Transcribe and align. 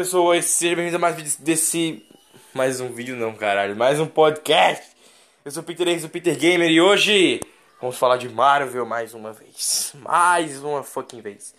Pessoas, 0.00 0.46
sejam 0.46 0.76
bem-vindos 0.76 0.94
a 0.94 0.98
mais 0.98 1.14
um 1.14 1.18
vídeo 1.18 1.36
desse. 1.40 2.02
Mais 2.54 2.80
um 2.80 2.90
vídeo 2.90 3.16
não, 3.16 3.34
caralho, 3.34 3.76
mais 3.76 4.00
um 4.00 4.06
podcast. 4.06 4.82
Eu 5.44 5.50
sou 5.50 5.62
o 5.62 5.66
Peter 5.66 5.86
Reis, 5.86 6.02
o 6.04 6.08
Peter 6.08 6.34
Gamer, 6.38 6.70
e 6.70 6.80
hoje 6.80 7.38
vamos 7.78 7.98
falar 7.98 8.16
de 8.16 8.26
Marvel 8.26 8.86
mais 8.86 9.12
uma 9.12 9.30
vez. 9.30 9.92
Mais 9.96 10.64
uma 10.64 10.82
fucking 10.82 11.20
vez. 11.20 11.54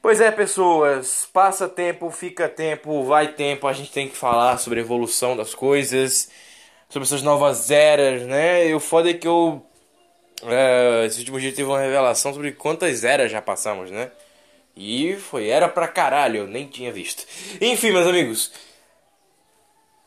Pois 0.00 0.22
é, 0.22 0.30
pessoas, 0.30 1.28
passa 1.30 1.68
tempo, 1.68 2.10
fica 2.10 2.48
tempo, 2.48 3.04
vai 3.04 3.28
tempo, 3.28 3.68
a 3.68 3.74
gente 3.74 3.92
tem 3.92 4.08
que 4.08 4.16
falar 4.16 4.56
sobre 4.56 4.80
a 4.80 4.82
evolução 4.82 5.36
das 5.36 5.54
coisas, 5.54 6.30
sobre 6.88 7.06
essas 7.06 7.20
novas 7.20 7.70
eras, 7.70 8.22
né? 8.22 8.68
E 8.68 8.74
o 8.74 8.80
foda 8.80 9.10
é 9.10 9.12
que 9.12 9.28
eu. 9.28 9.62
É, 10.44 11.04
esse 11.04 11.18
último 11.18 11.38
dia 11.38 11.52
tive 11.52 11.68
uma 11.68 11.78
revelação 11.78 12.32
sobre 12.32 12.52
quantas 12.52 13.04
eras 13.04 13.30
já 13.30 13.42
passamos, 13.42 13.90
né? 13.90 14.10
E 14.76 15.14
foi, 15.16 15.48
era 15.48 15.68
pra 15.68 15.86
caralho, 15.86 16.38
eu 16.38 16.46
nem 16.46 16.66
tinha 16.66 16.92
visto. 16.92 17.23
Enfim, 17.66 17.92
meus 17.92 18.06
amigos. 18.06 18.52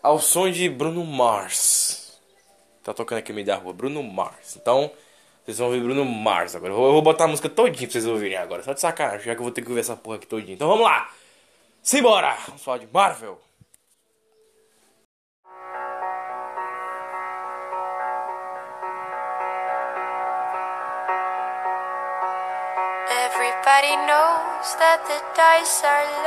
Ao 0.03 0.19
som 0.19 0.47
de 0.51 0.69
Bruno 0.69 1.03
Mars. 1.03 2.21
Tá 2.83 2.93
tocando 2.93 3.17
aqui 3.17 3.31
no 3.31 3.35
meio 3.37 3.47
da 3.47 3.55
rua, 3.55 3.73
Bruno 3.73 4.03
Mars. 4.03 4.55
Então, 4.55 4.91
vocês 5.43 5.57
vão 5.57 5.67
ouvir 5.67 5.81
Bruno 5.81 6.05
Mars 6.05 6.55
agora. 6.55 6.71
Eu 6.71 6.77
vou 6.77 7.01
botar 7.01 7.23
a 7.23 7.27
música 7.27 7.49
todinha 7.49 7.87
pra 7.87 7.91
vocês 7.93 8.05
ouvirem 8.05 8.37
agora. 8.37 8.61
Só 8.61 8.73
de 8.73 8.79
sacanagem, 8.79 9.25
já 9.25 9.33
que 9.33 9.39
eu 9.39 9.43
vou 9.43 9.51
ter 9.51 9.63
que 9.63 9.69
ouvir 9.69 9.79
essa 9.79 9.95
porra 9.95 10.17
aqui 10.17 10.27
todinha. 10.27 10.53
Então 10.53 10.67
vamos 10.67 10.85
lá! 10.85 11.11
Simbora! 11.81 12.37
Vamos 12.45 12.63
falar 12.63 12.77
de 12.77 12.87
Marvel. 12.93 13.41
Everybody 23.09 23.97
knows 24.05 24.75
that 24.75 25.03
the 25.07 25.19
dice 25.33 25.83
are 25.83 26.05
loaded. 26.05 26.26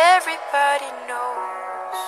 Everybody 0.00 0.88
knows. 1.04 2.00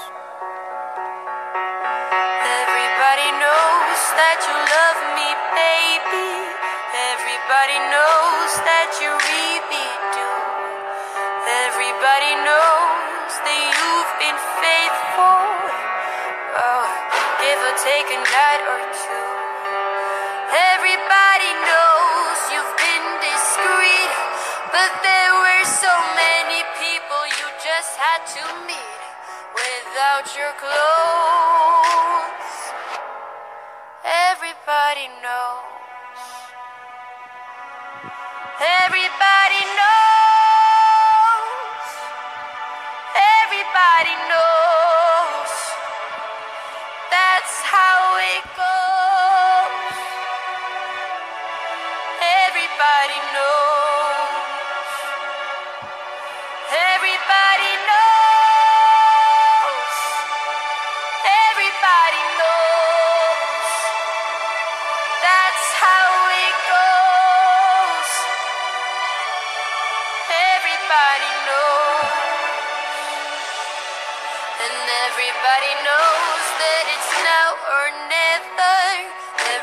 Everybody 2.40 3.28
knows 3.36 4.00
that 4.16 4.40
you 4.48 4.56
love 4.56 4.98
me, 5.12 5.28
baby. 5.52 6.32
Everybody 7.12 7.76
knows 7.92 8.52
that 8.64 8.96
you 8.96 9.12
really 9.12 9.92
do. 10.16 10.30
Everybody 11.68 12.32
knows 12.48 13.32
that 13.44 13.60
you've 13.60 14.12
been 14.24 14.40
faithful. 14.56 15.44
Oh, 16.64 16.88
give 17.44 17.60
or 17.60 17.76
take 17.76 18.08
a 18.08 18.20
night 18.24 18.62
or 18.72 18.80
to 28.42 28.48
meet 28.66 29.02
without 29.54 30.26
your 30.34 30.52
clothes. 30.58 31.92
Everybody 34.04 35.06
knows. 35.22 35.62
Everybody 38.58 39.62
knows. 39.78 40.01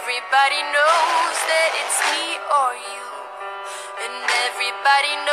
Everybody 0.10 0.58
knows 0.74 1.38
that 1.38 1.70
it's 1.86 2.00
me 2.18 2.34
or 2.50 2.74
you. 2.82 3.10
And 4.10 4.26
everybody 4.50 5.14
knows 5.22 5.29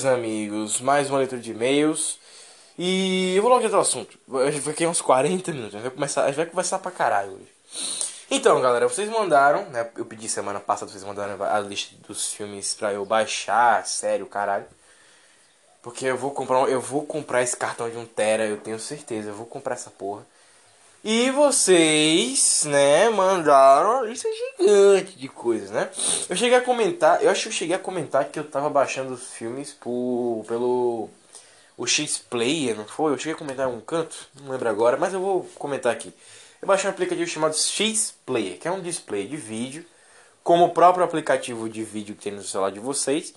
meus 0.00 0.04
amigos, 0.04 0.80
mais 0.80 1.10
uma 1.10 1.18
leitura 1.18 1.40
de 1.40 1.50
e-mails. 1.50 2.18
E 2.78 3.34
eu 3.36 3.42
vou 3.42 3.50
logo 3.50 3.60
direto 3.60 3.74
ao 3.74 3.82
assunto. 3.82 4.18
Vai 4.26 4.48
aqui 4.48 4.86
uns 4.86 5.00
40 5.00 5.52
minutos. 5.52 5.74
A 5.74 5.78
gente 5.78 5.88
vai, 5.88 5.90
começar, 5.90 6.24
a 6.24 6.26
gente 6.28 6.36
vai 6.36 6.46
conversar 6.46 6.78
pra 6.78 6.90
caralho 6.90 7.32
hoje. 7.32 7.48
Então, 8.30 8.60
galera, 8.62 8.88
vocês 8.88 9.10
mandaram, 9.10 9.64
né? 9.66 9.90
Eu 9.96 10.06
pedi 10.06 10.28
semana 10.28 10.58
passada, 10.58 10.90
vocês 10.90 11.04
mandaram 11.04 11.42
a 11.42 11.60
lista 11.60 11.94
dos 12.06 12.32
filmes 12.32 12.72
pra 12.72 12.92
eu 12.92 13.04
baixar, 13.04 13.86
sério, 13.86 14.24
caralho. 14.26 14.66
Porque 15.82 16.06
eu 16.06 16.16
vou 16.16 16.30
comprar, 16.30 16.68
eu 16.68 16.80
vou 16.80 17.04
comprar 17.04 17.42
esse 17.42 17.56
cartão 17.56 17.90
de 17.90 17.96
1 17.98 18.06
tera, 18.06 18.46
eu 18.46 18.56
tenho 18.56 18.78
certeza, 18.78 19.28
eu 19.28 19.34
vou 19.34 19.46
comprar 19.46 19.74
essa 19.74 19.90
porra. 19.90 20.24
E 21.02 21.30
vocês, 21.30 22.64
né, 22.66 23.08
mandaram 23.08 23.92
uma 23.92 24.02
lista 24.02 24.28
gigante 24.58 25.16
de 25.16 25.28
coisas, 25.28 25.70
né? 25.70 25.88
Eu 26.28 26.36
cheguei 26.36 26.58
a 26.58 26.60
comentar, 26.60 27.22
eu 27.22 27.30
acho 27.30 27.44
que 27.44 27.48
eu 27.48 27.52
cheguei 27.52 27.74
a 27.74 27.78
comentar 27.78 28.26
que 28.26 28.38
eu 28.38 28.44
tava 28.44 28.68
baixando 28.68 29.14
os 29.14 29.30
filmes 29.30 29.72
por, 29.72 30.44
pelo 30.46 31.08
o 31.80 31.86
X-Player, 31.86 32.76
não 32.76 32.84
foi? 32.84 33.12
Eu 33.12 33.18
cheguei 33.18 33.32
a 33.32 33.38
comentar 33.38 33.66
em 33.66 33.72
um 33.72 33.80
canto, 33.80 34.14
não 34.42 34.52
lembro 34.52 34.68
agora, 34.68 34.98
mas 34.98 35.14
eu 35.14 35.20
vou 35.20 35.44
comentar 35.54 35.90
aqui. 35.90 36.12
Eu 36.60 36.68
baixei 36.68 36.90
um 36.90 36.92
aplicativo 36.92 37.26
chamado 37.26 37.56
X-Player, 37.56 38.58
que 38.58 38.68
é 38.68 38.70
um 38.70 38.82
display 38.82 39.26
de 39.26 39.38
vídeo, 39.38 39.86
como 40.44 40.66
o 40.66 40.70
próprio 40.74 41.02
aplicativo 41.02 41.66
de 41.70 41.82
vídeo 41.82 42.14
que 42.14 42.24
tem 42.24 42.32
no 42.32 42.42
celular 42.42 42.70
de 42.70 42.78
vocês, 42.78 43.32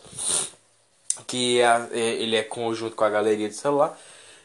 que 1.25 1.61
é, 1.61 1.87
é 1.91 1.99
ele 1.99 2.35
é 2.35 2.43
conjunto 2.43 2.97
com 2.97 3.05
a 3.05 3.09
galeria 3.09 3.47
de 3.47 3.55
celular. 3.55 3.97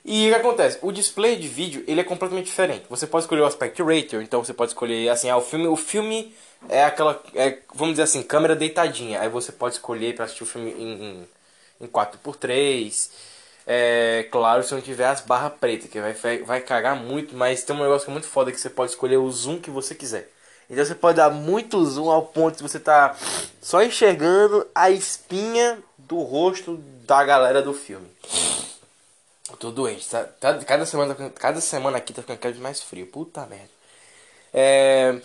E 0.04 0.28
o 0.28 0.34
que 0.34 0.40
acontece? 0.40 0.78
O 0.82 0.92
display 0.92 1.36
de 1.36 1.48
vídeo 1.48 1.84
ele 1.86 2.00
é 2.00 2.04
completamente 2.04 2.46
diferente. 2.46 2.86
Você 2.88 3.06
pode 3.06 3.24
escolher 3.24 3.42
o 3.42 3.46
aspect 3.46 3.82
ratio, 3.82 4.22
então 4.22 4.42
você 4.42 4.54
pode 4.54 4.70
escolher 4.70 5.08
assim, 5.08 5.28
ah, 5.28 5.36
o 5.36 5.42
filme, 5.42 5.66
o 5.66 5.76
filme 5.76 6.34
é 6.68 6.84
aquela, 6.84 7.22
é, 7.34 7.58
vamos 7.74 7.94
dizer 7.94 8.04
assim, 8.04 8.22
câmera 8.22 8.56
deitadinha. 8.56 9.20
Aí 9.20 9.28
você 9.28 9.52
pode 9.52 9.74
escolher 9.74 10.14
para 10.14 10.24
assistir 10.24 10.44
o 10.44 10.46
filme 10.46 10.70
em, 10.72 11.02
em, 11.02 11.28
em 11.82 11.86
4x3. 11.86 13.10
É 13.66 14.26
claro, 14.30 14.62
se 14.62 14.72
não 14.72 14.80
tiver 14.80 15.06
as 15.06 15.20
barras 15.20 15.52
pretas, 15.60 15.90
que 15.90 16.00
vai, 16.00 16.38
vai 16.38 16.60
cagar 16.60 16.96
muito, 16.96 17.36
mas 17.36 17.62
tem 17.62 17.76
um 17.76 17.82
negócio 17.82 18.06
que 18.06 18.10
é 18.10 18.14
muito 18.14 18.26
foda 18.26 18.50
que 18.50 18.58
você 18.58 18.70
pode 18.70 18.92
escolher 18.92 19.18
o 19.18 19.30
zoom 19.30 19.58
que 19.58 19.70
você 19.70 19.94
quiser. 19.94 20.30
Então 20.70 20.84
você 20.84 20.94
pode 20.94 21.16
dar 21.16 21.30
muito 21.30 21.84
zoom 21.84 22.10
ao 22.10 22.22
ponto 22.22 22.56
de 22.56 22.62
você 22.62 22.80
tá 22.80 23.14
só 23.60 23.82
enxergando 23.82 24.66
a 24.74 24.90
espinha 24.90 25.78
do 25.98 26.18
rosto 26.20 26.78
da 27.06 27.22
galera 27.24 27.60
do 27.60 27.74
filme. 27.74 28.06
Tô 29.56 29.70
doente, 29.70 30.08
tá, 30.08 30.24
tá, 30.24 30.58
cada, 30.58 30.84
semana, 30.84 31.14
cada 31.14 31.60
semana 31.60 31.96
aqui 31.96 32.12
tá 32.12 32.20
ficando 32.22 32.38
cada 32.38 32.52
vez 32.52 32.62
mais 32.62 32.82
frio. 32.82 33.06
Puta 33.06 33.46
merda. 33.46 33.70
É, 34.52 35.20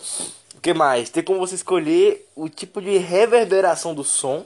o 0.54 0.60
que 0.60 0.72
mais? 0.72 1.10
Tem 1.10 1.22
como 1.22 1.38
você 1.38 1.54
escolher 1.54 2.26
o 2.34 2.48
tipo 2.48 2.80
de 2.80 2.96
reverberação 2.96 3.94
do 3.94 4.02
som. 4.02 4.44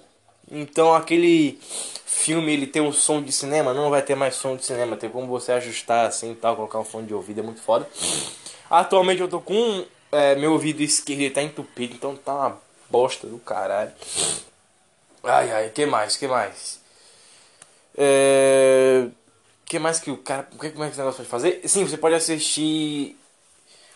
Então 0.51 0.95
aquele 0.95 1.59
filme 2.07 2.53
ele 2.53 2.67
tem 2.67 2.83
um 2.83 2.93
som 2.93 3.23
de 3.23 3.31
cinema, 3.31 3.75
não 3.75 3.91
vai 3.91 4.03
ter 4.03 4.15
mais 4.15 4.35
som 4.35 4.57
de 4.57 4.65
cinema. 4.65 4.97
Tem 4.97 5.11
como 5.11 5.27
você 5.27 5.53
ajustar 5.53 6.07
assim 6.07 6.35
tal, 6.35 6.57
colocar 6.57 6.81
um 6.81 6.85
fone 6.85 7.07
de 7.07 7.15
ouvido, 7.15 7.41
é 7.41 7.43
muito 7.43 7.61
foda. 7.61 7.89
Atualmente 8.69 9.21
eu 9.21 9.29
tô 9.29 9.41
com 9.41 9.85
é, 10.11 10.35
meu 10.35 10.53
ouvido 10.53 10.83
esquerdo 10.83 11.21
ele 11.21 11.31
tá 11.31 11.43
entupido, 11.43 11.95
então 11.95 12.17
tá 12.17 12.35
uma 12.35 12.61
bosta 12.91 13.27
do 13.27 13.39
caralho. 13.39 13.93
Ai 15.23 15.53
ai, 15.53 15.71
que 15.71 15.87
mais? 15.87 16.17
Que 16.17 16.27
mais? 16.27 16.81
É 17.97 19.07
que 19.69 19.79
mais 19.79 20.01
que 20.01 20.11
o 20.11 20.17
cara. 20.17 20.49
O 20.53 20.59
que, 20.59 20.71
como 20.71 20.85
é 20.85 20.87
que 20.87 20.93
esse 20.93 20.99
negócio 20.99 21.19
pode 21.19 21.29
fazer? 21.29 21.61
Sim, 21.69 21.85
você 21.85 21.99
pode 21.99 22.15
assistir 22.15 23.17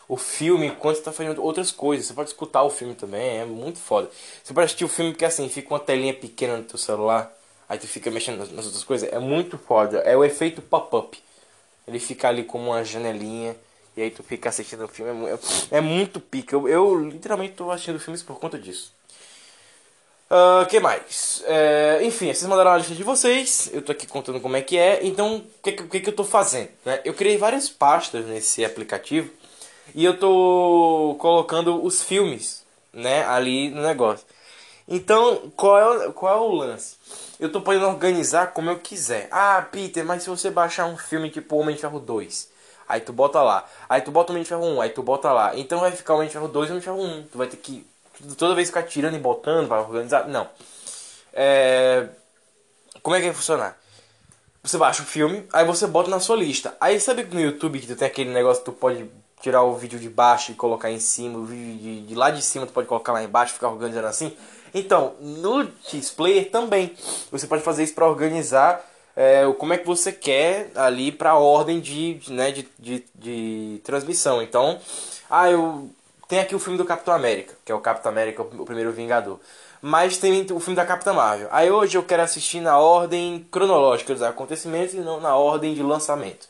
o 0.08 0.16
filme 0.16 0.66
enquanto 0.66 0.96
você 0.96 1.02
tá 1.02 1.12
fazendo 1.12 1.42
outras 1.42 1.70
coisas. 1.70 2.06
Você 2.06 2.12
pode 2.14 2.28
escutar 2.30 2.62
o 2.62 2.70
filme 2.70 2.94
também, 2.94 3.38
é 3.38 3.44
muito 3.46 3.78
foda. 3.78 4.10
Você 4.44 4.52
pode 4.52 4.66
assistir 4.66 4.84
o 4.84 4.88
filme 4.88 5.12
porque 5.12 5.24
assim, 5.24 5.48
fica 5.48 5.72
uma 5.72 5.80
telinha 5.80 6.12
pequena 6.12 6.58
no 6.58 6.64
teu 6.64 6.78
celular, 6.78 7.32
aí 7.68 7.78
tu 7.78 7.86
fica 7.88 8.10
mexendo 8.10 8.38
nas 8.52 8.66
outras 8.66 8.84
coisas. 8.84 9.10
É 9.10 9.18
muito 9.18 9.56
foda. 9.56 9.98
É 10.00 10.16
o 10.16 10.24
efeito 10.24 10.60
pop-up. 10.60 11.18
Ele 11.88 11.98
fica 11.98 12.28
ali 12.28 12.44
como 12.44 12.66
uma 12.70 12.84
janelinha. 12.84 13.56
E 13.96 14.02
aí 14.02 14.10
tu 14.10 14.22
fica 14.22 14.48
assistindo 14.48 14.84
o 14.84 14.88
filme. 14.88 15.28
É, 15.28 15.78
é 15.78 15.80
muito 15.80 16.20
pica. 16.20 16.54
Eu, 16.54 16.68
eu 16.68 17.08
literalmente 17.08 17.54
tô 17.54 17.70
assistindo 17.70 17.98
filmes 17.98 18.22
por 18.22 18.38
conta 18.38 18.58
disso. 18.58 18.92
Uh, 20.32 20.64
que 20.64 20.80
mais? 20.80 21.44
É, 21.44 22.00
enfim, 22.02 22.32
vocês 22.32 22.46
mandaram 22.48 22.70
a 22.70 22.78
lista 22.78 22.94
de 22.94 23.02
vocês. 23.02 23.68
Eu 23.70 23.82
tô 23.82 23.92
aqui 23.92 24.06
contando 24.06 24.40
como 24.40 24.56
é 24.56 24.62
que 24.62 24.78
é. 24.78 25.04
Então, 25.04 25.36
o 25.36 25.62
que, 25.62 25.72
que, 25.72 26.00
que 26.00 26.08
eu 26.08 26.16
tô 26.16 26.24
fazendo? 26.24 26.70
Né? 26.86 27.02
Eu 27.04 27.12
criei 27.12 27.36
várias 27.36 27.68
pastas 27.68 28.24
nesse 28.24 28.64
aplicativo. 28.64 29.30
E 29.94 30.02
eu 30.02 30.18
tô 30.18 31.16
colocando 31.18 31.84
os 31.84 32.02
filmes 32.02 32.64
né, 32.94 33.26
ali 33.26 33.68
no 33.68 33.82
negócio. 33.82 34.24
Então, 34.88 35.52
qual 35.54 35.78
é, 35.78 36.08
o, 36.08 36.12
qual 36.14 36.34
é 36.34 36.40
o 36.40 36.52
lance? 36.54 36.96
Eu 37.38 37.52
tô 37.52 37.60
podendo 37.60 37.86
organizar 37.86 38.54
como 38.54 38.70
eu 38.70 38.78
quiser. 38.78 39.28
Ah, 39.30 39.60
Peter, 39.70 40.02
mas 40.02 40.22
se 40.22 40.30
você 40.30 40.50
baixar 40.50 40.86
um 40.86 40.96
filme 40.96 41.28
tipo 41.28 41.56
Homem 41.56 41.74
de 41.74 41.82
Ferro 41.82 42.00
2, 42.00 42.48
aí 42.88 43.02
tu 43.02 43.12
bota 43.12 43.42
lá. 43.42 43.68
Aí 43.86 44.00
tu 44.00 44.10
bota 44.10 44.32
o 44.32 44.34
Homem 44.34 44.44
de 44.44 44.48
Ferro 44.48 44.64
1, 44.64 44.80
aí 44.80 44.88
tu 44.88 45.02
bota 45.02 45.30
lá. 45.30 45.54
Então 45.58 45.80
vai 45.80 45.92
ficar 45.92 46.14
o 46.14 46.16
Homem 46.16 46.28
de 46.28 46.32
Ferro 46.32 46.48
2 46.48 46.68
e 46.68 46.70
o 46.70 46.72
Homem 46.72 46.80
de 46.80 46.84
Ferro 46.86 47.02
1. 47.02 47.22
Tu 47.24 47.36
vai 47.36 47.46
ter 47.48 47.58
que 47.58 47.91
toda 48.36 48.54
vez 48.54 48.68
ficar 48.68 48.82
tirando 48.84 49.16
e 49.16 49.18
botando 49.18 49.68
para 49.68 49.80
organizar. 49.80 50.28
Não. 50.28 50.48
É... 51.32 52.08
Como 53.02 53.16
é 53.16 53.20
que 53.20 53.26
vai 53.26 53.34
funcionar? 53.34 53.76
Você 54.62 54.78
baixa 54.78 55.02
o 55.02 55.06
filme, 55.06 55.44
aí 55.52 55.64
você 55.64 55.86
bota 55.86 56.08
na 56.08 56.20
sua 56.20 56.36
lista. 56.36 56.76
Aí 56.80 57.00
sabe 57.00 57.24
que 57.24 57.34
no 57.34 57.40
YouTube 57.40 57.80
que 57.80 57.86
tu 57.86 57.96
tem 57.96 58.06
aquele 58.06 58.30
negócio 58.30 58.62
que 58.62 58.70
tu 58.70 58.76
pode 58.76 59.10
tirar 59.40 59.62
o 59.64 59.74
vídeo 59.74 59.98
de 59.98 60.08
baixo 60.08 60.52
e 60.52 60.54
colocar 60.54 60.88
em 60.88 61.00
cima, 61.00 61.36
o 61.38 61.44
vídeo 61.44 61.78
de, 61.78 62.06
de 62.06 62.14
lá 62.14 62.30
de 62.30 62.40
cima 62.40 62.64
tu 62.64 62.72
pode 62.72 62.86
colocar 62.86 63.12
lá 63.12 63.24
embaixo, 63.24 63.54
ficar 63.54 63.68
organizando 63.68 64.06
assim. 64.06 64.36
Então, 64.72 65.14
no 65.20 65.68
X-Player 65.84 66.50
também, 66.50 66.94
você 67.30 67.46
pode 67.46 67.62
fazer 67.62 67.82
isso 67.82 67.94
para 67.94 68.08
organizar 68.08 68.88
é, 69.16 69.42
como 69.58 69.72
é 69.72 69.78
que 69.78 69.86
você 69.86 70.12
quer 70.12 70.70
ali 70.74 71.12
para 71.12 71.34
ordem 71.34 71.80
de, 71.80 72.20
né, 72.28 72.52
de, 72.52 72.68
de, 72.78 73.04
de 73.14 73.80
transmissão. 73.84 74.40
Então, 74.40 74.80
ah, 75.28 75.50
eu 75.50 75.90
tem 76.28 76.38
aqui 76.38 76.54
o 76.54 76.58
filme 76.58 76.78
do 76.78 76.84
Capitão 76.84 77.14
América, 77.14 77.54
que 77.64 77.72
é 77.72 77.74
o 77.74 77.80
Capitão 77.80 78.10
América, 78.10 78.42
o 78.42 78.64
primeiro 78.64 78.92
Vingador. 78.92 79.38
Mas 79.80 80.16
tem 80.16 80.40
o 80.52 80.60
filme 80.60 80.76
da 80.76 80.86
Capitã 80.86 81.12
Marvel. 81.12 81.48
Aí 81.50 81.70
hoje 81.70 81.98
eu 81.98 82.02
quero 82.02 82.22
assistir 82.22 82.60
na 82.60 82.78
ordem 82.78 83.46
cronológica 83.50 84.12
dos 84.12 84.22
acontecimentos 84.22 84.94
e 84.94 84.98
não 84.98 85.20
na 85.20 85.36
ordem 85.36 85.74
de 85.74 85.82
lançamento. 85.82 86.46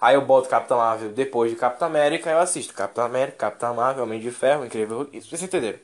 Aí 0.00 0.14
eu 0.14 0.22
boto 0.22 0.48
Capitão 0.48 0.78
Marvel 0.78 1.10
depois 1.10 1.50
de 1.50 1.56
Capitão 1.58 1.86
América 1.86 2.30
eu 2.30 2.38
assisto 2.38 2.72
Capitão 2.72 3.04
América, 3.04 3.36
Capitão 3.36 3.74
Marvel, 3.74 4.04
Homem 4.04 4.18
de 4.18 4.30
Ferro, 4.30 4.64
Incrível 4.64 5.06
Isso, 5.12 5.28
vocês 5.28 5.42
entenderam. 5.42 5.78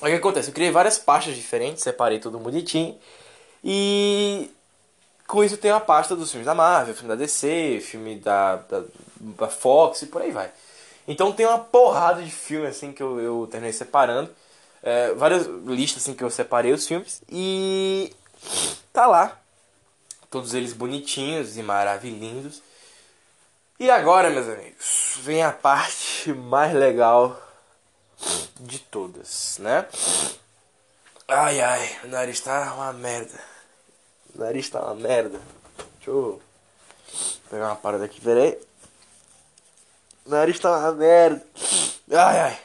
Aí 0.00 0.12
o 0.12 0.14
que 0.14 0.20
acontece? 0.20 0.48
Eu 0.48 0.54
criei 0.54 0.70
várias 0.70 0.98
pastas 0.98 1.36
diferentes, 1.36 1.82
separei 1.82 2.18
tudo 2.18 2.38
bonitinho. 2.38 2.98
E 3.62 4.50
com 5.26 5.44
isso 5.44 5.58
tem 5.58 5.70
a 5.70 5.78
pasta 5.78 6.16
dos 6.16 6.30
filmes 6.30 6.46
da 6.46 6.54
Marvel, 6.54 6.94
filme 6.94 7.10
da 7.10 7.16
DC, 7.16 7.80
filme 7.82 8.16
da, 8.16 8.56
da, 8.56 8.82
da 9.20 9.48
Fox 9.48 10.02
e 10.02 10.06
por 10.06 10.22
aí 10.22 10.30
vai. 10.30 10.50
Então 11.10 11.32
tem 11.32 11.44
uma 11.44 11.58
porrada 11.58 12.22
de 12.22 12.30
filmes 12.30 12.70
assim 12.70 12.92
que 12.92 13.02
eu, 13.02 13.18
eu 13.18 13.48
terminei 13.50 13.72
separando. 13.72 14.30
É, 14.80 15.12
várias 15.14 15.44
listas 15.44 16.04
assim 16.04 16.14
que 16.14 16.22
eu 16.22 16.30
separei 16.30 16.72
os 16.72 16.86
filmes. 16.86 17.20
E 17.28 18.14
tá 18.92 19.08
lá. 19.08 19.36
Todos 20.30 20.54
eles 20.54 20.72
bonitinhos 20.72 21.56
e 21.56 21.64
maravilhindos. 21.64 22.62
E 23.80 23.90
agora, 23.90 24.30
meus 24.30 24.48
amigos, 24.48 25.14
vem 25.16 25.42
a 25.42 25.50
parte 25.50 26.32
mais 26.32 26.72
legal 26.72 27.36
de 28.60 28.78
todas, 28.78 29.58
né? 29.58 29.86
Ai 31.26 31.60
ai, 31.60 31.98
o 32.04 32.06
nariz 32.06 32.38
tá 32.38 32.72
uma 32.74 32.92
merda. 32.92 33.36
O 34.32 34.38
nariz 34.38 34.70
tá 34.70 34.80
uma 34.80 34.94
merda. 34.94 35.40
Deixa 35.96 36.10
eu 36.10 36.40
pegar 37.50 37.66
uma 37.66 37.76
parada 37.76 38.04
aqui, 38.04 38.20
peraí. 38.20 38.69
Nariz 40.30 40.58
tá 40.58 40.70
uma 40.70 40.92
merda. 40.92 41.42
Ai, 42.12 42.40
ai. 42.40 42.58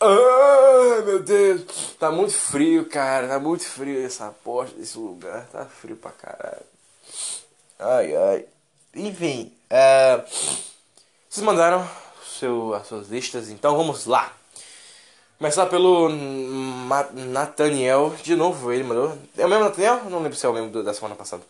Ai, 0.00 1.02
meu 1.04 1.22
Deus. 1.22 1.94
Tá 1.98 2.10
muito 2.10 2.32
frio, 2.32 2.88
cara. 2.88 3.28
Tá 3.28 3.38
muito 3.38 3.64
frio 3.64 4.04
essa 4.04 4.34
porta 4.44 4.74
desse 4.74 4.98
lugar. 4.98 5.46
Tá 5.46 5.64
frio 5.64 5.96
pra 5.96 6.10
caralho. 6.10 6.66
Ai, 7.78 8.14
ai. 8.14 8.44
Enfim. 8.94 9.52
É... 9.70 10.24
Vocês 11.28 11.44
mandaram 11.44 11.88
seu, 12.38 12.74
as 12.74 12.86
suas 12.86 13.08
listas, 13.08 13.48
então 13.48 13.76
vamos 13.76 14.06
lá. 14.06 14.32
Começar 15.38 15.66
pelo 15.66 16.08
Nathaniel. 17.12 18.12
De 18.22 18.34
novo, 18.34 18.72
ele 18.72 18.82
mandou. 18.82 19.16
É 19.36 19.46
o 19.46 19.48
mesmo 19.48 19.64
Nathaniel? 19.64 20.04
Não 20.10 20.20
lembro 20.20 20.36
se 20.36 20.44
é 20.44 20.48
o 20.48 20.52
mesmo 20.52 20.82
da 20.82 20.92
semana 20.92 21.14
passada. 21.14 21.42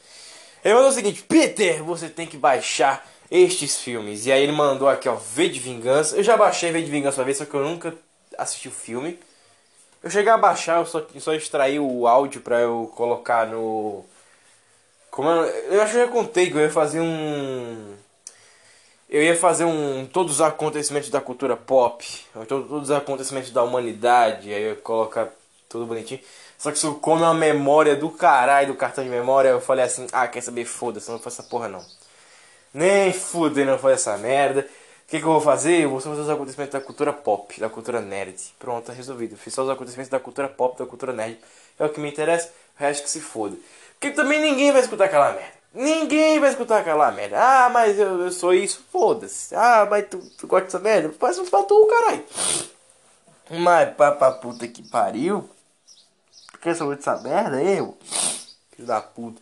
Ele 0.63 0.75
mandou 0.75 0.91
o 0.91 0.95
seguinte: 0.95 1.23
Peter, 1.23 1.83
você 1.83 2.09
tem 2.09 2.27
que 2.27 2.37
baixar 2.37 3.07
estes 3.31 3.77
filmes. 3.77 4.27
E 4.27 4.33
aí 4.33 4.43
ele 4.43 4.53
mandou 4.53 4.89
aqui, 4.89 5.09
ó, 5.09 5.15
V 5.15 5.49
de 5.49 5.61
Vingança. 5.61 6.17
Eu 6.17 6.23
já 6.23 6.37
baixei 6.37 6.73
V 6.73 6.83
de 6.83 6.91
Vingança 6.91 7.21
uma 7.21 7.25
vez, 7.25 7.37
só 7.39 7.45
que 7.45 7.55
eu 7.55 7.63
nunca 7.63 7.95
assisti 8.37 8.69
o 8.69 8.73
filme. 8.73 9.19
Eu 10.03 10.11
cheguei 10.11 10.31
a 10.31 10.39
baixar, 10.39 10.79
eu 10.79 10.87
só, 10.87 11.05
só 11.19 11.35
extraí 11.35 11.79
o 11.79 12.07
áudio 12.07 12.41
pra 12.41 12.61
eu 12.61 12.91
colocar 12.95 13.47
no. 13.47 14.05
Como 15.11 15.29
eu, 15.29 15.45
eu 15.45 15.83
acho 15.83 15.93
que 15.93 15.99
eu 15.99 16.07
já 16.07 16.13
contei 16.13 16.51
que 16.51 16.57
eu 16.57 16.61
ia 16.61 16.71
fazer 16.71 17.01
um. 17.01 17.95
Eu 19.09 19.23
ia 19.23 19.37
fazer 19.37 19.65
um. 19.65 20.07
Todos 20.07 20.35
os 20.35 20.41
acontecimentos 20.41 21.11
da 21.11 21.21
cultura 21.21 21.57
pop. 21.57 22.07
Todos 22.47 22.85
os 22.85 22.91
acontecimentos 22.91 23.51
da 23.51 23.63
humanidade. 23.63 24.53
Aí 24.55 24.63
eu 24.63 24.69
ia 24.71 24.77
colocar 24.77 25.29
tudo 25.69 25.87
bonitinho. 25.87 26.21
Só 26.57 26.71
que 26.71 26.77
isso 26.77 26.95
come 26.97 27.23
uma 27.23 27.35
memória 27.35 27.97
do 27.97 28.11
caralho 28.11 28.69
do 28.69 28.75
cartão 28.75 29.03
de 29.05 29.11
memória. 29.11 29.49
Eu 29.49 29.61
falei 29.61 29.85
assim, 29.85 30.07
ah, 30.13 30.27
quer 30.29 30.43
saber? 30.43 30.65
Foda-se, 30.65 31.11
não 31.11 31.19
faço 31.19 31.41
essa 31.41 31.49
porra 31.49 31.69
não. 31.69 31.85
Nem 32.73 33.13
fuder, 33.13 33.67
não 33.67 33.79
foi 33.79 33.93
essa 33.93 34.17
merda. 34.17 34.61
O 34.61 35.11
que, 35.11 35.19
que 35.19 35.25
eu 35.25 35.33
vou 35.33 35.41
fazer? 35.41 35.85
Eu 35.85 35.91
vou 35.91 36.01
só 36.01 36.11
fazer 36.11 36.23
os 36.23 36.29
acontecimentos 36.29 36.73
da 36.73 36.81
cultura 36.81 37.13
pop, 37.13 37.59
da 37.59 37.69
cultura 37.71 38.01
nerd. 38.01 38.37
Pronto, 38.59 38.87
tá 38.87 38.93
resolvido. 38.93 39.37
Fiz 39.37 39.55
só 39.55 39.63
os 39.63 39.71
acontecimentos 39.71 40.11
da 40.11 40.21
cultura 40.21 40.49
pop, 40.49 40.79
da 40.79 40.85
cultura 40.85 41.13
nerd. 41.13 41.39
É 41.79 41.85
o 41.85 41.89
que 41.89 41.99
me 41.99 42.11
interessa, 42.11 42.49
o 42.49 42.81
resto 42.81 43.05
que 43.05 43.11
se 43.11 43.21
foda. 43.21 43.57
Porque 43.99 44.15
também 44.15 44.41
ninguém 44.41 44.71
vai 44.71 44.83
escutar 44.83 45.07
aquela 45.07 45.33
merda. 45.33 45.59
Ninguém 45.73 46.39
vai 46.39 46.51
escutar 46.51 46.81
aquela 46.81 47.11
merda. 47.11 47.37
Ah, 47.39 47.69
mas 47.71 47.99
eu, 47.99 48.21
eu 48.21 48.33
sou 48.33 48.53
isso, 48.53 48.85
foda-se. 48.91 49.55
Ah, 49.55 49.87
mas 49.89 50.07
tu, 50.09 50.19
tu 50.37 50.47
gosta 50.47 50.67
dessa 50.67 50.79
merda? 50.79 51.11
Faz 51.19 51.39
um 51.39 51.47
pra 51.47 51.63
tu, 51.63 51.87
caralho. 51.87 52.25
Mas 53.51 53.95
pra 53.95 54.33
puta 54.33 54.69
que 54.69 54.83
pariu. 54.83 55.49
Quer 56.61 56.75
saber 56.75 56.97
dessa 56.97 57.17
merda, 57.19 57.63
eu? 57.63 57.97
Filho 58.73 58.87
da 58.87 59.01
puta. 59.01 59.41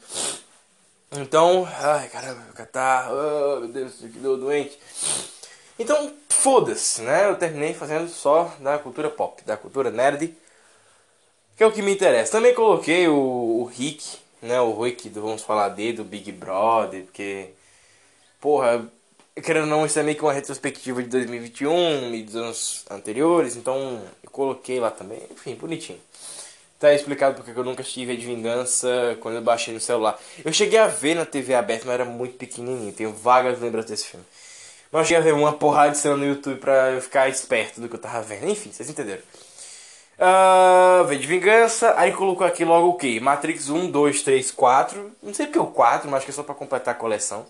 Então, 1.12 1.66
ai 1.78 2.08
caramba, 2.08 2.40
catarro, 2.52 3.14
oh, 3.14 3.60
meu 3.60 3.68
Deus, 3.68 3.94
que 3.94 4.18
deu 4.18 4.36
doente. 4.36 4.78
Então, 5.78 6.12
foda-se, 6.28 7.02
né? 7.02 7.28
Eu 7.28 7.36
terminei 7.36 7.74
fazendo 7.74 8.08
só 8.08 8.54
da 8.60 8.78
cultura 8.78 9.10
pop, 9.10 9.42
da 9.44 9.56
cultura 9.56 9.90
nerd, 9.90 10.34
que 11.56 11.62
é 11.62 11.66
o 11.66 11.72
que 11.72 11.82
me 11.82 11.92
interessa. 11.92 12.32
Também 12.32 12.54
coloquei 12.54 13.08
o, 13.08 13.14
o 13.14 13.64
Rick, 13.64 14.18
né? 14.42 14.60
O 14.60 14.80
Rick, 14.82 15.08
do, 15.08 15.22
vamos 15.22 15.42
falar 15.42 15.70
dele, 15.70 15.98
do 15.98 16.04
Big 16.04 16.32
Brother, 16.32 17.04
porque, 17.04 17.50
porra, 18.40 18.86
querendo 19.42 19.64
ou 19.64 19.70
não, 19.70 19.86
isso 19.86 19.98
é 19.98 20.02
meio 20.02 20.16
que 20.16 20.24
uma 20.24 20.32
retrospectiva 20.32 21.02
de 21.02 21.08
2021 21.08 22.14
e 22.14 22.22
dos 22.22 22.36
anos 22.36 22.84
anteriores, 22.90 23.56
então 23.56 24.02
eu 24.22 24.30
coloquei 24.30 24.80
lá 24.80 24.90
também, 24.90 25.20
enfim, 25.30 25.54
bonitinho. 25.54 26.00
Tá 26.78 26.92
explicado 26.92 27.42
porque 27.42 27.58
eu 27.58 27.64
nunca 27.64 27.82
tive 27.82 28.16
de 28.16 28.26
vingança 28.26 29.16
quando 29.20 29.36
eu 29.36 29.42
baixei 29.42 29.72
no 29.72 29.80
celular. 29.80 30.18
Eu 30.44 30.52
cheguei 30.52 30.78
a 30.78 30.86
ver 30.86 31.14
na 31.14 31.24
TV 31.24 31.54
aberta, 31.54 31.86
mas 31.86 31.94
era 31.94 32.04
muito 32.04 32.36
pequenininho. 32.36 32.92
Tenho 32.92 33.12
vagas 33.14 33.58
lembranças 33.60 33.90
desse 33.90 34.08
filme. 34.08 34.26
Mas 34.92 35.00
eu 35.00 35.06
cheguei 35.06 35.16
a 35.22 35.24
ver 35.24 35.32
uma 35.32 35.54
porrada 35.54 35.92
de 35.92 35.98
cena 35.98 36.16
no 36.16 36.26
YouTube 36.26 36.60
pra 36.60 36.90
eu 36.90 37.00
ficar 37.00 37.28
esperto 37.30 37.80
do 37.80 37.88
que 37.88 37.94
eu 37.94 38.00
tava 38.00 38.20
vendo. 38.20 38.48
Enfim, 38.50 38.70
vocês 38.70 38.90
entenderam. 38.90 39.22
Uh, 40.18 41.04
veio 41.06 41.20
de 41.20 41.26
vingança, 41.26 41.94
aí 41.96 42.12
colocou 42.12 42.46
aqui 42.46 42.64
logo 42.64 42.88
o 42.88 42.94
que? 42.94 43.20
Matrix 43.20 43.70
1, 43.70 43.90
2, 43.90 44.22
3, 44.22 44.50
4. 44.50 45.12
Não 45.22 45.32
sei 45.32 45.46
porque 45.46 45.58
o 45.58 45.66
4, 45.66 46.10
mas 46.10 46.18
acho 46.18 46.26
que 46.26 46.32
é 46.32 46.34
só 46.34 46.42
pra 46.42 46.54
completar 46.54 46.94
a 46.94 46.98
coleção. 46.98 47.46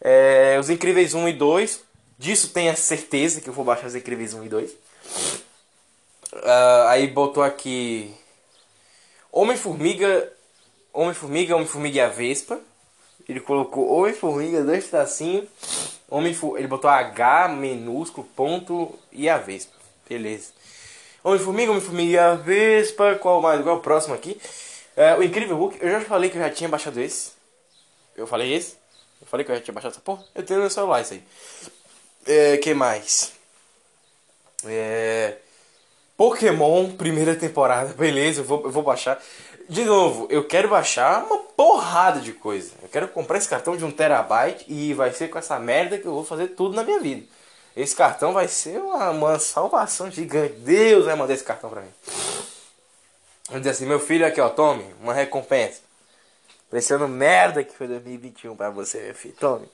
É, 0.00 0.56
os 0.58 0.70
Incríveis 0.70 1.12
1 1.12 1.28
e 1.28 1.32
2. 1.34 1.80
Disso 2.18 2.48
tenha 2.50 2.74
certeza 2.74 3.40
que 3.40 3.48
eu 3.48 3.52
vou 3.52 3.64
baixar 3.64 3.86
os 3.86 3.94
Incríveis 3.94 4.32
1 4.32 4.44
e 4.44 4.48
2. 4.48 4.70
Uh, 4.70 4.76
ah, 6.44 6.86
aí 6.90 7.06
botou 7.06 7.42
aqui 7.42 8.14
Homem-Formiga, 9.32 10.32
Homem-Formiga, 10.92 11.54
Homem-Formiga 11.54 11.96
e 11.96 12.00
a 12.00 12.08
Vespa. 12.08 12.60
Ele 13.28 13.40
colocou 13.40 13.88
Homem-Formiga, 13.92 14.62
dois 14.62 14.88
tracinhos. 14.88 15.48
Homem 16.08 16.36
ele 16.56 16.66
botou 16.66 16.90
H 16.90 17.48
minúsculo, 17.48 18.26
ponto 18.34 18.98
e 19.12 19.28
a 19.28 19.38
Vespa. 19.38 19.76
Beleza. 20.08 20.52
Homem-Formiga, 21.22 21.70
Homem-Formiga 21.70 22.12
e 22.12 22.18
a 22.18 22.34
Vespa. 22.34 23.14
Qual 23.16 23.40
mais? 23.40 23.62
Qual 23.62 23.76
é 23.76 23.78
o 23.78 23.82
próximo 23.82 24.14
aqui? 24.14 24.40
É, 24.96 25.14
o 25.14 25.22
Incrível 25.22 25.56
Hulk. 25.56 25.78
Eu 25.80 25.90
já 25.90 26.00
falei 26.00 26.28
que 26.28 26.36
eu 26.36 26.42
já 26.42 26.50
tinha 26.50 26.68
baixado 26.68 27.00
esse. 27.00 27.30
Eu 28.16 28.26
falei 28.26 28.52
esse? 28.52 28.76
Eu 29.20 29.26
falei 29.26 29.46
que 29.46 29.52
eu 29.52 29.56
já 29.56 29.62
tinha 29.62 29.74
baixado 29.74 29.92
essa 29.92 30.00
porra? 30.00 30.24
Eu 30.34 30.42
tenho 30.42 30.60
no 30.60 30.70
celular 30.70 31.00
isso 31.00 31.14
aí. 31.14 31.22
É, 32.26 32.56
que 32.56 32.74
mais? 32.74 33.32
É... 34.64 35.36
Pokémon, 36.20 36.90
primeira 36.90 37.34
temporada, 37.34 37.94
beleza, 37.94 38.42
eu 38.42 38.44
vou, 38.44 38.62
eu 38.64 38.70
vou 38.70 38.82
baixar. 38.82 39.18
De 39.66 39.86
novo, 39.86 40.26
eu 40.28 40.46
quero 40.46 40.68
baixar 40.68 41.24
uma 41.24 41.38
porrada 41.38 42.20
de 42.20 42.34
coisa. 42.34 42.72
Eu 42.82 42.90
quero 42.90 43.08
comprar 43.08 43.38
esse 43.38 43.48
cartão 43.48 43.74
de 43.74 43.86
um 43.86 43.90
terabyte 43.90 44.66
e 44.68 44.92
vai 44.92 45.14
ser 45.14 45.30
com 45.30 45.38
essa 45.38 45.58
merda 45.58 45.96
que 45.96 46.04
eu 46.04 46.12
vou 46.12 46.22
fazer 46.22 46.48
tudo 46.48 46.76
na 46.76 46.84
minha 46.84 47.00
vida. 47.00 47.26
Esse 47.74 47.96
cartão 47.96 48.34
vai 48.34 48.48
ser 48.48 48.78
uma, 48.82 49.08
uma 49.08 49.38
salvação 49.38 50.10
gigante. 50.10 50.56
Deus 50.56 51.06
vai 51.06 51.16
mandar 51.16 51.32
esse 51.32 51.42
cartão 51.42 51.70
pra 51.70 51.80
mim. 51.80 51.92
Vou 53.48 53.58
dizer 53.58 53.70
assim, 53.70 53.86
meu 53.86 53.98
filho, 53.98 54.26
aqui 54.26 54.42
ó, 54.42 54.50
tome, 54.50 54.84
uma 55.00 55.14
recompensa. 55.14 55.80
Pensando 56.70 57.08
merda 57.08 57.64
que 57.64 57.74
foi 57.74 57.88
2021 57.88 58.54
pra 58.54 58.68
você, 58.68 58.98
meu 58.98 59.14
filho. 59.14 59.34
Tome. 59.40 59.66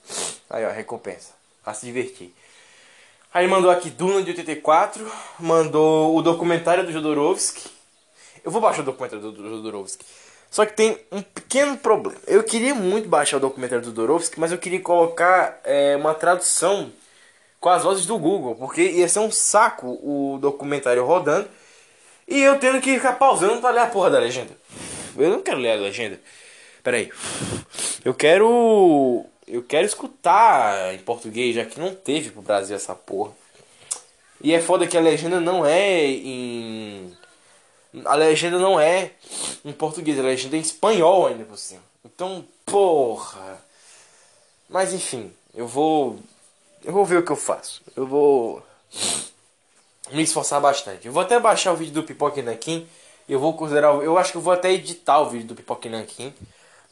Aí 0.48 0.64
ó, 0.64 0.70
recompensa. 0.70 1.32
Pra 1.64 1.74
se 1.74 1.84
divertir. 1.86 2.32
Aí 3.33 3.47
mandou 3.47 3.71
aqui 3.71 3.90
Duna 3.90 4.23
de 4.23 4.30
84, 4.30 5.11
mandou 5.38 6.16
o 6.16 6.23
documentário 6.23 6.85
do 6.85 6.92
Jodorowsky. 6.92 7.68
Eu 8.45 8.50
vou 8.50 8.61
baixar 8.61 8.83
o 8.83 8.85
documentário 8.85 9.30
do 9.30 9.49
Jodorowsky. 9.49 10.04
Só 10.50 10.64
que 10.64 10.73
tem 10.73 10.99
um 11.12 11.21
pequeno 11.21 11.76
problema. 11.76 12.18
Eu 12.26 12.42
queria 12.42 12.75
muito 12.75 13.09
baixar 13.09 13.37
o 13.37 13.40
documentário 13.40 13.83
do 13.83 13.90
Jodorowsky, 13.90 14.40
mas 14.40 14.52
eu 14.52 14.59
queria 14.59 14.80
colocar 14.80 15.61
é, 15.64 15.97
uma 15.97 16.14
tradução 16.14 16.90
com 17.61 17.68
as 17.68 17.83
vozes 17.83 18.06
do 18.06 18.18
Google, 18.18 18.54
porque 18.54 18.83
ia 18.83 19.09
ser 19.09 19.18
um 19.18 19.30
saco 19.30 19.99
o 20.02 20.38
documentário 20.38 21.04
rodando 21.04 21.49
e 22.28 22.40
eu 22.42 22.59
tendo 22.59 22.80
que 22.80 22.95
ficar 22.95 23.14
pausando 23.14 23.61
pra 23.61 23.71
ler 23.71 23.80
a 23.80 23.87
porra 23.87 24.11
da 24.11 24.18
legenda. 24.18 24.56
Eu 25.16 25.30
não 25.30 25.42
quero 25.42 25.59
ler 25.59 25.73
a 25.73 25.76
legenda. 25.76 26.21
Pera 26.83 26.97
aí. 26.99 27.11
Eu 28.04 28.14
quero 28.14 29.26
eu 29.46 29.62
quero 29.62 29.86
escutar 29.86 30.94
em 30.94 30.98
português, 30.98 31.54
já 31.54 31.64
que 31.64 31.78
não 31.78 31.94
teve 31.94 32.30
pro 32.30 32.42
Brasil 32.42 32.74
essa 32.74 32.94
porra. 32.94 33.32
E 34.40 34.52
é 34.52 34.60
foda 34.60 34.86
que 34.86 34.96
a 34.96 35.00
legenda 35.00 35.40
não 35.40 35.64
é 35.64 36.04
em. 36.04 37.16
A 38.04 38.14
legenda 38.14 38.58
não 38.58 38.78
é 38.78 39.12
em 39.64 39.72
português, 39.72 40.18
a 40.18 40.22
legenda 40.22 40.56
é 40.56 40.58
em 40.58 40.62
espanhol 40.62 41.26
ainda 41.26 41.44
por 41.44 41.56
cima. 41.56 41.82
Então, 42.04 42.44
porra. 42.64 43.64
Mas 44.68 44.92
enfim, 44.92 45.32
eu 45.54 45.66
vou. 45.66 46.18
Eu 46.84 46.92
vou 46.92 47.04
ver 47.04 47.18
o 47.18 47.24
que 47.24 47.32
eu 47.32 47.36
faço. 47.36 47.82
Eu 47.94 48.06
vou 48.06 48.62
me 50.12 50.22
esforçar 50.22 50.60
bastante. 50.60 51.06
Eu 51.06 51.12
vou 51.12 51.22
até 51.22 51.38
baixar 51.38 51.72
o 51.72 51.76
vídeo 51.76 51.94
do 51.94 52.02
Pipoque 52.02 52.42
Nankin. 52.42 52.86
Eu 53.28 53.40
vou 53.40 53.54
considerar. 53.54 53.94
Eu 54.02 54.18
acho 54.18 54.32
que 54.32 54.38
eu 54.38 54.42
vou 54.42 54.52
até 54.52 54.72
editar 54.72 55.20
o 55.20 55.30
vídeo 55.30 55.46
do 55.46 55.54
Pipoque 55.54 55.88
Nankin 55.88 56.34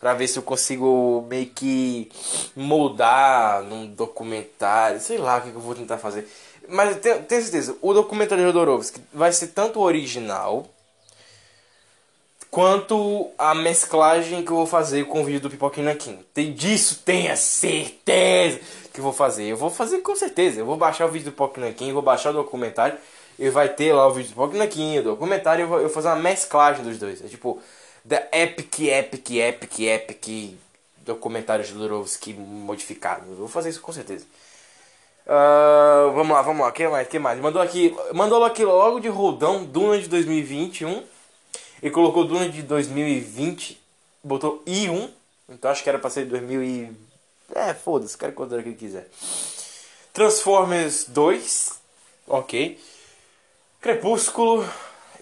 para 0.04 0.12
ver 0.12 0.28
se 0.28 0.38
eu 0.38 0.42
consigo 0.42 1.24
meio 1.30 1.46
que 1.46 2.12
moldar 2.54 3.62
num 3.62 3.86
documentário, 3.86 5.00
sei 5.00 5.16
lá 5.16 5.38
o 5.38 5.40
que 5.40 5.48
eu 5.48 5.58
vou 5.58 5.74
tentar 5.74 5.96
fazer. 5.96 6.28
Mas 6.68 6.98
tenho, 6.98 7.22
tenho 7.22 7.40
certeza, 7.40 7.74
o 7.80 7.94
documentário 7.94 8.44
de 8.44 8.52
Jodorowsky 8.52 9.00
vai 9.14 9.32
ser 9.32 9.46
tanto 9.46 9.80
original 9.80 10.66
quanto 12.50 13.30
a 13.38 13.54
mesclagem 13.54 14.44
que 14.44 14.50
eu 14.50 14.56
vou 14.56 14.66
fazer 14.66 15.06
com 15.06 15.22
o 15.22 15.24
vídeo 15.24 15.40
do 15.40 15.48
Pipoquinho 15.48 15.86
Nankin. 15.86 16.18
Tem 16.34 16.52
disso, 16.52 17.00
tenha 17.02 17.34
certeza 17.34 18.60
que 18.92 19.00
eu 19.00 19.04
vou 19.04 19.12
fazer. 19.14 19.44
Eu 19.44 19.56
vou 19.56 19.70
fazer 19.70 20.02
com 20.02 20.14
certeza. 20.14 20.60
Eu 20.60 20.66
vou 20.66 20.76
baixar 20.76 21.06
o 21.06 21.10
vídeo 21.10 21.30
do 21.30 21.32
Pipoquinho 21.32 21.66
Nankin, 21.66 21.94
vou 21.94 22.02
baixar 22.02 22.28
o 22.28 22.34
documentário 22.34 22.98
e 23.38 23.48
vai 23.48 23.70
ter 23.70 23.94
lá 23.94 24.06
o 24.06 24.12
vídeo 24.12 24.28
do 24.28 24.34
Pipoquinho 24.34 24.58
Nankin, 24.58 24.98
o 24.98 25.02
documentário, 25.02 25.62
eu 25.62 25.68
vou, 25.68 25.78
eu 25.78 25.84
vou 25.84 25.94
fazer 25.94 26.08
uma 26.08 26.16
mesclagem 26.16 26.84
dos 26.84 26.98
dois. 26.98 27.24
É 27.24 27.26
tipo, 27.26 27.58
da 28.04 28.22
Epic, 28.32 28.80
Epic, 28.80 29.30
Epic, 29.30 29.80
Epic 29.80 30.58
documentário 31.04 31.64
de 31.64 31.70
Jodorowsky 31.70 32.32
modificado. 32.32 33.34
Vou 33.34 33.48
fazer 33.48 33.70
isso 33.70 33.80
com 33.80 33.92
certeza. 33.92 34.24
Uh, 35.26 36.12
vamos 36.12 36.34
lá, 36.34 36.42
vamos 36.42 36.62
lá. 36.62 36.72
que 36.72 36.86
mais? 36.88 37.08
que 37.08 37.18
mais? 37.18 37.40
Mandou 37.40 37.62
aqui, 37.62 37.96
mandou 38.12 38.44
aqui 38.44 38.64
logo 38.64 39.00
de 39.00 39.08
rodão 39.08 39.64
Duna 39.64 39.98
de 39.98 40.08
2021 40.08 41.02
e 41.82 41.90
colocou 41.90 42.24
Duna 42.24 42.48
de 42.48 42.62
2020, 42.62 43.80
botou 44.22 44.62
I1. 44.66 45.10
Então 45.48 45.70
acho 45.70 45.82
que 45.82 45.88
era 45.88 45.98
pra 45.98 46.10
ser 46.10 46.26
2000 46.26 46.62
e 46.62 46.92
é, 47.54 47.74
foda-se, 47.74 48.16
cara 48.16 48.32
contar 48.32 48.58
o 48.58 48.62
que 48.62 48.72
quiser. 48.72 49.08
Transformers 50.12 51.06
2, 51.08 51.80
ok. 52.26 52.80
Crepúsculo, 53.80 54.66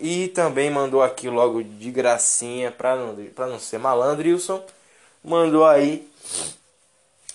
e 0.01 0.29
também 0.29 0.71
mandou 0.71 1.03
aqui 1.03 1.29
logo 1.29 1.63
de 1.63 1.91
gracinha, 1.91 2.71
pra 2.71 2.97
não, 2.97 3.15
pra 3.27 3.47
não 3.47 3.59
ser 3.59 3.79
malandrilson, 3.79 4.65
mandou 5.23 5.67
aí 5.67 6.09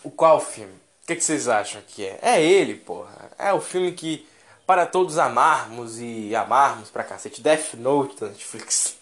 o 0.04 0.10
qual 0.10 0.40
filme? 0.40 0.74
O 1.04 1.08
que, 1.08 1.16
que 1.16 1.24
vocês 1.24 1.48
acham 1.48 1.82
que 1.88 2.06
é? 2.06 2.20
É 2.22 2.42
ele, 2.44 2.76
porra. 2.76 3.32
É 3.38 3.54
o 3.54 3.62
filme 3.62 3.92
que 3.94 4.28
para 4.66 4.86
todos 4.86 5.18
amarmos 5.18 6.00
e 6.00 6.36
amarmos 6.36 6.90
pra 6.90 7.04
cacete. 7.04 7.42
Death 7.42 7.76
Note 7.76 8.20
da 8.20 8.28
Netflix. 8.28 8.98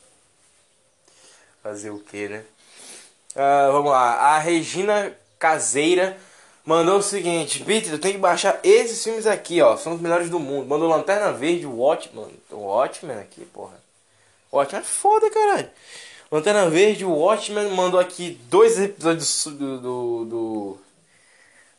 Fazer 1.63 1.89
o 1.89 1.99
que, 1.99 2.29
né? 2.29 2.45
Uh, 3.31 3.71
vamos 3.71 3.91
lá. 3.91 4.13
A 4.13 4.37
Regina 4.37 5.17
Caseira 5.39 6.15
mandou 6.65 6.97
o 6.97 7.03
seguinte: 7.03 7.63
Peter, 7.63 7.93
eu 7.93 7.99
tenho 7.99 8.15
que 8.15 8.19
baixar 8.19 8.59
esses 8.63 9.03
filmes 9.03 9.27
aqui, 9.27 9.61
ó. 9.61 9.77
São 9.77 9.93
os 9.93 10.01
melhores 10.01 10.29
do 10.29 10.39
mundo. 10.39 10.67
Mandou 10.67 10.89
Lanterna 10.89 11.31
Verde, 11.31 11.65
Watchmen. 11.65 12.27
O 12.51 12.57
Watchmen 12.57 13.17
aqui, 13.17 13.45
porra. 13.45 13.79
Watchmen 14.51 14.81
é 14.81 14.85
foda, 14.85 15.29
caralho. 15.29 15.69
Lanterna 16.31 16.69
Verde, 16.69 17.05
o 17.05 17.11
Watchmen 17.11 17.69
mandou 17.69 17.99
aqui 17.99 18.39
dois 18.49 18.79
episódios 18.79 19.45
do. 19.45 19.77
do, 19.79 20.25
do, 20.25 20.77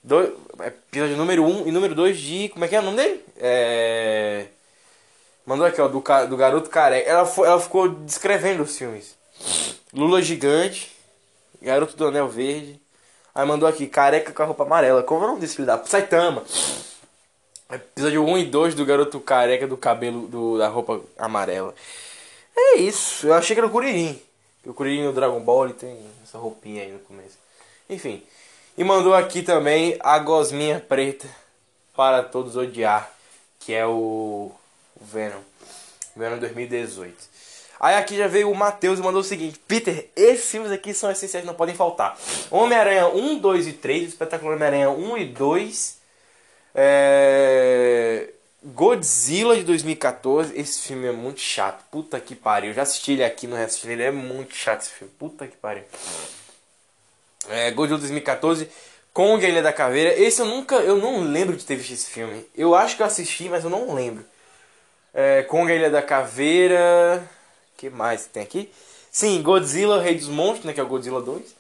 do 0.05 0.62
episódio 0.64 1.16
número 1.16 1.45
1 1.45 1.62
um 1.62 1.66
e 1.66 1.73
número 1.73 1.95
2 1.95 2.19
de. 2.19 2.49
Como 2.50 2.64
é 2.64 2.69
que 2.69 2.76
é 2.76 2.81
o 2.81 2.83
nome 2.83 2.97
dele? 2.97 3.25
É. 3.38 4.47
Mandou 5.45 5.66
aqui, 5.66 5.81
ó, 5.81 5.88
do, 5.88 6.02
do 6.28 6.37
garoto 6.37 6.71
careca. 6.71 7.09
Ela, 7.09 7.33
ela 7.38 7.61
ficou 7.61 7.88
descrevendo 7.88 8.62
os 8.62 8.76
filmes. 8.76 9.14
Lula 9.93 10.21
gigante, 10.21 10.93
garoto 11.62 11.97
do 11.97 12.07
anel 12.07 12.28
verde. 12.28 12.81
Aí 13.37 13.45
mandou 13.45 13.69
aqui, 13.69 13.87
careca 13.87 14.33
com 14.33 14.43
a 14.43 14.47
roupa 14.47 14.62
amarela. 14.62 15.02
Como 15.02 15.21
é 15.21 15.25
o 15.25 15.28
nome 15.28 15.40
desse 15.40 15.57
filho 15.57 15.66
da 15.66 15.85
Saitama. 15.85 16.43
Episódio 17.71 18.25
1 18.25 18.38
e 18.38 18.45
2 18.47 18.75
do 18.75 18.87
garoto 18.87 19.21
careca 19.21 19.66
do 19.66 19.76
cabelo 19.76 20.26
do, 20.26 20.57
da 20.57 20.69
roupa 20.69 21.02
amarela. 21.19 21.75
É 22.57 22.76
isso. 22.78 23.26
Eu 23.26 23.35
achei 23.35 23.55
que 23.55 23.61
era 23.61 23.66
o 23.66 23.71
Kuririn. 23.71 24.19
O 24.64 24.73
Kuririn 24.73 25.05
no 25.05 25.12
Dragon 25.12 25.38
Ball 25.40 25.69
tem 25.69 25.99
essa 26.25 26.38
roupinha 26.38 26.83
aí 26.83 26.90
no 26.90 26.99
começo. 27.00 27.37
Enfim. 27.90 28.23
E 28.78 28.83
mandou 28.83 29.12
aqui 29.12 29.43
também 29.43 29.99
a 30.00 30.19
gosminha 30.19 30.81
preta 30.81 31.28
para 31.95 32.23
todos 32.23 32.57
odiar. 32.57 33.12
Que 33.61 33.75
é 33.75 33.85
o 33.85 34.50
Venom. 34.99 35.43
Venom 36.16 36.38
2018. 36.38 37.14
Aí 37.78 37.95
aqui 37.97 38.16
já 38.16 38.26
veio 38.26 38.50
o 38.50 38.54
Matheus 38.54 38.99
e 38.99 39.02
mandou 39.02 39.21
o 39.21 39.25
seguinte: 39.25 39.61
Peter, 39.66 40.09
esses 40.16 40.50
filmes 40.50 40.73
aqui 40.73 40.95
são 40.95 41.11
essenciais, 41.11 41.45
não 41.45 41.54
podem 41.54 41.75
faltar. 41.75 42.18
Homem-Aranha 42.50 43.09
1, 43.09 43.38
2 43.38 43.66
e 43.66 43.73
3, 43.75 44.09
Espetáculo 44.09 44.52
Homem-Aranha 44.52 44.90
1 44.90 45.18
e 45.18 45.25
2. 45.26 45.99
É... 46.75 48.30
Godzilla 48.64 49.56
de 49.56 49.62
2014. 49.62 50.59
Esse 50.59 50.80
filme 50.80 51.06
é 51.06 51.12
muito 51.12 51.40
chato. 51.40 51.85
Puta 51.90 52.18
que 52.18 52.35
pariu. 52.35 52.71
Eu 52.71 52.75
já 52.75 52.83
assisti 52.83 53.12
ele 53.12 53.25
aqui, 53.25 53.47
não 53.47 53.56
assisti 53.56 53.88
ele. 53.88 54.02
É 54.02 54.11
muito 54.11 54.54
chato 54.54 54.83
esse 54.83 54.90
filme. 54.90 55.12
Puta 55.18 55.47
que 55.47 55.56
pariu. 55.56 55.85
É, 57.49 57.71
Godzilla 57.71 57.99
2014. 57.99 58.68
Kong, 59.12 59.45
a 59.45 59.49
Ilha 59.49 59.62
da 59.62 59.73
Caveira. 59.73 60.18
Esse 60.18 60.40
eu 60.40 60.47
nunca. 60.47 60.76
Eu 60.76 60.97
não 60.97 61.21
lembro 61.23 61.56
de 61.56 61.64
ter 61.64 61.76
visto 61.76 61.92
esse 61.92 62.11
filme. 62.11 62.45
Eu 62.56 62.75
acho 62.75 62.97
que 62.97 63.02
eu 63.02 63.06
assisti, 63.06 63.49
mas 63.49 63.64
eu 63.64 63.71
não 63.71 63.95
lembro. 63.95 64.25
É, 65.14 65.42
Kong, 65.45 65.73
Ilha 65.73 65.90
da 65.90 66.02
Caveira. 66.02 67.23
Que 67.76 67.90
mais 67.90 68.26
tem 68.26 68.42
aqui? 68.42 68.71
Sim, 69.11 69.40
Godzilla, 69.42 70.02
Rei 70.02 70.14
dos 70.14 70.28
Monstros, 70.28 70.64
né? 70.64 70.73
Que 70.73 70.80
é 70.80 70.83
o 70.83 70.87
Godzilla 70.87 71.23
2. 71.23 71.54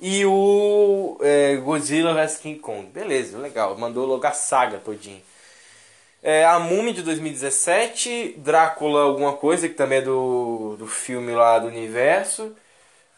E 0.00 0.24
o 0.26 1.16
é, 1.20 1.56
Godzilla 1.56 2.14
vs 2.14 2.38
King 2.38 2.58
Kong. 2.60 2.86
Beleza, 2.86 3.38
legal. 3.38 3.76
Mandou 3.78 4.06
logo 4.06 4.26
a 4.26 4.32
saga 4.32 4.78
todinha. 4.78 5.20
É, 6.22 6.44
a 6.44 6.58
Múmia 6.58 6.92
de 6.92 7.02
2017. 7.02 8.36
Drácula 8.38 9.02
alguma 9.02 9.32
coisa, 9.32 9.68
que 9.68 9.74
também 9.74 9.98
é 9.98 10.02
do, 10.02 10.76
do 10.78 10.86
filme 10.86 11.32
lá 11.32 11.58
do 11.58 11.66
universo. 11.68 12.54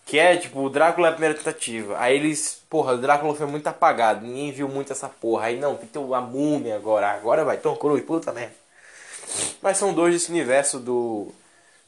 Que 0.07 0.19
é 0.19 0.37
tipo, 0.37 0.61
o 0.61 0.71
Drácula 0.71 1.09
é 1.09 1.11
a 1.11 1.13
primeira 1.13 1.35
tentativa. 1.35 1.99
Aí 1.99 2.17
eles, 2.17 2.63
porra, 2.71 2.95
o 2.95 2.99
Drácula 2.99 3.35
foi 3.35 3.47
muito 3.47 3.67
apagado. 3.67 4.27
Ninguém 4.27 4.53
viu 4.53 4.69
muito 4.69 4.93
essa 4.93 5.09
porra. 5.09 5.47
Aí 5.47 5.59
não, 5.59 5.77
tem 5.77 5.87
que 5.87 5.93
ter 5.93 5.99
a 5.99 6.21
Múmia 6.21 6.77
agora. 6.77 7.11
Agora 7.11 7.45
vai, 7.45 7.57
Tom 7.59 7.77
Cruise, 7.77 8.05
puta 8.05 8.33
merda. 8.33 8.55
Mas 9.63 9.79
são 9.79 9.93
dois 9.93 10.15
desse 10.15 10.31
universo 10.31 10.79
do, 10.79 11.33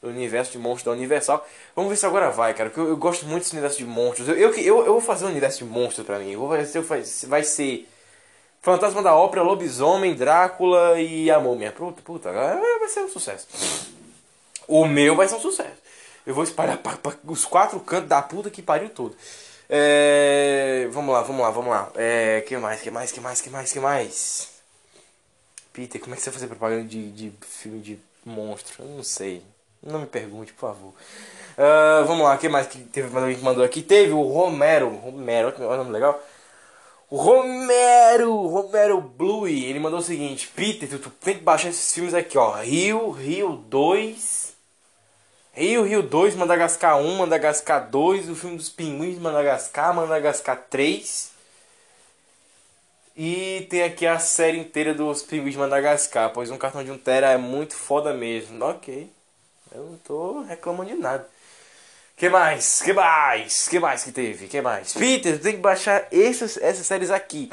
do 0.01 0.09
universo 0.09 0.51
de 0.51 0.57
monstros 0.57 0.83
da 0.83 0.91
Universal. 0.91 1.45
Vamos 1.75 1.89
ver 1.89 1.97
se 1.97 2.05
agora 2.05 2.29
vai, 2.29 2.53
cara. 2.53 2.69
Porque 2.69 2.79
eu, 2.79 2.89
eu 2.89 2.97
gosto 2.97 3.25
muito 3.25 3.43
desse 3.43 3.53
universo 3.53 3.77
de 3.77 3.85
monstros. 3.85 4.27
Eu, 4.27 4.35
eu, 4.35 4.53
eu, 4.53 4.85
eu 4.85 4.93
vou 4.93 5.01
fazer 5.01 5.25
um 5.25 5.29
universo 5.29 5.59
de 5.59 5.65
monstros 5.65 6.05
pra 6.05 6.19
mim. 6.19 6.31
Eu 6.31 6.39
vou 6.39 6.49
fazer, 6.49 7.27
vai 7.27 7.43
ser 7.43 7.87
Fantasma 8.61 9.01
da 9.01 9.15
Ópera, 9.15 9.43
Lobisomem, 9.43 10.13
Drácula 10.13 10.99
e 10.99 11.31
a 11.31 11.39
Múmia. 11.39 11.71
Puta, 11.71 12.01
puta, 12.01 12.31
vai 12.31 12.89
ser 12.89 13.01
um 13.01 13.09
sucesso. 13.09 13.47
O 14.67 14.85
meu 14.85 15.15
vai 15.15 15.27
ser 15.27 15.35
um 15.35 15.39
sucesso. 15.39 15.77
Eu 16.25 16.35
vou 16.35 16.43
espalhar 16.43 16.77
pra, 16.77 16.97
pra 16.97 17.13
os 17.25 17.45
quatro 17.45 17.79
cantos 17.79 18.09
da 18.09 18.21
puta 18.21 18.49
que 18.49 18.61
pariu 18.61 18.89
todo. 18.89 19.15
É, 19.69 20.87
vamos 20.91 21.13
lá, 21.13 21.21
vamos 21.21 21.41
lá, 21.41 21.49
vamos 21.51 21.69
lá. 21.69 21.91
É, 21.95 22.41
que 22.41 22.57
mais, 22.57 22.81
que 22.81 22.91
mais, 22.91 23.11
que 23.11 23.21
mais, 23.21 23.41
que 23.41 23.49
mais, 23.49 23.71
que 23.71 23.79
mais? 23.79 24.49
Peter, 25.71 26.01
como 26.01 26.13
é 26.13 26.17
que 26.17 26.23
você 26.23 26.29
vai 26.29 26.39
fazer 26.39 26.47
propaganda 26.47 26.83
de, 26.83 27.11
de 27.11 27.33
filme 27.41 27.79
de 27.79 27.99
monstro? 28.25 28.83
Eu 28.83 28.89
não 28.89 29.03
sei. 29.03 29.41
Não 29.87 29.99
me 30.01 30.05
pergunte, 30.05 30.53
por 30.53 30.69
favor. 30.69 30.93
Uh, 31.57 32.05
vamos 32.05 32.23
lá, 32.23 32.35
o 32.35 32.37
que 32.37 32.49
mais 32.49 32.67
que 32.67 32.77
teve 32.79 33.17
alguém 33.17 33.35
que 33.35 33.43
mandou 33.43 33.63
aqui? 33.63 33.81
Teve 33.81 34.11
o 34.11 34.21
Romero. 34.21 34.89
Romero, 34.89 35.51
que 35.51 35.61
nome 35.61 35.91
legal. 35.91 36.21
O 37.09 37.15
Romero, 37.15 38.47
Romero 38.47 38.99
Blue, 38.99 39.47
ele 39.47 39.79
mandou 39.79 39.99
o 39.99 40.03
seguinte: 40.03 40.47
Peter, 40.53 40.89
tu, 40.89 40.99
tu 40.99 41.09
tem 41.09 41.35
que 41.35 41.43
baixar 41.43 41.69
esses 41.69 41.93
filmes 41.93 42.13
aqui, 42.13 42.37
ó. 42.37 42.51
Rio, 42.61 43.11
Rio 43.11 43.53
2. 43.69 44.53
Rio, 45.53 45.83
Rio 45.83 46.03
2, 46.03 46.35
Madagascar 46.35 46.99
1, 46.99 47.17
Madagascar 47.17 47.89
2, 47.89 48.29
o 48.29 48.35
filme 48.35 48.57
dos 48.57 48.69
pinguins, 48.69 49.17
Madagascar, 49.17 49.95
Madagascar 49.95 50.57
3. 50.69 51.31
E 53.15 53.65
tem 53.69 53.81
aqui 53.81 54.05
a 54.05 54.19
série 54.19 54.59
inteira 54.59 54.93
dos 54.93 55.23
pinguins 55.23 55.53
de 55.53 55.57
Madagascar, 55.57 56.31
pois 56.31 56.51
um 56.51 56.57
cartão 56.57 56.83
de 56.83 56.91
1 56.91 56.97
tera 56.99 57.31
é 57.31 57.37
muito 57.37 57.73
foda 57.73 58.13
mesmo. 58.13 58.63
Ok, 58.63 59.09
eu 59.77 59.85
não 59.85 59.97
tô 59.97 60.41
reclamando 60.41 60.89
de 60.89 60.97
nada. 60.97 61.27
Que 62.15 62.29
mais? 62.29 62.81
Que 62.81 62.93
mais? 62.93 63.67
Que 63.67 63.79
mais 63.79 64.03
que 64.03 64.11
teve? 64.11 64.47
Que 64.47 64.59
mais? 64.59 64.93
Peter, 64.93 65.39
tem 65.39 65.53
que 65.53 65.59
baixar 65.59 66.07
essas, 66.11 66.57
essas 66.57 66.85
séries 66.85 67.11
aqui. 67.11 67.49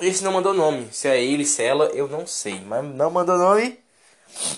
Esse 0.00 0.22
não 0.22 0.32
mandou 0.32 0.54
nome. 0.54 0.88
Se 0.92 1.08
é 1.08 1.22
ele, 1.22 1.44
se 1.44 1.62
é 1.62 1.66
ela, 1.66 1.86
eu 1.86 2.06
não 2.06 2.24
sei. 2.26 2.60
Mas 2.60 2.84
não 2.84 3.10
mandou 3.10 3.36
nome. 3.36 3.78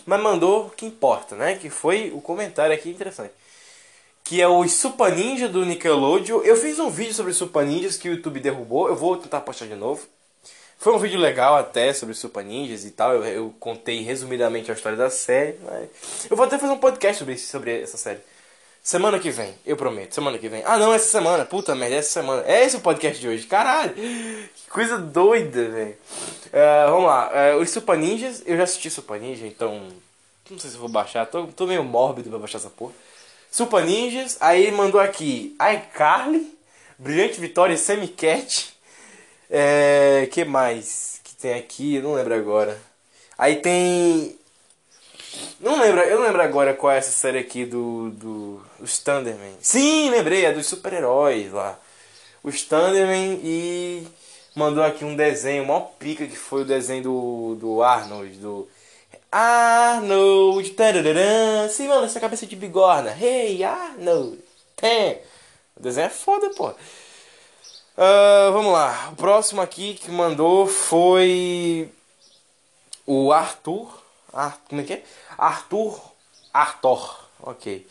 Mas 0.05 0.21
mandou 0.21 0.67
o 0.67 0.71
que 0.71 0.85
importa, 0.85 1.35
né? 1.35 1.57
Que 1.57 1.71
foi 1.71 2.13
o 2.15 2.21
comentário 2.21 2.75
aqui 2.75 2.91
interessante. 2.91 3.33
Que 4.23 4.41
é 4.41 4.47
o 4.47 4.67
Super 4.69 5.17
Ninja 5.17 5.49
do 5.49 5.65
Nickelodeon. 5.65 6.43
Eu 6.43 6.57
fiz 6.57 6.79
um 6.79 6.91
vídeo 6.91 7.15
sobre 7.15 7.33
Super 7.33 7.65
Ninjas 7.65 7.97
que 7.97 8.09
o 8.09 8.13
YouTube 8.13 8.39
derrubou. 8.39 8.89
Eu 8.89 8.97
vou 8.97 9.17
tentar 9.17 9.41
postar 9.41 9.67
de 9.67 9.75
novo. 9.75 10.07
Foi 10.79 10.93
um 10.93 10.99
vídeo 10.99 11.19
legal 11.19 11.57
até 11.57 11.93
sobre 11.93 12.15
Super 12.15 12.45
Ninjas 12.45 12.85
e 12.85 12.91
tal. 12.91 13.15
Eu, 13.15 13.25
eu 13.25 13.55
contei 13.59 14.03
resumidamente 14.03 14.71
a 14.71 14.75
história 14.75 14.99
da 14.99 15.09
série. 15.11 15.59
Eu 16.31 16.37
vou 16.37 16.45
até 16.45 16.59
fazer 16.59 16.73
um 16.73 16.79
podcast 16.79 17.19
sobre, 17.19 17.39
sobre 17.39 17.83
essa 17.83 17.97
série. 17.97 18.21
Semana 18.83 19.19
que 19.19 19.31
vem, 19.31 19.55
eu 19.65 19.79
prometo. 19.79 20.15
Semana 20.15 20.37
que 20.37 20.47
vem. 20.47 20.63
Ah, 20.67 20.77
não, 20.77 20.93
essa 20.93 21.07
semana. 21.07 21.47
Puta 21.47 21.75
merda, 21.75 21.97
essa 21.97 22.11
semana. 22.11 22.43
É 22.47 22.67
esse 22.67 22.77
o 22.77 22.81
podcast 22.81 23.19
de 23.19 23.27
hoje. 23.27 23.47
Caralho. 23.47 23.95
Que 23.95 24.69
coisa 24.69 24.99
doida, 24.99 25.71
velho. 25.71 25.97
Uh, 26.49 26.91
vamos 26.91 27.07
lá. 27.07 27.31
Uh, 27.33 27.63
os 27.63 27.71
Super 27.71 27.97
Ninjas. 27.97 28.43
Eu 28.45 28.59
já 28.59 28.65
assisti 28.65 28.91
Super 28.91 29.19
Ninja, 29.19 29.47
então. 29.47 29.89
Não 30.51 30.59
sei 30.59 30.69
se 30.69 30.77
eu 30.77 30.81
vou 30.81 30.91
baixar. 30.91 31.25
Tô, 31.25 31.47
tô 31.47 31.67
meio 31.67 31.83
mórbido 31.83 32.29
pra 32.29 32.39
baixar 32.39 32.59
essa 32.59 32.69
porra. 32.69 32.93
Super 33.51 33.87
Ninjas. 33.87 34.37
Aí 34.39 34.71
mandou 34.71 35.01
aqui. 35.01 35.57
iCarly. 35.59 36.55
Brilhante 36.99 37.41
Vitória 37.41 37.79
Semi-Cat. 37.79 38.74
É, 39.51 40.29
que 40.33 40.45
mais 40.45 41.21
que 41.25 41.35
tem 41.37 41.55
aqui? 41.55 41.97
Eu 41.97 42.03
não 42.03 42.15
lembro 42.15 42.35
agora. 42.35 42.81
Aí 43.37 43.57
tem 43.57 44.39
não 45.61 45.81
lembro, 45.81 46.01
eu 46.03 46.19
não 46.19 46.27
lembro 46.27 46.43
agora 46.43 46.75
qual 46.75 46.93
é 46.93 46.99
essa 46.99 47.11
série 47.11 47.39
aqui 47.39 47.65
do. 47.65 48.11
do. 48.11 48.63
Os 48.81 48.99
Thunderman. 48.99 49.57
Sim, 49.61 50.11
lembrei, 50.11 50.45
é 50.45 50.53
dos 50.53 50.67
super-heróis 50.67 51.53
lá. 51.53 51.79
Os 52.43 52.63
Thunderman 52.63 53.41
e 53.43 54.07
mandou 54.55 54.85
aqui 54.85 55.05
um 55.05 55.17
desenho, 55.17 55.65
mó 55.65 55.81
pica 55.81 56.27
que 56.27 56.37
foi 56.37 56.63
o 56.63 56.67
desenho 56.67 57.03
do. 57.05 57.57
do 57.61 57.83
Arnold, 57.83 58.37
do. 58.39 58.69
Arnold! 59.31 60.71
Tararã, 60.71 61.69
sim, 61.69 61.89
mano, 61.89 62.05
essa 62.05 62.21
cabeça 62.21 62.47
de 62.47 62.57
bigorna. 62.57 63.17
Hey, 63.21 63.65
Arnold! 63.65 64.39
Tem! 64.77 65.19
O 65.77 65.83
desenho 65.83 66.07
é 66.07 66.11
foda, 66.11 66.51
pô. 66.51 66.73
Uh, 67.97 68.53
vamos 68.53 68.73
lá. 68.73 69.11
O 69.13 69.17
próximo 69.17 69.61
aqui 69.61 69.95
que 69.95 70.11
mandou 70.11 70.67
foi. 70.67 71.89
O 73.07 73.33
Arthur. 73.33 74.03
Como 74.69 74.81
é 74.81 74.85
que 74.85 74.93
é? 74.95 75.05
Arthur 75.39 76.15
Arthur. 76.55 77.29
Ok. 77.41 77.87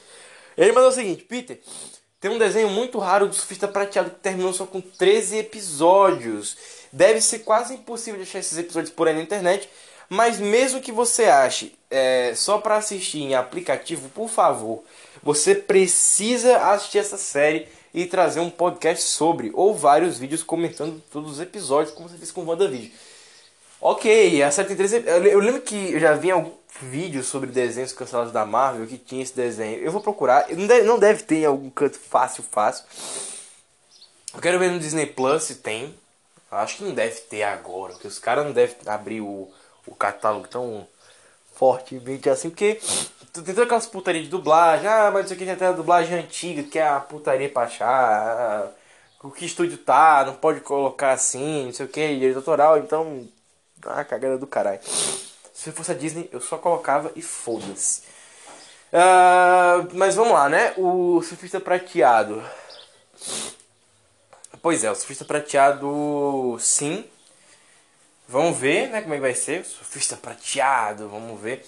Ele 0.58 0.72
mandou 0.72 0.90
o 0.90 0.94
seguinte: 0.94 1.24
Peter, 1.24 1.60
tem 2.20 2.32
um 2.32 2.38
desenho 2.38 2.70
muito 2.70 2.98
raro 2.98 3.28
do 3.28 3.36
surfista 3.36 3.68
prateado 3.68 4.12
que 4.12 4.20
terminou 4.22 4.54
só 4.54 4.66
com 4.66 4.80
13 4.80 5.38
episódios. 5.38 6.58
Deve 6.92 7.20
ser 7.20 7.40
quase 7.40 7.74
impossível 7.74 8.22
achar 8.22 8.40
esses 8.40 8.58
episódios 8.58 8.94
por 8.94 9.08
aí 9.08 9.14
na 9.14 9.22
internet. 9.22 9.70
Mas 10.10 10.40
mesmo 10.40 10.82
que 10.82 10.92
você 10.92 11.26
ache 11.26 11.76
é, 11.90 12.34
só 12.36 12.60
para 12.60 12.78
assistir 12.78 13.20
em 13.20 13.36
aplicativo, 13.36 14.10
por 14.10 14.30
favor, 14.30 14.84
você 15.24 15.56
precisa 15.56 16.58
assistir 16.58 17.00
essa 17.00 17.18
série 17.18 17.68
e 17.94 18.06
trazer 18.06 18.40
um 18.40 18.50
podcast 18.50 19.06
sobre, 19.06 19.52
ou 19.54 19.76
vários 19.76 20.18
vídeos 20.18 20.42
comentando 20.42 21.02
todos 21.12 21.34
os 21.34 21.40
episódios, 21.40 21.94
como 21.94 22.10
você 22.10 22.18
fez 22.18 22.32
com 22.32 22.42
o 22.42 22.46
WandaVision. 22.46 22.92
Ok, 23.80 24.42
a 24.42 24.50
série 24.50 24.70
tem 24.70 24.78
13 24.78 25.04
Eu 25.06 25.40
lembro 25.40 25.62
que 25.62 25.92
eu 25.92 26.00
já 26.00 26.14
vi 26.14 26.32
algum 26.32 26.52
vídeo 26.82 27.24
sobre 27.24 27.52
desenhos 27.52 27.92
cancelados 27.92 28.32
da 28.32 28.46
Marvel 28.46 28.88
que 28.88 28.98
tinha 28.98 29.22
esse 29.22 29.36
desenho. 29.36 29.80
Eu 29.80 29.92
vou 29.92 30.02
procurar. 30.02 30.48
Não 30.50 30.66
deve, 30.66 30.88
não 30.88 30.98
deve 30.98 31.24
ter 31.24 31.40
em 31.40 31.46
algum 31.46 31.70
canto 31.70 32.00
fácil, 32.00 32.44
fácil. 32.44 32.86
Eu 34.34 34.40
quero 34.42 34.58
ver 34.58 34.72
no 34.72 34.80
Disney 34.80 35.06
Plus 35.06 35.44
se 35.44 35.56
tem. 35.56 35.94
Acho 36.50 36.78
que 36.78 36.84
não 36.84 36.94
deve 36.94 37.20
ter 37.22 37.44
agora, 37.44 37.94
porque 37.94 38.08
os 38.08 38.20
caras 38.20 38.46
não 38.46 38.54
devem 38.54 38.76
abrir 38.86 39.22
o, 39.22 39.52
o 39.86 39.96
catálogo 39.96 40.48
tão 40.48 40.88
fortemente 41.54 42.30
assim, 42.30 42.50
porque 42.50 42.80
tem 43.42 43.56
todas 43.56 43.66
aquelas 43.66 43.88
putarias 43.88 44.26
de 44.26 44.30
dublagem. 44.30 44.88
Ah, 44.88 45.10
mas 45.12 45.26
isso 45.26 45.34
aqui 45.34 45.46
tem 45.46 45.68
a 45.68 45.72
dublagem 45.72 46.20
antiga, 46.20 46.64
que 46.64 46.78
é 46.78 46.88
a 46.88 47.00
putaria 47.00 47.50
pra 47.50 47.64
achar. 47.64 48.72
O 49.24 49.32
que 49.32 49.46
estúdio 49.46 49.78
tá, 49.78 50.24
não 50.26 50.36
pode 50.36 50.60
colocar 50.62 51.12
assim, 51.14 51.66
não 51.66 51.74
sei 51.74 51.86
o 51.86 51.90
que, 51.90 52.16
direito 52.16 52.38
autoral, 52.38 52.78
então. 52.78 53.28
Ah, 53.86 54.04
cagada 54.06 54.38
do 54.38 54.48
caralho. 54.48 54.80
Se 55.54 55.72
fosse 55.72 55.92
a 55.92 55.96
Disney, 55.96 56.30
eu 56.32 56.42
só 56.42 56.58
colocava 56.58 57.12
e 57.16 57.22
foda-se. 57.22 58.04
Uh, 58.94 59.90
mas 59.94 60.16
vamos 60.16 60.34
lá, 60.34 60.48
né? 60.50 60.74
O 60.78 61.22
surfista 61.24 61.60
prateado. 61.60 62.44
Pois 64.62 64.84
é, 64.84 64.92
o 64.92 64.96
surfista 64.96 65.26
prateado, 65.26 66.58
sim. 66.60 67.06
Vamos 68.28 68.58
ver, 68.58 68.90
né, 68.90 69.02
como 69.02 69.14
é 69.14 69.18
que 69.18 69.22
vai 69.22 69.34
ser. 69.34 69.62
O 69.62 69.66
surfista 69.66 70.16
prateado, 70.16 71.10
vamos 71.10 71.40
ver. 71.42 71.66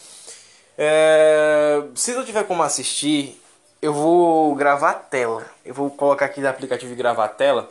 É, 0.78 1.82
se 1.96 2.14
não 2.14 2.26
tiver 2.26 2.44
como 2.46 2.64
assistir, 2.64 3.42
eu 3.82 3.94
vou 3.94 4.56
gravar 4.56 4.92
a 4.92 4.94
tela. 4.94 5.46
Eu 5.64 5.74
vou 5.74 5.90
colocar 5.90 6.26
aqui 6.26 6.42
no 6.42 6.48
aplicativo 6.48 6.92
de 6.92 6.98
gravar 6.98 7.26
a 7.26 7.30
tela. 7.30 7.70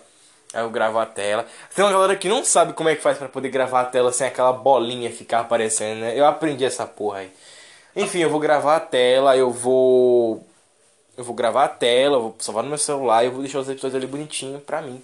Aí 0.52 0.62
eu 0.62 0.70
gravo 0.70 0.98
a 0.98 1.06
tela. 1.06 1.46
Tem 1.74 1.84
uma 1.84 1.92
galera 1.92 2.16
que 2.16 2.28
não 2.28 2.44
sabe 2.44 2.72
como 2.72 2.88
é 2.88 2.94
que 2.94 3.02
faz 3.02 3.18
para 3.18 3.28
poder 3.28 3.48
gravar 3.48 3.80
a 3.80 3.84
tela 3.86 4.12
sem 4.12 4.26
aquela 4.26 4.52
bolinha 4.52 5.10
ficar 5.12 5.40
aparecendo, 5.40 6.00
né? 6.00 6.18
Eu 6.18 6.24
aprendi 6.24 6.64
essa 6.64 6.86
porra 6.86 7.18
aí. 7.18 7.32
Enfim, 7.96 8.20
eu 8.20 8.30
vou 8.30 8.40
gravar 8.40 8.76
a 8.76 8.80
tela, 8.80 9.36
eu 9.36 9.50
vou. 9.50 10.46
Eu 11.16 11.24
vou 11.24 11.34
gravar 11.34 11.64
a 11.64 11.68
tela, 11.68 12.18
vou 12.18 12.36
salvar 12.38 12.62
no 12.62 12.68
meu 12.68 12.78
celular 12.78 13.22
e 13.22 13.26
eu 13.26 13.32
vou 13.32 13.42
deixar 13.42 13.60
os 13.60 13.68
episódios 13.68 13.96
ali 13.96 14.06
bonitinho 14.06 14.60
pra 14.60 14.80
mim. 14.82 15.02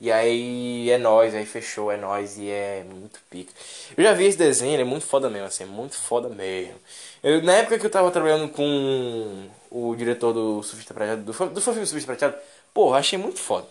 E 0.00 0.12
aí 0.12 0.90
é 0.90 0.98
nóis, 0.98 1.34
aí 1.34 1.44
fechou, 1.44 1.90
é 1.90 1.96
nóis 1.96 2.38
e 2.38 2.48
é 2.50 2.84
muito 2.88 3.18
pica. 3.28 3.52
Eu 3.96 4.04
já 4.04 4.12
vi 4.12 4.26
esse 4.26 4.38
desenho, 4.38 4.74
ele 4.74 4.82
é 4.82 4.84
muito 4.84 5.06
foda 5.06 5.28
mesmo, 5.28 5.48
assim, 5.48 5.64
é 5.64 5.66
muito 5.66 5.96
foda 5.96 6.28
mesmo. 6.28 6.76
Eu, 7.22 7.42
na 7.42 7.54
época 7.54 7.78
que 7.78 7.86
eu 7.86 7.90
tava 7.90 8.10
trabalhando 8.10 8.48
com 8.48 9.48
o 9.70 9.94
diretor 9.96 10.32
do 10.32 10.62
Surfista 10.62 10.94
Prateado, 10.94 11.22
do, 11.22 11.32
do 11.32 11.60
filme 11.60 11.86
Surfista 11.86 12.06
Prateado, 12.06 12.36
porra, 12.72 12.98
achei 12.98 13.18
muito 13.18 13.38
foda. 13.38 13.66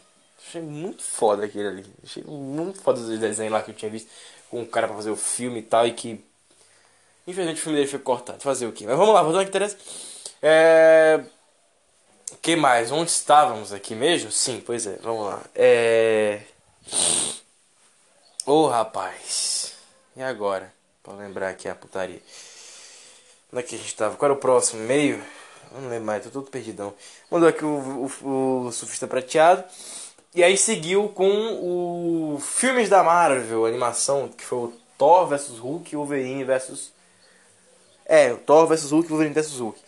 Achei 0.48 0.62
muito 0.62 1.04
foda 1.04 1.46
aquele 1.46 1.68
ali. 1.68 1.86
Achei 2.04 2.24
muito 2.24 2.82
foda 2.82 3.00
os 3.00 3.20
desenhos 3.20 3.52
lá 3.52 3.62
que 3.62 3.72
eu 3.72 3.76
tinha 3.76 3.92
visto 3.92 4.10
com 4.50 4.62
o 4.62 4.68
cara 4.68 4.88
pra 4.88 4.96
fazer 4.96 5.12
o 5.12 5.16
filme 5.16 5.60
e 5.60 5.64
tal. 5.64 5.86
E 5.88 5.94
que. 5.94 6.24
Infelizmente 7.26 7.60
o 7.60 7.64
filme 7.64 7.78
dele 7.78 7.90
foi 7.90 8.00
cortado. 8.00 8.42
Fazer 8.42 8.66
o 8.66 8.72
quê? 8.72 8.86
Mas 8.86 8.98
vamos 8.98 9.14
lá, 9.14 9.22
voltando 9.22 9.44
que 9.44 9.50
interessa. 9.50 9.78
É. 10.42 11.22
que 12.42 12.56
mais? 12.56 12.92
Onde 12.92 13.12
estávamos 13.12 13.74
aqui 13.74 13.96
mesmo? 13.96 14.32
Sim, 14.32 14.62
pois 14.66 14.88
é, 14.88 14.98
vamos 15.02 15.26
lá. 15.26 15.42
É. 15.54 16.42
Ô 18.46 18.64
oh, 18.64 18.68
rapaz. 18.68 19.74
E 20.16 20.22
agora? 20.22 20.74
Pra 21.04 21.14
lembrar 21.14 21.50
aqui 21.50 21.68
a 21.68 21.76
putaria. 21.76 22.22
Onde 23.52 23.64
é 23.64 23.66
que 23.66 23.76
a 23.76 23.78
gente 23.78 23.96
tava? 23.96 24.16
Qual 24.16 24.30
era 24.30 24.38
o 24.38 24.42
próximo? 24.42 24.82
Meio? 24.84 25.24
Eu 25.74 25.82
não 25.82 25.90
lembro 25.90 26.06
mais, 26.06 26.24
tô 26.24 26.30
todo 26.30 26.50
perdidão. 26.50 26.94
Mandou 27.32 27.48
aqui 27.48 27.64
o, 27.64 28.10
o, 28.24 28.66
o 28.68 28.72
surfista 28.72 29.08
prateado. 29.08 29.64
E 30.36 30.44
aí 30.44 30.58
seguiu 30.58 31.10
com 31.10 31.30
o 31.30 32.40
filmes 32.40 32.90
da 32.90 33.04
Marvel, 33.04 33.66
animação, 33.66 34.28
que 34.28 34.44
foi 34.44 34.58
o 34.58 34.74
Thor 34.98 35.28
vs 35.28 35.58
Hulk 35.60 35.94
e 35.94 35.96
Wolverine 35.96 36.44
vs 36.44 36.92
É, 38.06 38.34
o 38.34 38.38
Thor 38.38 38.68
vs 38.68 38.92
Hulk 38.92 39.08
e 39.08 39.10
Wolverine 39.10 39.34
vs 39.34 39.60
Hulk. 39.60 39.80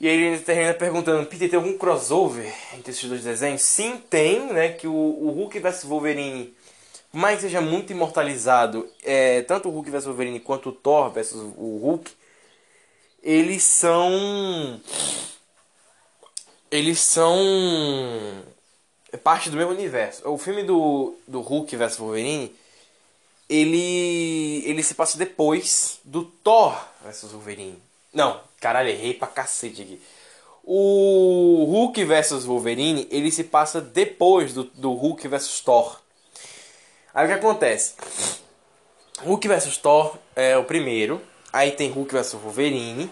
E 0.00 0.06
aí 0.08 0.14
ele 0.14 0.38
termina 0.38 0.72
perguntando, 0.74 1.26
Peter, 1.26 1.50
tem 1.50 1.58
algum 1.58 1.76
crossover 1.76 2.54
entre 2.76 2.92
esses 2.92 3.08
dois 3.08 3.24
desenhos? 3.24 3.62
Sim, 3.62 4.00
tem, 4.08 4.46
né? 4.52 4.68
Que 4.68 4.86
o, 4.86 4.92
o 4.92 5.30
Hulk 5.30 5.58
vs 5.58 5.84
Wolverine, 5.84 6.54
mais 7.12 7.40
seja 7.40 7.60
muito 7.60 7.92
imortalizado, 7.92 8.88
é, 9.02 9.42
tanto 9.42 9.68
o 9.68 9.72
Hulk 9.72 9.90
vs 9.90 10.04
Wolverine 10.04 10.38
quanto 10.38 10.68
o 10.68 10.72
Thor 10.72 11.10
vs 11.10 11.32
o 11.34 11.80
Hulk, 11.82 12.12
eles 13.22 13.62
são. 13.62 14.80
Eles 16.70 17.00
são 17.00 17.36
parte 19.22 19.50
do 19.50 19.56
mesmo 19.56 19.72
universo. 19.72 20.28
O 20.28 20.36
filme 20.36 20.62
do, 20.62 21.14
do 21.26 21.40
Hulk 21.40 21.74
vs 21.76 21.96
Wolverine, 21.96 22.54
ele 23.48 24.62
ele 24.66 24.82
se 24.82 24.94
passa 24.94 25.16
depois 25.16 25.98
do 26.04 26.24
Thor 26.24 26.78
vs 27.04 27.32
Wolverine. 27.32 27.78
Não, 28.12 28.40
caralho, 28.60 28.90
errei 28.90 29.14
pra 29.14 29.28
cacete 29.28 29.82
aqui. 29.82 30.00
O 30.64 31.64
Hulk 31.64 32.04
vs 32.04 32.44
Wolverine, 32.44 33.08
ele 33.10 33.30
se 33.30 33.44
passa 33.44 33.80
depois 33.80 34.52
do, 34.52 34.64
do 34.64 34.92
Hulk 34.92 35.26
vs 35.26 35.60
Thor. 35.60 35.98
Aí 37.14 37.24
o 37.24 37.28
que 37.28 37.34
acontece? 37.34 37.94
Hulk 39.20 39.48
vs 39.48 39.78
Thor 39.78 40.16
é 40.36 40.56
o 40.56 40.64
primeiro. 40.64 41.20
Aí 41.52 41.72
tem 41.72 41.90
Hulk 41.90 42.12
vs 42.14 42.34
Wolverine. 42.34 43.10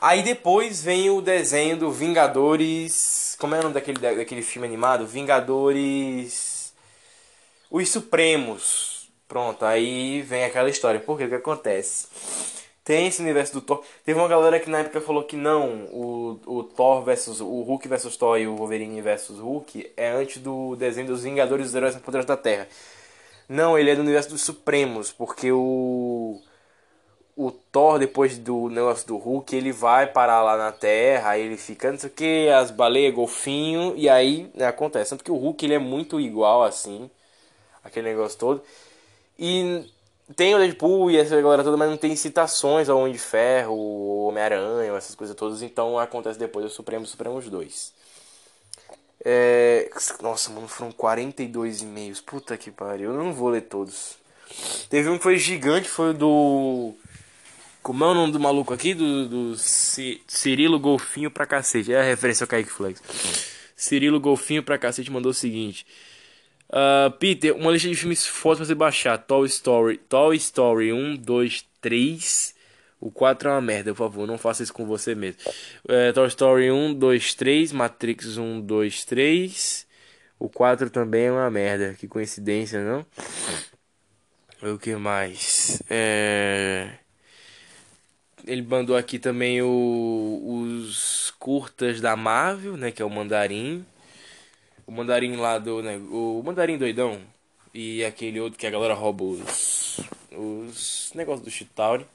Aí 0.00 0.22
depois 0.22 0.82
vem 0.82 1.10
o 1.10 1.20
desenho 1.20 1.76
do 1.76 1.90
Vingadores. 1.90 3.36
Como 3.38 3.54
é 3.54 3.58
o 3.58 3.62
nome 3.62 3.74
daquele, 3.74 3.98
daquele 3.98 4.42
filme 4.42 4.66
animado? 4.66 5.06
Vingadores. 5.06 6.72
Os 7.70 7.88
Supremos. 7.88 9.10
Pronto, 9.26 9.64
aí 9.64 10.22
vem 10.22 10.44
aquela 10.44 10.70
história. 10.70 11.00
Por 11.00 11.18
que 11.18 11.24
o 11.24 11.28
que 11.28 11.34
acontece? 11.34 12.06
Tem 12.84 13.06
esse 13.06 13.20
universo 13.20 13.52
do 13.52 13.60
Thor. 13.60 13.82
Teve 14.04 14.18
uma 14.18 14.28
galera 14.28 14.58
que 14.58 14.70
na 14.70 14.78
época 14.78 15.02
falou 15.02 15.24
que 15.24 15.36
não, 15.36 15.84
o, 15.92 16.40
o 16.46 16.62
Thor 16.62 17.02
versus. 17.02 17.40
O 17.40 17.60
Hulk 17.60 17.86
versus 17.86 18.16
Thor 18.16 18.38
e 18.38 18.46
o 18.46 18.56
Wolverine 18.56 19.02
versus 19.02 19.38
Hulk 19.38 19.92
é 19.94 20.10
antes 20.10 20.38
do 20.40 20.74
desenho 20.76 21.08
dos 21.08 21.22
Vingadores 21.22 21.66
dos 21.66 21.74
Heróis 21.74 21.96
Poderosos 21.96 22.26
da 22.26 22.36
Terra. 22.36 22.66
Não, 23.46 23.78
ele 23.78 23.90
é 23.90 23.94
do 23.94 24.00
universo 24.00 24.30
dos 24.30 24.40
Supremos, 24.40 25.12
porque 25.12 25.52
o 25.52 26.40
o 27.38 27.52
Thor, 27.52 28.00
depois 28.00 28.36
do 28.36 28.68
negócio 28.68 29.06
do 29.06 29.16
Hulk, 29.16 29.54
ele 29.54 29.70
vai 29.70 30.08
parar 30.08 30.42
lá 30.42 30.56
na 30.56 30.72
Terra, 30.72 31.30
aí 31.30 31.42
ele 31.42 31.56
fica, 31.56 31.92
não 31.92 31.98
sei 31.98 32.10
o 32.10 32.12
que, 32.12 32.48
as 32.48 32.72
baleias, 32.72 33.14
golfinho, 33.14 33.94
e 33.96 34.08
aí 34.08 34.50
né, 34.56 34.66
acontece. 34.66 35.10
Tanto 35.10 35.22
que 35.22 35.30
o 35.30 35.36
Hulk 35.36 35.64
ele 35.64 35.74
é 35.74 35.78
muito 35.78 36.20
igual 36.20 36.64
assim, 36.64 37.08
aquele 37.84 38.08
negócio 38.08 38.36
todo. 38.36 38.60
E 39.38 39.88
tem 40.34 40.52
o 40.52 40.58
Deadpool 40.58 41.12
e 41.12 41.16
essa 41.16 41.40
galera 41.40 41.62
toda, 41.62 41.76
mas 41.76 41.88
não 41.88 41.96
tem 41.96 42.16
citações 42.16 42.88
ao 42.88 42.98
Homem 42.98 43.12
de 43.12 43.20
Ferro, 43.20 43.72
o 43.72 44.26
Homem-Aranha, 44.26 44.96
essas 44.96 45.14
coisas 45.14 45.36
todas. 45.36 45.62
Então 45.62 45.96
acontece 45.96 46.40
depois 46.40 46.64
do 46.64 46.72
Supremo 46.72 47.06
Supremos 47.06 47.48
2. 47.48 47.92
É... 49.24 49.88
Nossa, 50.20 50.50
mano, 50.50 50.66
foram 50.66 50.90
42 50.90 51.82
e-mails. 51.82 52.20
Puta 52.20 52.56
que 52.56 52.72
pariu. 52.72 53.12
Eu 53.12 53.22
não 53.22 53.32
vou 53.32 53.50
ler 53.50 53.62
todos. 53.62 54.16
Teve 54.90 55.08
um 55.08 55.18
que 55.18 55.22
foi 55.22 55.38
gigante, 55.38 55.88
foi 55.88 56.10
o 56.10 56.14
do 56.14 56.94
como 57.82 58.04
é 58.04 58.08
o 58.08 58.14
nome 58.14 58.32
do 58.32 58.40
maluco 58.40 58.74
aqui? 58.74 58.94
Do, 58.94 59.28
do 59.28 59.56
Cirilo 59.56 60.78
Golfinho 60.78 61.30
pra 61.30 61.46
cacete. 61.46 61.92
É 61.92 62.00
a 62.00 62.04
referência 62.04 62.44
ao 62.44 62.48
Kaique 62.48 62.70
Flex. 62.70 63.02
Cirilo 63.76 64.20
Golfinho 64.20 64.62
pra 64.62 64.78
cacete 64.78 65.10
mandou 65.10 65.30
o 65.30 65.34
seguinte. 65.34 65.86
Uh, 66.68 67.10
Peter, 67.18 67.56
uma 67.56 67.70
lista 67.70 67.88
de 67.88 67.94
filmes 67.94 68.26
fotos 68.26 68.58
pra 68.58 68.66
você 68.66 68.74
baixar. 68.74 69.16
Toy 69.18 69.46
Story. 69.46 69.98
Toy 69.98 70.36
Story 70.36 70.92
1, 70.92 71.16
2, 71.16 71.64
3. 71.80 72.54
O 73.00 73.10
4 73.10 73.48
é 73.48 73.52
uma 73.52 73.60
merda, 73.60 73.92
por 73.92 73.98
favor. 73.98 74.26
Não 74.26 74.36
faça 74.36 74.62
isso 74.62 74.72
com 74.72 74.84
você 74.84 75.14
mesmo. 75.14 75.40
É, 75.88 76.12
Toy 76.12 76.28
Story 76.28 76.70
1, 76.70 76.94
2, 76.94 77.34
3. 77.34 77.72
Matrix 77.72 78.36
1, 78.36 78.60
2, 78.60 79.04
3. 79.04 79.86
O 80.38 80.48
4 80.48 80.90
também 80.90 81.26
é 81.26 81.32
uma 81.32 81.50
merda. 81.50 81.94
Que 81.94 82.06
coincidência, 82.06 82.84
não? 82.84 83.06
O 84.74 84.78
que 84.78 84.94
mais? 84.96 85.80
É 85.88 86.98
ele 88.48 88.62
mandou 88.62 88.96
aqui 88.96 89.18
também 89.18 89.60
o, 89.62 90.64
os 90.74 91.32
curtas 91.38 92.00
da 92.00 92.16
Marvel, 92.16 92.76
né? 92.76 92.90
Que 92.90 93.02
é 93.02 93.04
o 93.04 93.10
Mandarim. 93.10 93.84
O 94.86 94.92
Mandarim 94.92 95.36
lá 95.36 95.58
do. 95.58 95.82
Né, 95.82 95.98
o 96.10 96.42
Mandarim 96.44 96.78
doidão. 96.78 97.20
E 97.74 98.02
aquele 98.04 98.40
outro 98.40 98.58
que 98.58 98.66
a 98.66 98.70
galera 98.70 98.94
rouba 98.94 99.22
os. 99.22 100.00
Os 100.32 101.12
negócios 101.14 101.44
do 101.44 101.50
Chitauri. 101.50 102.06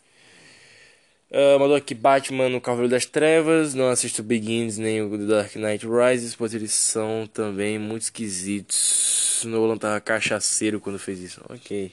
Uh, 1.30 1.60
mandou 1.60 1.76
aqui 1.76 1.96
Batman 1.96 2.50
no 2.50 2.62
Cavaleiro 2.62 2.92
das 2.92 3.06
Trevas. 3.06 3.76
Não 3.76 3.90
assisto 3.90 4.24
Begins 4.24 4.78
nem 4.78 5.02
o 5.02 5.18
The 5.18 5.26
Dark 5.26 5.56
Knight 5.56 5.86
Rises, 5.88 6.36
pois 6.36 6.54
eles 6.54 6.74
são 6.74 7.28
também 7.32 7.78
muito 7.78 8.04
esquisitos. 8.04 9.44
Nolan 9.46 9.78
tava 9.78 10.02
cachaceiro 10.02 10.80
quando 10.80 10.98
fez 10.98 11.20
isso. 11.20 11.42
Ok. 11.50 11.92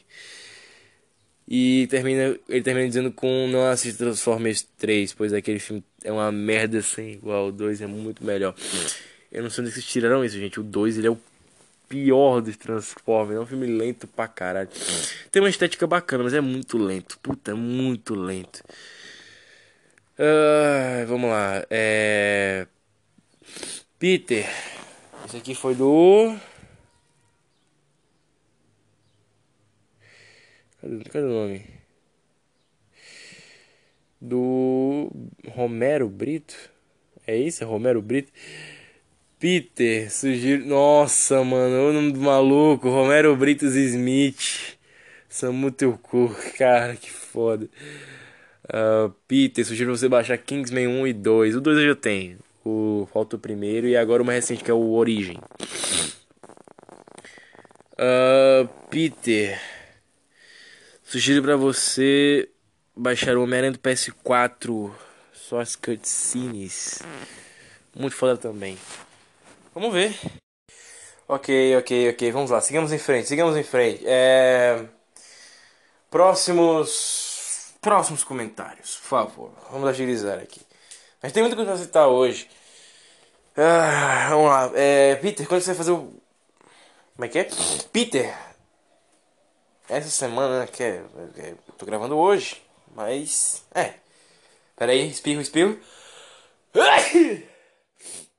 E 1.52 1.88
termina, 1.88 2.38
ele 2.48 2.62
termina 2.62 2.86
dizendo 2.86 3.10
com 3.10 3.48
não 3.48 3.66
assiste 3.66 3.98
Transformers 3.98 4.64
3, 4.78 5.12
pois 5.14 5.32
aquele 5.32 5.58
filme 5.58 5.82
é 6.04 6.12
uma 6.12 6.30
merda 6.30 6.80
sem 6.80 7.14
igual. 7.14 7.48
O 7.48 7.52
2 7.52 7.82
é 7.82 7.88
muito 7.88 8.24
melhor. 8.24 8.54
Eu 9.32 9.42
não 9.42 9.50
sei 9.50 9.64
onde 9.64 9.72
vocês 9.72 9.84
tiraram 9.84 10.24
isso, 10.24 10.38
gente. 10.38 10.60
O 10.60 10.62
2 10.62 10.98
ele 10.98 11.08
é 11.08 11.10
o 11.10 11.18
pior 11.88 12.40
dos 12.40 12.56
Transformers. 12.56 13.36
É 13.36 13.40
um 13.40 13.46
filme 13.46 13.66
lento 13.66 14.06
pra 14.06 14.28
caralho. 14.28 14.68
Tem 15.32 15.42
uma 15.42 15.50
estética 15.50 15.88
bacana, 15.88 16.22
mas 16.22 16.34
é 16.34 16.40
muito 16.40 16.78
lento. 16.78 17.18
Puta, 17.18 17.50
é 17.50 17.54
muito 17.54 18.14
lento. 18.14 18.62
Uh, 20.16 21.04
vamos 21.08 21.30
lá. 21.30 21.66
É... 21.68 22.68
Peter. 23.98 24.48
Esse 25.26 25.38
aqui 25.38 25.54
foi 25.56 25.74
do. 25.74 26.32
Cadê, 30.80 31.04
cadê 31.04 31.26
o 31.26 31.28
nome? 31.28 31.62
Do 34.20 35.10
Romero 35.48 36.08
Brito? 36.08 36.54
É 37.26 37.36
isso? 37.36 37.62
É 37.62 37.66
Romero 37.66 38.00
Brito? 38.00 38.32
Peter, 39.38 40.10
sugiro. 40.10 40.66
Nossa, 40.66 41.42
mano, 41.44 41.88
o 41.88 41.92
nome 41.92 42.12
do 42.12 42.20
maluco, 42.20 42.88
Romero 42.88 43.34
Britos 43.36 43.74
Smith. 43.74 44.76
Samu 45.28 45.70
teu 45.70 45.98
cu, 45.98 46.34
cara, 46.58 46.96
que 46.96 47.10
foda. 47.10 47.68
Uh, 48.64 49.10
Peter, 49.26 49.64
sugiro 49.64 49.96
você 49.96 50.08
baixar 50.08 50.38
Kingsman 50.38 50.88
1 50.88 51.06
e 51.06 51.12
2. 51.12 51.56
O 51.56 51.60
2 51.60 51.78
eu 51.78 51.88
já 51.88 51.94
tenho. 51.94 52.38
O, 52.64 53.08
falta 53.12 53.36
o 53.36 53.38
primeiro 53.38 53.86
e 53.86 53.96
agora 53.96 54.22
mais 54.22 54.44
recente 54.44 54.62
que 54.64 54.70
é 54.70 54.74
o 54.74 54.92
Origem. 54.92 55.38
Uh, 57.94 58.68
Peter, 58.90 59.58
sugiro 61.10 61.42
pra 61.42 61.56
você 61.56 62.48
baixar 62.96 63.36
o 63.36 63.42
Homem-Aranha 63.42 63.72
do 63.72 63.80
PS4. 63.80 64.92
Só 65.32 65.58
as 65.58 65.74
cutscenes. 65.74 67.00
Muito 67.96 68.14
foda 68.14 68.36
também. 68.36 68.78
Vamos 69.74 69.92
ver. 69.92 70.16
Ok, 71.26 71.76
ok, 71.76 72.10
ok. 72.10 72.30
Vamos 72.30 72.52
lá. 72.52 72.60
Sigamos 72.60 72.92
em 72.92 72.98
frente. 72.98 73.26
Sigamos 73.26 73.56
em 73.56 73.64
frente. 73.64 74.04
É... 74.06 74.84
Próximos. 76.08 77.74
Próximos 77.80 78.22
comentários, 78.22 78.96
por 78.96 79.08
favor. 79.08 79.52
Vamos 79.72 79.88
agilizar 79.88 80.38
aqui. 80.38 80.60
Mas 81.20 81.32
tem 81.32 81.42
muita 81.42 81.56
coisa 81.56 81.72
pra 81.72 81.80
citar 81.80 82.06
hoje. 82.06 82.48
Ah, 83.56 84.28
vamos 84.30 84.46
lá. 84.46 84.70
É, 84.74 85.16
Peter, 85.16 85.48
quando 85.48 85.60
você 85.60 85.70
vai 85.70 85.76
fazer 85.76 85.90
o. 85.90 86.12
Como 87.16 87.24
é 87.24 87.28
que 87.28 87.38
é? 87.40 87.48
Peter! 87.92 88.49
Essa 89.90 90.08
semana, 90.08 90.68
que 90.68 90.84
é, 90.84 91.02
é, 91.36 91.50
eu 91.50 91.74
tô 91.76 91.84
gravando 91.84 92.16
hoje, 92.16 92.62
mas. 92.94 93.64
É. 93.74 93.94
Pera 94.76 94.92
aí, 94.92 95.10
espirro, 95.10 95.40
espirro. 95.40 95.76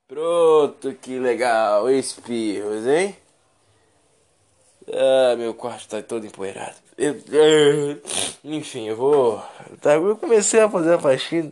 Pronto, 0.07 0.93
que 0.93 1.19
legal. 1.19 1.89
Espirros, 1.89 2.87
hein? 2.87 3.17
Ah, 4.93 5.35
meu 5.35 5.53
quarto 5.53 5.89
tá 5.89 6.01
todo 6.01 6.25
empoeirado. 6.25 6.77
Eu, 6.97 7.21
eu, 7.29 8.01
enfim, 8.45 8.87
eu 8.87 8.95
vou. 8.95 9.43
Tá, 9.81 9.95
eu 9.95 10.15
comecei 10.15 10.61
a 10.61 10.69
fazer 10.69 10.93
a 10.93 10.99
faxina. 10.99 11.51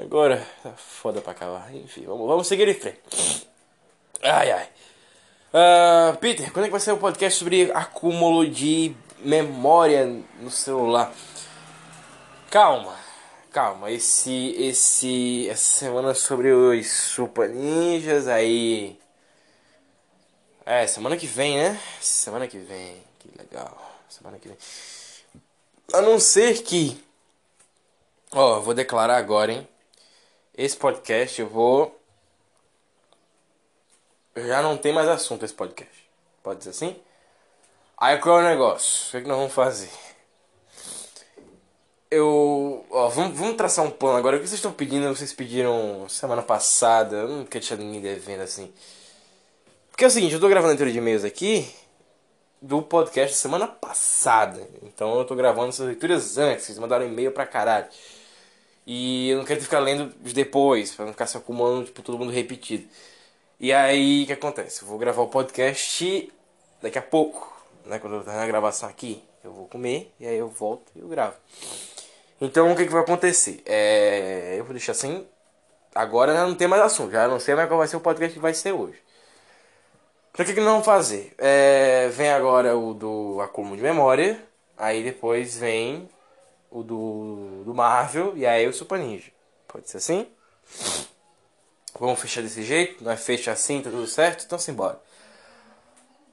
Agora 0.00 0.46
tá 0.62 0.70
foda 0.74 1.20
pra 1.20 1.32
acabar. 1.32 1.74
Enfim, 1.74 2.04
vamos, 2.06 2.28
vamos 2.28 2.46
seguir 2.46 2.68
em 2.68 2.74
frente. 2.74 3.00
Ai, 4.22 4.52
ai. 4.52 4.68
Uh, 5.52 6.16
Peter, 6.18 6.52
quando 6.52 6.66
é 6.66 6.68
que 6.68 6.72
vai 6.72 6.80
ser 6.80 6.92
o 6.92 6.96
podcast 6.96 7.36
sobre 7.36 7.72
acúmulo 7.72 8.48
de 8.48 8.94
memória 9.18 10.06
no 10.38 10.48
celular? 10.48 11.12
Calma, 12.48 12.96
calma. 13.50 13.90
Esse, 13.90 14.54
esse, 14.56 15.48
essa 15.48 15.78
semana 15.78 16.14
sobre 16.14 16.52
os 16.52 16.88
Super 16.88 17.48
Ninjas, 17.48 18.28
aí. 18.28 18.96
É, 20.64 20.86
semana 20.86 21.16
que 21.16 21.26
vem, 21.26 21.56
né? 21.58 21.80
Semana 22.00 22.46
que 22.46 22.58
vem, 22.58 23.02
que 23.18 23.28
legal. 23.36 23.76
Semana 24.08 24.38
que 24.38 24.46
vem. 24.46 24.58
A 25.92 26.00
não 26.00 26.20
ser 26.20 26.62
que. 26.62 27.02
Ó, 28.30 28.58
eu 28.58 28.62
vou 28.62 28.72
declarar 28.72 29.16
agora, 29.16 29.50
hein? 29.50 29.68
Esse 30.56 30.76
podcast 30.76 31.40
eu 31.40 31.48
vou. 31.48 31.99
Já 34.36 34.62
não 34.62 34.76
tem 34.76 34.92
mais 34.92 35.08
assunto 35.08 35.44
esse 35.44 35.54
podcast. 35.54 35.92
Pode 36.42 36.62
ser 36.62 36.70
assim? 36.70 36.96
Aí 37.98 38.18
qual 38.18 38.40
é 38.40 38.44
o 38.44 38.48
negócio? 38.48 39.08
O 39.08 39.10
que, 39.10 39.16
é 39.16 39.20
que 39.20 39.28
nós 39.28 39.36
vamos 39.36 39.52
fazer? 39.52 39.90
Eu. 42.10 42.84
Ó, 42.90 43.08
vamos, 43.08 43.38
vamos 43.38 43.56
traçar 43.56 43.84
um 43.84 43.90
plano 43.90 44.18
agora. 44.18 44.36
O 44.36 44.40
que 44.40 44.46
vocês 44.46 44.58
estão 44.58 44.72
pedindo? 44.72 45.08
Vocês 45.08 45.32
pediram 45.32 46.08
semana 46.08 46.42
passada. 46.42 47.16
Eu 47.16 47.28
não 47.28 47.44
quero 47.44 47.60
deixar 47.60 47.76
ninguém 47.76 48.00
devendo 48.00 48.40
assim. 48.42 48.72
Porque 49.90 50.04
é 50.04 50.06
o 50.06 50.10
seguinte, 50.10 50.34
eu 50.34 50.40
tô 50.40 50.48
gravando 50.48 50.68
a 50.68 50.70
leitura 50.70 50.90
de 50.90 50.98
e-mails 50.98 51.24
aqui 51.24 51.68
do 52.62 52.82
podcast 52.82 53.36
semana 53.36 53.66
passada. 53.66 54.66
Então 54.82 55.18
eu 55.18 55.24
tô 55.24 55.34
gravando 55.34 55.68
essas 55.68 55.86
leituras 55.86 56.38
antes. 56.38 56.66
Vocês 56.66 56.78
mandaram 56.78 57.06
e-mail 57.06 57.32
pra 57.32 57.46
caralho. 57.46 57.86
E 58.86 59.30
eu 59.30 59.38
não 59.38 59.44
quero 59.44 59.60
ficar 59.60 59.78
lendo 59.78 60.12
depois, 60.32 60.94
pra 60.94 61.04
não 61.04 61.12
ficar 61.12 61.26
se 61.26 61.36
acumulando, 61.36 61.84
tipo, 61.86 62.02
todo 62.02 62.18
mundo 62.18 62.32
repetido. 62.32 62.88
E 63.62 63.74
aí, 63.74 64.22
o 64.22 64.26
que 64.26 64.32
acontece? 64.32 64.80
Eu 64.80 64.88
vou 64.88 64.96
gravar 64.96 65.20
o 65.20 65.28
podcast 65.28 66.32
daqui 66.80 66.98
a 66.98 67.02
pouco, 67.02 67.54
né? 67.84 67.98
Quando 67.98 68.16
eu 68.16 68.22
terminar 68.22 68.44
a 68.44 68.46
gravação 68.46 68.88
aqui, 68.88 69.22
eu 69.44 69.52
vou 69.52 69.68
comer 69.68 70.10
e 70.18 70.26
aí 70.26 70.38
eu 70.38 70.48
volto 70.48 70.90
e 70.96 71.00
eu 71.00 71.08
gravo. 71.08 71.36
Então, 72.40 72.72
o 72.72 72.74
que, 72.74 72.86
que 72.86 72.90
vai 72.90 73.02
acontecer? 73.02 73.62
É, 73.66 74.54
eu 74.58 74.64
vou 74.64 74.72
deixar 74.72 74.92
assim. 74.92 75.26
Agora 75.94 76.32
não 76.46 76.54
tem 76.54 76.66
mais 76.66 76.80
assunto, 76.80 77.10
já 77.12 77.28
não 77.28 77.38
sei 77.38 77.54
mais 77.54 77.68
qual 77.68 77.76
vai 77.76 77.86
ser 77.86 77.96
o 77.96 78.00
podcast 78.00 78.32
que 78.32 78.40
vai 78.40 78.54
ser 78.54 78.72
hoje. 78.72 78.98
Então, 80.32 80.42
o 80.42 80.48
que, 80.48 80.54
que 80.54 80.60
nós 80.60 80.70
vamos 80.70 80.86
fazer? 80.86 81.34
É, 81.36 82.08
vem 82.08 82.30
agora 82.30 82.78
o 82.78 82.94
do 82.94 83.42
acúmulo 83.42 83.76
de 83.76 83.82
memória, 83.82 84.42
aí 84.74 85.04
depois 85.04 85.58
vem 85.58 86.08
o 86.70 86.82
do, 86.82 87.62
do 87.66 87.74
Marvel 87.74 88.32
e 88.38 88.46
aí 88.46 88.66
o 88.66 88.72
Super 88.72 88.98
Ninja. 88.98 89.30
Pode 89.68 89.90
ser 89.90 89.98
assim? 89.98 90.26
Vamos 92.00 92.18
fechar 92.18 92.40
desse 92.42 92.62
jeito? 92.62 93.04
Nós 93.04 93.22
fecha 93.22 93.52
assim, 93.52 93.82
tá 93.82 93.90
tudo 93.90 94.06
certo? 94.06 94.44
Então 94.46 94.58
simbora. 94.58 94.98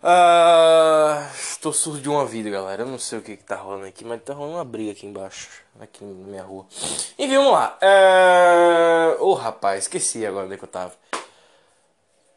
Ah, 0.01 1.29
estou 1.37 1.73
surdo 1.73 1.99
de 1.99 2.07
uma 2.07 2.25
vida, 2.25 2.49
galera. 2.49 2.83
Eu 2.83 2.85
não 2.87 2.97
sei 2.97 3.19
o 3.19 3.21
que, 3.21 3.35
que 3.35 3.43
tá 3.43 3.57
rolando 3.57 3.85
aqui, 3.85 4.05
mas 4.05 4.23
tá 4.23 4.33
rolando 4.33 4.55
uma 4.55 4.63
briga 4.63 4.93
aqui 4.93 5.05
embaixo, 5.05 5.49
aqui 5.77 6.05
na 6.05 6.27
minha 6.27 6.43
rua. 6.43 6.65
Enfim, 7.19 7.35
vamos 7.35 7.51
lá. 7.51 7.77
É... 7.81 9.17
Oh, 9.19 9.33
rapaz, 9.33 9.83
esqueci 9.83 10.25
agora 10.25 10.45
onde 10.45 10.55
é 10.55 10.57
que 10.57 10.63
eu 10.63 10.69
tava. 10.69 10.93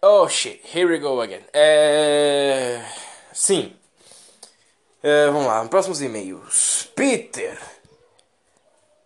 Oh 0.02 0.28
shit, 0.28 0.60
here 0.76 0.86
we 0.86 0.98
go 0.98 1.20
again. 1.20 1.44
É... 1.52 2.84
Sim. 3.32 3.76
É, 5.04 5.26
vamos 5.26 5.46
lá, 5.46 5.64
próximos 5.66 6.02
e-mails. 6.02 6.90
Peter 6.96 7.56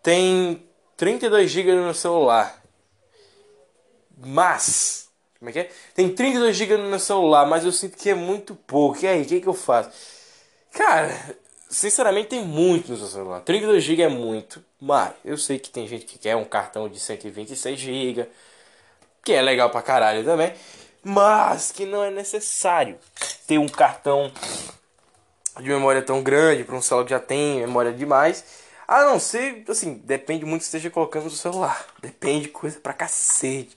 tem 0.02 0.66
32 0.96 1.50
GB 1.50 1.74
no 1.74 1.92
celular. 1.92 2.63
Mas, 4.24 5.08
como 5.38 5.50
é 5.50 5.52
que 5.52 5.58
é? 5.60 5.70
Tem 5.94 6.08
32 6.08 6.56
GB 6.56 6.76
no 6.76 6.88
meu 6.88 6.98
celular, 6.98 7.46
mas 7.46 7.64
eu 7.64 7.72
sinto 7.72 7.96
que 7.96 8.10
é 8.10 8.14
muito 8.14 8.54
pouco. 8.54 9.04
E 9.04 9.06
aí, 9.06 9.22
o 9.22 9.26
que, 9.26 9.40
que 9.40 9.46
eu 9.46 9.54
faço? 9.54 9.90
Cara, 10.72 11.36
sinceramente 11.68 12.28
tem 12.28 12.44
muito 12.44 12.90
no 12.90 12.96
seu 12.96 13.06
celular. 13.06 13.40
32 13.40 13.82
GB 13.82 14.02
é 14.02 14.08
muito, 14.08 14.64
mas 14.80 15.12
eu 15.24 15.36
sei 15.36 15.58
que 15.58 15.70
tem 15.70 15.86
gente 15.86 16.04
que 16.04 16.18
quer 16.18 16.36
um 16.36 16.44
cartão 16.44 16.88
de 16.88 16.98
126 16.98 17.78
GB, 17.78 18.28
que 19.24 19.32
é 19.32 19.42
legal 19.42 19.70
pra 19.70 19.82
caralho 19.82 20.24
também, 20.24 20.52
mas 21.02 21.70
que 21.70 21.84
não 21.84 22.02
é 22.02 22.10
necessário 22.10 22.98
ter 23.46 23.58
um 23.58 23.68
cartão 23.68 24.32
de 25.60 25.68
memória 25.68 26.02
tão 26.02 26.22
grande 26.22 26.64
para 26.64 26.74
um 26.74 26.82
celular 26.82 27.04
que 27.04 27.10
já 27.10 27.20
tem 27.20 27.60
memória 27.60 27.92
demais. 27.92 28.44
A 28.86 29.04
não 29.04 29.18
ser, 29.18 29.64
assim, 29.68 29.94
depende 30.04 30.44
muito 30.44 30.62
você 30.62 30.76
esteja 30.76 30.90
colocando 30.90 31.24
no 31.24 31.30
celular. 31.30 31.86
Depende 32.02 32.48
coisa 32.48 32.78
pra 32.78 32.92
cacete. 32.92 33.76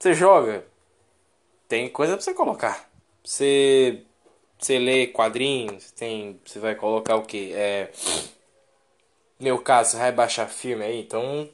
Você 0.00 0.14
joga, 0.14 0.64
tem 1.68 1.86
coisa 1.90 2.14
pra 2.14 2.22
você 2.22 2.32
colocar. 2.32 2.90
Você, 3.22 4.02
você 4.58 4.78
lê 4.78 5.08
quadrinhos, 5.08 5.92
tem, 5.92 6.40
você 6.42 6.58
vai 6.58 6.74
colocar 6.74 7.16
o 7.16 7.22
que? 7.26 7.52
É, 7.52 7.92
meu 9.38 9.58
caso, 9.58 9.98
vai 9.98 10.10
baixar 10.10 10.48
filme 10.48 10.82
aí, 10.82 11.02
então 11.02 11.46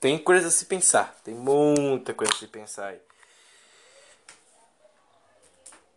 tem 0.00 0.18
coisa 0.18 0.48
a 0.48 0.50
se 0.50 0.64
pensar. 0.64 1.16
Tem 1.22 1.32
muita 1.32 2.12
coisa 2.12 2.32
a 2.34 2.36
se 2.36 2.48
pensar 2.48 2.88
aí. 2.88 2.98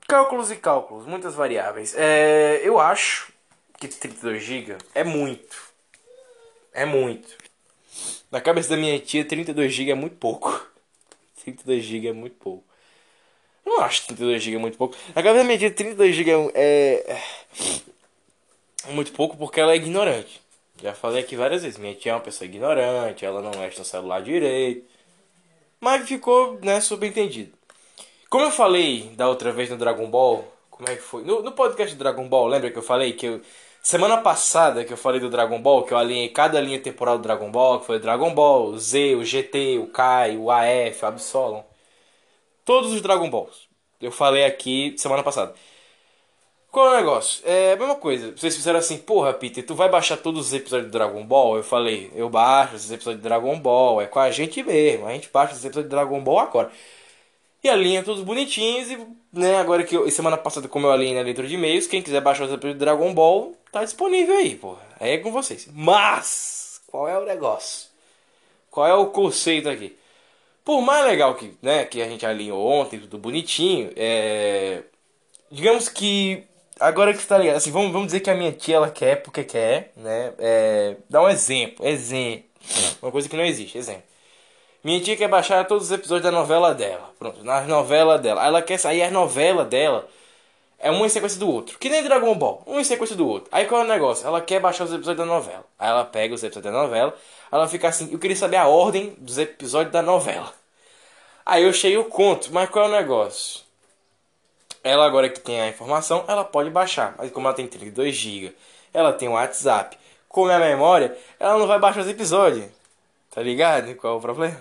Cálculos 0.07 0.51
e 0.51 0.55
cálculos, 0.55 1.07
muitas 1.07 1.33
variáveis. 1.33 1.95
É, 1.95 2.61
eu 2.63 2.79
acho 2.79 3.33
que 3.79 3.87
32 3.87 4.43
GB 4.43 4.77
é 4.93 5.03
muito. 5.03 5.73
É 6.71 6.85
muito. 6.85 7.35
Na 8.29 8.39
cabeça 8.39 8.69
da 8.69 8.77
minha 8.77 8.99
tia, 8.99 9.25
32 9.25 9.73
GB 9.73 9.89
é 9.89 9.95
muito 9.95 10.17
pouco. 10.17 10.72
32 11.43 11.83
GB 11.83 12.07
é 12.07 12.13
muito 12.13 12.35
pouco. 12.35 12.63
Eu 13.65 13.73
não 13.73 13.81
acho 13.81 14.05
32 14.07 14.43
GB 14.43 14.57
muito 14.57 14.77
pouco. 14.77 14.95
Na 15.15 15.23
cabeça 15.23 15.37
da 15.39 15.43
minha 15.43 15.57
tia, 15.57 15.71
32 15.71 16.15
GB 16.15 16.51
é, 16.53 17.19
é 18.87 18.91
muito 18.91 19.11
pouco 19.13 19.37
porque 19.37 19.59
ela 19.59 19.73
é 19.73 19.75
ignorante. 19.75 20.41
Já 20.81 20.93
falei 20.93 21.23
aqui 21.23 21.35
várias 21.35 21.63
vezes. 21.63 21.77
Minha 21.77 21.95
tia 21.95 22.11
é 22.11 22.15
uma 22.15 22.21
pessoa 22.21 22.45
ignorante, 22.47 23.25
ela 23.25 23.41
não 23.41 23.51
mexe 23.59 23.79
no 23.79 23.85
celular 23.85 24.21
direito. 24.21 24.85
Mas 25.79 26.07
ficou, 26.07 26.59
né, 26.61 26.81
subentendido. 26.81 27.51
Como 28.29 28.45
eu 28.45 28.51
falei 28.51 29.11
da 29.15 29.29
outra 29.29 29.51
vez 29.51 29.69
no 29.69 29.77
Dragon 29.77 30.09
Ball, 30.09 30.51
como 30.69 30.89
é 30.89 30.95
que 30.95 31.01
foi? 31.01 31.23
No, 31.23 31.41
no 31.41 31.51
podcast 31.51 31.95
do 31.95 31.99
Dragon 31.99 32.27
Ball, 32.27 32.47
lembra 32.47 32.71
que 32.71 32.77
eu 32.77 32.81
falei 32.81 33.13
que 33.13 33.27
eu, 33.27 33.41
Semana 33.83 34.17
passada 34.17 34.85
que 34.85 34.93
eu 34.93 34.97
falei 34.97 35.19
do 35.19 35.29
Dragon 35.29 35.61
Ball, 35.61 35.83
que 35.83 35.93
eu 35.93 35.97
alinhei 35.97 36.29
cada 36.29 36.59
linha 36.61 36.79
temporal 36.79 37.17
do 37.17 37.23
Dragon 37.23 37.51
Ball, 37.51 37.79
que 37.81 37.85
foi 37.85 37.97
o 37.97 37.99
Dragon 37.99 38.33
Ball, 38.33 38.67
o 38.67 38.79
Z, 38.79 39.15
o 39.15 39.25
GT, 39.25 39.77
o 39.79 39.87
Kai, 39.87 40.37
o 40.37 40.49
AF, 40.49 41.03
o 41.03 41.07
Absolon. 41.07 41.63
Todos 42.65 42.93
os 42.93 43.01
Dragon 43.01 43.29
Balls. 43.29 43.67
Eu 44.01 44.11
falei 44.11 44.45
aqui 44.45 44.95
semana 44.97 45.21
passada. 45.23 45.53
Qual 46.71 46.87
é 46.87 46.93
o 46.93 46.97
negócio? 46.97 47.43
É 47.45 47.73
a 47.73 47.75
mesma 47.75 47.95
coisa. 47.95 48.31
Vocês 48.35 48.55
fizeram 48.55 48.79
assim, 48.79 48.97
porra, 48.97 49.33
Peter, 49.33 49.65
tu 49.65 49.75
vai 49.75 49.89
baixar 49.89 50.17
todos 50.17 50.47
os 50.47 50.53
episódios 50.53 50.89
do 50.89 50.97
Dragon 50.97 51.23
Ball? 51.25 51.57
Eu 51.57 51.63
falei, 51.63 52.11
eu 52.15 52.29
baixo 52.29 52.75
esses 52.75 52.91
episódios 52.91 53.21
de 53.21 53.27
Dragon 53.29 53.59
Ball, 53.59 54.01
é 54.01 54.07
com 54.07 54.19
a 54.19 54.31
gente 54.31 54.63
mesmo. 54.63 55.05
A 55.07 55.11
gente 55.13 55.29
baixa 55.31 55.53
esses 55.53 55.65
episódios 55.65 55.89
de 55.89 55.95
Dragon 55.95 56.21
Ball 56.21 56.39
agora. 56.39 56.71
E 57.63 57.69
alinha 57.69 58.03
todos 58.03 58.23
bonitinhos 58.23 58.91
e, 58.91 59.07
né, 59.31 59.57
agora 59.57 59.83
que 59.83 59.95
eu, 59.95 60.09
semana 60.11 60.37
passada 60.37 60.67
como 60.67 60.85
eu 60.85 60.91
alinhei 60.91 61.15
na 61.15 61.21
leitura 61.21 61.47
de 61.47 61.55
e-mails, 61.55 61.87
quem 61.87 62.01
quiser 62.01 62.19
baixar 62.19 62.45
de 62.47 62.73
Dragon 62.73 63.13
Ball, 63.13 63.55
tá 63.71 63.83
disponível 63.83 64.35
aí, 64.35 64.55
pô. 64.55 64.75
Aí 64.99 65.11
é 65.11 65.17
com 65.19 65.31
vocês. 65.31 65.69
Mas, 65.71 66.81
qual 66.87 67.07
é 67.07 67.17
o 67.17 67.25
negócio? 67.25 67.87
Qual 68.69 68.85
é 68.85 68.93
o 68.93 69.07
conceito 69.07 69.69
aqui? 69.69 69.95
Por 70.65 70.81
mais 70.81 71.05
legal 71.05 71.35
que, 71.35 71.53
né, 71.61 71.85
que 71.85 72.01
a 72.01 72.09
gente 72.09 72.25
alinhou 72.25 72.65
ontem, 72.65 72.99
tudo 72.99 73.17
bonitinho, 73.17 73.91
é... 73.95 74.83
Digamos 75.49 75.87
que 75.87 76.43
agora 76.79 77.13
que 77.13 77.21
você 77.21 77.27
tá 77.27 77.37
ligado, 77.37 77.57
assim, 77.57 77.71
vamos, 77.71 77.91
vamos 77.91 78.07
dizer 78.07 78.19
que 78.19 78.29
a 78.29 78.35
minha 78.35 78.51
tia 78.51 78.75
ela 78.75 78.89
quer 78.89 79.21
porque 79.21 79.43
quer, 79.43 79.93
né? 79.95 80.33
É, 80.39 80.95
dá 81.09 81.21
um 81.21 81.29
exemplo, 81.29 81.85
exemplo. 81.85 82.49
Uma 83.01 83.11
coisa 83.11 83.29
que 83.29 83.37
não 83.37 83.45
existe, 83.45 83.77
exemplo. 83.77 84.03
Minha 84.83 84.99
tia 84.99 85.15
quer 85.15 85.29
baixar 85.29 85.65
todos 85.65 85.85
os 85.85 85.91
episódios 85.91 86.23
da 86.23 86.31
novela 86.31 86.73
dela. 86.73 87.09
Pronto, 87.17 87.43
na 87.43 87.61
novela 87.61 88.17
dela. 88.19 88.45
Ela 88.45 88.61
quer 88.61 88.77
sair 88.77 89.03
a 89.03 89.09
novela 89.09 89.63
dela. 89.63 90.07
É 90.77 90.91
uma 90.91 91.05
em 91.05 91.09
sequência 91.09 91.39
do 91.39 91.49
outro. 91.49 91.79
Que 91.79 91.89
nem 91.89 92.03
Dragon 92.03 92.35
Ball. 92.35 92.61
Um 92.67 92.79
em 92.79 92.83
sequência 92.83 93.15
do 93.15 93.25
outro. 93.25 93.47
Aí 93.51 93.65
qual 93.65 93.81
é 93.81 93.85
o 93.85 93.87
negócio? 93.87 94.27
Ela 94.27 94.41
quer 94.41 94.59
baixar 94.59 94.83
os 94.83 94.93
episódios 94.93 95.25
da 95.25 95.33
novela. 95.33 95.63
Aí 95.79 95.89
ela 95.89 96.03
pega 96.03 96.35
os 96.35 96.43
episódios 96.43 96.73
da 96.73 96.81
novela. 96.81 97.15
Ela 97.49 97.67
fica 97.69 97.87
assim. 97.87 98.11
Eu 98.11 98.19
queria 98.19 98.35
saber 98.35 98.57
a 98.57 98.67
ordem 98.67 99.15
dos 99.17 99.37
episódios 99.37 99.93
da 99.93 100.01
novela. 100.01 100.53
Aí 101.45 101.63
eu 101.63 101.71
cheio 101.71 102.01
o 102.01 102.05
conto. 102.05 102.49
Mas 102.51 102.69
qual 102.69 102.85
é 102.85 102.89
o 102.89 102.91
negócio? 102.91 103.61
Ela 104.83 105.05
agora 105.05 105.29
que 105.29 105.39
tem 105.39 105.61
a 105.61 105.69
informação, 105.69 106.25
ela 106.27 106.43
pode 106.43 106.69
baixar. 106.69 107.15
Mas 107.17 107.31
como 107.31 107.47
ela 107.47 107.55
tem 107.55 107.65
32 107.65 108.13
GB, 108.13 108.53
ela 108.93 109.13
tem 109.13 109.29
o 109.29 109.33
WhatsApp. 109.33 109.97
Como 110.27 110.51
é 110.51 110.55
a 110.55 110.59
memória, 110.59 111.17
ela 111.39 111.57
não 111.57 111.67
vai 111.67 111.79
baixar 111.79 112.01
os 112.01 112.09
episódios. 112.09 112.65
Tá 113.33 113.41
ligado? 113.41 113.95
Qual 113.95 114.13
é 114.13 114.17
o 114.17 114.21
problema? 114.21 114.57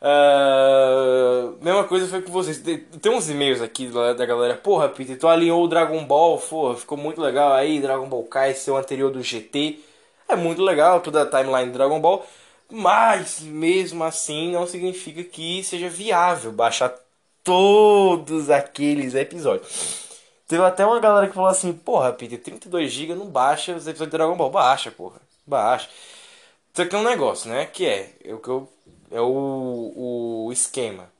Uh, 0.00 1.56
mesma 1.64 1.84
coisa 1.84 2.06
foi 2.06 2.22
com 2.22 2.30
vocês. 2.30 2.60
Tem 2.60 3.12
uns 3.12 3.28
e-mails 3.28 3.60
aqui 3.60 3.88
da 3.88 4.24
galera. 4.24 4.54
Porra, 4.54 4.88
Peter, 4.88 5.18
tu 5.18 5.26
alinhou 5.26 5.64
o 5.64 5.68
Dragon 5.68 6.04
Ball. 6.04 6.38
Porra, 6.38 6.76
ficou 6.76 6.96
muito 6.96 7.20
legal 7.20 7.52
aí. 7.52 7.80
Dragon 7.80 8.08
Ball 8.08 8.22
Kai, 8.24 8.54
seu 8.54 8.76
anterior 8.76 9.10
do 9.10 9.22
GT. 9.22 9.80
É 10.28 10.36
muito 10.36 10.62
legal 10.62 11.00
toda 11.00 11.22
a 11.22 11.26
timeline 11.26 11.70
do 11.70 11.72
Dragon 11.72 12.00
Ball. 12.00 12.24
Mas, 12.70 13.40
mesmo 13.40 14.04
assim, 14.04 14.52
não 14.52 14.66
significa 14.66 15.24
que 15.24 15.62
seja 15.64 15.88
viável 15.88 16.52
baixar 16.52 16.94
todos 17.42 18.50
aqueles 18.50 19.14
episódios. 19.14 20.06
Teve 20.46 20.62
até 20.62 20.86
uma 20.86 21.00
galera 21.00 21.26
que 21.26 21.34
falou 21.34 21.50
assim: 21.50 21.72
Porra, 21.72 22.12
Peter, 22.12 22.38
32GB 22.38 23.14
não 23.14 23.26
baixa 23.26 23.74
os 23.74 23.88
episódios 23.88 24.12
de 24.12 24.16
Dragon 24.18 24.36
Ball. 24.36 24.50
Baixa, 24.50 24.90
porra. 24.90 25.20
Baixa. 25.44 25.88
Só 26.76 26.84
que 26.84 26.94
é 26.94 26.98
um 26.98 27.02
negócio, 27.02 27.48
né? 27.48 27.64
Que 27.64 27.86
é, 27.86 28.12
é 28.22 28.34
o 28.34 28.38
que 28.38 28.48
eu, 28.48 28.68
é 29.10 29.18
o, 29.18 30.44
o 30.46 30.52
esquema. 30.52 31.10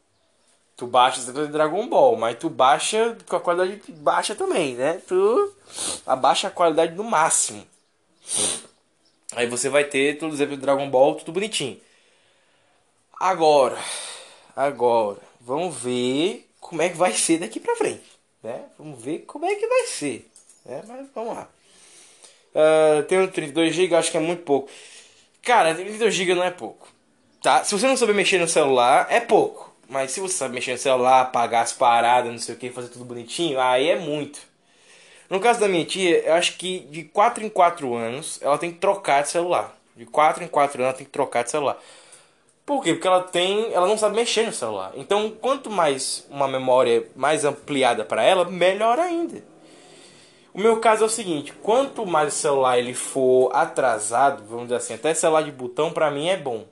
Tu 0.76 0.86
baixa 0.86 1.18
os 1.18 1.24
episódios 1.24 1.46
de 1.46 1.52
Dragon 1.54 1.88
Ball, 1.88 2.14
mas 2.14 2.36
tu 2.38 2.50
baixa 2.50 3.16
com 3.26 3.36
a 3.36 3.40
qualidade 3.40 3.80
baixa 3.92 4.34
também, 4.34 4.74
né? 4.74 5.00
Tu 5.08 5.54
abaixa 6.06 6.48
a 6.48 6.50
qualidade 6.50 6.94
no 6.94 7.04
máximo. 7.04 7.66
Aí 9.32 9.46
você 9.46 9.70
vai 9.70 9.84
ter 9.84 10.18
todos 10.18 10.38
os 10.38 10.46
de 10.46 10.56
Dragon 10.58 10.90
Ball, 10.90 11.14
tudo 11.14 11.32
bonitinho. 11.32 11.80
Agora, 13.18 13.78
agora, 14.54 15.20
vamos 15.40 15.74
ver 15.74 16.46
como 16.60 16.82
é 16.82 16.90
que 16.90 16.98
vai 16.98 17.14
ser 17.14 17.38
daqui 17.38 17.58
pra 17.58 17.76
frente, 17.76 18.04
né? 18.42 18.66
Vamos 18.78 19.02
ver 19.02 19.20
como 19.20 19.46
é 19.46 19.54
que 19.54 19.66
vai 19.66 19.86
ser, 19.86 20.30
né? 20.66 20.82
Mas 20.86 21.06
vamos 21.14 21.34
lá. 21.34 21.48
Uh, 22.54 23.02
tenho 23.04 23.30
32 23.30 23.74
GB, 23.74 23.94
acho 23.94 24.10
que 24.10 24.18
é 24.18 24.20
muito 24.20 24.42
pouco. 24.42 24.68
Cara, 25.46 25.76
32 25.76 26.12
GB 26.12 26.34
não 26.34 26.42
é 26.42 26.50
pouco, 26.50 26.88
tá? 27.40 27.62
Se 27.62 27.72
você 27.72 27.86
não 27.86 27.96
souber 27.96 28.16
mexer 28.16 28.36
no 28.36 28.48
celular, 28.48 29.06
é 29.08 29.20
pouco. 29.20 29.72
Mas 29.88 30.10
se 30.10 30.18
você 30.18 30.34
sabe 30.34 30.56
mexer 30.56 30.72
no 30.72 30.78
celular, 30.78 31.20
apagar 31.20 31.62
as 31.62 31.72
paradas, 31.72 32.32
não 32.32 32.38
sei 32.40 32.56
o 32.56 32.58
que, 32.58 32.68
fazer 32.68 32.88
tudo 32.88 33.04
bonitinho, 33.04 33.60
aí 33.60 33.88
é 33.88 33.96
muito. 33.96 34.40
No 35.30 35.38
caso 35.38 35.60
da 35.60 35.68
minha 35.68 35.84
tia, 35.84 36.18
eu 36.26 36.34
acho 36.34 36.56
que 36.56 36.80
de 36.90 37.04
4 37.04 37.44
em 37.44 37.48
4 37.48 37.94
anos 37.94 38.40
ela 38.42 38.58
tem 38.58 38.72
que 38.72 38.80
trocar 38.80 39.22
de 39.22 39.28
celular. 39.28 39.72
De 39.96 40.04
4 40.04 40.42
em 40.42 40.48
4 40.48 40.78
anos 40.78 40.88
ela 40.88 40.98
tem 40.98 41.06
que 41.06 41.12
trocar 41.12 41.44
de 41.44 41.52
celular. 41.52 41.78
Por 42.64 42.82
quê? 42.82 42.94
Porque 42.94 43.06
ela 43.06 43.22
tem, 43.22 43.72
ela 43.72 43.86
não 43.86 43.96
sabe 43.96 44.16
mexer 44.16 44.46
no 44.46 44.52
celular. 44.52 44.94
Então, 44.96 45.30
quanto 45.30 45.70
mais 45.70 46.26
uma 46.28 46.48
memória 46.48 47.06
mais 47.14 47.44
ampliada 47.44 48.04
para 48.04 48.24
ela, 48.24 48.44
melhor 48.46 48.98
ainda. 48.98 49.44
O 50.56 50.58
meu 50.58 50.80
caso 50.80 51.02
é 51.02 51.06
o 51.06 51.10
seguinte, 51.10 51.52
quanto 51.52 52.06
mais 52.06 52.32
o 52.32 52.36
celular 52.38 52.78
ele 52.78 52.94
for 52.94 53.54
atrasado, 53.54 54.42
vamos 54.48 54.64
dizer 54.64 54.76
assim, 54.76 54.94
até 54.94 55.12
celular 55.12 55.42
de 55.42 55.52
botão 55.52 55.92
para 55.92 56.10
mim 56.10 56.30
é 56.30 56.36
bom. 56.38 56.64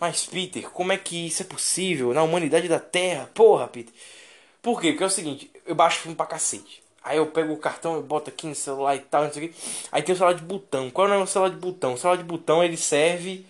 Mas 0.00 0.26
Peter, 0.26 0.68
como 0.70 0.90
é 0.90 0.98
que 0.98 1.28
isso 1.28 1.40
é 1.40 1.44
possível 1.44 2.12
na 2.12 2.24
humanidade 2.24 2.66
da 2.66 2.80
Terra? 2.80 3.30
Porra, 3.32 3.68
Peter. 3.68 3.94
Por 4.60 4.80
quê? 4.80 4.90
Porque 4.90 5.04
é 5.04 5.06
o 5.06 5.10
seguinte, 5.10 5.48
eu 5.64 5.76
baixo 5.76 6.00
filme 6.00 6.16
pra 6.16 6.26
cacete. 6.26 6.82
Aí 7.00 7.18
eu 7.18 7.28
pego 7.28 7.52
o 7.52 7.58
cartão 7.58 7.96
e 7.96 8.02
boto 8.02 8.28
aqui 8.28 8.48
no 8.48 8.56
celular 8.56 8.96
e 8.96 8.98
tal, 8.98 9.22
não 9.22 9.32
sei 9.32 9.46
o 9.46 9.48
que. 9.50 9.56
Aí 9.92 10.02
tem 10.02 10.12
o 10.12 10.18
celular 10.18 10.34
de 10.34 10.42
botão. 10.42 10.90
Qual 10.90 11.08
é 11.08 11.16
o 11.16 11.26
celular 11.28 11.50
de 11.50 11.58
botão? 11.58 11.94
O 11.94 11.96
celular 11.96 12.16
de 12.16 12.24
botão 12.24 12.64
ele 12.64 12.76
serve 12.76 13.46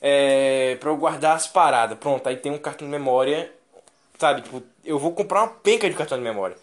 é, 0.00 0.76
para 0.76 0.90
eu 0.90 0.96
guardar 0.96 1.34
as 1.34 1.48
paradas. 1.48 1.98
Pronto, 1.98 2.28
aí 2.28 2.36
tem 2.36 2.52
um 2.52 2.58
cartão 2.58 2.86
de 2.86 2.92
memória, 2.92 3.52
sabe? 4.20 4.42
Tipo, 4.42 4.62
eu 4.84 5.00
vou 5.00 5.10
comprar 5.10 5.42
uma 5.42 5.48
penca 5.48 5.90
de 5.90 5.96
cartão 5.96 6.16
de 6.16 6.22
memória. 6.22 6.56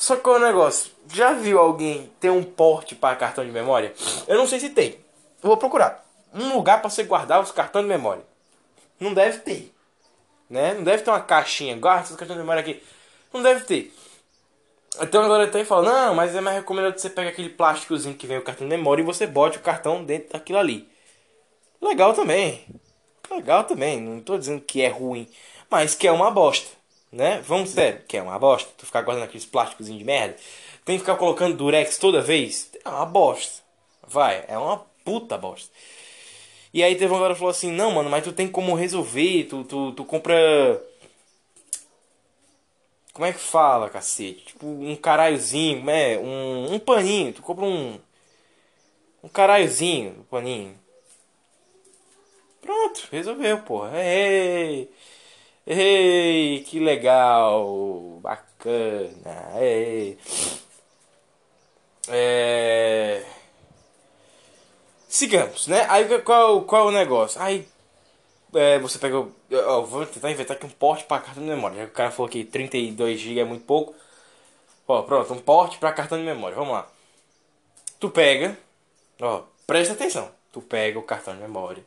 Só 0.00 0.16
que 0.16 0.26
é 0.26 0.32
o 0.32 0.38
negócio? 0.38 0.92
Já 1.12 1.34
viu 1.34 1.58
alguém 1.58 2.10
ter 2.18 2.30
um 2.30 2.42
porte 2.42 2.94
para 2.94 3.14
cartão 3.14 3.44
de 3.44 3.52
memória? 3.52 3.92
Eu 4.26 4.38
não 4.38 4.46
sei 4.46 4.58
se 4.58 4.70
tem. 4.70 4.92
Eu 5.42 5.48
vou 5.48 5.58
procurar 5.58 6.02
um 6.32 6.54
lugar 6.54 6.80
para 6.80 6.88
você 6.88 7.02
guardar 7.02 7.38
os 7.42 7.52
cartões 7.52 7.84
de 7.84 7.90
memória. 7.90 8.22
Não 8.98 9.12
deve 9.12 9.40
ter, 9.40 9.74
né? 10.48 10.72
Não 10.72 10.82
deve 10.84 11.02
ter 11.02 11.10
uma 11.10 11.20
caixinha. 11.20 11.76
Guarda 11.76 12.04
os 12.04 12.16
cartões 12.16 12.30
de 12.30 12.38
memória 12.38 12.62
aqui. 12.62 12.82
Não 13.30 13.42
deve 13.42 13.66
ter. 13.66 13.94
Então 15.02 15.22
agora 15.22 15.44
até 15.44 15.62
fala, 15.66 15.92
não, 15.92 16.14
mas 16.14 16.34
é 16.34 16.40
mais 16.40 16.56
recomendado 16.56 16.94
que 16.94 17.00
você 17.02 17.10
pegue 17.10 17.28
aquele 17.28 17.50
plásticozinho 17.50 18.16
que 18.16 18.26
vem 18.26 18.38
o 18.38 18.42
cartão 18.42 18.66
de 18.66 18.74
memória 18.74 19.02
e 19.02 19.04
você 19.04 19.26
bote 19.26 19.58
o 19.58 19.62
cartão 19.62 20.02
dentro 20.02 20.32
daquilo 20.32 20.58
ali. 20.58 20.88
Legal 21.78 22.14
também. 22.14 22.64
Legal 23.30 23.64
também. 23.64 24.00
Não 24.00 24.16
estou 24.16 24.38
dizendo 24.38 24.62
que 24.62 24.80
é 24.80 24.88
ruim. 24.88 25.28
Mas 25.68 25.94
que 25.94 26.08
é 26.08 26.10
uma 26.10 26.30
bosta. 26.30 26.79
Né? 27.12 27.40
Vamos 27.42 27.70
sério, 27.70 28.02
que 28.06 28.16
é 28.16 28.22
uma 28.22 28.38
bosta. 28.38 28.70
Tu 28.76 28.86
ficar 28.86 29.02
guardando 29.02 29.24
aqueles 29.24 29.44
plásticos 29.44 29.86
de 29.86 30.04
merda. 30.04 30.36
Tem 30.84 30.96
que 30.96 31.00
ficar 31.00 31.16
colocando 31.16 31.56
durex 31.56 31.98
toda 31.98 32.22
vez. 32.22 32.70
É 32.84 32.88
uma 32.88 33.06
bosta. 33.06 33.62
Vai, 34.06 34.44
é 34.48 34.56
uma 34.56 34.78
puta 35.04 35.36
bosta. 35.36 35.70
E 36.72 36.82
aí 36.84 36.94
teve 36.94 37.06
uma 37.06 37.18
galera 37.18 37.34
que 37.34 37.40
falou 37.40 37.50
assim, 37.50 37.72
não, 37.72 37.90
mano, 37.92 38.08
mas 38.08 38.22
tu 38.22 38.32
tem 38.32 38.48
como 38.48 38.74
resolver, 38.74 39.44
tu, 39.44 39.64
tu, 39.64 39.92
tu 39.92 40.04
compra. 40.04 40.36
Como 43.12 43.26
é 43.26 43.32
que 43.32 43.40
fala, 43.40 43.90
cacete? 43.90 44.46
Tipo, 44.46 44.66
um 44.66 44.94
caralhozinho, 44.96 45.84
né? 45.84 46.16
Um, 46.18 46.74
um 46.74 46.78
paninho, 46.78 47.32
tu 47.32 47.42
compra 47.42 47.64
um. 47.64 47.98
Um 49.22 49.28
caralhozinho, 49.28 50.16
um 50.20 50.24
paninho. 50.24 50.78
Pronto, 52.60 53.08
resolveu, 53.10 53.62
porra. 53.62 53.92
Ei, 54.02 54.88
ei, 55.66 56.64
que 56.64 56.78
legal, 56.80 58.20
bacana. 58.22 59.60
Ei. 59.60 60.18
É... 62.08 63.24
Sigamos, 65.08 65.66
né? 65.66 65.86
Aí 65.88 66.06
qual, 66.22 66.62
qual 66.62 66.86
é 66.86 66.88
o 66.88 66.92
negócio? 66.92 67.40
Aí 67.40 67.66
é, 68.54 68.78
você 68.78 68.98
pega. 68.98 69.16
Ó, 69.18 69.82
vou 69.82 70.06
tentar 70.06 70.30
inventar 70.30 70.56
aqui 70.56 70.66
um 70.66 70.70
porte 70.70 71.04
para 71.04 71.22
cartão 71.22 71.42
de 71.42 71.48
memória. 71.48 71.76
Já 71.78 71.84
que 71.86 71.92
o 71.92 71.94
cara 71.94 72.10
falou 72.10 72.28
que 72.28 72.44
32GB 72.44 73.38
é 73.38 73.44
muito 73.44 73.64
pouco. 73.64 73.94
Ó, 74.86 75.02
pronto, 75.02 75.32
um 75.32 75.38
porte 75.38 75.78
para 75.78 75.92
cartão 75.92 76.18
de 76.18 76.24
memória. 76.24 76.56
Vamos 76.56 76.72
lá. 76.72 76.88
Tu 77.98 78.10
pega, 78.10 78.58
ó, 79.20 79.42
presta 79.66 79.94
atenção. 79.94 80.30
Tu 80.52 80.60
pega 80.60 80.98
o 80.98 81.02
cartão 81.02 81.34
de 81.34 81.40
memória, 81.40 81.84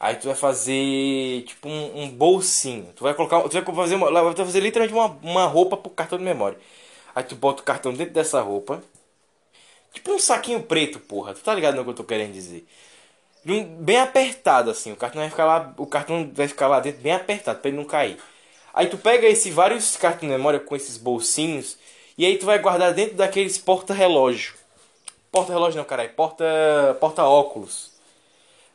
Aí 0.00 0.14
tu 0.14 0.26
vai 0.26 0.36
fazer 0.36 1.42
tipo 1.42 1.68
um, 1.68 2.02
um, 2.02 2.10
bolsinho. 2.10 2.92
Tu 2.94 3.02
vai 3.02 3.14
colocar. 3.14 3.42
Tu 3.48 3.60
vai 3.60 3.74
fazer, 3.74 3.96
uma, 3.96 4.10
vai 4.10 4.34
fazer 4.34 4.60
literalmente 4.60 4.94
uma, 4.94 5.06
uma 5.22 5.46
roupa 5.46 5.76
pro 5.76 5.90
cartão 5.90 6.18
de 6.18 6.24
memória. 6.24 6.58
Aí 7.14 7.24
tu 7.24 7.34
bota 7.34 7.62
o 7.62 7.64
cartão 7.64 7.92
dentro 7.92 8.14
dessa 8.14 8.40
roupa. 8.40 8.82
Tipo 9.92 10.12
um 10.12 10.18
saquinho 10.18 10.62
preto, 10.62 11.00
porra. 11.00 11.34
Tu 11.34 11.40
tá 11.40 11.52
ligado 11.54 11.74
no 11.76 11.84
que 11.84 11.90
eu 11.90 11.94
tô 11.94 12.04
querendo 12.04 12.32
dizer? 12.32 12.66
Bem 13.80 13.98
apertado 13.98 14.70
assim. 14.70 14.92
O 14.92 14.96
cartão 14.96 15.20
vai 15.20 15.30
ficar 15.30 15.46
lá. 15.46 15.74
O 15.76 15.86
cartão 15.86 16.30
vai 16.32 16.46
ficar 16.46 16.68
lá 16.68 16.78
dentro 16.80 17.02
bem 17.02 17.12
apertado 17.12 17.60
pra 17.60 17.68
ele 17.68 17.76
não 17.78 17.84
cair. 17.84 18.18
Aí 18.72 18.86
tu 18.86 18.98
pega 18.98 19.26
esses 19.26 19.52
vários 19.52 19.96
cartões 19.96 20.30
de 20.30 20.36
memória 20.36 20.60
com 20.60 20.76
esses 20.76 20.96
bolsinhos. 20.96 21.76
E 22.16 22.24
aí 22.24 22.38
tu 22.38 22.46
vai 22.46 22.58
guardar 22.60 22.94
dentro 22.94 23.16
daqueles 23.16 23.58
porta-relógio. 23.58 24.54
Porta-relógio 25.32 25.78
não, 25.78 25.84
caralho. 25.84 26.10
Porta. 26.10 26.44
Porta-óculos 27.00 27.87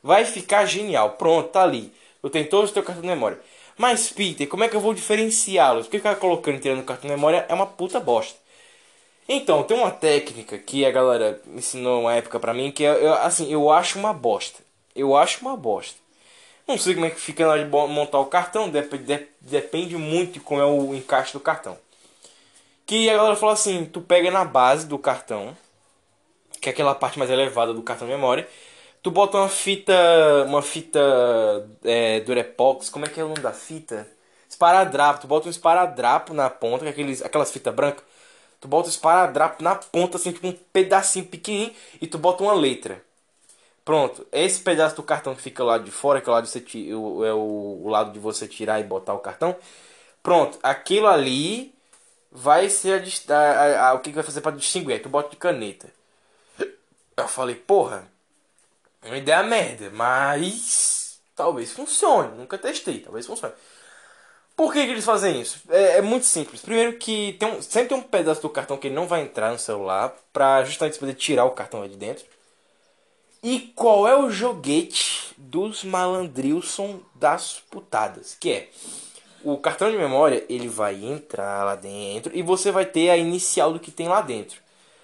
vai 0.04 0.26
ficar 0.26 0.66
genial. 0.66 1.12
Pronto, 1.12 1.50
tá 1.50 1.64
ali. 1.64 1.92
Eu 2.22 2.30
tenho 2.30 2.48
todos 2.50 2.70
os 2.70 2.74
teus 2.74 2.86
cartões 2.86 3.02
de 3.02 3.10
memória. 3.10 3.40
Mas, 3.78 4.12
Peter, 4.12 4.48
como 4.48 4.64
é 4.64 4.70
que 4.70 4.76
eu 4.76 4.82
vou 4.82 4.94
diferenciá-los? 4.94 5.86
Porque 5.88 5.98
ficar 5.98 6.16
colocando 6.18 6.58
e 6.58 6.60
tirando 6.60 6.84
cartão 6.84 7.10
de 7.10 7.16
memória 7.16 7.46
é 7.50 7.54
uma 7.54 7.66
puta 7.66 8.00
bosta. 8.00 8.38
Então, 9.28 9.64
tem 9.64 9.78
uma 9.78 9.90
técnica 9.90 10.58
que 10.58 10.86
a 10.86 10.92
galera 10.92 11.42
ensinou 11.56 12.02
uma 12.02 12.14
época 12.14 12.40
pra 12.40 12.54
mim 12.54 12.72
que 12.72 12.84
eu, 12.84 13.14
assim, 13.16 13.52
eu 13.52 13.72
acho 13.72 13.98
uma 13.98 14.14
bosta. 14.14 14.62
Eu 14.96 15.16
acho 15.16 15.42
uma 15.42 15.56
bosta. 15.58 15.98
Não 16.68 16.78
sei 16.78 16.94
como 16.94 17.06
é 17.06 17.10
que 17.10 17.20
fica 17.20 17.46
na 17.46 17.54
hora 17.54 17.64
de 17.64 17.70
montar 17.70 18.20
o 18.20 18.26
cartão, 18.26 18.70
depende, 18.70 19.28
depende 19.42 19.98
muito 19.98 20.34
de 20.34 20.40
como 20.40 20.62
é 20.62 20.66
o 20.66 20.94
encaixe 20.94 21.34
do 21.34 21.40
cartão. 21.40 21.78
Que 22.86 23.10
a 23.10 23.18
galera 23.18 23.36
falou 23.36 23.54
assim, 23.54 23.86
tu 23.86 24.02
pega 24.02 24.32
na 24.32 24.46
base 24.46 24.86
do 24.88 24.98
cartão, 24.98 25.58
que 26.62 26.70
é 26.70 26.72
aquela 26.72 26.96
parte 26.96 27.20
mais 27.20 27.30
elevada 27.32 27.74
do 27.74 27.82
cartão 27.82 28.08
de 28.08 28.14
memória, 28.14 28.48
tu 29.04 29.12
bota 29.12 29.38
uma 29.38 29.50
fita, 29.50 29.94
uma 30.48 30.62
fita 30.62 31.00
é, 31.84 32.22
Durepox, 32.22 32.90
como 32.90 33.06
é 33.06 33.10
que 33.10 33.20
é 33.20 33.24
o 33.24 33.28
nome 33.28 33.42
da 33.42 33.52
fita? 33.52 34.08
Esparadrapo, 34.50 35.22
tu 35.22 35.28
bota 35.28 35.48
um 35.48 35.52
esparadrapo 35.52 36.34
na 36.34 36.50
ponta, 36.50 36.80
que 36.80 36.88
é 36.88 36.90
aqueles, 36.92 37.22
aquelas 37.22 37.52
fitas 37.52 37.74
brancas, 37.76 38.04
tu 38.62 38.68
bota 38.68 38.88
o 38.88 38.92
esparadrapo 38.92 39.64
na 39.64 39.76
ponta, 39.76 40.18
assim, 40.18 40.32
tipo 40.32 40.48
um 40.48 40.54
pedacinho 40.54 41.26
pequenininho, 41.26 41.74
e 42.02 42.08
tu 42.08 42.18
bota 42.18 42.44
uma 42.44 42.54
letra. 42.54 43.04
Pronto, 43.86 44.26
esse 44.32 44.62
pedaço 44.62 44.96
do 44.96 45.04
cartão 45.04 45.36
que 45.36 45.42
fica 45.42 45.64
lá 45.64 45.78
de 45.78 45.92
fora, 45.92 46.22
que 46.22 46.30
é 46.30 46.32
o 46.32 46.36
lado 46.36 46.46
de 46.46 46.52
você, 46.52 46.60
é 46.90 47.34
o, 47.34 47.90
lado 47.90 48.12
de 48.14 48.20
você 48.20 48.48
tirar 48.48 48.80
e 48.80 48.84
botar 48.84 49.14
o 49.14 49.20
cartão. 49.20 49.56
Pronto, 50.24 50.58
aquilo 50.64 51.08
ali 51.08 51.74
vai 52.32 52.70
ser 52.70 53.04
a, 53.30 53.36
a, 53.36 53.90
a, 53.90 53.94
o 53.96 54.00
que 54.00 54.12
vai 54.12 54.24
fazer 54.24 54.42
para 54.42 54.56
distinguir. 54.56 54.94
Aí 54.94 55.00
tu 55.00 55.10
bota 55.10 55.30
de 55.30 55.38
caneta. 55.38 55.90
Eu 57.18 57.28
falei, 57.28 57.56
porra, 57.56 58.08
é 59.04 59.08
uma 59.08 59.18
ideia 59.18 59.44
merda, 59.44 59.90
mas 59.92 61.20
talvez 61.36 61.72
funcione. 61.72 62.38
Nunca 62.38 62.58
testei, 62.58 63.00
talvez 63.00 63.26
funcione. 63.26 63.54
Por 64.56 64.72
que, 64.72 64.86
que 64.86 64.92
eles 64.92 65.06
fazem 65.06 65.42
isso? 65.42 65.62
É, 65.70 65.98
é, 65.98 66.02
muito 66.02 66.26
simples. 66.26 66.62
Primeiro 66.62 66.98
que 66.98 67.34
tem 67.40 67.50
um, 67.50 67.62
sempre 67.62 67.90
tem 67.90 67.98
um 67.98 68.04
pedaço 68.04 68.42
do 68.42 68.50
cartão 68.50 68.78
que 68.78 68.90
não 68.90 69.08
vai 69.08 69.22
entrar 69.22 69.52
no 69.52 69.58
celular 69.58 70.16
para 70.32 70.64
justamente 70.64 71.00
poder 71.00 71.16
tirar 71.16 71.46
o 71.46 71.52
cartão 71.52 71.80
lá 71.80 71.88
de 71.88 71.96
dentro. 71.96 72.26
E 73.42 73.60
qual 73.76 74.08
é 74.08 74.16
o 74.16 74.30
joguete 74.30 75.34
dos 75.38 75.84
malandrilson 75.84 77.02
das 77.16 77.62
putadas? 77.70 78.38
Que 78.40 78.52
é 78.52 78.70
o 79.44 79.58
cartão 79.58 79.92
de 79.92 79.98
memória 79.98 80.46
ele 80.48 80.70
vai 80.70 81.04
entrar 81.04 81.66
lá 81.66 81.76
dentro 81.76 82.32
e 82.34 82.42
você 82.42 82.72
vai 82.72 82.86
ter 82.86 83.10
a 83.10 83.18
inicial 83.18 83.74
do 83.74 83.80
que 83.80 83.92
tem 83.92 84.08
lá 84.08 84.22
dentro. 84.22 84.62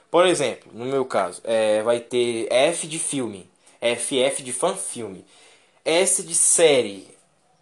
Por 0.09 0.25
exemplo, 0.25 0.71
no 0.73 0.85
meu 0.85 1.05
caso, 1.05 1.41
é, 1.43 1.83
vai 1.83 1.99
ter 1.99 2.47
F 2.49 2.87
de 2.87 2.97
filme, 2.97 3.49
FF 3.81 4.43
de 4.43 4.53
fan 4.53 4.75
filme, 4.75 5.25
S 5.85 6.23
de 6.23 6.35
série, 6.35 7.07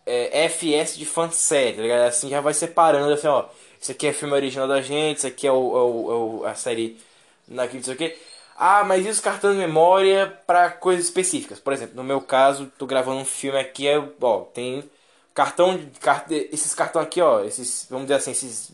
é, 0.05 0.45
FS 0.49 0.97
de 0.97 1.05
fan 1.05 1.31
série, 1.31 1.75
tá 1.77 1.81
ligado? 1.81 2.01
Assim 2.07 2.29
já 2.29 2.41
vai 2.41 2.53
separando 2.53 3.13
assim, 3.13 3.27
ó. 3.27 3.45
Isso 3.79 3.91
aqui 3.91 4.07
é 4.07 4.13
filme 4.13 4.33
original 4.33 4.67
da 4.67 4.81
gente, 4.81 5.17
isso 5.17 5.27
aqui 5.27 5.47
é, 5.47 5.51
o, 5.51 5.55
é, 5.55 5.79
é 5.79 6.15
o 6.41 6.45
a 6.45 6.55
série 6.55 6.99
naquilo, 7.47 7.79
não 7.79 7.85
sei 7.85 7.93
o 7.93 7.97
que. 7.97 8.17
Ah, 8.57 8.83
mas 8.83 9.05
e 9.05 9.09
os 9.09 9.19
cartões 9.19 9.53
de 9.55 9.59
memória 9.59 10.27
para 10.47 10.71
coisas 10.71 11.05
específicas? 11.05 11.59
Por 11.59 11.73
exemplo, 11.73 11.95
no 11.95 12.03
meu 12.03 12.21
caso, 12.21 12.71
tô 12.77 12.87
gravando 12.87 13.19
um 13.21 13.25
filme 13.25 13.59
aqui, 13.59 13.87
é, 13.87 13.97
ó, 14.21 14.39
tem 14.45 14.89
cartão 15.33 15.77
de 15.77 16.49
esses 16.51 16.73
cartões 16.73 17.05
aqui, 17.05 17.21
ó, 17.21 17.43
esses, 17.43 17.85
vamos 17.89 18.07
dizer 18.07 18.15
assim, 18.15 18.31
esses 18.31 18.71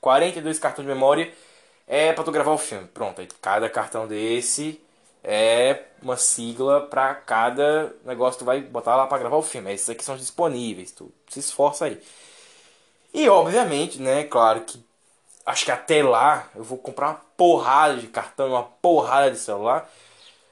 42 0.00 0.58
cartões 0.58 0.86
de 0.86 0.94
memória 0.94 1.32
é 1.86 2.12
para 2.12 2.24
tu 2.24 2.30
gravar 2.32 2.52
o 2.52 2.58
filme. 2.58 2.86
Pronto, 2.88 3.20
aí 3.20 3.28
cada 3.42 3.68
cartão 3.68 4.06
desse 4.06 4.80
é 5.22 5.84
uma 6.02 6.16
sigla 6.16 6.80
para 6.82 7.14
cada 7.14 7.94
negócio 8.04 8.38
que 8.38 8.44
tu 8.44 8.46
vai 8.46 8.60
botar 8.60 8.96
lá 8.96 9.06
para 9.06 9.18
gravar 9.18 9.36
o 9.36 9.42
filme. 9.42 9.72
Esses 9.72 9.90
aqui 9.90 10.04
são 10.04 10.16
disponíveis, 10.16 10.92
tu 10.92 11.12
se 11.28 11.40
esforça 11.40 11.86
aí. 11.86 12.00
E 13.12 13.28
obviamente, 13.28 14.00
né, 14.00 14.24
claro 14.24 14.60
que 14.62 14.82
acho 15.44 15.64
que 15.64 15.70
até 15.70 16.02
lá 16.02 16.48
eu 16.54 16.62
vou 16.62 16.78
comprar 16.78 17.08
uma 17.08 17.20
porrada 17.36 17.96
de 17.96 18.06
cartão, 18.06 18.50
uma 18.50 18.62
porrada 18.62 19.30
de 19.30 19.38
celular. 19.38 19.90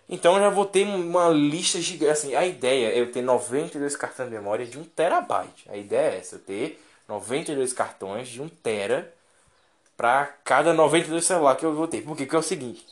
Então 0.09 0.35
eu 0.35 0.41
já 0.41 0.51
vou 0.51 0.65
ter 0.65 0.85
uma 0.85 1.29
lista 1.29 1.81
gigante. 1.81 2.13
Assim, 2.13 2.35
a 2.35 2.47
ideia 2.47 2.89
é 2.89 3.01
eu 3.01 3.13
ter 3.13 3.23
92 3.23 3.97
cartões 3.97 4.29
de 4.31 4.35
memória 4.35 4.65
de 4.67 4.79
1 4.79 4.85
terabyte. 4.85 5.69
A 5.69 5.77
ideia 5.77 6.15
é 6.15 6.19
essa, 6.19 6.37
eu 6.37 6.41
ter 6.41 6.83
92 7.09 7.73
cartões 7.73 8.29
de 8.29 8.41
1 8.41 8.49
tera 8.49 9.13
para 9.97 10.27
cada 10.45 10.73
92 10.73 11.25
celular 11.25 11.57
que 11.57 11.65
eu 11.65 11.75
vou 11.75 11.89
ter. 11.89 12.03
Porque 12.03 12.27
que 12.27 12.37
é 12.37 12.39
o 12.39 12.43
seguinte, 12.43 12.87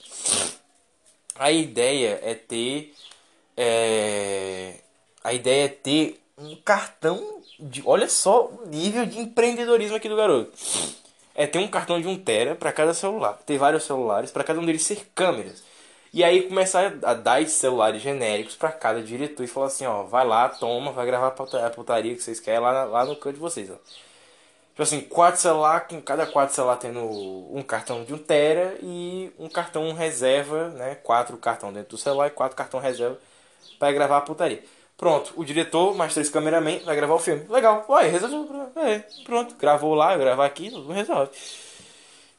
a 1.39 1.51
ideia 1.51 2.21
é 2.23 2.35
ter 2.35 2.95
é, 3.57 4.75
a 5.23 5.33
ideia 5.33 5.67
é 5.67 5.69
ter 5.69 6.21
um 6.37 6.57
cartão 6.57 7.43
de, 7.59 7.83
olha 7.87 8.09
só 8.09 8.47
o 8.47 8.67
nível 8.67 9.07
de 9.07 9.19
empreendedorismo 9.19 9.97
aqui 9.97 10.09
do 10.09 10.17
garoto 10.17 10.53
é 11.35 11.47
ter 11.47 11.59
um 11.59 11.69
cartão 11.69 12.01
de 12.01 12.07
1 12.07 12.19
tera 12.19 12.55
para 12.55 12.73
cada 12.73 12.95
celular. 12.95 13.39
Ter 13.45 13.59
vários 13.59 13.85
celulares 13.85 14.31
para 14.31 14.45
cada 14.45 14.61
um 14.61 14.65
deles 14.65 14.83
ser 14.83 15.07
câmeras. 15.15 15.63
E 16.13 16.23
aí 16.23 16.43
começar 16.43 16.95
a 17.03 17.15
dar 17.15 17.43
esses 17.43 17.57
celulares 17.57 18.01
genéricos 18.01 18.55
para 18.55 18.71
cada 18.71 19.03
diretor 19.03 19.43
e 19.43 19.49
falar 19.49 19.67
assim, 19.67 19.85
ó, 19.85 20.05
vai 20.05 20.25
lá, 20.25 20.49
toma, 20.49 20.93
vai 20.93 21.05
gravar 21.07 21.29
a 21.29 21.71
putaria 21.71 22.15
que 22.15 22.23
vocês 22.23 22.39
querem 22.39 22.61
lá, 22.61 22.85
lá 22.85 23.05
no 23.05 23.17
canto 23.17 23.35
de 23.35 23.41
vocês, 23.41 23.69
ó. 23.69 23.75
Tipo 24.75 24.83
assim, 24.83 25.01
quatro 25.03 25.41
celular, 25.41 25.87
com 25.87 26.03
cada 26.03 26.27
quatro 26.27 26.53
celular 26.53 26.77
tendo 26.77 26.99
um 27.01 27.63
cartão 27.63 28.03
de 28.03 28.13
1 28.13 28.19
tera 28.19 28.77
e 28.83 29.31
um 29.39 29.49
cartão 29.49 29.93
reserva, 29.93 30.69
né? 30.71 30.97
Quatro 30.97 31.37
cartão 31.37 31.73
dentro 31.73 31.91
do 31.91 31.97
celular 31.97 32.27
e 32.27 32.31
quatro 32.31 32.57
cartão 32.57 32.81
reserva 32.81 33.17
para 33.79 33.93
gravar 33.93 34.19
a 34.19 34.21
putaria. 34.23 34.65
Pronto, 34.97 35.33
o 35.37 35.45
diretor, 35.45 35.95
mais 35.95 36.13
três 36.13 36.29
cameramen, 36.29 36.81
vai 36.85 36.97
gravar 36.97 37.15
o 37.15 37.21
filme. 37.21 37.45
Legal, 37.49 37.85
uai, 37.89 38.09
resolveu. 38.11 38.73
É, 38.75 38.99
pronto, 39.25 39.55
gravou 39.55 39.95
lá, 39.95 40.17
gravar 40.17 40.47
aqui, 40.47 40.73
resolve. 40.93 41.31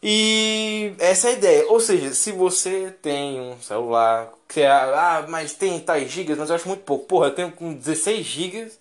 E 0.04 0.94
essa 1.00 1.30
é 1.30 1.32
a 1.32 1.34
ideia. 1.36 1.68
Ou 1.72 1.80
seja, 1.80 2.14
se 2.14 2.34
você 2.34 2.94
tem 3.02 3.40
um 3.40 3.58
celular 3.62 4.30
que 4.48 4.60
é, 4.60 4.68
ah, 4.70 5.26
mas 5.30 5.54
tem 5.54 5.80
tais 5.80 6.12
gigas, 6.12 6.38
mas 6.38 6.50
eu 6.50 6.56
acho 6.56 6.68
muito 6.68 6.84
pouco. 6.84 7.06
Porra, 7.06 7.28
eu 7.28 7.36
tenho 7.36 7.52
com 7.52 7.74
16 7.74 8.26
gigas 8.26 8.78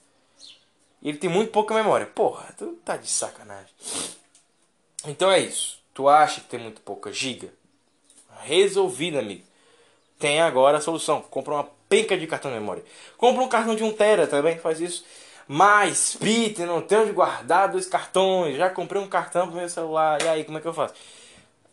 ele 1.04 1.18
tem 1.18 1.28
muito 1.28 1.50
pouca 1.50 1.74
memória. 1.74 2.06
Porra, 2.06 2.54
tu 2.56 2.78
tá 2.84 2.96
de 2.96 3.08
sacanagem. 3.08 3.72
Então 5.06 5.30
é 5.30 5.38
isso. 5.38 5.78
Tu 5.92 6.08
acha 6.08 6.40
que 6.40 6.48
tem 6.48 6.58
muito 6.58 6.80
pouca 6.80 7.12
giga? 7.12 7.52
Resolvido, 8.40 9.18
amigo. 9.18 9.44
Tem 10.18 10.40
agora 10.40 10.78
a 10.78 10.80
solução. 10.80 11.20
Compra 11.20 11.54
uma 11.54 11.68
penca 11.88 12.16
de 12.16 12.26
cartão 12.26 12.50
de 12.50 12.58
memória. 12.58 12.82
Compra 13.18 13.42
um 13.42 13.48
cartão 13.48 13.76
de 13.76 13.84
1 13.84 13.92
tera 13.92 14.26
também, 14.26 14.58
faz 14.58 14.80
isso. 14.80 15.04
Mas, 15.46 16.16
Peter, 16.16 16.66
não 16.66 16.80
tenho 16.80 17.02
onde 17.02 17.12
guardar 17.12 17.70
dois 17.70 17.86
cartões. 17.86 18.56
Já 18.56 18.70
comprei 18.70 19.00
um 19.00 19.06
cartão 19.06 19.46
pro 19.46 19.56
meu 19.56 19.68
celular. 19.68 20.22
E 20.22 20.28
aí, 20.28 20.44
como 20.44 20.56
é 20.56 20.60
que 20.60 20.66
eu 20.66 20.72
faço? 20.72 20.94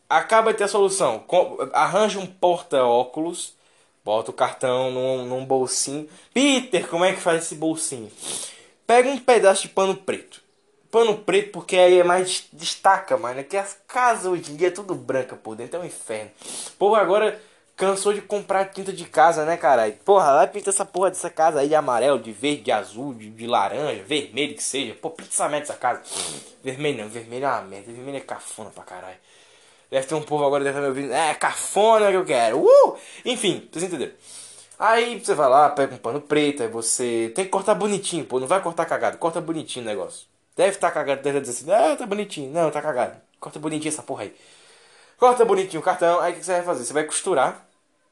Acaba 0.10 0.52
de 0.52 0.58
ter 0.58 0.66
a 0.66 0.68
solução. 0.68 1.24
Arranja 1.72 2.20
um 2.20 2.26
porta-óculos. 2.26 3.54
Bota 4.04 4.32
o 4.32 4.34
cartão 4.34 4.92
num, 4.92 5.26
num 5.26 5.46
bolsinho. 5.46 6.10
Peter, 6.34 6.88
como 6.88 7.06
é 7.06 7.14
que 7.14 7.22
faz 7.22 7.44
esse 7.44 7.56
bolsinho? 7.56 8.12
Pega 8.86 9.10
um 9.10 9.18
pedaço 9.18 9.64
de 9.64 9.70
pano 9.70 9.96
preto. 9.96 10.42
Pano 10.90 11.18
preto 11.20 11.52
porque 11.52 11.78
aí 11.78 12.00
é 12.00 12.04
mais 12.04 12.48
destaca, 12.52 13.18
mano. 13.18 13.44
Que 13.44 13.58
as 13.58 13.78
casas 13.88 14.26
hoje 14.26 14.52
em 14.52 14.56
dia 14.56 14.68
é 14.68 14.72
tudo 14.72 14.94
branca 14.94 15.36
por 15.36 15.56
dentro. 15.56 15.78
É 15.78 15.80
um 15.80 15.86
inferno. 15.86 16.32
Pô, 16.78 16.96
agora 16.96 17.40
Cansou 17.82 18.14
de 18.14 18.22
comprar 18.22 18.66
tinta 18.66 18.94
de 18.94 19.06
casa, 19.06 19.44
né, 19.44 19.58
caralho? 19.58 19.94
Porra, 20.06 20.36
vai 20.36 20.48
pintar 20.48 20.72
essa 20.72 20.86
porra 20.86 21.10
dessa 21.10 21.32
casa 21.32 21.62
aí 21.62 21.68
de 21.68 21.74
amarelo, 21.74 22.20
de 22.20 22.32
verde, 22.32 22.62
de 22.62 22.72
azul, 22.72 23.12
de, 23.12 23.28
de 23.28 23.48
laranja, 23.48 24.04
vermelho 24.04 24.54
que 24.54 24.62
seja. 24.62 24.94
Pô, 24.94 25.10
pinta 25.10 25.32
essa 25.32 25.50
merda 25.50 25.66
dessa 25.66 25.80
casa. 25.80 26.00
Vermelho 26.64 27.00
não, 27.00 27.10
vermelho 27.10 27.46
é 27.46 27.48
uma 27.48 27.62
merda. 27.64 27.92
Vermelho 27.92 28.18
é 28.18 28.22
cafona 28.22 28.70
pra 28.70 28.84
caralho. 28.84 29.18
Deve 29.90 30.06
ter 30.06 30.14
um 30.14 30.22
povo 30.22 30.46
agora 30.46 30.64
deve 30.64 30.78
estar 30.78 30.82
me 30.82 30.90
ouvindo. 30.90 31.12
É, 31.12 31.34
cafona 31.34 32.12
que 32.12 32.18
eu 32.18 32.24
quero. 32.24 32.60
Uh! 32.60 32.98
Enfim, 33.26 33.68
vocês 33.72 33.86
entenderam. 33.86 34.14
Aí 34.82 35.20
você 35.20 35.36
vai 35.36 35.48
lá, 35.50 35.70
pega 35.70 35.96
um 35.96 35.98
pano 35.98 36.20
preto, 36.20 36.64
aí 36.64 36.70
você 36.70 37.32
tem 37.36 37.46
que 37.46 37.52
cortar 37.52 37.76
bonitinho, 37.76 38.26
pô. 38.26 38.40
Não 38.40 38.48
vai 38.48 38.62
cortar 38.62 38.86
cagado, 38.86 39.18
corta 39.18 39.40
bonitinho 39.40 39.86
o 39.86 39.88
negócio. 39.88 40.28
Deve 40.56 40.72
estar 40.72 40.88
tá 40.90 40.94
cagado, 40.94 41.22
deve 41.22 41.40
dizer 41.42 41.52
assim, 41.52 41.72
ah, 41.72 41.96
tá 41.96 42.06
bonitinho. 42.06 42.52
Não, 42.52 42.72
tá 42.72 42.82
cagado. 42.82 43.16
Corta 43.40 43.60
bonitinho 43.60 43.90
essa 43.90 44.04
porra 44.04 44.24
aí. 44.24 44.36
Corta 45.18 45.46
bonitinho 45.46 45.82
o 45.82 45.84
cartão, 45.84 46.20
aí 46.20 46.34
o 46.34 46.36
que 46.36 46.44
você 46.44 46.54
vai 46.54 46.64
fazer? 46.64 46.86
Você 46.86 46.94
vai 46.94 47.04
costurar 47.04 47.68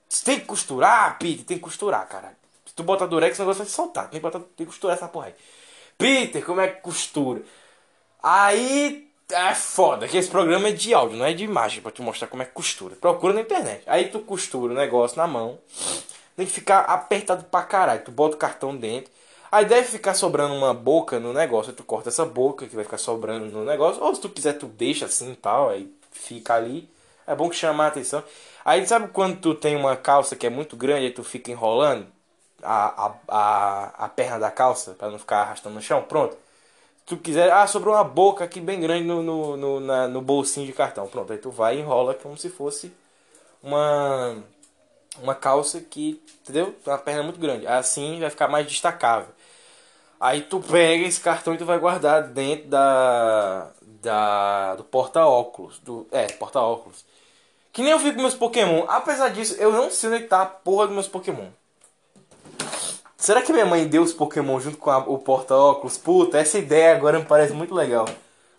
você 0.10 0.26
tem 0.26 0.40
que 0.40 0.46
costurar, 0.48 1.20
Peter, 1.20 1.46
tem 1.46 1.58
que 1.58 1.64
costurar, 1.64 2.08
cara. 2.08 2.36
Se 2.66 2.74
tu 2.74 2.82
botar 2.82 3.06
durex, 3.06 3.38
o 3.38 3.42
negócio 3.44 3.64
vai 3.64 3.72
soltar. 3.72 4.10
Tem 4.10 4.20
que, 4.20 4.24
botar, 4.24 4.40
tem 4.40 4.66
que 4.66 4.66
costurar 4.66 4.98
essa 4.98 5.08
porra 5.08 5.28
aí. 5.28 5.36
Peter, 5.98 6.44
como 6.44 6.62
é 6.62 6.68
que 6.68 6.82
costura? 6.82 7.44
Aí 8.24 9.08
é 9.32 9.54
foda, 9.54 10.08
que 10.08 10.18
esse 10.18 10.30
programa 10.30 10.70
é 10.70 10.72
de 10.72 10.94
áudio, 10.94 11.18
não 11.18 11.26
é 11.26 11.34
de 11.34 11.44
imagem, 11.44 11.82
pra 11.82 11.92
te 11.92 12.02
mostrar 12.02 12.28
como 12.28 12.42
é 12.42 12.46
que 12.46 12.54
costura. 12.54 12.96
Procura 12.96 13.34
na 13.34 13.42
internet. 13.42 13.84
Aí 13.86 14.10
tu 14.10 14.20
costura 14.22 14.74
o 14.74 14.76
negócio 14.76 15.16
na 15.16 15.28
mão. 15.28 15.60
Tem 16.40 16.48
que 16.48 16.54
ficar 16.54 16.86
apertado 16.86 17.44
pra 17.44 17.64
caralho. 17.64 18.02
Tu 18.02 18.12
bota 18.12 18.38
o 18.38 18.40
cartão 18.40 18.74
dentro. 18.74 19.12
Aí 19.52 19.66
deve 19.66 19.90
ficar 19.90 20.14
sobrando 20.14 20.54
uma 20.56 20.74
boca 20.74 21.20
no 21.20 21.34
negócio. 21.34 21.74
Tu 21.74 21.84
corta 21.84 22.08
essa 22.08 22.26
boca 22.26 22.66
que 22.66 22.74
vai 22.74 22.86
ficar 22.86 22.98
sobrando 22.98 23.48
no 23.48 23.66
negócio. 23.66 24.02
Ou 24.02 24.16
se 24.16 24.22
tu 24.22 24.30
quiser, 24.30 24.54
tu 24.54 24.66
deixa 24.66 25.06
assim 25.06 25.34
e 25.34 25.36
tal. 25.36 25.70
Aí 25.70 25.94
fica 26.14 26.56
ali. 26.56 26.90
É 27.28 27.36
bom 27.36 27.50
que 27.50 27.58
chama 27.58 27.84
a 27.84 27.88
atenção. 27.88 28.24
Aí 28.64 28.88
sabe 28.88 29.10
quando 29.10 29.38
tu 29.42 29.54
tem 29.54 29.76
uma 29.76 29.98
calça 29.98 30.34
que 30.34 30.48
é 30.48 30.50
muito 30.50 30.78
grande 30.78 31.08
e 31.08 31.12
tu 31.12 31.26
fica 31.26 31.52
enrolando 31.52 32.08
a, 32.64 33.08
a, 33.08 33.14
a, 33.28 34.06
a 34.06 34.08
perna 34.08 34.40
da 34.40 34.50
calça 34.50 34.94
para 34.94 35.12
não 35.12 35.20
ficar 35.20 35.42
arrastando 35.42 35.76
no 35.76 35.82
chão? 35.82 36.04
Pronto. 36.04 36.38
Se 37.00 37.06
tu 37.06 37.18
quiser, 37.18 37.52
ah, 37.52 37.68
sobrou 37.68 37.94
uma 37.96 38.04
boca 38.06 38.46
aqui 38.46 38.62
bem 38.62 38.80
grande 38.80 39.04
no, 39.04 39.22
no, 39.22 39.58
no, 39.58 39.80
na, 39.82 40.08
no 40.08 40.22
bolsinho 40.22 40.66
de 40.66 40.72
cartão. 40.72 41.06
Pronto, 41.06 41.34
aí 41.34 41.38
tu 41.38 41.52
vai 41.52 41.76
e 41.76 41.82
enrola 41.82 42.14
como 42.14 42.38
se 42.38 42.50
fosse 42.50 42.94
uma 43.62 44.42
uma 45.22 45.36
calça 45.36 45.80
que, 45.80 46.22
entendeu? 46.42 46.76
Uma 46.86 46.98
perna 46.98 47.24
muito 47.24 47.40
grande. 47.40 47.68
Assim 47.68 48.20
vai 48.20 48.30
ficar 48.30 48.48
mais 48.48 48.68
destacável. 48.68 49.30
Aí 50.20 50.42
tu 50.42 50.60
pega 50.60 51.08
esse 51.08 51.20
cartão 51.22 51.54
e 51.54 51.58
tu 51.58 51.66
vai 51.66 51.80
guardar 51.80 52.24
dentro 52.24 52.68
da. 52.68 53.72
da 53.82 54.76
do 54.76 54.84
porta-óculos. 54.84 55.80
Do, 55.80 56.08
é, 56.12 56.28
porta-óculos. 56.28 57.06
Que 57.72 57.82
nem 57.82 57.92
eu 57.92 58.00
fico 58.00 58.16
com 58.16 58.22
meus 58.22 58.36
Pokémon. 58.36 58.86
Apesar 58.88 59.30
disso, 59.30 59.56
eu 59.60 59.72
não 59.72 59.90
sei 59.90 60.10
onde 60.10 60.26
tá 60.26 60.42
a 60.42 60.46
porra 60.46 60.88
dos 60.88 60.96
meus 60.96 61.08
Pokémon. 61.08 61.48
Será 63.16 63.42
que 63.42 63.54
minha 63.54 63.66
mãe 63.66 63.88
deu 63.88 64.02
os 64.02 64.14
Pokémon 64.14 64.60
junto 64.60 64.78
com 64.78 64.90
a, 64.90 64.98
o 65.00 65.18
porta-óculos? 65.18 65.98
Puta, 65.98 66.38
essa 66.38 66.58
ideia 66.58 66.96
agora 66.96 67.20
me 67.20 67.26
parece 67.26 67.54
muito 67.54 67.74
legal. 67.74 68.06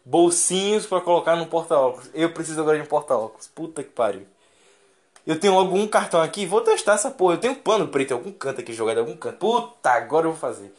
Bolsinhos 0.05 0.87
para 0.87 1.01
colocar 1.01 1.37
no 1.37 1.47
porta-óculos. 1.47 2.11
Eu 2.15 2.33
preciso 2.33 2.61
agora 2.61 2.79
de 2.79 2.85
um 2.85 2.87
porta-óculos. 2.87 3.49
Puta 3.49 3.83
que 3.83 3.91
pariu. 3.91 4.27
Eu 5.27 5.39
tenho 5.39 5.55
algum 5.55 5.87
cartão 5.87 6.21
aqui, 6.21 6.47
vou 6.47 6.61
testar 6.61 6.95
essa 6.95 7.11
porra. 7.11 7.35
Eu 7.35 7.39
tenho 7.39 7.55
pano 7.55 7.89
preto 7.89 8.11
em 8.13 8.15
algum 8.15 8.33
canto 8.33 8.61
aqui 8.61 8.73
jogado 8.73 8.97
em 8.97 9.01
algum 9.01 9.17
canto. 9.17 9.39
Puta, 9.39 9.91
agora 9.91 10.27
eu 10.27 10.33
vou 10.33 10.41
fazer. 10.41 10.73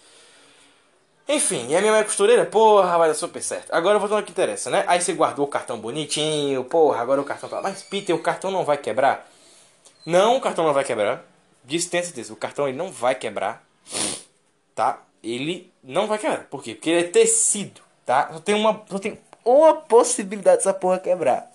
Enfim, 1.28 1.68
e 1.70 1.76
a 1.76 1.80
minha 1.80 1.94
mãe 1.94 2.02
é 2.02 2.04
costureira? 2.04 2.46
Porra, 2.46 2.98
vai 2.98 3.08
dar 3.08 3.14
super 3.14 3.42
certo. 3.42 3.72
Agora 3.74 4.00
voltando 4.00 4.18
ao 4.18 4.24
que 4.24 4.32
interessa, 4.32 4.70
né? 4.70 4.84
Aí 4.88 5.00
você 5.00 5.14
guardou 5.14 5.46
o 5.46 5.48
cartão 5.48 5.80
bonitinho, 5.80 6.64
porra, 6.64 7.02
agora 7.02 7.22
o 7.22 7.24
cartão 7.24 7.48
tá. 7.48 7.62
Mas 7.62 7.84
Peter, 7.84 8.16
o 8.16 8.20
cartão 8.20 8.52
não 8.52 8.66
vai 8.66 8.78
quebrar? 8.78 9.30
Não, 10.06 10.38
o 10.38 10.42
cartão 10.42 10.66
não 10.66 10.74
vai 10.74 10.84
quebrar. 10.84 11.24
Disso 11.64 11.90
tem 11.90 12.04
certeza, 12.04 12.34
o 12.34 12.36
cartão 12.36 12.68
ele 12.68 12.78
não 12.78 12.92
vai 12.92 13.16
quebrar. 13.16 13.64
Tá? 14.74 15.02
Ele 15.24 15.72
não 15.84 16.08
vai 16.08 16.18
quebrar. 16.18 16.46
Por 16.46 16.64
quê? 16.64 16.74
Porque 16.74 16.90
ele 16.90 17.06
é 17.06 17.10
tecido, 17.10 17.82
tá? 18.06 18.30
Só 18.34 18.40
tem 18.40 18.56
uma, 18.56 18.82
só 18.90 18.98
tem 18.98 19.20
uma 19.46 19.76
possibilidade 19.76 20.58
dessa 20.58 20.74
porra 20.74 21.00
quebrar. 21.00 21.51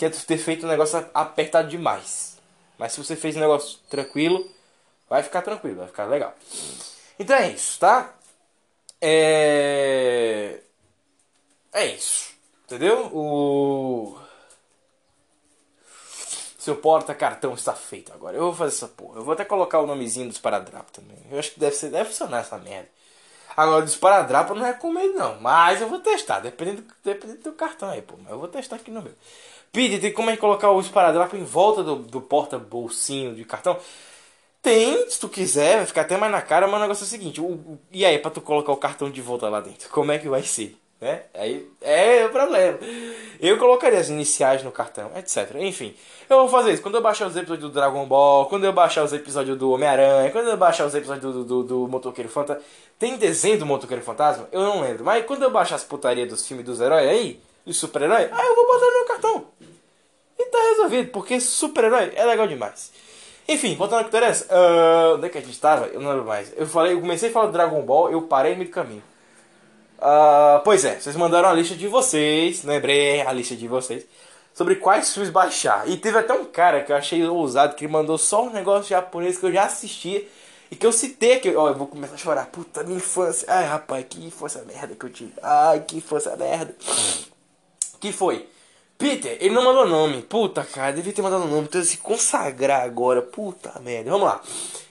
Que 0.00 0.06
é 0.06 0.08
ter 0.08 0.38
feito 0.38 0.64
um 0.64 0.68
negócio 0.70 1.10
apertado 1.12 1.68
demais. 1.68 2.38
Mas 2.78 2.92
se 2.92 3.04
você 3.04 3.14
fez 3.14 3.36
um 3.36 3.40
negócio 3.40 3.80
tranquilo, 3.90 4.50
vai 5.10 5.22
ficar 5.22 5.42
tranquilo, 5.42 5.76
vai 5.76 5.88
ficar 5.88 6.06
legal. 6.06 6.34
Então 7.18 7.36
é 7.36 7.50
isso, 7.50 7.78
tá? 7.78 8.14
É. 8.98 10.60
É 11.70 11.84
isso. 11.84 12.30
Entendeu? 12.64 13.14
O. 13.14 14.18
Seu 16.58 16.76
porta-cartão 16.76 17.52
está 17.52 17.74
feito 17.74 18.10
agora. 18.14 18.38
Eu 18.38 18.44
vou 18.44 18.54
fazer 18.54 18.76
essa 18.76 18.88
porra. 18.88 19.18
Eu 19.18 19.24
vou 19.24 19.34
até 19.34 19.44
colocar 19.44 19.80
o 19.80 19.86
nomezinho 19.86 20.28
dos 20.28 20.38
paradrapos 20.38 20.92
também. 20.92 21.18
Eu 21.30 21.38
acho 21.38 21.50
que 21.50 21.60
deve, 21.60 21.76
ser, 21.76 21.90
deve 21.90 22.08
funcionar 22.08 22.38
essa 22.38 22.56
merda. 22.56 22.88
Agora, 23.54 23.82
dos 23.82 23.96
paradrapos 23.96 24.56
não 24.56 24.64
recomendo 24.64 25.12
não. 25.12 25.38
Mas 25.42 25.82
eu 25.82 25.90
vou 25.90 26.00
testar. 26.00 26.40
Dependendo, 26.40 26.86
dependendo 27.04 27.42
do 27.42 27.52
cartão 27.52 27.90
aí, 27.90 28.00
pô. 28.00 28.14
Mas 28.16 28.32
eu 28.32 28.38
vou 28.38 28.48
testar 28.48 28.76
aqui 28.76 28.90
no 28.90 29.02
meu. 29.02 29.12
Pede, 29.72 29.98
tem 30.00 30.12
como 30.12 30.30
é 30.30 30.36
colocar 30.36 30.70
os 30.72 30.88
paradrapos 30.88 31.38
em 31.38 31.44
volta 31.44 31.82
do, 31.82 31.96
do 31.96 32.20
porta-bolsinho 32.20 33.34
de 33.34 33.44
cartão? 33.44 33.78
Tem, 34.62 35.08
se 35.08 35.18
tu 35.18 35.28
quiser, 35.28 35.78
vai 35.78 35.86
ficar 35.86 36.02
até 36.02 36.16
mais 36.16 36.30
na 36.32 36.42
cara, 36.42 36.66
mas 36.66 36.78
o 36.78 36.82
negócio 36.82 37.04
é 37.04 37.06
o 37.06 37.08
seguinte, 37.08 37.40
o, 37.40 37.44
o, 37.44 37.78
e 37.90 38.04
aí, 38.04 38.18
pra 38.18 38.30
tu 38.30 38.40
colocar 38.40 38.72
o 38.72 38.76
cartão 38.76 39.10
de 39.10 39.22
volta 39.22 39.48
lá 39.48 39.60
dentro, 39.60 39.88
como 39.90 40.12
é 40.12 40.18
que 40.18 40.28
vai 40.28 40.42
ser? 40.42 40.76
Né? 41.00 41.22
Aí 41.32 41.66
é 41.80 42.26
o 42.26 42.30
problema. 42.30 42.78
Eu 43.40 43.56
colocaria 43.58 43.98
as 43.98 44.10
iniciais 44.10 44.62
no 44.62 44.70
cartão, 44.70 45.10
etc. 45.16 45.54
Enfim, 45.54 45.94
eu 46.28 46.40
vou 46.40 46.48
fazer 46.48 46.72
isso. 46.72 46.82
Quando 46.82 46.96
eu 46.96 47.00
baixar 47.00 47.26
os 47.26 47.34
episódios 47.34 47.70
do 47.70 47.74
Dragon 47.74 48.04
Ball, 48.04 48.44
quando 48.46 48.64
eu 48.64 48.72
baixar 48.72 49.02
os 49.02 49.12
episódios 49.14 49.56
do 49.56 49.70
Homem-Aranha, 49.70 50.30
quando 50.30 50.50
eu 50.50 50.58
baixar 50.58 50.84
os 50.84 50.94
episódios 50.94 51.32
do, 51.32 51.44
do, 51.44 51.62
do 51.62 51.88
Motoqueiro 51.88 52.28
Fantasma. 52.28 52.62
Tem 52.98 53.16
desenho 53.16 53.58
do 53.58 53.64
Motoqueiro 53.64 54.02
Fantasma? 54.02 54.46
Eu 54.52 54.60
não 54.60 54.82
lembro. 54.82 55.02
Mas 55.02 55.24
quando 55.24 55.42
eu 55.42 55.50
baixar 55.50 55.76
as 55.76 55.84
putarias 55.84 56.28
dos 56.28 56.46
filmes 56.46 56.66
dos 56.66 56.82
heróis 56.82 57.08
aí, 57.08 57.40
dos 57.64 57.76
super-heróis, 57.76 58.28
aí 58.32 58.46
eu 58.46 58.54
vou 58.54 58.66
botar 58.66 58.86
no 58.86 58.92
meu 58.92 59.04
cartão. 59.06 59.46
E 60.38 60.44
tá 60.46 60.58
resolvido, 60.70 61.10
porque 61.10 61.40
super-herói 61.40 62.12
é 62.14 62.24
legal 62.24 62.46
demais. 62.46 62.92
Enfim, 63.46 63.74
voltando 63.74 63.98
ao 63.98 64.04
que 64.04 64.08
interessa. 64.10 64.46
Uh, 64.46 65.16
onde 65.16 65.26
é 65.26 65.28
que 65.28 65.38
a 65.38 65.40
gente 65.40 65.52
estava? 65.52 65.86
Eu 65.88 66.00
não 66.00 66.10
lembro 66.10 66.26
mais. 66.26 66.52
Eu 66.56 66.66
falei, 66.66 66.92
eu 66.92 67.00
comecei 67.00 67.30
a 67.30 67.32
falar 67.32 67.46
do 67.46 67.52
Dragon 67.52 67.82
Ball, 67.82 68.10
eu 68.10 68.22
parei 68.22 68.52
no 68.52 68.58
meio 68.58 68.70
do 68.70 68.72
caminho. 68.74 69.02
Uh, 69.98 70.62
pois 70.64 70.84
é, 70.84 70.98
vocês 70.98 71.14
mandaram 71.16 71.48
a 71.48 71.52
lista 71.52 71.74
de 71.74 71.86
vocês, 71.86 72.64
lembrei 72.64 73.20
a 73.20 73.32
lista 73.32 73.54
de 73.54 73.68
vocês, 73.68 74.06
sobre 74.54 74.76
quais 74.76 75.12
filmes 75.12 75.30
baixar. 75.30 75.88
E 75.88 75.96
teve 75.96 76.16
até 76.16 76.32
um 76.32 76.44
cara 76.44 76.82
que 76.82 76.92
eu 76.92 76.96
achei 76.96 77.26
ousado 77.26 77.74
que 77.74 77.86
mandou 77.86 78.16
só 78.16 78.44
um 78.44 78.50
negócio 78.50 78.88
japonês 78.88 79.36
que 79.36 79.44
eu 79.44 79.52
já 79.52 79.64
assistia 79.64 80.26
e 80.70 80.76
que 80.76 80.86
eu 80.86 80.92
citei 80.92 81.34
aqui. 81.34 81.54
Ó, 81.54 81.68
eu 81.68 81.74
vou 81.74 81.86
começar 81.86 82.14
a 82.14 82.18
chorar. 82.18 82.46
Puta, 82.46 82.82
minha 82.84 82.96
infância. 82.96 83.46
Ai, 83.52 83.64
rapaz, 83.64 84.06
que 84.08 84.24
infância 84.24 84.62
merda 84.62 84.94
que 84.94 85.04
eu 85.04 85.10
tive. 85.10 85.32
Ai, 85.42 85.80
que 85.80 85.96
infância 85.98 86.34
merda. 86.36 86.74
Que 88.00 88.12
foi? 88.12 88.48
Peter, 88.96 89.38
ele 89.40 89.54
não 89.54 89.64
mandou 89.64 89.86
nome. 89.86 90.22
Puta, 90.22 90.64
cara, 90.64 90.92
devia 90.92 91.12
ter 91.12 91.22
mandado 91.22 91.46
nome. 91.46 91.64
Então 91.64 91.82
se 91.82 91.98
consagrar 91.98 92.82
agora. 92.82 93.22
Puta 93.22 93.78
merda. 93.80 94.10
Vamos 94.10 94.26
lá. 94.26 94.42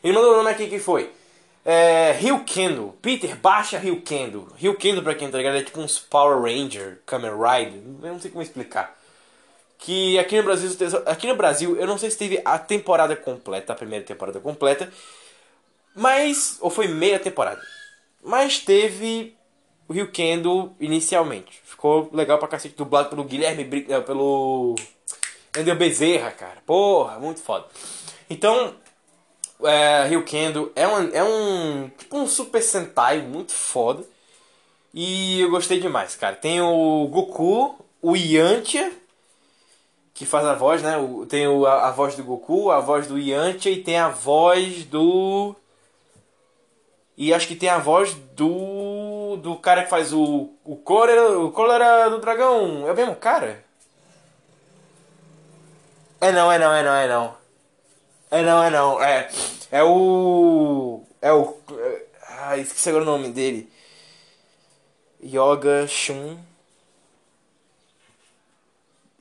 Ele 0.03 0.13
mandou 0.13 0.37
nome 0.37 0.49
aqui 0.49 0.67
que 0.67 0.79
foi. 0.79 1.11
É, 1.63 2.13
Rio 2.13 2.43
Kendo. 2.43 2.95
Peter, 3.01 3.35
baixa 3.35 3.77
Rio 3.77 4.01
Kendo. 4.01 4.51
Rio 4.55 4.75
Kendo, 4.75 5.03
pra 5.03 5.13
quem 5.13 5.29
tá 5.29 5.37
ligado, 5.37 5.57
é 5.57 5.63
tipo 5.63 5.79
uns 5.79 5.99
Power 5.99 6.41
Ranger, 6.41 6.99
Kamen 7.05 7.31
Rider. 7.31 7.81
Eu 8.03 8.13
não 8.13 8.19
sei 8.19 8.31
como 8.31 8.41
explicar. 8.41 8.97
Que 9.77 10.17
aqui 10.17 10.37
no 10.37 10.43
Brasil, 10.43 10.69
aqui 11.05 11.27
no 11.27 11.35
Brasil, 11.35 11.77
eu 11.77 11.87
não 11.87 11.97
sei 11.97 12.09
se 12.09 12.17
teve 12.17 12.41
a 12.43 12.57
temporada 12.57 13.15
completa, 13.15 13.73
a 13.73 13.75
primeira 13.75 14.03
temporada 14.03 14.39
completa. 14.39 14.91
Mas, 15.95 16.57
ou 16.61 16.69
foi 16.69 16.87
meia 16.87 17.19
temporada. 17.19 17.61
Mas 18.23 18.59
teve 18.59 19.35
o 19.87 19.93
Rio 19.93 20.11
Kendo 20.11 20.73
inicialmente. 20.79 21.58
Ficou 21.79 22.09
legal 22.11 22.37
pra 22.37 22.49
cacete, 22.49 22.75
dublado 22.75 23.07
pelo 23.07 23.23
Guilherme 23.23 23.63
Bri 23.63 23.85
é, 23.87 24.01
pelo 24.01 24.75
Andel 25.57 25.77
Bezerra, 25.77 26.29
cara. 26.29 26.61
Porra, 26.65 27.17
muito 27.19 27.39
foda. 27.41 27.67
Então, 28.29 28.75
é, 29.63 30.05
Rio 30.07 30.25
Kendo 30.25 30.73
é 30.75 30.85
um, 30.85 31.09
é 31.13 31.23
um 31.23 31.89
tipo 31.97 32.17
um 32.17 32.27
Super 32.27 32.61
Sentai 32.61 33.21
muito 33.21 33.53
foda. 33.53 34.03
E 34.93 35.39
eu 35.39 35.49
gostei 35.49 35.79
demais, 35.79 36.17
cara. 36.17 36.35
Tem 36.35 36.59
o 36.59 37.07
Goku, 37.07 37.79
o 38.01 38.13
Yantia, 38.13 38.91
que 40.13 40.25
faz 40.25 40.45
a 40.45 40.55
voz, 40.55 40.81
né? 40.81 40.95
Tem 41.29 41.47
o, 41.47 41.65
a, 41.65 41.87
a 41.87 41.91
voz 41.91 42.13
do 42.13 42.25
Goku, 42.25 42.71
a 42.71 42.81
voz 42.81 43.07
do 43.07 43.17
Yantia 43.17 43.71
e 43.71 43.81
tem 43.81 43.97
a 43.97 44.09
voz 44.09 44.83
do. 44.83 45.55
E 47.15 47.33
acho 47.33 47.47
que 47.47 47.55
tem 47.55 47.69
a 47.69 47.79
voz 47.79 48.15
do 48.35 49.18
do, 49.37 49.55
cara 49.57 49.83
que 49.83 49.89
faz 49.89 50.13
o. 50.13 50.49
O 50.63 50.75
cólera, 50.77 51.39
o 51.39 51.51
cólera 51.51 52.09
do 52.09 52.19
dragão. 52.19 52.87
É 52.87 52.91
o 52.91 52.95
mesmo 52.95 53.15
cara? 53.15 53.63
É 56.21 56.31
não, 56.31 56.51
é 56.51 56.59
não, 56.59 56.73
é 56.73 56.83
não, 56.83 56.93
é 56.95 57.07
não. 57.07 57.37
É 58.31 58.41
não, 58.41 58.63
é 58.63 58.69
não. 58.69 59.01
É. 59.01 59.29
É 59.71 59.83
o. 59.83 61.01
É 61.21 61.31
o. 61.31 61.57
Ah, 62.27 62.57
esqueci 62.57 62.89
agora 62.89 63.03
o 63.03 63.07
nome 63.07 63.29
dele. 63.29 63.71
Yoga 65.23 65.87
Shun. 65.87 66.37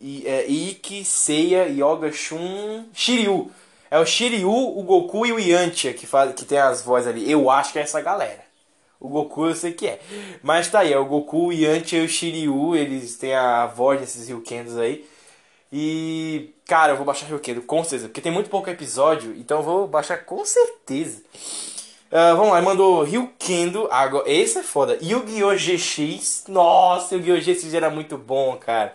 I, 0.00 0.26
é, 0.26 0.46
Ikki, 0.46 1.04
Seiya, 1.04 1.66
Yoga 1.66 2.12
Shun. 2.12 2.88
Shiryu. 2.92 3.50
É 3.90 3.98
o 3.98 4.04
Shiryu, 4.04 4.50
o 4.50 4.82
Goku 4.82 5.24
e 5.26 5.32
o 5.32 5.38
Yantia 5.38 5.94
que, 5.94 6.06
faz, 6.06 6.34
que 6.34 6.44
tem 6.44 6.58
as 6.58 6.82
vozes 6.82 7.08
ali. 7.08 7.30
Eu 7.30 7.50
acho 7.50 7.72
que 7.72 7.78
é 7.78 7.82
essa 7.82 8.00
galera. 8.00 8.47
O 9.00 9.08
Goku 9.08 9.46
eu 9.46 9.54
sei 9.54 9.72
que 9.72 9.86
é. 9.86 10.00
Mas 10.42 10.68
tá 10.68 10.80
aí, 10.80 10.92
é 10.92 10.98
o 10.98 11.04
Goku, 11.04 11.46
o 11.46 11.52
Yantia 11.52 12.00
e 12.00 12.04
o 12.04 12.08
Shiryu, 12.08 12.74
eles 12.74 13.16
têm 13.16 13.34
a 13.34 13.66
voz 13.66 14.00
desses 14.00 14.28
Ryukendos 14.28 14.76
aí. 14.76 15.04
E, 15.72 16.54
cara, 16.66 16.92
eu 16.92 16.96
vou 16.96 17.04
baixar 17.04 17.26
Ryukendo, 17.26 17.62
com 17.62 17.84
certeza, 17.84 18.08
porque 18.08 18.22
tem 18.22 18.32
muito 18.32 18.48
pouco 18.48 18.70
episódio, 18.70 19.34
então 19.36 19.58
eu 19.58 19.62
vou 19.62 19.86
baixar 19.86 20.24
com 20.24 20.44
certeza. 20.44 21.22
Uh, 22.10 22.34
vamos 22.36 22.52
lá, 22.52 22.62
mandou 22.62 23.02
Ryukendo, 23.02 23.86
agora, 23.90 24.30
esse 24.30 24.58
é 24.58 24.62
foda. 24.62 24.98
Yu-Gi-Oh! 25.02 25.54
GX, 25.54 26.44
nossa, 26.48 27.14
Yu-Gi-Oh! 27.14 27.36
GX 27.38 27.74
era 27.74 27.90
muito 27.90 28.16
bom, 28.16 28.56
cara. 28.56 28.94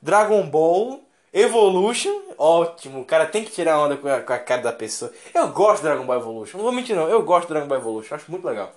Dragon 0.00 0.46
Ball, 0.48 1.00
Evolution, 1.32 2.22
ótimo. 2.38 3.04
Cara 3.04 3.26
tem 3.26 3.44
que 3.44 3.50
tirar 3.50 3.78
onda 3.78 3.98
com 3.98 4.08
a, 4.08 4.20
com 4.20 4.32
a, 4.32 4.38
cara 4.38 4.62
da 4.62 4.72
pessoa. 4.72 5.12
Eu 5.34 5.48
gosto 5.48 5.82
de 5.82 5.88
Dragon 5.88 6.06
Ball 6.06 6.16
Evolution. 6.16 6.56
Não 6.56 6.64
vou 6.64 6.72
mentir, 6.72 6.96
não. 6.96 7.06
Eu 7.06 7.22
gosto 7.22 7.48
de 7.48 7.52
Dragon 7.52 7.68
Ball 7.68 7.78
Evolution. 7.78 8.14
Acho 8.14 8.30
muito 8.30 8.46
legal. 8.46 8.72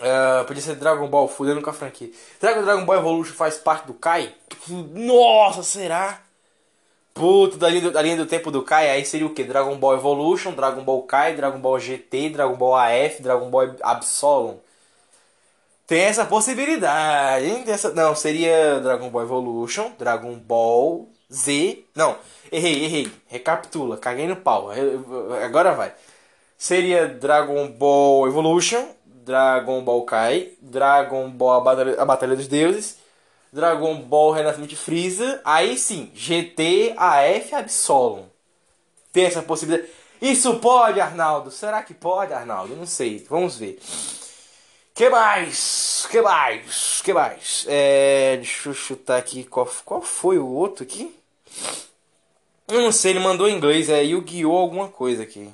Uh, 0.00 0.44
podia 0.46 0.62
ser 0.62 0.76
Dragon 0.76 1.06
Ball, 1.06 1.28
fudendo 1.28 1.60
com 1.60 1.68
a 1.68 1.74
franquia. 1.74 2.10
Será 2.38 2.54
que 2.54 2.60
o 2.60 2.64
Dragon 2.64 2.86
Ball 2.86 2.96
Evolution 2.96 3.34
faz 3.34 3.58
parte 3.58 3.86
do 3.86 3.92
Kai? 3.92 4.34
Nossa, 4.68 5.62
será? 5.62 6.20
Puta, 7.12 7.58
da 7.58 7.68
linha, 7.68 7.82
do, 7.82 7.90
da 7.90 8.00
linha 8.00 8.16
do 8.16 8.24
tempo 8.24 8.50
do 8.50 8.62
Kai, 8.62 8.88
aí 8.88 9.04
seria 9.04 9.26
o 9.26 9.34
que? 9.34 9.44
Dragon 9.44 9.76
Ball 9.76 9.96
Evolution, 9.96 10.52
Dragon 10.52 10.82
Ball 10.82 11.02
Kai, 11.02 11.34
Dragon 11.34 11.58
Ball 11.58 11.78
GT, 11.78 12.30
Dragon 12.30 12.54
Ball 12.56 12.76
AF, 12.76 13.22
Dragon 13.22 13.50
Ball 13.50 13.76
Absolum. 13.82 14.58
Tem 15.86 16.02
essa 16.02 16.24
possibilidade, 16.24 17.46
hein? 17.46 17.64
Essa... 17.66 17.92
Não, 17.92 18.14
seria 18.14 18.80
Dragon 18.80 19.10
Ball 19.10 19.24
Evolution, 19.24 19.92
Dragon 19.98 20.34
Ball 20.34 21.08
Z. 21.30 21.84
Não, 21.94 22.16
errei, 22.50 22.84
errei. 22.84 23.12
Recapitula, 23.26 23.98
caguei 23.98 24.26
no 24.26 24.36
pau. 24.36 24.70
Agora 25.44 25.72
vai. 25.74 25.92
Seria 26.56 27.08
Dragon 27.08 27.68
Ball 27.68 28.28
Evolution, 28.28 28.86
Dragon 29.24 29.82
Ball 29.82 30.02
Kai, 30.04 30.52
Dragon 30.60 31.28
Ball 31.30 31.54
A 31.54 31.60
Batalha, 31.60 32.02
a 32.02 32.04
Batalha 32.04 32.36
dos 32.36 32.48
Deuses, 32.48 32.98
Dragon 33.52 33.94
Ball 34.02 34.32
Renascimento 34.32 34.70
de 34.70 34.76
Freeza, 34.76 35.40
aí 35.44 35.76
sim, 35.76 36.10
GT, 36.14 36.94
AF 36.96 37.54
Absolum. 37.54 38.26
Tem 39.12 39.24
essa 39.24 39.42
possibilidade. 39.42 39.88
Isso 40.22 40.56
pode, 40.56 41.00
Arnaldo? 41.00 41.50
Será 41.50 41.82
que 41.82 41.94
pode, 41.94 42.32
Arnaldo? 42.32 42.76
Não 42.76 42.86
sei, 42.86 43.24
vamos 43.28 43.56
ver. 43.56 43.80
Que 44.94 45.08
mais? 45.08 46.06
Que 46.10 46.20
mais? 46.20 47.00
Que 47.02 47.12
mais? 47.12 47.64
É, 47.68 48.36
deixa 48.36 48.68
eu 48.68 48.74
chutar 48.74 49.16
aqui. 49.16 49.44
Qual, 49.44 49.68
qual 49.84 50.02
foi 50.02 50.38
o 50.38 50.46
outro 50.46 50.84
aqui? 50.84 51.14
Eu 52.68 52.82
não 52.82 52.92
sei, 52.92 53.12
ele 53.12 53.20
mandou 53.20 53.48
em 53.48 53.56
inglês. 53.56 53.88
É 53.88 54.02
Yu-Gi-Oh! 54.04 54.56
alguma 54.56 54.88
coisa 54.88 55.22
aqui. 55.22 55.50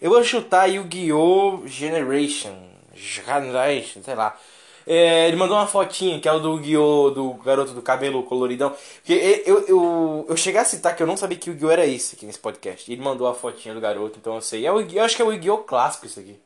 Eu 0.00 0.10
vou 0.10 0.22
chutar 0.22 0.66
Yu-Gi-Oh! 0.66 1.66
Generation. 1.66 2.54
Generation, 2.94 4.02
sei 4.02 4.14
lá. 4.14 4.38
É, 4.86 5.26
ele 5.26 5.36
mandou 5.36 5.56
uma 5.56 5.66
fotinha 5.66 6.20
que 6.20 6.28
é 6.28 6.32
o 6.32 6.38
do 6.38 6.56
Yu-Gi-Oh! 6.56 7.10
do 7.10 7.34
garoto 7.34 7.72
do 7.72 7.82
cabelo 7.82 8.22
coloridão. 8.22 8.74
Porque 8.96 9.42
eu, 9.46 9.66
eu, 9.66 10.26
eu 10.28 10.36
cheguei 10.36 10.60
a 10.60 10.64
citar 10.64 10.94
que 10.94 11.02
eu 11.02 11.06
não 11.06 11.16
sabia 11.16 11.38
que 11.38 11.50
o 11.50 11.52
Yu-Gi-Oh! 11.52 11.70
era 11.70 11.86
esse 11.86 12.14
aqui 12.14 12.26
nesse 12.26 12.38
podcast. 12.38 12.90
Ele 12.90 13.02
mandou 13.02 13.26
a 13.26 13.34
fotinha 13.34 13.74
do 13.74 13.80
garoto, 13.80 14.18
então 14.18 14.34
eu 14.34 14.40
sei. 14.40 14.66
É 14.66 14.72
o, 14.72 14.80
eu 14.80 15.02
acho 15.02 15.16
que 15.16 15.22
é 15.22 15.24
o 15.24 15.32
Yu-Gi-Oh! 15.32 15.58
clássico 15.58 16.06
isso 16.06 16.20
aqui. 16.20 16.38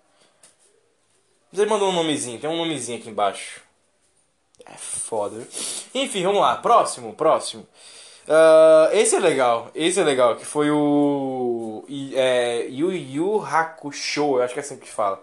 Mas 1.51 1.61
ele 1.61 1.71
mandou 1.71 1.89
um 1.91 1.93
nomezinho, 1.93 2.39
tem 2.39 2.49
um 2.49 2.57
nomezinho 2.57 2.99
aqui 2.99 3.11
embaixo. 3.11 3.61
É 4.65 4.75
foda. 4.77 5.47
Enfim, 5.95 6.23
vamos 6.23 6.41
lá. 6.41 6.57
Próximo, 6.57 7.13
próximo. 7.13 7.67
Uh, 8.31 8.95
esse 8.95 9.17
é 9.17 9.19
legal, 9.19 9.73
esse 9.75 9.99
é 9.99 10.05
legal, 10.05 10.37
que 10.37 10.47
foi 10.47 10.71
o 10.71 11.85
é, 12.15 12.65
Yu 12.71 12.93
Yu 12.93 13.45
Hakusho, 13.45 14.37
eu 14.37 14.43
acho 14.43 14.55
que 14.55 14.61
é 14.61 14.63
assim 14.63 14.77
que 14.77 14.89
fala. 14.89 15.21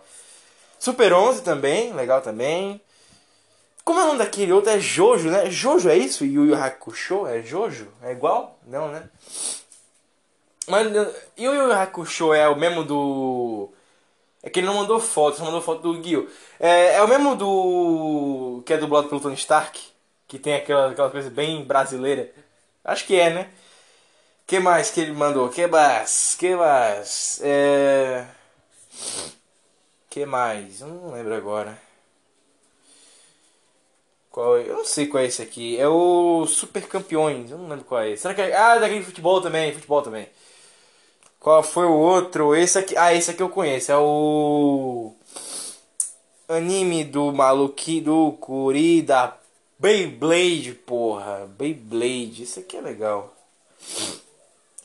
Super 0.78 1.14
11 1.14 1.41
também, 1.41 1.93
legal 1.93 2.20
também. 2.20 2.82
Como 3.86 3.97
é 3.97 4.03
o 4.03 4.08
nome 4.08 4.20
daquele 4.20 4.51
outro? 4.51 4.72
É 4.72 4.78
Jojo, 4.78 5.30
né? 5.30 5.49
Jojo 5.49 5.88
é 5.88 5.95
isso? 5.95 6.26
Yu 6.26 6.47
Yu 6.47 6.55
Hakusho? 6.62 7.26
É 7.26 7.41
Jojo? 7.41 7.88
É 8.03 8.12
igual? 8.12 8.60
Não, 8.68 8.89
né? 8.89 9.10
Mas 10.68 10.91
Yu 11.38 11.53
Yu 11.53 11.72
Hakusho 11.72 12.34
é 12.34 12.49
o 12.49 12.58
mesmo 12.58 12.84
do... 12.84 13.70
É 14.43 14.49
que 14.49 14.60
ele 14.60 14.68
não 14.68 14.76
mandou 14.76 14.99
foto, 14.99 15.38
só 15.38 15.45
mandou 15.45 15.62
foto 15.62 15.82
do 15.82 16.03
Gil. 16.03 16.30
É, 16.60 16.95
é 16.95 17.01
o 17.01 17.08
mesmo 17.08 17.38
do... 17.38 18.62
Que 18.66 18.74
é 18.74 18.78
dublado 18.78 19.08
pelo 19.08 19.22
Tony 19.22 19.36
Stark? 19.36 19.82
Que 20.28 20.38
tem 20.38 20.55
aquela, 20.55 20.91
aquela 20.91 21.10
coisa 21.10 21.30
bem 21.30 21.64
brasileira. 21.64 22.34
Acho 22.88 23.06
que 23.06 23.20
é, 23.20 23.30
né? 23.30 23.50
que 24.48 24.60
mais 24.60 24.90
que 24.90 25.02
ele 25.02 25.12
mandou? 25.12 25.50
Que 25.50 25.68
mais? 25.68 26.36
Que 26.40 26.56
mais? 26.56 27.40
É... 27.44 28.26
Que 30.10 30.26
mais? 30.26 30.80
Não 30.80 31.12
lembro 31.12 31.36
agora. 31.36 31.78
Qual 34.32 34.58
é? 34.58 34.62
Eu 34.70 34.78
não 34.78 34.86
sei 34.86 35.08
qual 35.08 35.22
é 35.22 35.28
esse 35.28 35.42
aqui. 35.42 35.78
É 35.78 35.88
o 35.88 36.46
Super 36.48 36.88
Campeões. 36.88 37.52
Eu 37.52 37.58
não 37.58 37.68
lembro 37.68 37.84
qual 37.86 38.02
é. 38.02 38.16
Será 38.16 38.34
que 38.34 38.42
é... 38.42 38.56
Ah, 38.56 38.78
daquele 38.80 39.04
futebol 39.04 39.42
também. 39.42 39.74
Futebol 39.74 40.02
também. 40.02 40.30
Qual 41.40 41.62
foi 41.62 41.86
o 41.86 41.94
outro? 41.94 42.56
Esse 42.56 42.80
aqui. 42.80 42.96
Ah, 42.98 43.14
esse 43.14 43.32
aqui 43.32 43.42
eu 43.44 43.50
conheço. 43.50 43.92
É 43.92 43.98
o. 43.98 45.14
Anime 46.48 47.04
do 47.04 47.34
maluqui 47.34 48.00
do 48.00 48.32
Curi 48.34 49.02
da 49.02 49.37
Beyblade, 49.80 50.73
porra. 50.73 51.49
Beyblade. 51.57 52.43
Isso 52.43 52.59
aqui 52.59 52.78
é 52.78 52.82
legal. 52.82 53.34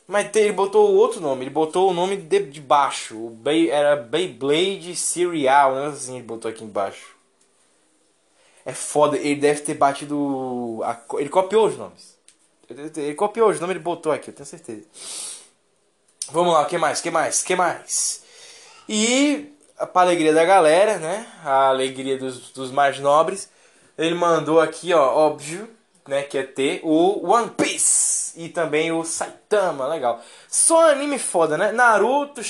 Mas 0.07 0.35
ele 0.35 0.53
botou 0.53 0.95
outro 0.95 1.21
nome. 1.21 1.45
Ele 1.45 1.51
botou 1.51 1.91
o 1.91 1.95
nome 1.95 2.17
de, 2.17 2.41
de 2.41 2.61
baixo. 2.61 3.17
O 3.17 3.31
Bay, 3.31 3.71
era 3.71 3.97
Beyblade 3.97 4.95
Serial. 4.97 5.75
Né? 5.75 5.87
Assim 5.87 6.17
ele 6.17 6.25
botou 6.25 6.51
aqui 6.51 6.65
embaixo. 6.65 7.17
É 8.65 8.73
foda. 8.73 9.17
Ele 9.17 9.37
deve 9.37 9.61
ter 9.61 9.75
batido. 9.75 10.81
A, 10.85 11.01
ele 11.19 11.29
copiou 11.29 11.67
os 11.67 11.77
nomes. 11.77 12.13
Ele 12.97 13.15
copiou 13.15 13.51
os 13.51 13.61
nomes, 13.61 13.77
ele 13.77 13.85
botou 13.85 14.13
aqui, 14.13 14.31
eu 14.31 14.35
tenho 14.35 14.47
certeza. 14.47 14.85
Vamos 16.31 16.53
lá, 16.53 16.63
o 16.63 16.67
que 16.67 16.79
mais? 16.79 17.01
O 17.01 17.03
que 17.03 17.11
mais? 17.11 17.43
O 17.43 17.45
que 17.45 17.57
mais? 17.57 18.23
E, 18.89 19.53
para 19.93 20.03
alegria 20.03 20.33
da 20.33 20.45
galera, 20.45 20.99
né? 20.99 21.27
A 21.45 21.69
alegria 21.69 22.17
dos, 22.17 22.51
dos 22.53 22.71
mais 22.71 22.99
nobres, 22.99 23.49
ele 24.03 24.15
mandou 24.15 24.61
aqui, 24.61 24.93
ó, 24.93 25.15
óbvio, 25.15 25.69
né? 26.09 26.23
Que 26.23 26.39
é 26.39 26.43
ter 26.43 26.81
o 26.83 27.31
One 27.31 27.51
Piece 27.51 28.33
e 28.37 28.49
também 28.49 28.91
o 28.91 29.05
Saitama, 29.05 29.87
legal. 29.87 30.21
Só 30.49 30.91
anime 30.91 31.19
foda, 31.19 31.57
né? 31.57 31.71
Naruto, 31.71 32.41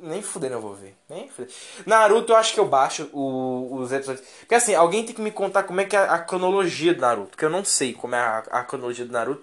nem 0.00 0.20
fuder 0.20 0.50
não 0.50 0.60
vou 0.60 0.74
ver, 0.74 0.94
nem 1.08 1.28
fuder. 1.28 1.50
Naruto 1.86 2.32
eu 2.32 2.36
acho 2.36 2.52
que 2.52 2.60
eu 2.60 2.66
baixo 2.66 3.08
o, 3.12 3.76
os 3.76 3.92
episódios. 3.92 4.26
Porque 4.40 4.54
assim, 4.54 4.74
alguém 4.74 5.04
tem 5.04 5.14
que 5.14 5.22
me 5.22 5.30
contar 5.30 5.62
como 5.62 5.80
é 5.80 5.84
que 5.84 5.96
é 5.96 6.00
a 6.00 6.18
cronologia 6.18 6.92
do 6.92 7.00
Naruto, 7.00 7.38
que 7.38 7.44
eu 7.44 7.50
não 7.50 7.64
sei 7.64 7.94
como 7.94 8.14
é 8.14 8.18
a, 8.18 8.38
a 8.50 8.64
cronologia 8.64 9.04
do 9.06 9.12
Naruto. 9.12 9.42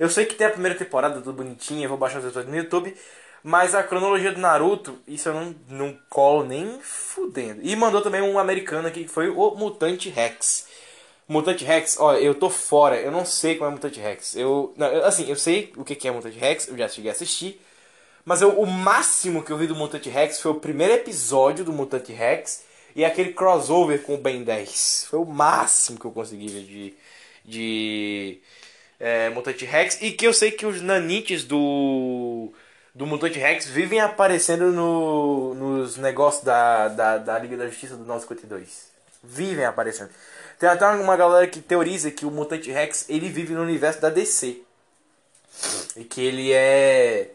Eu 0.00 0.08
sei 0.08 0.24
que 0.24 0.34
tem 0.34 0.46
a 0.46 0.50
primeira 0.50 0.78
temporada, 0.78 1.20
tudo 1.20 1.34
bonitinho, 1.34 1.84
eu 1.84 1.88
vou 1.88 1.98
baixar 1.98 2.20
os 2.20 2.24
episódios 2.24 2.50
no 2.50 2.58
YouTube. 2.58 2.96
Mas 3.42 3.76
a 3.76 3.82
cronologia 3.84 4.32
do 4.32 4.40
Naruto, 4.40 4.98
isso 5.06 5.28
eu 5.28 5.34
não, 5.34 5.54
não 5.68 5.98
colo 6.08 6.44
nem 6.44 6.80
fudendo. 6.80 7.60
E 7.62 7.76
mandou 7.76 8.02
também 8.02 8.20
um 8.20 8.40
americano 8.40 8.88
aqui 8.88 9.04
que 9.04 9.10
foi 9.10 9.28
o 9.28 9.54
Mutante 9.54 10.08
Rex. 10.08 10.65
Mutante 11.28 11.64
Rex, 11.64 11.96
ó, 11.98 12.14
eu 12.14 12.34
tô 12.34 12.48
fora, 12.48 13.00
eu 13.00 13.10
não 13.10 13.24
sei 13.24 13.56
como 13.56 13.68
é 13.70 13.72
Mutante 13.72 13.98
Rex. 13.98 14.36
Eu, 14.36 14.72
não, 14.76 14.86
eu, 14.86 15.04
assim, 15.04 15.28
eu 15.28 15.36
sei 15.36 15.72
o 15.76 15.84
que 15.84 16.06
é 16.06 16.10
Mutante 16.10 16.38
Rex, 16.38 16.68
eu 16.68 16.76
já 16.76 16.88
cheguei 16.88 17.10
a 17.10 17.14
assistir. 17.14 17.60
Mas 18.24 18.42
eu, 18.42 18.60
o 18.60 18.66
máximo 18.66 19.42
que 19.42 19.52
eu 19.52 19.56
vi 19.56 19.66
do 19.68 19.76
Mutante 19.76 20.10
Rex 20.10 20.40
foi 20.40 20.50
o 20.52 20.56
primeiro 20.60 20.94
episódio 20.94 21.64
do 21.64 21.72
Mutante 21.72 22.12
Rex 22.12 22.64
e 22.94 23.04
aquele 23.04 23.32
crossover 23.32 24.02
com 24.02 24.14
o 24.14 24.18
Ben 24.18 24.42
10. 24.42 25.06
Foi 25.10 25.20
o 25.20 25.24
máximo 25.24 25.98
que 25.98 26.06
eu 26.06 26.10
consegui 26.10 26.48
ver 26.48 26.62
de, 26.64 26.94
de 27.44 28.40
é, 28.98 29.30
Mutante 29.30 29.64
Rex. 29.64 30.02
E 30.02 30.12
que 30.12 30.26
eu 30.26 30.32
sei 30.32 30.50
que 30.50 30.66
os 30.66 30.80
nanites 30.80 31.44
do, 31.44 32.52
do 32.94 33.06
Mutante 33.06 33.38
Rex 33.38 33.66
vivem 33.66 34.00
aparecendo 34.00 34.72
no, 34.72 35.54
nos 35.54 35.96
negócios 35.96 36.44
da, 36.44 36.88
da, 36.88 37.18
da 37.18 37.38
Liga 37.38 37.56
da 37.56 37.68
Justiça 37.68 37.96
do 37.96 38.04
952. 38.04 38.95
Vivem 39.28 39.64
aparecendo. 39.64 40.10
Tem 40.58 40.68
até 40.68 40.86
uma 40.86 41.16
galera 41.16 41.46
que 41.46 41.60
teoriza 41.60 42.10
que 42.10 42.24
o 42.24 42.30
Mutante 42.30 42.70
Rex 42.70 43.06
ele 43.08 43.28
vive 43.28 43.52
no 43.52 43.62
universo 43.62 44.00
da 44.00 44.08
DC. 44.08 44.62
E 45.96 46.04
que 46.04 46.20
ele 46.20 46.52
é. 46.52 47.30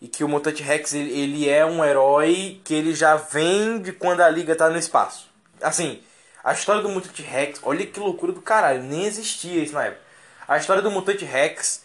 E 0.00 0.08
que 0.08 0.24
o 0.24 0.28
Mutante 0.28 0.62
Rex 0.62 0.92
ele, 0.94 1.12
ele 1.16 1.48
é 1.48 1.64
um 1.64 1.84
herói 1.84 2.60
que 2.64 2.74
ele 2.74 2.94
já 2.94 3.14
vem 3.14 3.80
de 3.80 3.92
quando 3.92 4.20
a 4.20 4.28
Liga 4.28 4.56
tá 4.56 4.68
no 4.68 4.78
espaço. 4.78 5.30
Assim, 5.60 6.02
a 6.42 6.52
história 6.52 6.82
do 6.82 6.88
Mutante 6.88 7.22
Rex, 7.22 7.60
olha 7.62 7.86
que 7.86 8.00
loucura 8.00 8.32
do 8.32 8.42
caralho, 8.42 8.82
nem 8.82 9.06
existia 9.06 9.62
isso 9.62 9.74
na 9.74 9.84
época. 9.84 10.02
A 10.48 10.56
história 10.56 10.82
do 10.82 10.90
Mutante 10.90 11.24
Rex 11.24 11.84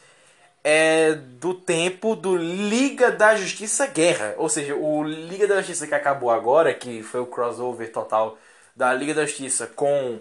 é 0.63 1.13
do 1.13 1.53
tempo 1.53 2.15
do 2.15 2.36
Liga 2.36 3.11
da 3.11 3.36
Justiça 3.36 3.86
Guerra. 3.86 4.34
Ou 4.38 4.49
seja, 4.49 4.75
o 4.75 5.03
Liga 5.03 5.47
da 5.47 5.57
Justiça 5.57 5.86
que 5.86 5.93
acabou 5.93 6.32
agora, 6.32 6.73
que 6.73 7.03
foi 7.03 7.19
o 7.19 7.28
crossover 7.28 7.91
total 7.91 8.38
da 8.78 8.93
Liga 8.93 9.13
da 9.15 9.25
Justiça 9.25 9.65
com 9.65 10.19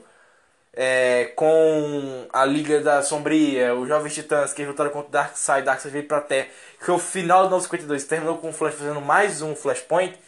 é, 0.72 1.32
com 1.36 2.26
a 2.32 2.44
Liga 2.44 2.80
da 2.80 3.02
Sombria, 3.02 3.74
os 3.74 3.88
Jovens 3.88 4.14
Titãs 4.14 4.52
que 4.52 4.64
lutaram 4.64 4.90
contra 4.90 5.08
o 5.08 5.12
Darkseid, 5.12 5.64
Darkseid 5.64 5.92
veio 5.92 6.06
pra 6.06 6.20
Terra, 6.20 6.48
que 6.82 6.90
o 6.90 6.98
final 6.98 7.44
do 7.44 7.50
952 7.50 8.04
terminou 8.04 8.38
com 8.38 8.50
o 8.50 8.52
Flash 8.52 8.74
fazendo 8.74 9.00
mais 9.00 9.40
um 9.40 9.54
Flashpoint. 9.54 10.18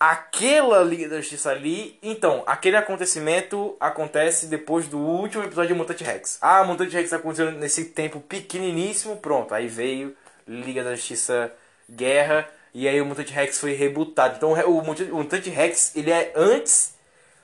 Aquela 0.00 0.82
Liga 0.82 1.08
da 1.08 1.16
Justiça 1.16 1.50
ali, 1.50 1.98
então, 2.02 2.42
aquele 2.46 2.76
acontecimento 2.76 3.76
acontece 3.78 4.46
depois 4.46 4.88
do 4.88 4.98
último 4.98 5.44
episódio 5.44 5.74
de 5.74 5.78
Mutante 5.78 6.02
Rex. 6.02 6.38
Ah, 6.40 6.64
Mutante 6.64 6.96
Rex 6.96 7.12
aconteceu 7.12 7.52
nesse 7.52 7.86
tempo 7.86 8.20
pequeniníssimo, 8.20 9.16
pronto, 9.18 9.54
aí 9.54 9.68
veio 9.68 10.16
Liga 10.48 10.82
da 10.82 10.94
Justiça 10.96 11.52
Guerra 11.88 12.48
e 12.74 12.88
aí 12.88 13.00
o 13.00 13.06
Mutante 13.06 13.32
Rex 13.32 13.58
foi 13.58 13.72
rebutado. 13.74 14.36
Então 14.36 14.52
o 14.52 14.82
Mutante 14.82 15.50
Rex 15.50 15.94
ele 15.94 16.10
é 16.10 16.32
antes 16.34 16.94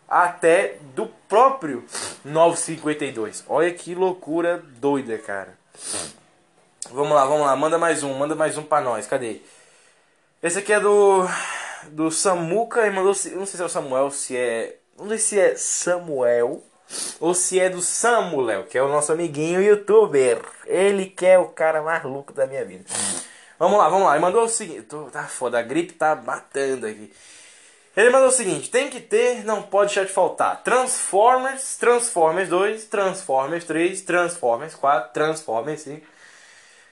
até 0.08 0.76
do 0.94 1.06
próprio 1.28 1.84
952. 2.24 3.44
Olha 3.48 3.72
que 3.72 3.94
loucura 3.94 4.62
doida, 4.78 5.18
cara. 5.18 5.58
Vamos 6.90 7.12
lá, 7.12 7.26
vamos 7.26 7.46
lá, 7.46 7.54
manda 7.54 7.76
mais 7.76 8.02
um, 8.02 8.14
manda 8.14 8.34
mais 8.34 8.56
um 8.56 8.62
pra 8.62 8.80
nós. 8.80 9.06
Cadê? 9.06 9.42
Esse 10.42 10.60
aqui 10.60 10.72
é 10.72 10.80
do 10.80 11.26
do 11.90 12.10
Samuca 12.10 12.86
e 12.86 12.90
mandou, 12.90 13.14
não 13.34 13.46
sei 13.46 13.56
se 13.56 13.62
é 13.62 13.64
o 13.64 13.68
Samuel, 13.68 14.10
se 14.10 14.36
é, 14.36 14.76
não 14.98 15.08
sei 15.08 15.18
se 15.18 15.38
é 15.38 15.54
Samuel 15.56 16.62
ou 17.20 17.34
se 17.34 17.60
é 17.60 17.68
do 17.68 17.82
Samuel, 17.82 18.64
que 18.64 18.78
é 18.78 18.82
o 18.82 18.88
nosso 18.88 19.12
amiguinho 19.12 19.62
youtuber. 19.62 20.40
Ele 20.66 21.06
que 21.06 21.26
é 21.26 21.38
o 21.38 21.46
cara 21.46 21.82
mais 21.82 22.02
louco 22.04 22.32
da 22.32 22.46
minha 22.46 22.64
vida. 22.64 22.84
Vamos 23.58 23.78
lá, 23.78 23.88
vamos 23.88 24.06
lá. 24.06 24.12
Ele 24.12 24.24
mandou 24.24 24.44
o 24.44 24.48
seguinte, 24.48 24.86
tá 25.12 25.24
foda, 25.24 25.58
a 25.58 25.62
gripe 25.62 25.94
tá 25.94 26.14
matando 26.14 26.86
aqui. 26.86 27.12
Ele 27.96 28.10
mandou 28.10 28.28
o 28.28 28.32
seguinte: 28.32 28.70
tem 28.70 28.88
que 28.88 29.00
ter, 29.00 29.44
não 29.44 29.60
pode 29.62 29.88
deixar 29.88 30.04
de 30.04 30.12
faltar. 30.12 30.62
Transformers, 30.62 31.76
Transformers 31.76 32.48
2, 32.48 32.84
Transformers 32.84 33.64
3, 33.64 34.02
Transformers 34.02 34.74
4, 34.76 35.12
Transformers 35.12 35.80
5. 35.80 36.06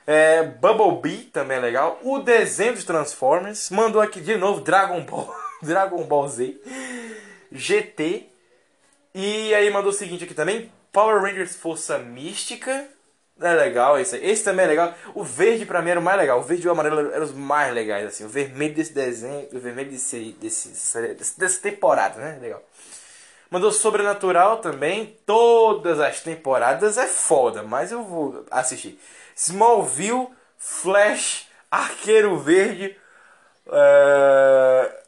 É, 0.04 0.42
Bumblebee 0.42 1.24
também 1.32 1.58
é 1.58 1.60
legal. 1.60 2.00
O 2.02 2.18
desenho 2.18 2.74
dos 2.74 2.84
Transformers. 2.84 3.70
Mandou 3.70 4.02
aqui 4.02 4.20
de 4.20 4.36
novo 4.36 4.60
Dragon 4.60 5.00
Ball. 5.02 5.32
Dragon 5.62 6.02
Ball 6.02 6.28
Z. 6.28 6.60
GT. 7.52 8.26
E 9.14 9.54
aí 9.54 9.70
mandou 9.70 9.90
o 9.90 9.94
seguinte 9.94 10.24
aqui 10.24 10.34
também. 10.34 10.72
Power 10.92 11.22
Rangers 11.22 11.54
Força 11.54 11.98
Mística. 11.98 12.95
É 13.41 13.53
legal 13.53 13.99
esse 13.99 14.16
aí. 14.16 14.30
Esse 14.30 14.45
também 14.45 14.64
é 14.64 14.68
legal. 14.68 14.95
O 15.14 15.22
verde 15.22 15.66
pra 15.66 15.82
mim 15.82 15.91
era 15.91 16.01
o 16.01 16.03
mais 16.03 16.18
legal. 16.18 16.41
O 16.41 16.43
verde 16.43 16.64
e 16.64 16.68
o 16.68 16.72
amarelo 16.72 17.12
eram 17.12 17.24
os 17.24 17.32
mais 17.32 17.72
legais, 17.72 18.07
assim. 18.07 18.24
O 18.24 18.28
vermelho 18.28 18.74
desse 18.74 18.93
desenho, 18.93 19.47
o 19.53 19.59
vermelho 19.59 19.91
desse, 19.91 20.32
desse, 20.41 21.39
dessa 21.39 21.61
temporada, 21.61 22.18
né? 22.18 22.39
Legal. 22.41 22.62
Mandou 23.51 23.70
Sobrenatural 23.70 24.59
também. 24.59 25.18
Todas 25.26 26.01
as 26.01 26.20
temporadas 26.20 26.97
é 26.97 27.07
foda, 27.07 27.62
mas 27.62 27.93
eu 27.93 28.03
vou 28.03 28.45
assistir. 28.51 28.99
Smallville, 29.34 30.28
Flash, 30.57 31.47
Arqueiro 31.70 32.39
Verde. 32.39 32.97
Uh... 33.66 35.05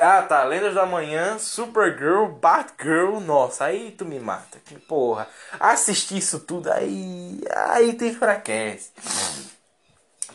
Ah, 0.00 0.22
tá. 0.22 0.42
Lendas 0.44 0.74
da 0.74 0.84
Manhã, 0.84 1.38
Supergirl, 1.38 2.26
Batgirl. 2.26 3.20
Nossa, 3.20 3.66
aí 3.66 3.92
tu 3.92 4.04
me 4.04 4.18
mata. 4.18 4.58
Porra. 4.88 5.28
Assistir 5.60 6.18
isso 6.18 6.40
tudo 6.40 6.70
aí. 6.72 7.40
Aí 7.68 7.92
tem 7.92 8.10
enfraquece. 8.10 8.90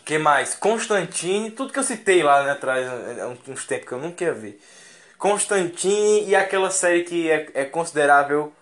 que 0.04 0.16
mais? 0.16 0.54
Constantine. 0.54 1.50
Tudo 1.50 1.72
que 1.72 1.78
eu 1.78 1.82
citei 1.82 2.22
lá 2.22 2.42
né, 2.42 2.52
atrás, 2.52 2.88
uns 3.46 3.66
tempos 3.66 3.86
que 3.86 3.92
eu 3.92 3.98
nunca 3.98 4.24
ia 4.24 4.32
ver. 4.32 4.60
Constantine 5.18 6.28
e 6.28 6.34
aquela 6.34 6.70
série 6.70 7.04
que 7.04 7.30
é, 7.30 7.48
é 7.54 7.64
considerável 7.66 8.52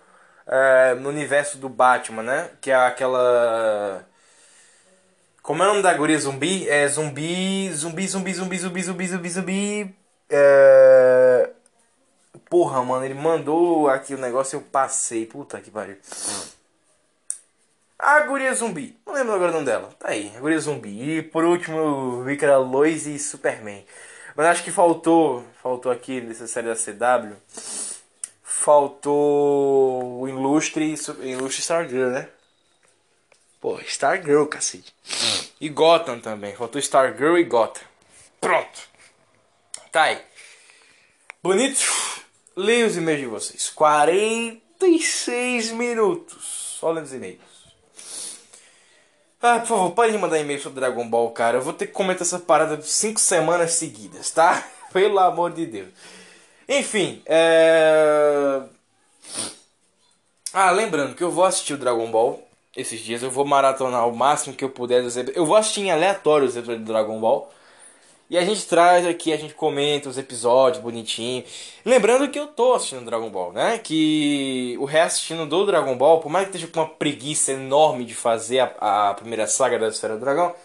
é, 0.45 0.95
no 0.95 1.09
universo 1.09 1.57
do 1.57 1.69
Batman, 1.69 2.23
né? 2.23 2.49
Que 2.59 2.71
é 2.71 2.75
aquela. 2.75 4.05
Como 5.41 5.63
é 5.63 5.65
o 5.65 5.69
nome 5.69 5.81
da 5.81 5.93
guria 5.93 6.19
zumbi? 6.19 6.69
É 6.69 6.87
zumbi, 6.87 7.71
zumbi, 7.73 8.07
zumbi, 8.07 8.33
zumbi, 8.33 8.57
zumbi, 8.59 8.83
zumbi, 8.83 9.07
zumbi, 9.07 9.29
zumbi. 9.29 10.00
É... 10.31 11.49
Porra, 12.49 12.81
mano, 12.83 13.05
ele 13.05 13.13
mandou 13.13 13.89
aqui 13.89 14.13
o 14.15 14.17
negócio 14.17 14.57
eu 14.57 14.61
passei. 14.61 15.25
Puta 15.25 15.59
que 15.59 15.69
pariu. 15.69 15.97
A 17.99 18.21
guria 18.21 18.53
zumbi. 18.53 18.97
Não 19.05 19.13
lembro 19.13 19.33
agora 19.33 19.51
o 19.51 19.53
nome 19.53 19.65
dela. 19.65 19.89
Tá 19.99 20.09
aí, 20.09 20.33
a 20.35 20.39
guria 20.39 20.59
zumbi. 20.59 21.17
E 21.17 21.21
por 21.21 21.43
último 21.43 21.77
eu 21.77 22.23
vi 22.23 22.35
que 22.35 22.45
era 22.45 22.57
Lois 22.57 23.05
e 23.05 23.19
Superman. 23.19 23.85
Mas 24.35 24.47
acho 24.47 24.63
que 24.63 24.71
faltou. 24.71 25.45
Faltou 25.61 25.91
aqui 25.91 26.19
nessa 26.21 26.47
série 26.47 26.67
da 26.67 26.75
CW. 26.75 27.35
Faltou 28.43 30.21
o 30.21 30.27
Ilustre, 30.27 30.95
Ilustre 31.21 31.61
Stargirl, 31.61 32.09
né? 32.09 32.27
Pô, 33.59 33.79
Stargirl, 33.81 34.45
cacete. 34.45 34.93
E 35.59 35.69
Gotham 35.69 36.19
também. 36.19 36.55
Faltou 36.55 36.79
Stargirl 36.79 37.37
e 37.37 37.43
Gotham. 37.43 37.83
Pronto. 38.39 38.90
Tá 39.91 40.03
aí. 40.03 40.21
Bonito. 41.43 41.79
Leia 42.55 42.87
os 42.87 42.95
e-mails 42.95 43.19
de 43.19 43.27
vocês. 43.27 43.69
46 43.69 45.71
minutos. 45.71 46.77
Só 46.79 46.91
lendo 46.91 47.05
os 47.05 47.13
e-mails. 47.13 47.41
Ah, 49.41 49.59
por 49.59 49.67
favor, 49.67 49.91
pare 49.91 50.11
de 50.11 50.17
mandar 50.17 50.39
e-mail 50.39 50.61
sobre 50.61 50.79
Dragon 50.79 51.07
Ball, 51.09 51.31
cara. 51.31 51.57
Eu 51.57 51.61
vou 51.61 51.73
ter 51.73 51.87
que 51.87 51.93
comentar 51.93 52.21
essa 52.21 52.39
parada 52.39 52.81
5 52.81 53.19
semanas 53.19 53.73
seguidas, 53.73 54.31
tá? 54.31 54.65
Pelo 54.93 55.19
amor 55.19 55.51
de 55.51 55.65
Deus. 55.65 55.89
Enfim, 56.69 57.21
é... 57.25 58.61
Ah, 60.53 60.71
lembrando 60.71 61.15
que 61.15 61.23
eu 61.23 61.31
vou 61.31 61.43
assistir 61.43 61.73
o 61.73 61.77
Dragon 61.77 62.09
Ball 62.11 62.47
esses 62.77 62.99
dias. 62.99 63.23
Eu 63.23 63.31
vou 63.31 63.45
maratonar 63.45 64.07
o 64.07 64.15
máximo 64.15 64.55
que 64.55 64.63
eu 64.63 64.69
puder. 64.69 65.03
Eu 65.33 65.45
vou 65.45 65.55
assistir 65.55 65.81
em 65.81 65.91
aleatório 65.91 66.45
episódios 66.45 66.79
do 66.79 66.85
Dragon 66.85 67.19
Ball. 67.19 67.51
E 68.31 68.37
a 68.37 68.45
gente 68.45 68.65
traz 68.65 69.05
aqui, 69.05 69.33
a 69.33 69.37
gente 69.37 69.53
comenta 69.53 70.07
os 70.07 70.17
episódios 70.17 70.81
bonitinho. 70.81 71.43
Lembrando 71.83 72.29
que 72.29 72.39
eu 72.39 72.47
tô 72.47 72.73
assistindo 72.73 73.03
Dragon 73.03 73.29
Ball, 73.29 73.51
né? 73.51 73.77
Que 73.77 74.77
o 74.79 74.85
reassistindo 74.85 75.45
do 75.45 75.65
Dragon 75.65 75.97
Ball, 75.97 76.21
por 76.21 76.29
mais 76.29 76.45
que 76.45 76.55
esteja 76.55 76.71
com 76.71 76.79
uma 76.79 76.87
preguiça 76.87 77.51
enorme 77.51 78.05
de 78.05 78.15
fazer 78.15 78.59
a, 78.59 79.09
a 79.09 79.13
primeira 79.15 79.45
saga 79.47 79.77
da 79.77 79.89
Esfera 79.89 80.13
do 80.15 80.21
Dragão, 80.21 80.55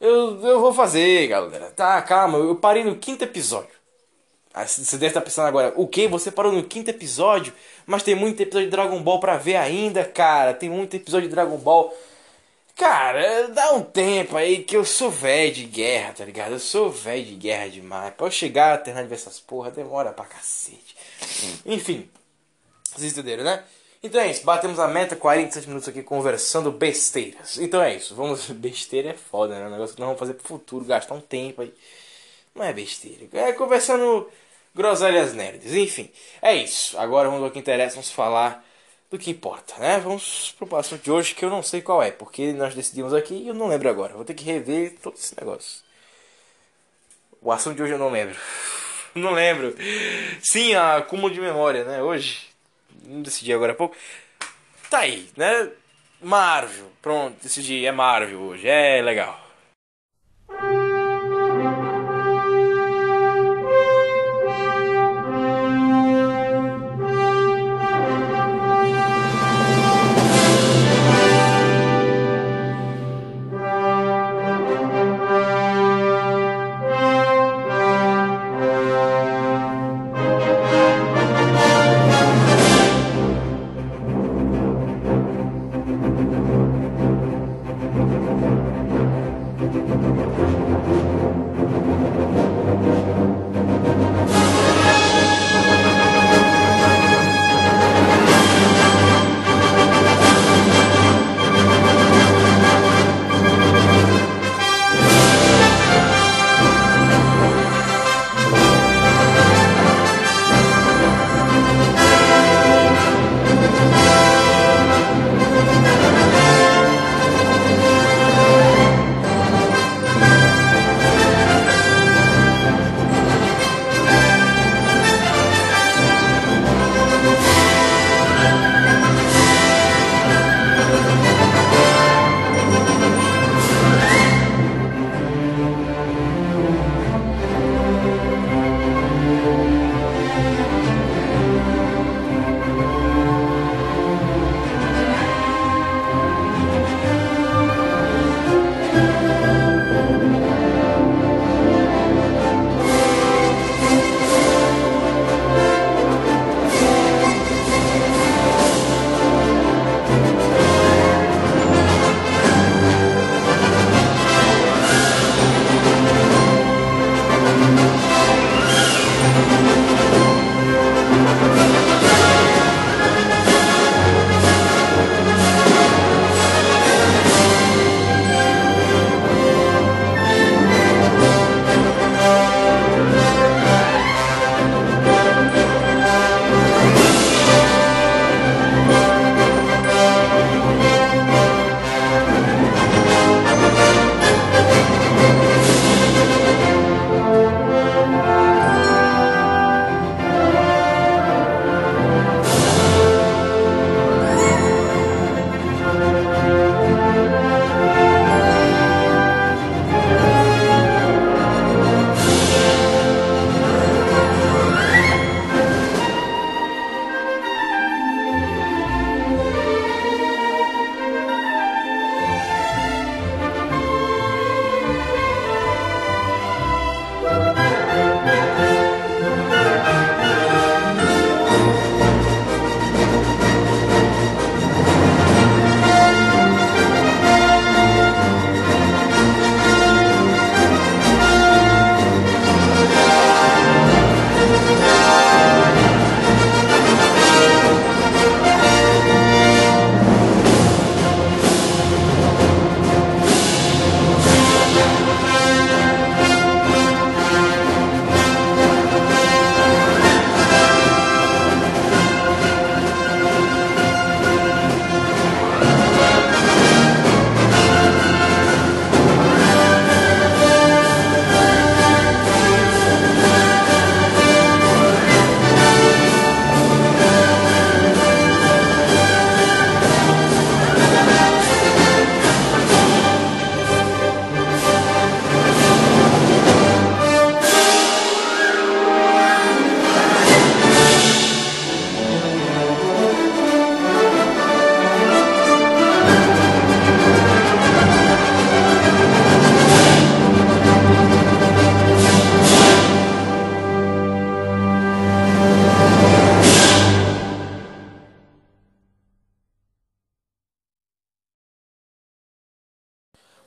eu, 0.00 0.40
eu 0.42 0.58
vou 0.58 0.72
fazer, 0.72 1.26
galera. 1.28 1.70
Tá, 1.70 2.00
calma, 2.00 2.38
eu 2.38 2.56
parei 2.56 2.82
no 2.82 2.96
quinto 2.96 3.24
episódio. 3.24 3.76
Ah, 4.54 4.66
você 4.66 4.96
deve 4.96 5.08
estar 5.08 5.20
pensando 5.20 5.48
agora, 5.48 5.74
o 5.76 5.86
que? 5.86 6.08
Você 6.08 6.30
parou 6.30 6.50
no 6.50 6.62
quinto 6.64 6.88
episódio? 6.90 7.52
Mas 7.86 8.02
tem 8.02 8.14
muito 8.14 8.40
episódio 8.42 8.68
de 8.68 8.72
Dragon 8.74 9.02
Ball 9.02 9.20
pra 9.20 9.36
ver 9.36 9.56
ainda, 9.56 10.02
cara. 10.02 10.54
Tem 10.54 10.70
muito 10.70 10.96
episódio 10.96 11.28
de 11.28 11.34
Dragon 11.34 11.58
Ball. 11.58 11.94
Cara, 12.76 13.48
dá 13.48 13.72
um 13.72 13.82
tempo 13.82 14.36
aí 14.36 14.62
que 14.62 14.76
eu 14.76 14.84
sou 14.84 15.10
velho 15.10 15.50
de 15.54 15.64
guerra, 15.64 16.12
tá 16.12 16.24
ligado? 16.26 16.52
Eu 16.52 16.58
sou 16.58 16.90
velho 16.90 17.24
de 17.24 17.34
guerra 17.34 17.70
demais. 17.70 18.12
Pra 18.14 18.26
eu 18.26 18.30
chegar 18.30 18.74
a 18.74 18.78
terminar 18.78 19.02
de 19.02 19.08
ver 19.08 19.14
essas 19.14 19.40
porra, 19.40 19.70
demora 19.70 20.12
pra 20.12 20.26
cacete. 20.26 20.94
Enfim, 21.64 22.06
vocês 22.94 23.12
entenderam, 23.12 23.44
né? 23.44 23.64
Então 24.02 24.20
é 24.20 24.30
isso, 24.30 24.44
batemos 24.44 24.78
a 24.78 24.86
meta, 24.86 25.16
47 25.16 25.66
minutos 25.68 25.88
aqui 25.88 26.02
conversando 26.02 26.70
besteiras. 26.70 27.56
Então 27.56 27.80
é 27.82 27.94
isso, 27.96 28.14
vamos. 28.14 28.46
Besteira 28.52 29.10
é 29.10 29.14
foda, 29.14 29.58
né? 29.58 29.66
Um 29.66 29.70
negócio 29.70 29.94
que 29.94 30.00
nós 30.00 30.08
vamos 30.08 30.20
fazer 30.20 30.34
pro 30.34 30.46
futuro, 30.46 30.84
gastar 30.84 31.14
um 31.14 31.20
tempo 31.20 31.62
aí. 31.62 31.72
Não 32.54 32.62
é 32.62 32.74
besteira, 32.74 33.26
é 33.32 33.52
conversando 33.52 34.30
groselhas 34.74 35.32
nerds. 35.32 35.72
Enfim, 35.72 36.10
é 36.42 36.54
isso. 36.54 36.98
Agora 36.98 37.28
vamos 37.30 37.42
ao 37.42 37.50
que 37.50 37.58
interessa, 37.58 37.94
vamos 37.94 38.10
falar 38.10 38.65
do 39.10 39.18
que 39.18 39.30
importa, 39.30 39.76
né? 39.78 39.98
Vamos 39.98 40.54
pro 40.58 40.76
assunto 40.76 41.02
de 41.02 41.10
hoje 41.10 41.34
que 41.34 41.44
eu 41.44 41.50
não 41.50 41.62
sei 41.62 41.80
qual 41.80 42.02
é, 42.02 42.10
porque 42.10 42.52
nós 42.52 42.74
decidimos 42.74 43.14
aqui 43.14 43.34
e 43.34 43.48
eu 43.48 43.54
não 43.54 43.68
lembro 43.68 43.88
agora. 43.88 44.14
Vou 44.14 44.24
ter 44.24 44.34
que 44.34 44.44
rever 44.44 44.96
todo 45.00 45.14
esse 45.14 45.34
negócio. 45.38 45.82
O 47.40 47.52
assunto 47.52 47.76
de 47.76 47.82
hoje 47.82 47.92
eu 47.92 47.98
não 47.98 48.10
lembro. 48.10 48.36
Não 49.14 49.32
lembro. 49.32 49.74
Sim, 50.42 50.74
acúmulo 50.74 51.32
de 51.32 51.40
memória, 51.40 51.84
né? 51.84 52.02
Hoje. 52.02 52.48
Não 53.02 53.22
decidi 53.22 53.50
agora 53.50 53.72
há 53.72 53.74
pouco. 53.74 53.96
Tá 54.90 54.98
aí, 54.98 55.30
né? 55.34 55.70
Marvel. 56.20 56.92
Pronto, 57.00 57.34
decidi. 57.42 57.86
É 57.86 57.92
Marvel 57.92 58.38
hoje. 58.42 58.68
É 58.68 59.00
legal. 59.00 59.45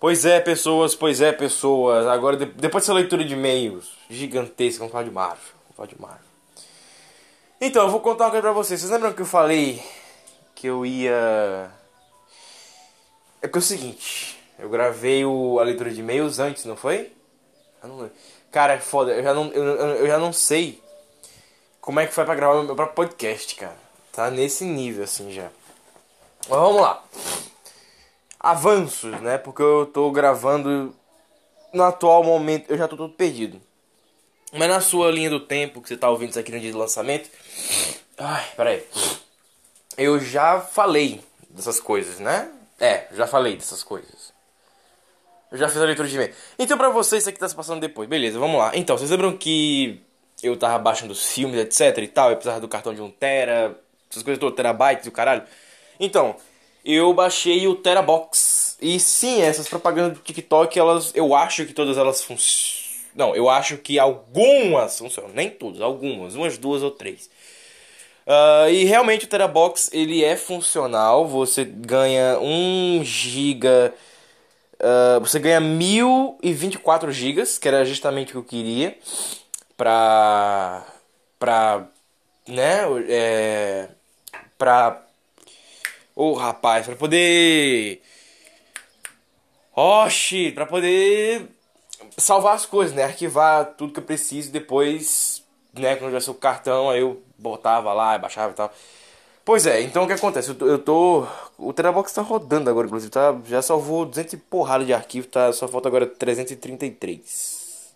Pois 0.09 0.25
é, 0.25 0.39
pessoas, 0.39 0.95
pois 0.95 1.21
é, 1.21 1.31
pessoas. 1.31 2.07
Agora, 2.07 2.35
de- 2.35 2.45
depois 2.45 2.83
dessa 2.83 2.93
leitura 2.95 3.23
de 3.23 3.35
e-mails 3.35 3.91
gigantesca, 4.09 4.79
vamos 4.79 4.91
falar 4.91 5.03
de 5.03 5.11
Marvel. 5.11 5.37
Vamos 5.65 5.75
falar 5.75 5.87
de 5.87 6.01
Marvel. 6.01 6.25
Então, 7.61 7.83
eu 7.83 7.91
vou 7.91 7.99
contar 7.99 8.23
uma 8.23 8.29
coisa 8.31 8.41
pra 8.41 8.51
vocês. 8.51 8.79
Vocês 8.79 8.91
lembram 8.91 9.13
que 9.13 9.21
eu 9.21 9.25
falei 9.27 9.83
que 10.55 10.65
eu 10.65 10.83
ia. 10.83 11.69
É 13.39 13.45
porque 13.47 13.59
é 13.59 13.61
o 13.61 13.61
seguinte, 13.61 14.39
eu 14.57 14.67
gravei 14.67 15.23
o, 15.25 15.59
a 15.59 15.63
leitura 15.63 15.91
de 15.91 15.99
e-mails 15.99 16.39
antes, 16.39 16.65
não 16.65 16.75
foi? 16.75 17.13
Não. 17.83 18.09
Cara, 18.51 18.73
é 18.73 18.79
foda, 18.79 19.11
eu 19.13 19.21
já 19.21 19.31
não, 19.31 19.51
eu, 19.51 19.63
eu- 19.63 20.07
já 20.07 20.17
não 20.17 20.33
sei 20.33 20.81
como 21.79 21.99
é 21.99 22.07
que 22.07 22.13
foi 22.15 22.25
pra 22.25 22.33
gravar 22.33 22.63
meu 22.63 22.75
próprio 22.75 22.95
podcast, 22.95 23.53
cara. 23.53 23.77
Tá 24.11 24.31
nesse 24.31 24.65
nível 24.65 25.03
assim 25.03 25.31
já. 25.31 25.49
Mas 26.49 26.59
vamos 26.59 26.81
lá. 26.81 27.03
Avanços, 28.39 29.19
né? 29.21 29.37
Porque 29.37 29.61
eu 29.61 29.85
tô 29.85 30.11
gravando 30.11 30.95
no 31.73 31.83
atual 31.83 32.23
momento, 32.23 32.69
eu 32.69 32.77
já 32.77 32.87
tô 32.87 32.95
todo 32.95 33.13
perdido. 33.13 33.61
Mas 34.53 34.69
na 34.69 34.81
sua 34.81 35.11
linha 35.11 35.29
do 35.29 35.39
tempo, 35.39 35.81
que 35.81 35.87
você 35.87 35.97
tá 35.97 36.09
ouvindo 36.09 36.29
isso 36.29 36.39
aqui 36.39 36.51
no 36.51 36.59
dia 36.59 36.71
de 36.71 36.77
lançamento. 36.77 37.29
Ai, 38.17 38.45
peraí. 38.55 38.83
Eu 39.97 40.19
já 40.19 40.59
falei 40.59 41.21
dessas 41.49 41.79
coisas, 41.79 42.19
né? 42.19 42.51
É, 42.79 43.07
já 43.13 43.27
falei 43.27 43.55
dessas 43.55 43.83
coisas. 43.83 44.33
Eu 45.51 45.57
já 45.57 45.67
fiz 45.67 45.81
a 45.81 45.85
leitura 45.85 46.07
de 46.07 46.15
e-mail. 46.15 46.33
Então, 46.57 46.77
pra 46.77 46.89
vocês, 46.89 47.23
isso 47.23 47.29
aqui 47.29 47.39
tá 47.39 47.49
se 47.49 47.55
passando 47.55 47.81
depois. 47.81 48.07
Beleza, 48.07 48.39
vamos 48.39 48.57
lá. 48.57 48.71
Então, 48.75 48.97
vocês 48.97 49.09
lembram 49.09 49.35
que 49.35 50.01
eu 50.41 50.55
tava 50.55 50.77
baixando 50.79 51.11
os 51.11 51.31
filmes, 51.31 51.59
etc 51.59 51.97
e 51.97 52.07
tal? 52.07 52.29
Eu 52.29 52.37
precisava 52.37 52.61
do 52.61 52.67
cartão 52.67 52.93
de 52.93 53.01
1 53.01 53.11
tera, 53.11 53.79
essas 54.09 54.23
coisas 54.23 54.39
todas, 54.39 54.55
terabytes 54.55 55.05
e 55.05 55.09
o 55.09 55.11
caralho. 55.11 55.43
Então, 55.99 56.35
eu 56.83 57.13
baixei 57.13 57.67
o 57.67 57.75
Terabox. 57.75 58.77
E 58.81 58.99
sim, 58.99 59.41
essas 59.41 59.67
propagandas 59.67 60.17
do 60.17 60.23
TikTok, 60.23 60.77
elas, 60.79 61.11
eu 61.15 61.35
acho 61.35 61.65
que 61.65 61.73
todas 61.73 61.97
elas 61.97 62.23
funcionam. 62.23 62.89
Não, 63.15 63.35
eu 63.35 63.49
acho 63.49 63.77
que 63.77 63.99
algumas 63.99 64.97
funcionam. 64.97 65.31
Nem 65.33 65.49
todas, 65.49 65.81
algumas. 65.81 66.35
Umas 66.35 66.57
duas 66.57 66.81
ou 66.83 66.91
três. 66.91 67.29
Ah, 68.27 68.69
e 68.69 68.83
realmente 68.85 69.25
o 69.25 69.27
Terabox 69.27 69.89
ele 69.91 70.23
é 70.23 70.35
funcional. 70.37 71.27
Você 71.27 71.65
ganha 71.65 72.39
1 72.39 73.01
giga. 73.03 73.93
ah, 74.79 75.19
você 75.19 75.39
ganha 75.39 75.59
1024 75.59 77.11
gigas, 77.11 77.57
que 77.57 77.67
era 77.67 77.83
justamente 77.85 78.29
o 78.29 78.31
que 78.33 78.37
eu 78.37 78.43
queria. 78.43 78.97
Pra. 79.77 80.85
Pra. 81.39 81.87
Né? 82.47 82.79
É, 83.09 83.89
pra. 84.57 85.05
Ô 86.19 86.33
rapaz, 86.33 86.85
pra 86.85 86.97
poder. 86.97 88.01
Oxi, 89.73 90.51
pra 90.51 90.65
poder 90.65 91.47
salvar 92.17 92.55
as 92.55 92.65
coisas, 92.65 92.93
né? 92.93 93.03
Arquivar 93.03 93.73
tudo 93.77 93.93
que 93.93 93.99
eu 93.99 94.03
preciso 94.03 94.51
depois, 94.51 95.41
né, 95.73 95.95
quando 95.95 96.09
tivesse 96.09 96.29
o 96.29 96.33
cartão, 96.33 96.89
aí 96.89 96.99
eu 96.99 97.23
botava 97.37 97.93
lá, 97.93 98.17
baixava 98.17 98.51
e 98.51 98.55
tal. 98.55 98.69
Pois 99.45 99.65
é, 99.65 99.81
então 99.81 100.03
o 100.03 100.07
que 100.07 100.13
acontece? 100.13 100.49
Eu 100.49 100.55
tô. 100.55 100.67
Eu 100.67 100.79
tô 100.79 101.27
o 101.57 101.71
Terabox 101.71 102.11
tá 102.11 102.21
rodando 102.21 102.69
agora, 102.69 102.87
inclusive, 102.87 103.11
tá? 103.11 103.39
Já 103.45 103.61
salvou 103.61 104.05
200 104.05 104.33
e 104.33 104.37
porrada 104.37 104.83
de 104.83 104.93
arquivo, 104.93 105.27
tá? 105.27 105.53
Só 105.53 105.69
falta 105.69 105.87
agora 105.87 106.05
333. 106.05 107.95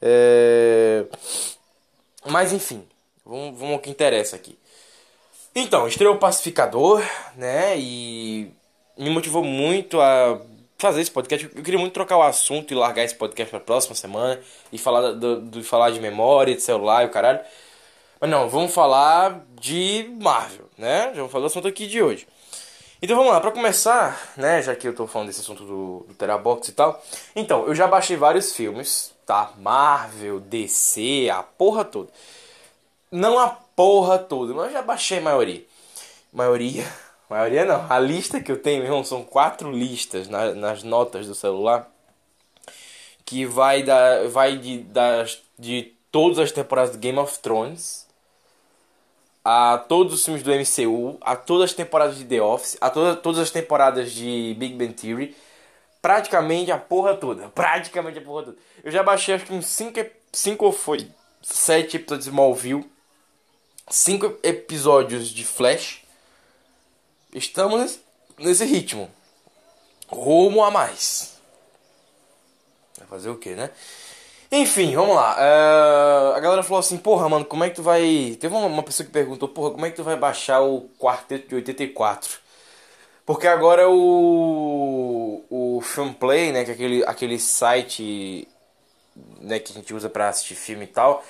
É... 0.00 1.06
Mas 2.26 2.52
enfim, 2.52 2.86
vamos, 3.24 3.58
vamos 3.58 3.74
ao 3.74 3.80
que 3.80 3.90
interessa 3.90 4.36
aqui. 4.36 4.56
Então, 5.54 5.86
estreou 5.86 6.14
o 6.14 6.18
Pacificador, 6.18 7.02
né? 7.36 7.74
E 7.78 8.50
me 8.96 9.10
motivou 9.10 9.44
muito 9.44 10.00
a 10.00 10.40
fazer 10.78 11.00
esse 11.02 11.10
podcast. 11.10 11.50
Eu 11.54 11.62
queria 11.62 11.78
muito 11.78 11.92
trocar 11.92 12.16
o 12.16 12.22
assunto 12.22 12.72
e 12.72 12.74
largar 12.76 13.04
esse 13.04 13.14
podcast 13.14 13.50
pra 13.50 13.60
próxima 13.60 13.94
semana 13.94 14.40
e 14.72 14.78
falar, 14.78 15.12
do, 15.12 15.40
do- 15.40 15.64
falar 15.64 15.90
de 15.90 16.00
memória, 16.00 16.54
de 16.54 16.62
celular 16.62 17.02
e 17.02 17.06
o 17.06 17.10
caralho. 17.10 17.40
Mas 18.20 18.30
não, 18.30 18.48
vamos 18.48 18.72
falar 18.72 19.44
de 19.60 20.08
Marvel, 20.20 20.68
né? 20.78 21.06
Já 21.08 21.16
vamos 21.16 21.32
falar 21.32 21.42
do 21.42 21.46
assunto 21.46 21.68
aqui 21.68 21.86
de 21.86 22.02
hoje. 22.02 22.26
Então 23.02 23.16
vamos 23.16 23.32
lá, 23.32 23.40
pra 23.40 23.50
começar, 23.50 24.32
né? 24.36 24.62
Já 24.62 24.76
que 24.76 24.86
eu 24.86 24.94
tô 24.94 25.06
falando 25.08 25.26
desse 25.28 25.40
assunto 25.40 25.64
do, 25.64 26.04
do 26.08 26.14
Terabox 26.14 26.68
e 26.68 26.72
tal. 26.72 27.02
Então, 27.34 27.66
eu 27.66 27.74
já 27.74 27.86
baixei 27.88 28.16
vários 28.16 28.54
filmes, 28.54 29.12
tá? 29.26 29.52
Marvel, 29.58 30.38
DC, 30.40 31.28
a 31.32 31.42
porra 31.42 31.84
toda. 31.84 32.08
Não 33.12 33.38
a 33.38 33.48
porra 33.50 34.18
toda, 34.18 34.52
mas 34.54 34.66
eu 34.66 34.72
já 34.72 34.82
baixei 34.82 35.18
a 35.18 35.22
maioria. 35.22 35.64
Maioria? 36.32 36.84
Maioria 37.30 37.64
não. 37.64 37.86
A 37.90 37.98
lista 37.98 38.40
que 38.42 38.52
eu 38.52 38.60
tenho, 38.60 38.84
irmão, 38.84 39.04
são 39.04 39.22
quatro 39.24 39.70
listas 39.72 40.28
na- 40.28 40.52
nas 40.54 40.82
notas 40.82 41.26
do 41.26 41.34
celular. 41.34 41.88
Que 43.24 43.46
vai, 43.46 43.82
da, 43.82 44.26
vai 44.28 44.56
de, 44.58 44.78
das, 44.78 45.40
de 45.58 45.94
todas 46.10 46.38
as 46.38 46.52
temporadas 46.52 46.92
do 46.92 46.98
Game 46.98 47.18
of 47.18 47.38
Thrones 47.38 48.06
a 49.44 49.78
todos 49.88 50.14
os 50.14 50.24
filmes 50.24 50.42
do 50.42 50.52
MCU, 50.52 51.18
a 51.20 51.34
todas 51.34 51.70
as 51.70 51.76
temporadas 51.76 52.16
de 52.16 52.24
The 52.24 52.40
Office, 52.40 52.76
a 52.80 52.88
toda, 52.90 53.16
todas 53.16 53.40
as 53.40 53.50
temporadas 53.50 54.12
de 54.12 54.54
Big 54.58 54.74
Bang 54.74 54.92
Theory, 54.92 55.34
praticamente 56.00 56.70
a 56.70 56.78
porra 56.78 57.16
toda, 57.16 57.48
praticamente 57.54 58.18
a 58.18 58.22
porra 58.22 58.44
toda. 58.46 58.56
Eu 58.84 58.92
já 58.92 59.02
baixei 59.02 59.34
acho 59.34 59.46
que 59.46 59.52
uns 59.54 59.66
5 59.66 60.00
cinco 60.32 60.66
ou 60.66 60.72
foi 60.72 61.08
7 61.42 61.96
episódios 61.96 62.26
de 62.26 62.30
Smallville, 62.30 62.90
5 63.88 64.38
episódios 64.42 65.28
de 65.28 65.44
Flash. 65.44 66.02
Estamos 67.34 68.00
nesse, 68.38 68.64
ritmo. 68.64 69.10
Rumo 70.08 70.62
a 70.62 70.70
mais. 70.70 71.40
Vai 72.98 73.06
fazer 73.06 73.30
o 73.30 73.38
que, 73.38 73.50
né? 73.54 73.70
Enfim, 74.50 74.94
vamos 74.94 75.16
lá. 75.16 75.34
É, 75.38 76.36
a 76.36 76.40
galera 76.40 76.62
falou 76.62 76.80
assim, 76.80 76.98
porra, 76.98 77.28
mano, 77.28 77.44
como 77.44 77.64
é 77.64 77.70
que 77.70 77.76
tu 77.76 77.82
vai. 77.82 78.36
Teve 78.38 78.54
uma 78.54 78.82
pessoa 78.82 79.06
que 79.06 79.12
perguntou, 79.12 79.48
porra, 79.48 79.70
como 79.70 79.86
é 79.86 79.90
que 79.90 79.96
tu 79.96 80.04
vai 80.04 80.16
baixar 80.16 80.60
o 80.60 80.90
quarteto 80.98 81.48
de 81.48 81.54
84? 81.56 82.38
Porque 83.24 83.46
agora 83.46 83.88
o. 83.88 85.44
O 85.50 85.80
Filmplay, 85.80 86.52
né? 86.52 86.64
Que 86.64 86.70
é 86.70 86.74
aquele, 86.74 87.04
aquele 87.04 87.38
site 87.38 88.46
né, 89.40 89.58
que 89.58 89.72
a 89.72 89.74
gente 89.74 89.92
usa 89.94 90.08
pra 90.08 90.28
assistir 90.28 90.54
filme 90.54 90.84
e 90.84 90.88
tal. 90.88 91.24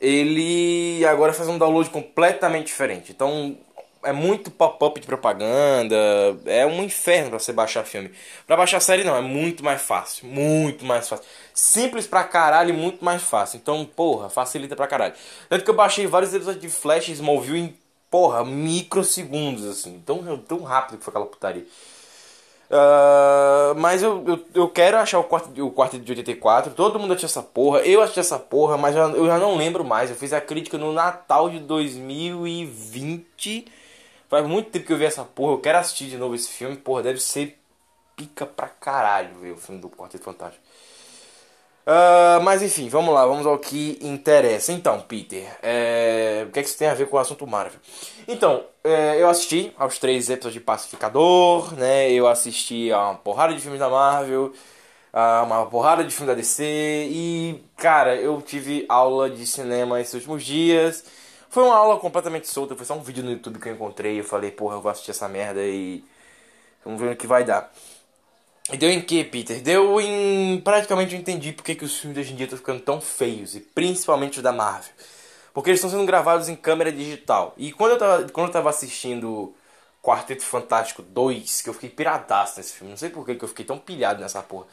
Ele 0.00 1.04
agora 1.06 1.32
faz 1.32 1.48
um 1.48 1.58
download 1.58 1.88
completamente 1.90 2.66
diferente. 2.66 3.12
Então 3.12 3.56
é 4.02 4.12
muito 4.12 4.50
pop-up 4.50 5.00
de 5.00 5.06
propaganda. 5.06 5.96
É 6.46 6.64
um 6.66 6.82
inferno 6.82 7.30
pra 7.30 7.38
você 7.38 7.52
baixar 7.52 7.84
filme. 7.84 8.10
Pra 8.46 8.56
baixar 8.56 8.80
série 8.80 9.02
não, 9.04 9.16
é 9.16 9.20
muito 9.20 9.64
mais 9.64 9.82
fácil. 9.82 10.26
Muito 10.26 10.84
mais 10.84 11.08
fácil. 11.08 11.24
Simples 11.52 12.06
pra 12.06 12.22
caralho 12.22 12.70
e 12.70 12.72
muito 12.72 13.04
mais 13.04 13.22
fácil. 13.22 13.56
Então, 13.56 13.84
porra, 13.84 14.28
facilita 14.28 14.76
pra 14.76 14.86
caralho. 14.86 15.14
Tanto 15.48 15.64
que 15.64 15.70
eu 15.70 15.74
baixei 15.74 16.06
vários 16.06 16.32
episódios 16.32 16.62
de 16.62 16.68
Flash 16.68 17.08
e 17.08 17.12
Smallville 17.12 17.58
em, 17.58 17.76
porra, 18.10 18.44
microsegundos, 18.44 19.64
assim. 19.64 20.00
Tão, 20.06 20.38
tão 20.38 20.62
rápido 20.62 20.98
que 20.98 21.04
foi 21.04 21.10
aquela 21.10 21.26
putaria. 21.26 21.66
Ah, 22.70 23.74
mas 23.76 24.02
eu, 24.02 24.24
eu, 24.26 24.44
eu 24.54 24.68
quero 24.68 24.96
achar 24.96 25.18
o 25.18 25.24
quarto, 25.24 25.50
o 25.64 25.70
quarto 25.70 25.98
de 25.98 26.12
84. 26.12 26.72
Todo 26.74 26.98
mundo 26.98 27.12
assistiu 27.12 27.26
essa 27.26 27.42
porra. 27.42 27.80
Eu 27.80 28.00
assisti 28.00 28.20
essa 28.20 28.38
porra, 28.38 28.76
mas 28.76 28.94
eu, 28.96 29.02
eu 29.16 29.26
já 29.26 29.38
não 29.38 29.56
lembro 29.56 29.84
mais. 29.84 30.10
Eu 30.10 30.16
fiz 30.16 30.32
a 30.32 30.40
crítica 30.40 30.78
no 30.78 30.92
Natal 30.92 31.48
de 31.50 31.58
2020. 31.60 33.66
Faz 34.28 34.46
muito 34.46 34.70
tempo 34.70 34.86
que 34.86 34.92
eu 34.92 34.98
vi 34.98 35.04
essa 35.04 35.24
porra. 35.24 35.52
Eu 35.52 35.60
quero 35.60 35.78
assistir 35.78 36.08
de 36.08 36.16
novo 36.16 36.34
esse 36.34 36.50
filme. 36.50 36.76
Porra, 36.76 37.02
deve 37.04 37.20
ser 37.20 37.58
pica 38.16 38.46
pra 38.46 38.68
caralho 38.68 39.34
ver 39.38 39.52
o 39.52 39.56
filme 39.56 39.80
do 39.80 39.88
Quarteto 39.88 40.24
Fantástico. 40.24 40.64
Ah, 41.88 42.40
mas 42.42 42.62
enfim, 42.62 42.88
vamos 42.88 43.14
lá, 43.14 43.24
vamos 43.24 43.46
ao 43.46 43.58
que 43.58 43.96
interessa. 44.02 44.72
Então, 44.72 45.00
Peter, 45.02 45.46
é, 45.62 46.44
o 46.48 46.50
que, 46.52 46.58
é 46.58 46.62
que 46.62 46.68
isso 46.68 46.76
tem 46.78 46.88
a 46.88 46.94
ver 46.94 47.08
com 47.08 47.16
o 47.16 47.20
assunto 47.20 47.46
Marvel? 47.46 47.78
Então, 48.26 48.64
é, 48.82 49.22
eu 49.22 49.28
assisti 49.28 49.72
aos 49.78 49.96
três 49.98 50.28
episódios 50.28 50.54
de 50.54 50.60
Pacificador, 50.60 51.74
né? 51.76 52.10
Eu 52.10 52.26
assisti 52.26 52.90
a 52.92 53.10
uma 53.10 53.14
porrada 53.14 53.54
de 53.54 53.60
filmes 53.60 53.78
da 53.78 53.88
Marvel, 53.88 54.52
a 55.12 55.42
uma 55.44 55.66
porrada 55.66 56.02
de 56.04 56.10
filmes 56.12 56.28
da 56.28 56.34
DC 56.34 56.64
e, 57.10 57.62
cara, 57.76 58.16
eu 58.16 58.42
tive 58.42 58.84
aula 58.88 59.30
de 59.30 59.46
cinema 59.46 60.00
esses 60.00 60.14
últimos 60.14 60.44
dias. 60.44 61.04
Foi 61.48 61.62
uma 61.64 61.76
aula 61.76 61.98
completamente 62.00 62.48
solta, 62.48 62.74
foi 62.76 62.84
só 62.84 62.94
um 62.94 63.02
vídeo 63.02 63.22
no 63.24 63.30
YouTube 63.30 63.60
que 63.60 63.68
eu 63.68 63.74
encontrei. 63.74 64.18
Eu 64.20 64.24
falei, 64.24 64.50
porra, 64.50 64.76
eu 64.76 64.80
vou 64.80 64.90
assistir 64.90 65.12
essa 65.12 65.28
merda 65.28 65.62
e 65.62 66.04
vamos 66.84 67.00
ver 67.00 67.12
o 67.12 67.16
que 67.16 67.26
vai 67.26 67.44
dar. 67.44 67.72
E 68.72 68.76
deu 68.76 68.90
em 68.90 69.00
que, 69.00 69.22
Peter? 69.24 69.60
Deu 69.62 70.00
em. 70.00 70.60
Praticamente 70.60 71.14
eu 71.14 71.20
entendi 71.20 71.52
porque 71.52 71.74
que 71.74 71.84
os 71.84 71.98
filmes 71.98 72.16
de 72.16 72.20
hoje 72.20 72.32
em 72.32 72.36
dia 72.36 72.46
estão 72.46 72.58
ficando 72.58 72.80
tão 72.80 73.00
feios, 73.00 73.54
e 73.54 73.60
principalmente 73.60 74.38
os 74.38 74.42
da 74.42 74.52
Marvel. 74.52 74.92
Porque 75.54 75.70
eles 75.70 75.78
estão 75.78 75.90
sendo 75.90 76.06
gravados 76.06 76.48
em 76.48 76.56
câmera 76.56 76.92
digital. 76.92 77.54
E 77.56 77.72
quando 77.72 77.92
eu 77.92 77.98
tava, 77.98 78.28
quando 78.28 78.48
eu 78.48 78.52
tava 78.52 78.68
assistindo 78.70 79.54
Quarteto 80.02 80.42
Fantástico 80.44 81.02
2, 81.02 81.62
que 81.62 81.68
eu 81.68 81.74
fiquei 81.74 81.90
piradaço 81.90 82.58
nesse 82.58 82.74
filme, 82.74 82.90
não 82.90 82.98
sei 82.98 83.08
por 83.08 83.24
que 83.24 83.42
eu 83.42 83.48
fiquei 83.48 83.64
tão 83.64 83.78
pilhado 83.78 84.20
nessa 84.20 84.42
porra. 84.42 84.66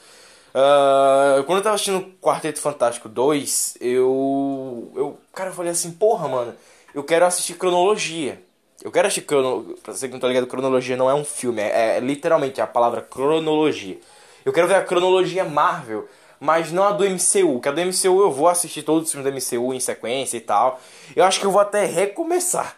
Ah, 0.54 1.44
quando 1.46 1.60
eu 1.60 1.64
tava 1.64 1.76
assistindo 1.76 2.14
Quarteto 2.22 2.60
Fantástico 2.60 3.10
2, 3.10 3.78
eu. 3.82 4.92
eu 4.96 5.20
cara, 5.34 5.50
eu 5.50 5.54
falei 5.54 5.72
assim, 5.72 5.92
porra, 5.92 6.28
mano, 6.28 6.56
eu 6.94 7.04
quero 7.04 7.26
assistir 7.26 7.56
cronologia. 7.56 8.42
Eu 8.84 8.92
quero 8.92 9.08
assistir 9.08 9.26
crono... 9.26 9.78
Pra 9.82 9.94
você 9.94 10.08
que 10.08 10.14
não 10.14 10.20
tá 10.20 10.28
ligado, 10.28 10.46
cronologia 10.46 10.98
não 10.98 11.10
é 11.10 11.14
um 11.14 11.24
filme, 11.24 11.62
é, 11.62 11.98
é 11.98 12.00
literalmente 12.02 12.60
a 12.60 12.68
palavra 12.68 13.02
cronologia. 13.02 13.98
Eu 14.44 14.52
quero 14.52 14.68
ver 14.68 14.76
a 14.76 14.84
cronologia 14.84 15.46
Marvel, 15.46 16.06
mas 16.38 16.70
não 16.70 16.84
a 16.84 16.92
do 16.92 17.06
MCU. 17.06 17.62
Que 17.62 17.70
a 17.70 17.72
do 17.72 17.80
MCU 17.80 18.22
eu 18.22 18.30
vou 18.30 18.50
assistir 18.50 18.84
todos 18.84 19.06
os 19.06 19.12
filmes 19.12 19.32
do 19.32 19.58
MCU 19.58 19.74
em 19.74 19.80
sequência 19.80 20.36
e 20.36 20.42
tal. 20.42 20.82
Eu 21.16 21.24
acho 21.24 21.40
que 21.40 21.46
eu 21.46 21.52
vou 21.52 21.62
até 21.62 21.86
recomeçar. 21.86 22.78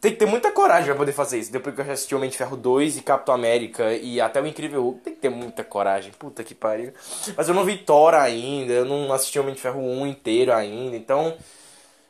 Tem 0.00 0.12
que 0.12 0.18
ter 0.18 0.26
muita 0.26 0.52
coragem 0.52 0.86
pra 0.86 0.94
poder 0.94 1.12
fazer 1.12 1.38
isso. 1.40 1.50
Depois 1.50 1.74
que 1.74 1.80
eu 1.80 1.84
já 1.84 1.92
assisti 1.92 2.14
Homem 2.14 2.30
de 2.30 2.36
Ferro 2.36 2.56
2 2.56 2.98
e 2.98 3.02
Capitão 3.02 3.34
América 3.34 3.92
e 3.92 4.20
até 4.20 4.40
o 4.40 4.46
Incrível 4.46 4.82
Hulk, 4.82 5.00
tem 5.00 5.14
que 5.14 5.20
ter 5.20 5.28
muita 5.28 5.64
coragem. 5.64 6.12
Puta 6.18 6.44
que 6.44 6.54
pariu. 6.54 6.92
Mas 7.36 7.48
eu 7.48 7.54
não 7.54 7.64
vi 7.64 7.78
Thor 7.78 8.14
ainda, 8.14 8.72
eu 8.72 8.84
não 8.84 9.12
assisti 9.12 9.40
Homem 9.40 9.54
de 9.54 9.60
Ferro 9.60 9.80
1 9.80 10.06
inteiro 10.06 10.52
ainda, 10.52 10.96
então 10.96 11.36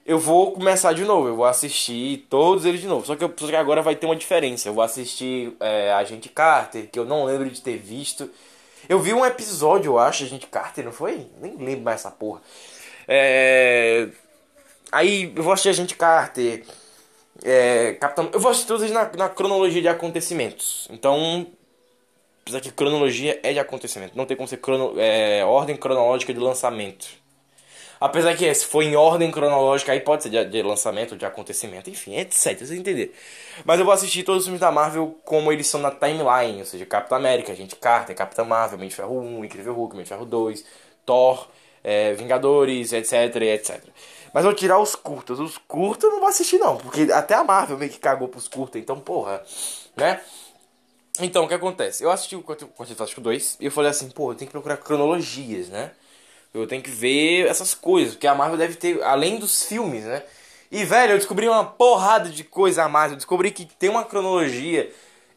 eu 0.05 0.19
vou 0.19 0.53
começar 0.53 0.93
de 0.93 1.05
novo, 1.05 1.29
eu 1.29 1.37
vou 1.37 1.45
assistir 1.45 2.27
todos 2.29 2.65
eles 2.65 2.81
de 2.81 2.87
novo. 2.87 3.07
Só 3.07 3.15
que, 3.15 3.23
eu, 3.23 3.33
só 3.37 3.47
que 3.47 3.57
agora 3.57 3.83
vai 3.83 3.95
ter 3.95 4.07
uma 4.07 4.17
diferença. 4.17 4.69
Eu 4.69 4.75
vou 4.75 4.83
assistir 4.83 5.57
é, 5.61 5.93
Agente 5.93 6.29
Carter, 6.29 6.89
que 6.91 6.99
eu 6.99 7.05
não 7.05 7.25
lembro 7.25 7.49
de 7.49 7.61
ter 7.61 7.77
visto. 7.77 8.29
Eu 8.89 8.99
vi 8.99 9.13
um 9.13 9.25
episódio, 9.25 9.93
eu 9.93 9.99
acho, 9.99 10.25
Agente 10.25 10.47
Carter, 10.49 10.85
não 10.85 10.93
foi? 10.93 11.27
Nem 11.41 11.57
lembro 11.57 11.85
mais 11.85 12.01
essa 12.01 12.11
porra. 12.11 12.41
É... 13.07 14.09
Aí 14.91 15.33
eu 15.35 15.43
vou 15.43 15.53
assistir 15.53 15.69
Agente 15.69 15.95
Carter. 15.95 16.65
É, 17.45 17.95
Capitão... 17.95 18.29
Eu 18.33 18.41
vou 18.41 18.51
assistir 18.51 18.69
todos 18.69 18.83
eles 18.83 18.95
na, 18.95 19.11
na 19.17 19.29
cronologia 19.29 19.81
de 19.81 19.89
acontecimentos. 19.89 20.89
Então, 20.91 21.47
apesar 22.43 22.61
que 22.61 22.73
cronologia 22.73 23.39
é 23.43 23.53
de 23.53 23.61
acontecimento, 23.61 24.17
não 24.17 24.27
tem 24.27 24.37
como 24.37 24.49
ser 24.49 24.57
crono... 24.57 24.95
é, 24.99 25.45
ordem 25.45 25.77
cronológica 25.77 26.35
de 26.35 26.41
lançamento. 26.41 27.22
Apesar 28.03 28.37
que 28.37 28.53
se 28.53 28.67
for 28.67 28.83
em 28.83 28.97
ordem 28.97 29.31
cronológica, 29.31 29.93
aí 29.93 30.01
pode 30.01 30.25
ser 30.25 30.29
de, 30.29 30.45
de 30.47 30.61
lançamento, 30.61 31.17
de 31.17 31.25
acontecimento, 31.25 31.89
enfim, 31.89 32.17
etc. 32.17 32.59
Vocês 32.59 32.73
entenderam. 32.73 33.13
Mas 33.65 33.79
eu 33.79 33.85
vou 33.85 33.95
assistir 33.95 34.25
todos 34.25 34.41
os 34.41 34.47
filmes 34.47 34.61
da 34.61 34.73
Marvel 34.73 35.17
como 35.25 35.53
eles 35.53 35.69
são 35.69 35.81
na 35.81 35.93
timeline, 35.93 36.59
ou 36.59 36.65
seja, 36.65 36.85
Capitão 36.85 37.17
América, 37.17 37.55
Gente 37.55 37.77
Carter, 37.77 38.17
Capitã 38.17 38.43
Marvel, 38.43 38.77
Mente 38.77 38.97
Ferro 38.97 39.21
1, 39.21 39.45
Incrível 39.45 39.73
Hulk, 39.75 39.97
Mente 39.97 40.09
Ferro 40.09 40.27
2, 40.27 40.65
Thor, 41.07 41.47
é, 41.85 42.13
Vingadores, 42.15 42.93
etc, 42.93 43.37
etc. 43.37 43.81
Mas 44.35 44.43
vou 44.43 44.53
tirar 44.53 44.81
os 44.81 44.97
curtas. 44.97 45.39
Os 45.39 45.57
curtas 45.57 46.03
eu 46.03 46.11
não 46.11 46.19
vou 46.19 46.29
assistir 46.29 46.59
não, 46.59 46.79
porque 46.79 47.03
até 47.13 47.35
a 47.35 47.45
Marvel 47.45 47.79
meio 47.79 47.93
que 47.93 48.01
cagou 48.01 48.27
pros 48.27 48.49
curtas, 48.49 48.83
então 48.83 48.99
porra, 48.99 49.45
né? 49.97 50.21
Então, 51.21 51.45
o 51.45 51.49
que 51.49 51.55
acontece? 51.55 52.03
Eu 52.03 52.11
assisti 52.11 52.35
o 52.35 52.43
Quarteto 52.43 52.73
Fantástico 52.75 53.21
2 53.21 53.59
e 53.61 53.67
eu 53.67 53.71
falei 53.71 53.93
assim, 53.93 54.11
pô, 54.11 54.33
eu 54.33 54.35
tenho 54.35 54.49
que 54.49 54.53
procurar 54.53 54.79
cronologias, 54.79 55.69
né? 55.69 55.93
Eu 56.55 56.67
tenho 56.67 56.83
que 56.83 56.91
ver 56.91 57.47
essas 57.47 57.75
coisas, 57.75 58.15
porque 58.15 58.27
a 58.27 58.35
Marvel 58.35 58.59
deve 58.59 58.75
ter, 58.75 59.03
além 59.03 59.39
dos 59.39 59.63
filmes, 59.63 60.05
né? 60.05 60.23
E, 60.71 60.85
velho, 60.85 61.13
eu 61.13 61.19
descobri 61.19 61.49
uma 61.49 61.65
porrada 61.65 62.29
de 62.31 62.45
coisa 62.45 62.85
a 62.85 62.89
mais. 62.89 63.13
Eu 63.13 63.17
descobri 63.17 63.51
que 63.51 63.65
tem 63.65 63.91
uma 63.91 64.05
cronologia 64.05 64.91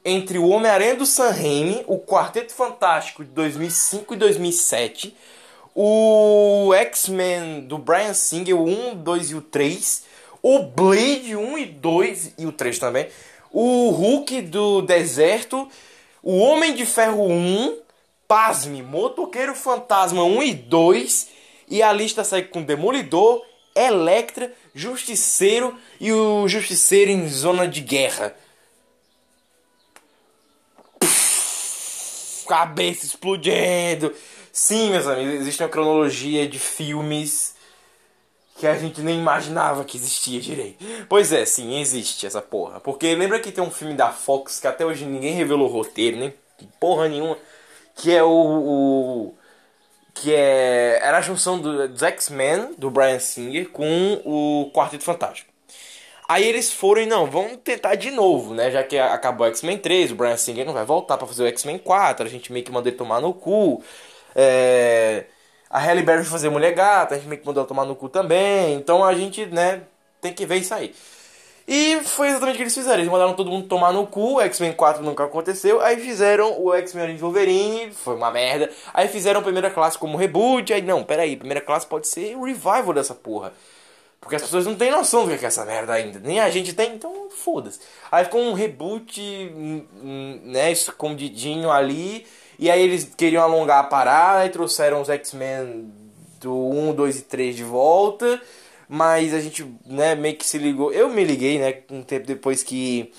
entre 0.04 0.38
o 0.38 0.48
Homem-Aranha 0.48 0.96
do 0.96 1.06
Sam 1.06 1.32
Raimi, 1.32 1.84
o 1.88 1.98
Quarteto 2.00 2.54
Fantástico 2.54 3.24
de 3.24 3.32
2005 3.32 4.14
e 4.14 4.18
2007, 4.18 5.18
o 5.74 6.72
X-Men 6.76 7.62
do 7.62 7.78
Brian 7.78 8.14
Singer, 8.14 8.56
o 8.56 8.66
1, 8.66 8.96
2 8.96 9.32
e 9.32 9.36
o 9.36 9.42
3, 9.42 10.04
o 10.44 10.60
Blade 10.60 11.36
1 11.36 11.58
e 11.58 11.66
2 11.66 12.34
e 12.38 12.46
o 12.46 12.52
3 12.52 12.78
também, 12.78 13.08
o 13.52 13.90
Hulk 13.90 14.42
do 14.44 14.82
Deserto, 14.84 15.68
o 16.22 16.38
Homem 16.38 16.76
de 16.76 16.86
Ferro 16.86 17.28
1, 17.28 17.78
Pasme, 18.28 18.82
Motoqueiro 18.82 19.56
Fantasma 19.56 20.24
1 20.24 20.44
e 20.44 20.54
2. 20.54 21.28
E 21.68 21.82
a 21.82 21.92
lista 21.92 22.24
segue 22.24 22.50
com 22.50 22.64
Demolidor, 22.64 23.44
Electra, 23.76 24.54
Justiceiro 24.74 25.78
e 26.00 26.12
o 26.12 26.48
Justiceiro 26.48 27.12
em 27.12 27.28
Zona 27.28 27.68
de 27.68 27.82
Guerra. 27.82 28.36
Cabeça 32.48 33.06
explodindo. 33.06 34.14
Sim, 34.52 34.92
meus 34.92 35.08
amigos, 35.08 35.34
existe 35.34 35.64
uma 35.64 35.70
cronologia 35.70 36.48
de 36.48 36.60
filmes 36.60 37.56
que 38.58 38.66
a 38.66 38.78
gente 38.78 39.02
nem 39.02 39.20
imaginava 39.20 39.84
que 39.84 39.98
existia 39.98 40.40
direito. 40.40 40.86
Pois 41.10 41.34
é, 41.34 41.46
sim, 41.46 41.80
existe 41.80 42.26
essa 42.26 42.42
porra. 42.42 42.80
Porque 42.80 43.14
lembra 43.14 43.40
que 43.40 43.52
tem 43.52 43.64
um 43.64 43.72
filme 43.72 43.94
da 43.94 44.12
Fox 44.12 44.60
que 44.60 44.68
até 44.68 44.86
hoje 44.86 45.06
ninguém 45.06 45.34
revelou 45.34 45.68
o 45.68 45.72
roteiro, 45.72 46.18
nem 46.18 46.34
porra 46.80 47.10
nenhuma 47.10 47.38
que 47.96 48.14
é 48.14 48.24
o, 48.24 48.30
o 48.30 49.36
que 50.14 50.34
é 50.34 51.00
era 51.02 51.18
a 51.18 51.22
junção 51.22 51.60
do, 51.60 51.88
dos 51.88 52.04
X-Men 52.04 52.74
do 52.78 52.90
Brian 52.90 53.20
Singer 53.20 53.70
com 53.70 54.22
o 54.26 54.72
Quarteto 54.74 55.04
Fantástico. 55.04 55.54
Aí 56.28 56.44
eles 56.44 56.74
foram 56.74 57.02
e 57.04 57.06
não, 57.06 57.28
vamos 57.28 57.58
tentar 57.64 57.96
de 57.96 58.10
novo, 58.12 58.54
né? 58.54 58.72
Já 58.72 58.84
que 58.84 58.98
acabou 58.98 59.46
o 59.46 59.50
X-Men 59.50 59.78
3, 59.78 60.12
o 60.12 60.16
Brian 60.16 60.38
Singer 60.38 60.66
não 60.66 60.74
vai 60.74 60.84
voltar 60.86 61.18
para 61.18 61.28
fazer 61.28 61.44
o 61.44 61.48
X-Men 61.48 61.78
4, 61.78 62.26
a 62.26 62.30
gente 62.30 62.52
meio 62.52 62.66
que 62.66 62.72
mandou 62.72 62.90
ele 62.90 62.98
tomar 62.98 63.22
no 63.22 63.34
cu. 63.34 63.84
É... 64.36 65.26
A 65.70 65.80
Halle 65.80 66.04
Berry 66.04 66.24
fazer 66.26 66.50
Mulher 66.50 66.74
Gata, 66.74 67.16
a 67.16 67.18
gente 67.18 67.28
meio 67.28 67.42
que 67.42 67.48
mandou 67.48 67.62
ela 67.62 67.68
tomar 67.68 67.86
no 67.86 67.96
cu 67.96 68.10
também. 68.10 68.76
Então 68.76 69.04
a 69.04 69.14
gente, 69.14 69.46
né, 69.48 69.84
tem 70.22 70.34
que 70.34 70.46
ver 70.46 70.58
isso 70.58 70.74
aí. 70.74 70.96
E 71.68 72.00
foi 72.04 72.28
exatamente 72.28 72.56
o 72.56 72.58
que 72.58 72.64
eles 72.64 72.76
fizeram. 72.76 73.00
Eles 73.00 73.12
mandaram 73.12 73.34
todo 73.34 73.50
mundo 73.50 73.68
tomar 73.68 73.92
no 73.92 74.06
cu. 74.06 74.36
O 74.36 74.42
X-Men 74.42 74.74
4 74.74 75.04
nunca 75.04 75.24
aconteceu. 75.24 75.82
Aí 75.82 76.00
fizeram 76.00 76.62
o 76.62 76.74
X-Men 76.74 77.16
de 77.16 77.22
Wolverine. 77.22 77.92
Foi 77.92 78.16
uma 78.16 78.30
merda. 78.30 78.70
Aí 78.94 79.08
fizeram 79.08 79.42
primeira 79.42 79.72
classe 79.72 79.98
como 79.98 80.18
reboot. 80.18 80.72
Aí, 80.72 80.82
não, 80.82 81.04
peraí. 81.04 81.36
Primeira 81.36 81.62
classe 81.62 81.88
pode 81.88 82.08
ser 82.08 82.36
o 82.36 82.44
revival 82.44 82.94
dessa 82.94 83.16
porra. 83.16 83.52
Porque 84.22 84.36
as 84.36 84.42
pessoas 84.42 84.66
não 84.66 84.76
têm 84.76 84.90
noção 84.90 85.26
do 85.26 85.38
que 85.38 85.46
é 85.46 85.48
essa 85.48 85.66
merda 85.66 85.94
ainda. 85.94 86.20
Nem 86.20 86.40
a 86.40 86.50
gente 86.50 86.74
tem, 86.74 86.96
então 86.96 87.30
foda-se. 87.30 87.80
Aí 88.12 88.24
ficou 88.26 88.42
um 88.42 88.54
reboot, 88.54 89.22
hum, 89.22 89.86
hum, 90.02 90.42
né, 90.46 90.72
escondidinho 90.72 91.70
ali. 91.70 92.26
E 92.58 92.72
aí 92.72 92.82
eles 92.82 93.12
queriam 93.16 93.44
alongar 93.44 93.80
a 93.80 93.84
parada 93.84 94.46
e 94.46 94.50
trouxeram 94.50 95.00
os 95.00 95.10
X-Men 95.10 95.92
do 96.42 96.56
1, 96.56 96.94
2 96.94 97.20
e 97.20 97.22
3 97.22 97.56
de 97.56 97.64
volta. 97.64 98.42
Mas 98.88 99.34
a 99.34 99.40
gente, 99.40 99.66
né, 99.86 100.16
meio 100.16 100.36
que 100.36 100.46
se 100.46 100.58
ligou. 100.58 100.92
Eu 100.92 101.10
me 101.10 101.24
liguei, 101.24 101.60
né, 101.60 101.82
um 101.90 102.04
tempo 102.04 102.28
depois 102.28 102.64
que 102.64 103.12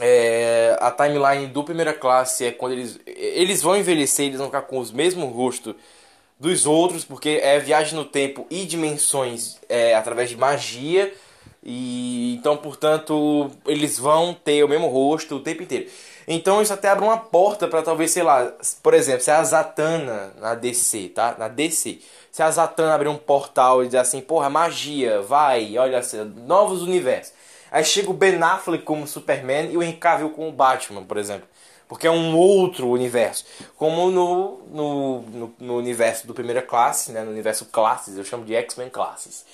é, 0.00 0.76
a 0.80 0.90
timeline 0.90 1.46
do 1.46 1.64
primeira 1.64 1.92
classe 1.92 2.44
é 2.44 2.50
quando 2.52 2.72
eles 2.72 2.98
eles 3.06 3.62
vão 3.62 3.76
envelhecer, 3.76 4.26
eles 4.26 4.38
vão 4.38 4.46
ficar 4.46 4.62
com 4.62 4.78
os 4.78 4.90
mesmos 4.90 5.32
rostos 5.32 5.74
dos 6.38 6.66
outros, 6.66 7.04
porque 7.04 7.40
é 7.42 7.58
viagem 7.58 7.94
no 7.94 8.04
tempo 8.04 8.46
e 8.50 8.64
dimensões 8.64 9.58
é, 9.68 9.94
através 9.94 10.30
de 10.30 10.36
magia. 10.36 11.12
E 11.66 12.34
então, 12.38 12.56
portanto, 12.58 13.50
eles 13.66 13.98
vão 13.98 14.34
ter 14.34 14.62
o 14.62 14.68
mesmo 14.68 14.86
rosto 14.88 15.36
o 15.36 15.40
tempo 15.40 15.62
inteiro. 15.62 15.88
Então 16.28 16.60
isso 16.60 16.72
até 16.72 16.88
abre 16.88 17.04
uma 17.04 17.16
porta 17.18 17.68
para 17.68 17.82
talvez, 17.82 18.10
sei 18.10 18.22
lá, 18.22 18.52
por 18.82 18.94
exemplo, 18.94 19.22
se 19.22 19.30
a 19.30 19.42
Zatanna 19.42 20.32
na 20.40 20.54
DC, 20.54 21.10
tá? 21.10 21.34
Na 21.38 21.48
DC. 21.48 22.00
Se 22.34 22.42
a 22.42 22.50
Zatanna 22.50 22.96
abrir 22.96 23.06
um 23.06 23.16
portal 23.16 23.80
e 23.80 23.86
dizer 23.86 23.98
assim, 23.98 24.20
porra, 24.20 24.50
magia, 24.50 25.22
vai, 25.22 25.78
olha 25.78 25.98
assim, 25.98 26.24
novos 26.44 26.82
universos. 26.82 27.32
Aí 27.70 27.84
chega 27.84 28.10
o 28.10 28.12
Ben 28.12 28.42
Affleck 28.42 28.82
como 28.82 29.06
Superman 29.06 29.70
e 29.70 29.76
o 29.76 29.82
Henry 29.84 29.98
Cavill 29.98 30.30
como 30.30 30.50
Batman, 30.50 31.04
por 31.04 31.16
exemplo. 31.16 31.46
Porque 31.86 32.08
é 32.08 32.10
um 32.10 32.36
outro 32.36 32.88
universo. 32.88 33.44
Como 33.76 34.10
no, 34.10 34.66
no, 34.68 35.22
no, 35.22 35.54
no 35.60 35.76
universo 35.76 36.26
do 36.26 36.34
primeira 36.34 36.60
classe, 36.60 37.12
né? 37.12 37.22
No 37.22 37.30
universo 37.30 37.66
classes, 37.66 38.18
eu 38.18 38.24
chamo 38.24 38.44
de 38.44 38.56
X-Men 38.56 38.90
classes. 38.90 39.46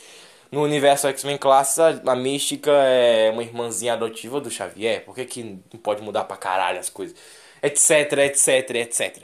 No 0.50 0.62
universo 0.62 1.06
X-Men 1.06 1.36
Classes, 1.36 1.78
a, 1.78 1.88
a 2.10 2.16
Mística 2.16 2.70
é 2.70 3.30
uma 3.30 3.42
irmãzinha 3.42 3.92
adotiva 3.92 4.40
do 4.40 4.50
Xavier. 4.50 5.04
Por 5.04 5.14
que, 5.14 5.26
que 5.26 5.42
não 5.70 5.78
pode 5.82 6.00
mudar 6.00 6.24
pra 6.24 6.38
caralho 6.38 6.80
as 6.80 6.88
coisas? 6.88 7.14
Etc, 7.62 8.10
etc, 8.20 8.70
etc. 8.70 9.22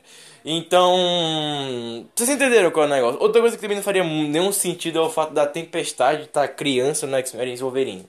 Então. 0.49 2.07
Vocês 2.15 2.31
entenderam 2.31 2.71
qual 2.71 2.85
é 2.85 2.87
o 2.87 2.91
negócio? 2.91 3.21
Outra 3.21 3.41
coisa 3.41 3.57
que 3.57 3.63
também 3.63 3.77
não 3.77 3.83
faria 3.83 4.05
nenhum 4.05 4.53
sentido 4.53 5.01
é 5.01 5.03
o 5.03 5.11
fato 5.11 5.35
da 5.35 5.45
Tempestade 5.45 6.23
estar 6.23 6.47
criança 6.47 7.05
no 7.05 7.17
X-Men 7.17 7.57
Wolverine. 7.57 8.09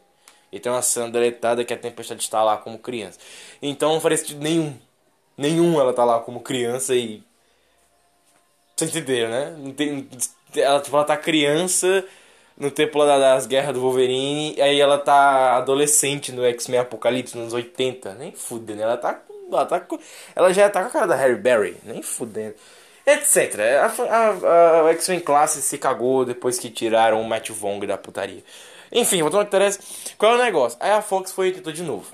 E 0.52 0.60
tem 0.60 0.72
uma 0.72 0.84
cena 0.84 1.10
deletada 1.10 1.66
que 1.66 1.74
a 1.74 1.78
Tempestade 1.78 2.22
está 2.22 2.44
lá 2.44 2.56
como 2.58 2.78
criança. 2.78 3.18
Então 3.60 3.94
não 3.94 4.00
faria 4.00 4.18
sentido 4.18 4.44
nenhum. 4.44 4.78
Nenhum 5.36 5.80
ela 5.80 5.94
tá 5.94 6.06
lá 6.06 6.20
como 6.20 6.42
criança 6.42 6.96
e. 6.96 7.24
Vocês 8.76 8.92
entenderam, 8.92 9.32
né? 9.32 9.56
Não 9.58 9.74
tem, 9.74 10.08
ela, 10.56 10.80
tipo, 10.80 10.96
ela 10.96 11.06
tá 11.06 11.18
criança 11.18 12.06
no 12.56 12.72
tempo 12.72 13.04
das 13.06 13.46
guerras 13.48 13.74
do 13.74 13.82
Wolverine, 13.82 14.60
aí 14.62 14.80
ela 14.80 14.98
tá 14.98 15.58
adolescente 15.58 16.32
no 16.32 16.44
X-Men 16.44 16.80
Apocalipse 16.82 17.38
nos 17.38 17.54
80, 17.54 18.16
nem 18.16 18.32
fudendo, 18.32 18.82
ela 18.82 18.98
tá, 18.98 19.22
ela 19.52 19.66
tá 19.66 19.86
ela 20.36 20.54
já 20.54 20.70
tá 20.70 20.82
com 20.82 20.88
a 20.88 20.92
cara 20.92 21.08
da 21.08 21.16
Harry 21.16 21.36
Berry, 21.36 21.78
nem 21.84 22.02
fudendo. 22.02 22.56
Etc. 23.06 23.58
A, 23.82 24.04
a, 24.14 24.82
a 24.82 24.90
X-Men 24.92 25.22
Classe 25.22 25.62
se 25.62 25.78
cagou 25.78 26.26
depois 26.26 26.60
que 26.60 26.70
tiraram 26.70 27.22
o 27.22 27.28
Matt 27.28 27.50
Vong 27.52 27.86
da 27.88 27.98
putaria. 27.98 28.44
Enfim, 28.92 29.22
voltando 29.22 29.40
ao 29.40 29.46
que 29.46 29.50
interessa, 29.50 29.80
qual 30.18 30.34
é 30.34 30.36
o 30.36 30.44
negócio? 30.44 30.78
Aí 30.82 30.92
a 30.92 31.02
Fox 31.02 31.32
foi 31.32 31.50
e 31.50 31.52
tentou 31.54 31.72
de 31.72 31.84
novo. 31.84 32.12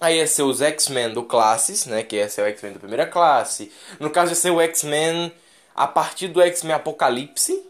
Aí 0.00 0.18
ia 0.18 0.26
ser 0.26 0.42
os 0.42 0.60
X-Men 0.60 1.12
do 1.12 1.22
Classes, 1.22 1.86
né? 1.86 2.02
Que 2.02 2.16
ia 2.16 2.28
ser 2.28 2.42
o 2.42 2.46
X-Men 2.46 2.74
da 2.74 2.78
primeira 2.78 3.06
classe. 3.06 3.72
No 3.98 4.10
caso, 4.10 4.32
ia 4.32 4.36
ser 4.36 4.50
o 4.50 4.60
X-Men 4.60 5.32
a 5.74 5.86
partir 5.86 6.28
do 6.28 6.40
X-Men 6.40 6.74
Apocalipse 6.74 7.62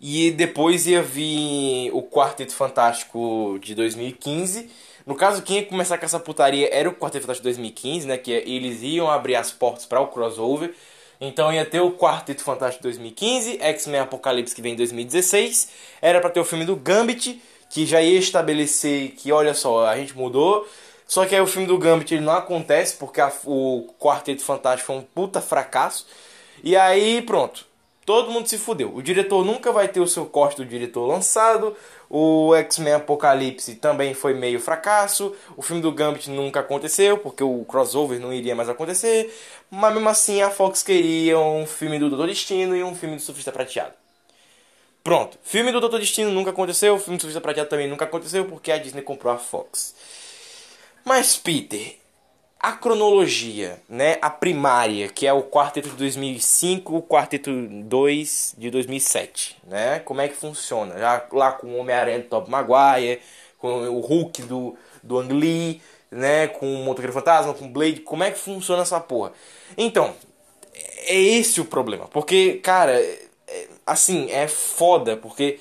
E 0.00 0.30
depois 0.30 0.86
ia 0.86 1.02
vir 1.02 1.90
o 1.92 2.02
Quarteto 2.02 2.52
Fantástico 2.52 3.58
de 3.60 3.74
2015. 3.74 4.70
No 5.06 5.14
caso, 5.14 5.40
quem 5.42 5.58
ia 5.58 5.66
começar 5.66 5.96
com 5.98 6.04
essa 6.04 6.18
putaria 6.18 6.68
era 6.72 6.88
o 6.88 6.92
Quarteto 6.92 7.26
Fantástico 7.26 7.48
de 7.48 7.54
2015, 7.54 8.06
né? 8.08 8.18
Que 8.18 8.32
eles 8.32 8.82
iam 8.82 9.08
abrir 9.08 9.36
as 9.36 9.52
portas 9.52 9.86
para 9.86 10.00
o 10.00 10.08
crossover. 10.08 10.74
Então 11.20 11.52
ia 11.52 11.64
ter 11.64 11.80
o 11.80 11.92
Quarteto 11.92 12.42
Fantástico 12.42 12.82
de 12.82 12.88
2015, 12.88 13.58
X-Men 13.60 14.00
Apocalipse 14.00 14.54
que 14.54 14.60
vem 14.60 14.72
em 14.72 14.76
2016. 14.76 15.68
Era 16.02 16.20
para 16.20 16.30
ter 16.30 16.40
o 16.40 16.44
filme 16.44 16.64
do 16.64 16.74
Gambit, 16.74 17.40
que 17.70 17.86
já 17.86 18.02
ia 18.02 18.18
estabelecer 18.18 19.12
que, 19.12 19.30
olha 19.30 19.54
só, 19.54 19.86
a 19.86 19.96
gente 19.96 20.16
mudou. 20.16 20.66
Só 21.06 21.24
que 21.24 21.36
aí 21.36 21.40
o 21.40 21.46
filme 21.46 21.68
do 21.68 21.78
Gambit 21.78 22.12
ele 22.12 22.24
não 22.24 22.32
acontece 22.32 22.96
porque 22.96 23.20
a, 23.20 23.32
o 23.44 23.94
Quarteto 24.00 24.42
Fantástico 24.42 24.88
foi 24.88 24.96
um 24.96 25.02
puta 25.02 25.40
fracasso. 25.40 26.04
E 26.64 26.76
aí, 26.76 27.22
pronto. 27.22 27.64
Todo 28.04 28.30
mundo 28.30 28.46
se 28.46 28.56
fudeu. 28.56 28.94
O 28.94 29.02
diretor 29.02 29.44
nunca 29.44 29.72
vai 29.72 29.88
ter 29.88 30.00
o 30.00 30.06
seu 30.06 30.26
corte 30.26 30.56
do 30.56 30.64
diretor 30.64 31.06
lançado. 31.06 31.76
O 32.08 32.54
X-Men 32.54 32.94
Apocalipse 32.94 33.74
também 33.76 34.14
foi 34.14 34.34
meio 34.34 34.60
fracasso. 34.60 35.34
O 35.56 35.62
filme 35.62 35.82
do 35.82 35.92
Gambit 35.92 36.30
nunca 36.30 36.60
aconteceu, 36.60 37.18
porque 37.18 37.42
o 37.42 37.64
crossover 37.64 38.20
não 38.20 38.32
iria 38.32 38.54
mais 38.54 38.68
acontecer. 38.68 39.32
Mas 39.70 39.92
mesmo 39.92 40.08
assim 40.08 40.42
a 40.42 40.50
Fox 40.50 40.82
queria 40.82 41.38
um 41.38 41.66
filme 41.66 41.98
do 41.98 42.08
Doutor 42.08 42.28
Destino 42.28 42.76
e 42.76 42.84
um 42.84 42.94
filme 42.94 43.16
do 43.16 43.22
Surfista 43.22 43.50
Prateado. 43.52 43.94
Pronto. 45.02 45.38
Filme 45.42 45.70
do 45.72 45.80
Doutor 45.80 46.00
Destino 46.00 46.30
nunca 46.30 46.50
aconteceu. 46.50 46.98
Filme 46.98 47.16
do 47.16 47.20
Surfista 47.20 47.40
Prateado 47.40 47.70
também 47.70 47.88
nunca 47.88 48.04
aconteceu, 48.04 48.44
porque 48.44 48.72
a 48.72 48.78
Disney 48.78 49.02
comprou 49.02 49.32
a 49.32 49.38
Fox. 49.38 49.94
Mas, 51.04 51.36
Peter, 51.36 51.96
a 52.58 52.72
cronologia, 52.72 53.80
né, 53.88 54.18
a 54.20 54.30
primária, 54.30 55.08
que 55.08 55.26
é 55.26 55.32
o 55.32 55.42
quarteto 55.42 55.90
de 55.90 55.96
2005, 55.96 56.96
o 56.96 57.02
quarteto 57.02 57.50
2 57.52 58.54
de 58.58 58.70
2007, 58.70 59.58
né? 59.64 60.00
Como 60.00 60.20
é 60.20 60.28
que 60.28 60.34
funciona? 60.34 60.98
Já 60.98 61.24
lá 61.32 61.52
com 61.52 61.68
o 61.68 61.76
Homem-Aranha 61.76 62.20
do 62.20 62.28
Tobey 62.28 62.50
Maguire, 62.50 63.20
com 63.58 63.88
o 63.88 64.00
Hulk 64.00 64.42
do, 64.42 64.76
do 65.02 65.18
Ang 65.18 65.32
Lee, 65.32 65.80
né, 66.10 66.48
com 66.48 66.66
o 66.66 66.84
Motoqueiro 66.84 67.12
Fantasma, 67.12 67.54
com 67.54 67.66
o 67.66 67.70
Blade, 67.70 68.00
como 68.00 68.24
é 68.24 68.30
que 68.30 68.38
funciona 68.38 68.82
essa 68.82 69.00
porra? 69.00 69.32
Então, 69.76 70.14
é 71.06 71.14
esse 71.14 71.60
o 71.60 71.64
problema, 71.64 72.08
porque, 72.08 72.54
cara, 72.54 73.00
é, 73.00 73.68
assim, 73.86 74.30
é 74.30 74.48
foda, 74.48 75.16
porque 75.16 75.60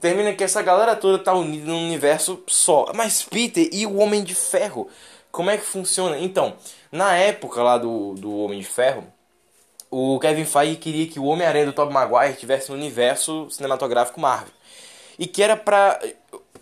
termina 0.00 0.34
que 0.34 0.44
essa 0.44 0.62
galera 0.62 0.94
toda 0.94 1.18
tá 1.18 1.32
unida 1.32 1.66
num 1.66 1.86
universo 1.86 2.42
só. 2.46 2.92
Mas 2.94 3.22
Peter 3.22 3.68
e 3.72 3.86
o 3.86 3.96
Homem 3.96 4.22
de 4.22 4.34
Ferro, 4.34 4.88
como 5.34 5.50
é 5.50 5.58
que 5.58 5.64
funciona? 5.64 6.16
Então, 6.16 6.54
na 6.92 7.16
época 7.16 7.60
lá 7.60 7.76
do, 7.76 8.14
do 8.14 8.38
Homem 8.38 8.60
de 8.60 8.66
Ferro, 8.66 9.04
o 9.90 10.18
Kevin 10.20 10.44
Feige 10.44 10.76
queria 10.76 11.08
que 11.08 11.18
o 11.18 11.24
Homem-Aranha 11.24 11.66
do 11.66 11.72
Tobey 11.72 11.92
Maguire 11.92 12.32
estivesse 12.32 12.70
no 12.70 12.76
universo 12.76 13.50
cinematográfico 13.50 14.20
Marvel. 14.20 14.54
E 15.18 15.26
que 15.26 15.42
era 15.42 15.56
pra... 15.56 16.00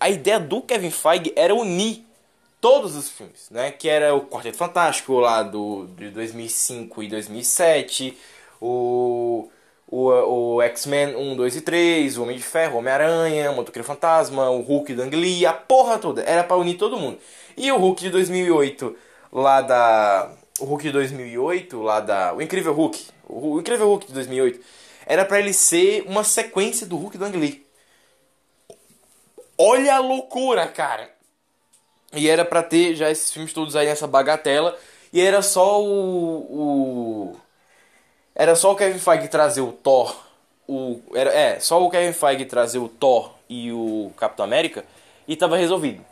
A 0.01 0.09
ideia 0.09 0.41
do 0.41 0.63
Kevin 0.63 0.91
Feige 0.91 1.35
era 1.37 1.55
unir 1.55 2.03
todos 2.63 2.97
os 2.97 3.11
filmes, 3.11 3.51
né? 3.51 3.71
Que 3.71 3.91
era 3.91 4.15
o 4.15 4.23
Quarteto 4.23 4.57
Fantástico 4.57 5.19
lá 5.21 5.43
do, 5.43 5.87
de 5.95 6.09
2005 6.09 7.03
e 7.03 7.09
2007, 7.09 8.17
o 8.59 9.51
o, 9.93 10.55
o 10.57 10.63
X-Men 10.63 11.15
1, 11.15 11.37
2 11.37 11.57
e 11.57 11.61
3, 11.61 12.17
o 12.17 12.23
Homem 12.23 12.39
de 12.39 12.43
Ferro, 12.43 12.77
o 12.77 12.79
Homem-Aranha, 12.79 13.51
o 13.51 13.57
Motoqueiro 13.57 13.87
Fantasma, 13.87 14.49
o 14.49 14.63
Hulk 14.63 14.95
do 14.95 15.03
Lee, 15.05 15.45
a 15.45 15.53
porra 15.53 15.99
toda. 15.99 16.23
Era 16.23 16.43
pra 16.43 16.57
unir 16.57 16.79
todo 16.79 16.97
mundo. 16.97 17.19
E 17.57 17.71
o 17.71 17.79
Hulk 17.79 18.03
de 18.03 18.11
2008, 18.11 18.97
lá 19.33 19.61
da... 19.61 20.31
O 20.61 20.65
Hulk 20.65 20.85
de 20.85 20.93
2008, 20.93 21.83
lá 21.83 22.01
da... 22.01 22.35
O 22.35 22.43
Incrível 22.43 22.73
Hulk. 22.73 23.07
O, 23.29 23.59
Incrível 23.61 23.87
Hulk 23.89 24.07
de 24.07 24.13
2008. 24.13 24.61
Era 25.07 25.25
pra 25.25 25.39
ele 25.39 25.53
ser 25.53 26.05
uma 26.07 26.25
sequência 26.25 26.87
do 26.87 26.97
Hulk 26.97 27.19
do 27.19 27.25
Ang 27.25 27.37
Lee. 27.37 27.67
Olha 29.59 29.97
a 29.97 29.99
loucura, 29.99 30.67
cara! 30.67 31.11
E 32.13 32.29
era 32.29 32.45
pra 32.45 32.63
ter 32.63 32.95
já 32.95 33.11
esses 33.11 33.33
filmes 33.33 33.53
todos 33.53 33.75
aí 33.75 33.87
nessa 33.87 34.07
bagatela. 34.07 34.79
E 35.13 35.21
era 35.21 35.43
só 35.43 35.83
o... 35.83 37.33
o 37.35 37.37
era 38.35 38.57
só 38.57 38.73
o 38.73 38.77
Kevin 38.77 38.99
Feige 38.99 39.29
trazer 39.29 39.61
o 39.61 39.73
Thor, 39.73 40.17
o 40.67 41.01
era 41.15 41.31
é, 41.31 41.61
só 41.61 41.83
o 41.83 41.91
Kevin 41.91 42.15
Feige 42.15 42.47
trazer 42.47 42.79
o 42.79 42.89
Thor 42.89 43.35
e 43.49 43.71
o 43.71 44.11
Capitão 44.17 44.45
América 44.45 44.85
e 45.29 45.37
tava 45.37 45.57
resolvido. 45.57 46.03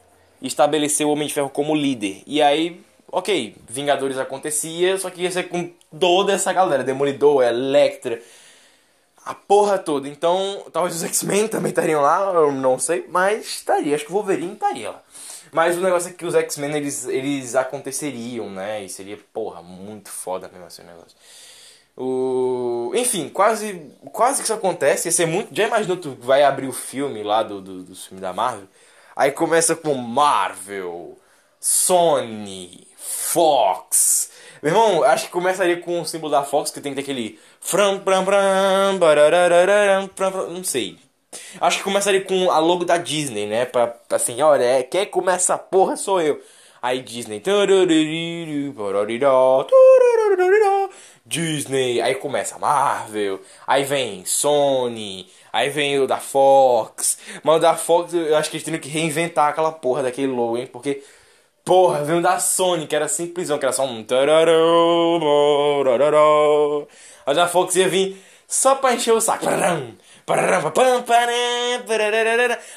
Estabelecer 0.43 1.07
o 1.07 1.11
Homem 1.11 1.29
de 1.29 1.35
Ferro 1.35 1.51
como 1.51 1.75
líder. 1.75 2.23
E 2.27 2.41
aí, 2.41 2.81
OK, 3.11 3.57
Vingadores 3.69 4.19
acontecia, 4.19 4.97
só 4.99 5.11
que 5.11 5.23
ia 5.23 5.31
ser 5.31 5.49
com 5.49 5.71
toda 5.99 6.33
essa 6.33 6.53
galera, 6.53 6.85
Demolidor, 6.85 7.43
Electra, 7.43 8.21
a 9.25 9.35
porra 9.35 9.79
toda. 9.79 10.09
Então, 10.09 10.65
talvez 10.73 10.97
os 10.97 11.05
X-Men 11.05 11.49
também 11.49 11.71
estariam 11.71 12.01
lá, 12.01 12.33
eu 12.35 12.53
não 12.53 12.79
sei, 12.79 13.07
mas 13.09 13.47
estaria, 13.47 13.95
acho 13.95 14.05
que 14.05 14.11
o 14.11 14.15
Wolverine 14.15 14.55
estaria 14.55 14.91
lá. 14.91 15.03
Mas 15.53 15.77
o 15.77 15.81
negócio 15.81 16.11
é 16.11 16.13
que 16.13 16.25
os 16.25 16.35
X-Men 16.35 16.77
eles, 16.77 17.07
eles 17.07 17.55
aconteceriam, 17.57 18.49
né? 18.49 18.85
E 18.85 18.89
seria, 18.89 19.19
porra, 19.33 19.63
muito 19.63 20.09
foda 20.09 20.49
mesmo 20.49 20.67
assim 20.67 20.83
o 20.83 20.87
negócio. 20.87 21.17
O... 21.97 22.93
Enfim, 22.95 23.29
quase, 23.29 23.91
quase 24.13 24.39
que 24.39 24.45
isso 24.45 24.55
acontece. 24.55 25.09
Ia 25.09 25.13
ser 25.13 25.27
muito. 25.27 25.55
Já 25.55 25.67
imaginou 25.67 25.97
tu 25.97 26.17
vai 26.21 26.43
abrir 26.45 26.69
o 26.69 26.73
filme 26.73 27.23
lá 27.23 27.43
do, 27.43 27.61
do, 27.61 27.83
do 27.83 27.97
filme 27.97 28.21
da 28.21 28.33
Marvel? 28.33 28.69
Aí 29.15 29.33
começa 29.33 29.75
com 29.77 29.95
Marvel, 29.95 31.19
Sony, 31.59 32.87
Fox. 32.97 34.31
Meu 34.63 34.73
irmão, 34.73 35.03
acho 35.05 35.27
que 35.27 35.33
começaria 35.33 35.81
com 35.81 36.01
o 36.01 36.07
símbolo 36.07 36.31
da 36.33 36.43
Fox, 36.43 36.71
que 36.71 36.81
tem 36.81 36.93
que 36.93 36.97
ter 36.97 37.11
aquele. 37.11 37.39
Não 40.51 40.65
sei. 40.65 40.99
Acho 41.61 41.79
que 41.79 41.85
começaria 41.85 42.25
com 42.25 42.51
a 42.51 42.59
logo 42.59 42.85
da 42.85 42.97
Disney, 42.97 43.47
né? 43.47 43.65
Pra, 43.65 43.95
assim, 44.11 44.41
olha, 44.43 44.65
é, 44.65 44.83
quem 44.83 45.07
começa 45.07 45.55
a 45.55 45.59
porra 45.59 45.97
sou 45.97 46.21
eu. 46.21 46.41
Aí 46.83 47.03
Disney. 47.03 47.43
Disney, 51.31 52.01
aí 52.01 52.17
começa 52.17 52.59
Marvel, 52.59 53.41
aí 53.65 53.85
vem 53.85 54.25
Sony, 54.25 55.29
aí 55.53 55.71
vem 55.71 56.01
o 56.01 56.07
da 56.07 56.17
Fox. 56.19 57.19
Mas 57.45 57.57
o 57.57 57.61
da 57.61 57.77
Fox 57.77 58.13
eu 58.13 58.37
acho 58.37 58.51
que 58.51 58.57
eles 58.57 58.65
teriam 58.65 58.81
que 58.81 58.89
reinventar 58.89 59.49
aquela 59.49 59.71
porra 59.71 60.03
daquele 60.03 60.27
logo, 60.27 60.59
hein? 60.59 60.67
Porque, 60.67 61.05
porra, 61.65 62.03
veio 62.03 62.21
da 62.21 62.41
Sony, 62.41 62.85
que 62.89 62.97
era 62.97 63.07
simplesão, 63.07 63.59
que 63.59 63.65
era 63.65 63.73
só 63.73 63.85
um. 63.87 64.05
A 67.25 67.33
da 67.33 67.47
Fox 67.47 67.77
ia 67.77 67.89
vir 67.89 68.21
só 68.49 68.75
pra 68.75 68.95
encher 68.95 69.13
o 69.13 69.21
saco. 69.21 69.45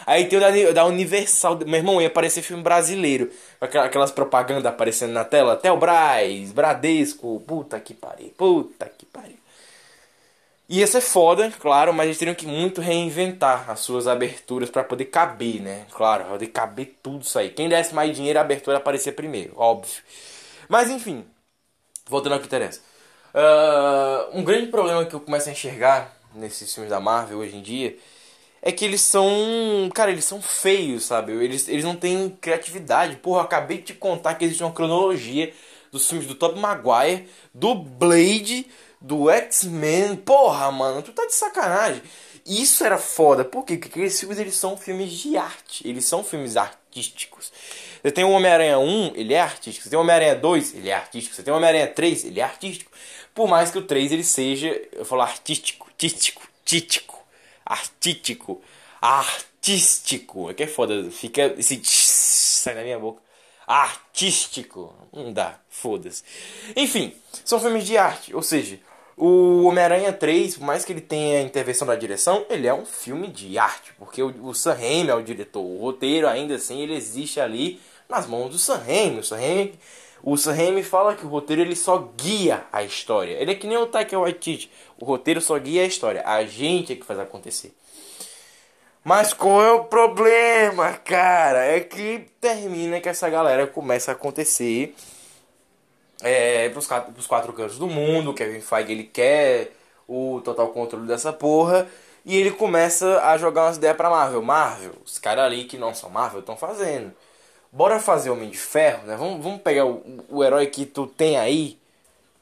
Aí 0.05 0.25
tem 0.25 0.39
o 0.39 0.73
da, 0.73 0.85
Universal. 0.85 1.59
Meu 1.65 1.75
irmão, 1.75 2.01
ia 2.01 2.07
aparecer 2.07 2.41
filme 2.41 2.63
brasileiro. 2.63 3.30
Aquelas 3.59 4.11
propagandas 4.11 4.65
aparecendo 4.65 5.11
na 5.11 5.23
tela. 5.23 5.55
Telbras, 5.55 6.51
Bradesco. 6.51 7.41
Puta 7.45 7.80
que 7.80 7.93
pariu. 7.93 8.34
Puta 8.38 8.89
que 8.89 9.05
pariu. 9.05 9.38
Ia 10.69 10.88
ser 10.88 11.01
foda, 11.01 11.51
claro, 11.59 11.93
mas 11.93 12.05
eles 12.05 12.17
teriam 12.17 12.34
que 12.34 12.47
muito 12.47 12.81
reinventar 12.81 13.69
as 13.69 13.81
suas 13.81 14.07
aberturas 14.07 14.69
para 14.69 14.84
poder 14.84 15.05
caber, 15.05 15.61
né? 15.61 15.85
Claro, 15.91 16.23
poder 16.23 16.47
caber 16.47 16.95
tudo 17.03 17.21
isso 17.21 17.38
aí. 17.38 17.49
Quem 17.49 17.69
desse 17.69 17.93
mais 17.93 18.15
dinheiro, 18.15 18.39
a 18.39 18.41
abertura 18.41 18.77
aparecer 18.77 19.11
primeiro, 19.11 19.53
óbvio. 19.57 20.01
Mas 20.69 20.89
enfim, 20.89 21.25
voltando 22.07 22.34
ao 22.34 22.39
que 22.39 22.47
interessa. 22.47 22.80
Uh, 23.35 24.38
um 24.39 24.43
grande 24.43 24.67
problema 24.67 25.05
que 25.05 25.13
eu 25.13 25.19
começo 25.19 25.49
a 25.49 25.51
enxergar 25.51 26.11
nesses 26.35 26.73
filmes 26.73 26.89
da 26.89 26.99
Marvel 26.99 27.39
hoje 27.39 27.55
em 27.55 27.61
dia 27.61 27.97
é 28.65 28.72
que 28.72 28.85
eles 28.85 29.01
são. 29.01 29.27
Cara, 29.93 30.10
eles 30.10 30.23
são 30.23 30.41
feios, 30.41 31.03
sabe? 31.03 31.34
Eles, 31.34 31.68
eles 31.68 31.84
não 31.84 31.97
têm 31.97 32.30
criatividade. 32.41 33.18
Porra, 33.18 33.39
eu 33.39 33.43
acabei 33.43 33.77
de 33.80 33.84
te 33.84 33.93
contar 33.93 34.35
que 34.35 34.45
existe 34.45 34.64
uma 34.64 34.72
cronologia 34.72 35.53
dos 35.91 36.07
filmes 36.07 36.26
do 36.26 36.34
Tobey 36.34 36.60
Maguire, 36.60 37.27
do 37.53 37.76
Blade, 37.76 38.65
do 39.01 39.30
X-Men. 39.30 40.15
Porra, 40.15 40.72
mano, 40.72 41.01
tu 41.01 41.11
tá 41.11 41.26
de 41.26 41.34
sacanagem. 41.34 42.01
Isso 42.45 42.85
era 42.85 42.97
foda. 42.97 43.43
Por 43.43 43.65
quê? 43.65 43.77
Porque 43.77 43.99
esses 43.99 44.19
filmes 44.19 44.39
eles 44.39 44.55
são 44.55 44.77
filmes 44.77 45.11
de 45.11 45.35
arte. 45.35 45.85
Eles 45.88 46.05
são 46.05 46.23
filmes 46.23 46.55
artísticos. 46.55 47.51
Você 48.01 48.11
tem 48.11 48.23
o 48.23 48.31
Homem-Aranha 48.31 48.80
1, 48.80 49.14
ele 49.15 49.34
é 49.34 49.41
artístico. 49.41 49.84
Você 49.84 49.89
tem 49.89 49.97
o 49.97 50.01
Homem-Aranha 50.01 50.35
2, 50.35 50.76
ele 50.76 50.89
é 50.89 50.93
artístico. 50.93 51.35
Você 51.35 51.43
tem 51.43 51.53
o 51.53 51.57
Homem-Aranha 51.57 51.88
3, 51.88 52.26
ele 52.26 52.39
é 52.39 52.43
artístico. 52.43 52.91
Por 53.34 53.47
mais 53.47 53.72
que 53.72 53.77
o 53.77 53.81
3 53.81 54.11
ele 54.11 54.23
seja, 54.23 54.80
eu 54.91 55.05
falo 55.05 55.22
artístico, 55.22 55.89
tístico, 55.97 56.47
títico, 56.64 57.19
artístico, 57.65 58.61
artístico. 59.01 60.49
É 60.49 60.53
que 60.53 60.64
é 60.64 60.68
foda, 60.68 61.10
fica 61.11 61.53
esse 61.57 61.81
sai 61.84 62.76
da 62.76 62.84
minha 62.84 62.99
boca. 62.99 63.22
Artístico. 63.65 64.93
Não 65.11 65.34
dá, 65.34 65.60
foda-se. 65.69 66.23
Enfim, 66.76 67.15
são 67.43 67.60
filmes 67.60 67.85
de 67.85 67.97
arte, 67.97 68.35
ou 68.35 68.41
seja, 68.41 68.80
o 69.15 69.64
Homem-Aranha 69.64 70.11
3, 70.11 70.57
por 70.57 70.65
mais 70.65 70.84
que 70.84 70.91
ele 70.91 71.01
tenha 71.01 71.41
intervenção 71.41 71.88
da 71.88 71.95
direção, 71.95 72.45
ele 72.49 72.68
é 72.68 72.73
um 72.73 72.85
filme 72.85 73.27
de 73.27 73.57
arte, 73.57 73.93
porque 73.97 74.22
o, 74.23 74.47
o 74.47 74.53
Sam 74.53 74.73
Raimi 74.73 75.10
é 75.10 75.15
o 75.15 75.22
diretor. 75.22 75.61
O 75.61 75.80
roteiro, 75.80 76.27
ainda 76.27 76.55
assim, 76.55 76.81
ele 76.81 76.95
existe 76.95 77.39
ali 77.39 77.80
nas 78.10 78.26
mãos 78.26 78.49
do 78.49 78.57
Sam 78.57 78.77
Raimi. 78.77 79.19
O 79.19 79.23
Sam 79.23 79.38
Raimi 79.38 79.80
o 80.25 80.37
Sam 80.37 80.81
fala 80.83 81.15
que 81.15 81.25
o 81.25 81.29
roteiro 81.29 81.61
ele 81.61 81.75
só 81.75 81.97
guia 82.15 82.63
a 82.71 82.81
história. 82.81 83.33
Ele 83.33 83.51
é 83.51 83.55
que 83.55 83.67
nem 83.67 83.75
o 83.75 83.85
Taika 83.85 84.17
Waititi. 84.17 84.71
O 84.97 85.03
roteiro 85.03 85.41
só 85.41 85.59
guia 85.59 85.83
a 85.83 85.85
história. 85.85 86.23
A 86.25 86.45
gente 86.45 86.93
é 86.93 86.95
que 86.95 87.05
faz 87.05 87.19
acontecer. 87.19 87.75
Mas 89.03 89.33
qual 89.33 89.61
é 89.61 89.73
o 89.73 89.83
problema, 89.83 90.93
cara? 90.93 91.65
É 91.65 91.81
que 91.81 92.25
termina 92.39 93.01
que 93.01 93.09
essa 93.09 93.29
galera 93.29 93.67
começa 93.67 94.11
a 94.11 94.13
acontecer 94.13 94.95
é, 96.21 96.69
pros, 96.69 96.87
pros 96.87 97.27
quatro 97.27 97.51
cantos 97.51 97.77
do 97.77 97.87
mundo. 97.87 98.33
Kevin 98.33 98.61
Feige 98.61 98.93
ele 98.93 99.03
quer 99.03 99.73
o 100.07 100.39
total 100.41 100.69
controle 100.69 101.05
dessa 101.05 101.33
porra. 101.33 101.85
E 102.25 102.37
ele 102.37 102.51
começa 102.51 103.21
a 103.25 103.37
jogar 103.37 103.65
umas 103.65 103.75
ideias 103.75 103.97
pra 103.97 104.09
Marvel. 104.09 104.41
Marvel, 104.41 104.93
os 105.05 105.19
caras 105.19 105.43
ali 105.43 105.65
que 105.65 105.77
não 105.77 105.93
são 105.93 106.09
Marvel 106.09 106.39
estão 106.39 106.55
fazendo. 106.55 107.13
Bora 107.73 107.99
fazer 107.99 108.29
Homem 108.29 108.51
de 108.51 108.57
Ferro, 108.57 109.07
né? 109.07 109.15
Vamos, 109.15 109.43
vamos 109.43 109.59
pegar 109.63 109.87
o, 109.87 110.23
o 110.29 110.43
herói 110.43 110.67
que 110.67 110.85
tu 110.85 111.07
tem 111.07 111.37
aí. 111.37 111.79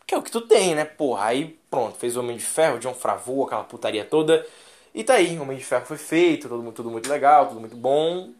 Que 0.05 0.13
é 0.13 0.17
o 0.17 0.21
que 0.21 0.29
tu 0.29 0.41
tem, 0.41 0.75
né? 0.75 0.83
Porra, 0.83 1.27
aí 1.27 1.57
pronto, 1.69 1.97
fez 1.97 2.17
Homem 2.17 2.35
de 2.35 2.43
Ferro, 2.43 2.79
John 2.79 2.93
Favreau, 2.93 3.45
aquela 3.45 3.63
putaria 3.63 4.03
toda. 4.03 4.45
E 4.93 5.05
tá 5.05 5.13
aí, 5.13 5.39
Homem 5.39 5.57
de 5.57 5.63
Ferro 5.63 5.85
foi 5.85 5.97
feito, 5.97 6.49
tudo, 6.49 6.69
tudo 6.73 6.91
muito 6.91 7.09
legal, 7.09 7.47
tudo 7.47 7.61
muito 7.61 7.77
bom. 7.77 8.31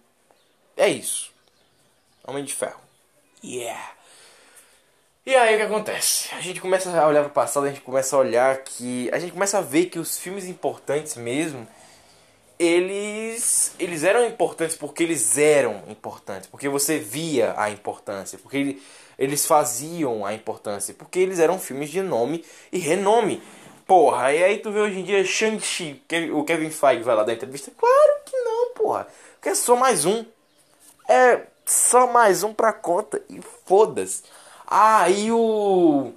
É 0.76 0.89
isso. 0.89 1.31
Homem 2.27 2.43
de 2.43 2.53
Ferro. 2.53 2.81
Yeah. 3.41 3.93
E 5.26 5.34
aí 5.34 5.55
o 5.55 5.57
que 5.59 5.63
acontece? 5.63 6.35
A 6.35 6.41
gente 6.41 6.59
começa 6.59 6.91
a 6.91 7.07
olhar 7.07 7.22
para 7.22 7.30
o 7.30 7.34
passado, 7.34 7.68
a 7.68 7.69
gente 7.69 7.80
começa 7.80 8.18
a 8.18 8.19
olhar 8.19 8.57
que. 8.65 9.09
A 9.13 9.18
gente 9.18 9.31
começa 9.31 9.59
a 9.59 9.61
ver 9.61 9.85
que 9.85 9.97
os 9.97 10.19
filmes 10.19 10.43
importantes 10.43 11.15
mesmo. 11.15 11.65
Eles, 12.62 13.74
eles 13.80 14.04
eram 14.04 14.24
importantes 14.24 14.76
porque 14.76 15.02
eles 15.02 15.36
eram 15.36 15.82
importantes, 15.88 16.48
porque 16.48 16.70
você 16.70 17.00
via 17.00 17.56
a 17.58 17.72
importância, 17.72 18.38
porque 18.38 18.56
ele, 18.56 18.84
eles 19.18 19.48
faziam 19.48 20.24
a 20.24 20.32
importância, 20.32 20.94
porque 20.94 21.18
eles 21.18 21.40
eram 21.40 21.58
filmes 21.58 21.90
de 21.90 22.04
nome 22.04 22.46
e 22.72 22.78
renome. 22.78 23.42
Porra, 23.88 24.32
e 24.32 24.44
aí 24.44 24.60
tu 24.60 24.72
vê 24.72 24.80
hoje 24.80 25.00
em 25.00 25.04
dia 25.04 25.26
Shang-Chi, 25.26 26.04
o 26.34 26.44
Kevin 26.44 26.70
Feige 26.70 27.02
vai 27.02 27.16
lá 27.16 27.24
dar 27.24 27.34
entrevista? 27.34 27.72
Claro 27.76 28.22
que 28.26 28.38
não, 28.38 28.74
porra. 28.76 29.08
Porque 29.34 29.50
é 29.50 29.56
só 29.56 29.76
mais 29.76 30.06
um. 30.06 30.24
É 31.10 31.42
só 31.66 32.06
mais 32.06 32.44
um 32.44 32.54
pra 32.54 32.72
conta 32.72 33.20
e 33.28 33.42
foda-se. 33.66 34.22
Ah, 34.68 35.10
e 35.10 35.32
o. 35.32 36.14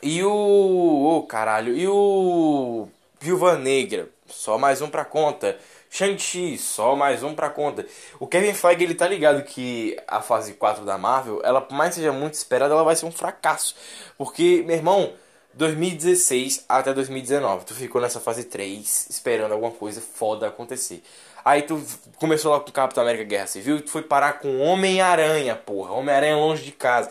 E 0.00 0.22
o. 0.22 1.18
Oh, 1.18 1.22
caralho. 1.24 1.76
E 1.76 1.88
o. 1.88 2.88
Viúva 3.20 3.58
Negra. 3.58 4.08
Só 4.28 4.58
mais 4.58 4.82
um 4.82 4.88
pra 4.88 5.04
conta. 5.04 5.58
Shang-Chi, 5.90 6.58
só 6.58 6.94
mais 6.94 7.22
um 7.22 7.34
pra 7.34 7.48
conta. 7.48 7.86
O 8.20 8.26
Kevin 8.26 8.52
Feige, 8.52 8.84
ele 8.84 8.94
tá 8.94 9.08
ligado 9.08 9.42
que 9.42 9.96
a 10.06 10.20
fase 10.20 10.54
4 10.54 10.84
da 10.84 10.98
Marvel, 10.98 11.40
ela 11.42 11.60
por 11.60 11.74
mais 11.74 11.94
seja 11.94 12.12
muito 12.12 12.34
esperada, 12.34 12.74
ela 12.74 12.84
vai 12.84 12.94
ser 12.94 13.06
um 13.06 13.12
fracasso. 13.12 13.74
Porque, 14.16 14.62
meu 14.66 14.76
irmão, 14.76 15.12
2016 15.54 16.66
até 16.68 16.92
2019, 16.92 17.64
tu 17.64 17.74
ficou 17.74 18.00
nessa 18.00 18.20
fase 18.20 18.44
3 18.44 19.08
esperando 19.10 19.52
alguma 19.52 19.72
coisa 19.72 20.00
foda 20.00 20.46
acontecer. 20.46 21.02
Aí 21.44 21.62
tu 21.62 21.82
começou 22.18 22.52
lá 22.52 22.60
com 22.60 22.70
Capitão 22.70 23.02
América 23.02 23.24
Guerra 23.24 23.46
Civil 23.46 23.80
tu 23.80 23.90
foi 23.90 24.02
parar 24.02 24.34
com 24.34 24.60
Homem-Aranha, 24.60 25.56
porra. 25.56 25.92
Homem-Aranha 25.92 26.36
longe 26.36 26.62
de 26.62 26.72
casa. 26.72 27.10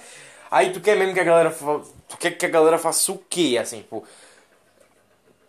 Aí 0.51 0.71
tu 0.71 0.79
quer 0.79 0.95
mesmo 0.95 1.13
que 1.13 1.19
a 1.19 1.23
galera. 1.23 1.51
Tu 2.07 2.17
quer 2.17 2.31
que 2.31 2.45
a 2.45 2.49
galera 2.49 2.77
faça 2.77 3.11
o 3.11 3.17
quê? 3.29 3.57
Assim, 3.59 3.81
pô. 3.81 4.03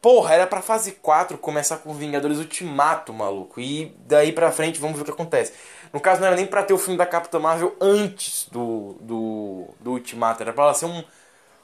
Porra, 0.00 0.34
era 0.34 0.46
pra 0.46 0.62
fase 0.62 0.92
4 0.92 1.36
começar 1.38 1.78
com 1.78 1.92
Vingadores 1.92 2.38
Ultimato, 2.38 3.12
maluco. 3.12 3.60
E 3.60 3.94
daí 4.06 4.32
pra 4.32 4.52
frente 4.52 4.80
vamos 4.80 4.96
ver 4.96 5.02
o 5.02 5.04
que 5.04 5.10
acontece. 5.10 5.52
No 5.92 6.00
caso, 6.00 6.20
não 6.20 6.28
era 6.28 6.36
nem 6.36 6.46
pra 6.46 6.62
ter 6.62 6.72
o 6.72 6.78
filme 6.78 6.96
da 6.96 7.06
Capitã 7.06 7.38
Marvel 7.38 7.74
antes 7.80 8.46
do, 8.50 8.96
do, 9.00 9.68
do 9.80 9.92
Ultimato. 9.92 10.42
Era 10.42 10.52
pra 10.52 10.64
ela 10.64 10.74
ser 10.74 10.86
um. 10.86 11.02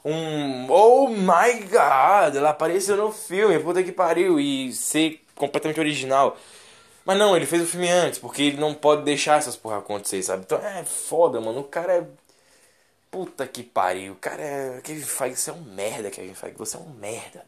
Um. 0.05 0.67
Oh 0.71 1.09
my 1.09 1.61
god! 1.71 2.37
Ela 2.37 2.51
apareceu 2.51 2.97
no 2.97 3.13
filme, 3.13 3.59
puta 3.61 3.83
que 3.83 3.93
pariu. 3.93 4.41
E 4.41 4.73
ser 4.73 5.23
completamente 5.37 5.81
original. 5.81 6.37
Mas 7.05 7.19
não, 7.19 7.37
ele 7.37 7.47
fez 7.47 7.63
o 7.63 7.67
filme 7.67 7.89
antes, 7.89 8.19
porque 8.19 8.43
ele 8.43 8.57
não 8.57 8.73
pode 8.75 9.03
deixar 9.03 9.39
essas 9.39 9.57
porra 9.57 9.79
acontecer, 9.79 10.23
sabe? 10.23 10.43
Então 10.45 10.59
é 10.59 10.83
foda, 10.85 11.41
mano. 11.41 11.61
O 11.61 11.65
cara 11.65 11.93
é. 11.99 12.07
Puta 13.15 13.47
que 13.47 13.63
pariu. 13.63 14.17
Cara 14.21 14.43
é. 14.43 14.81
Kevin 14.83 15.03
Feige, 15.03 15.37
você 15.37 15.51
é 15.51 15.53
um 15.53 15.61
merda, 15.61 16.11
Kevin 16.11 16.35
Feige. 16.35 16.57
Você 16.59 16.77
é 16.77 16.81
um 16.81 16.91
merda. 17.01 17.45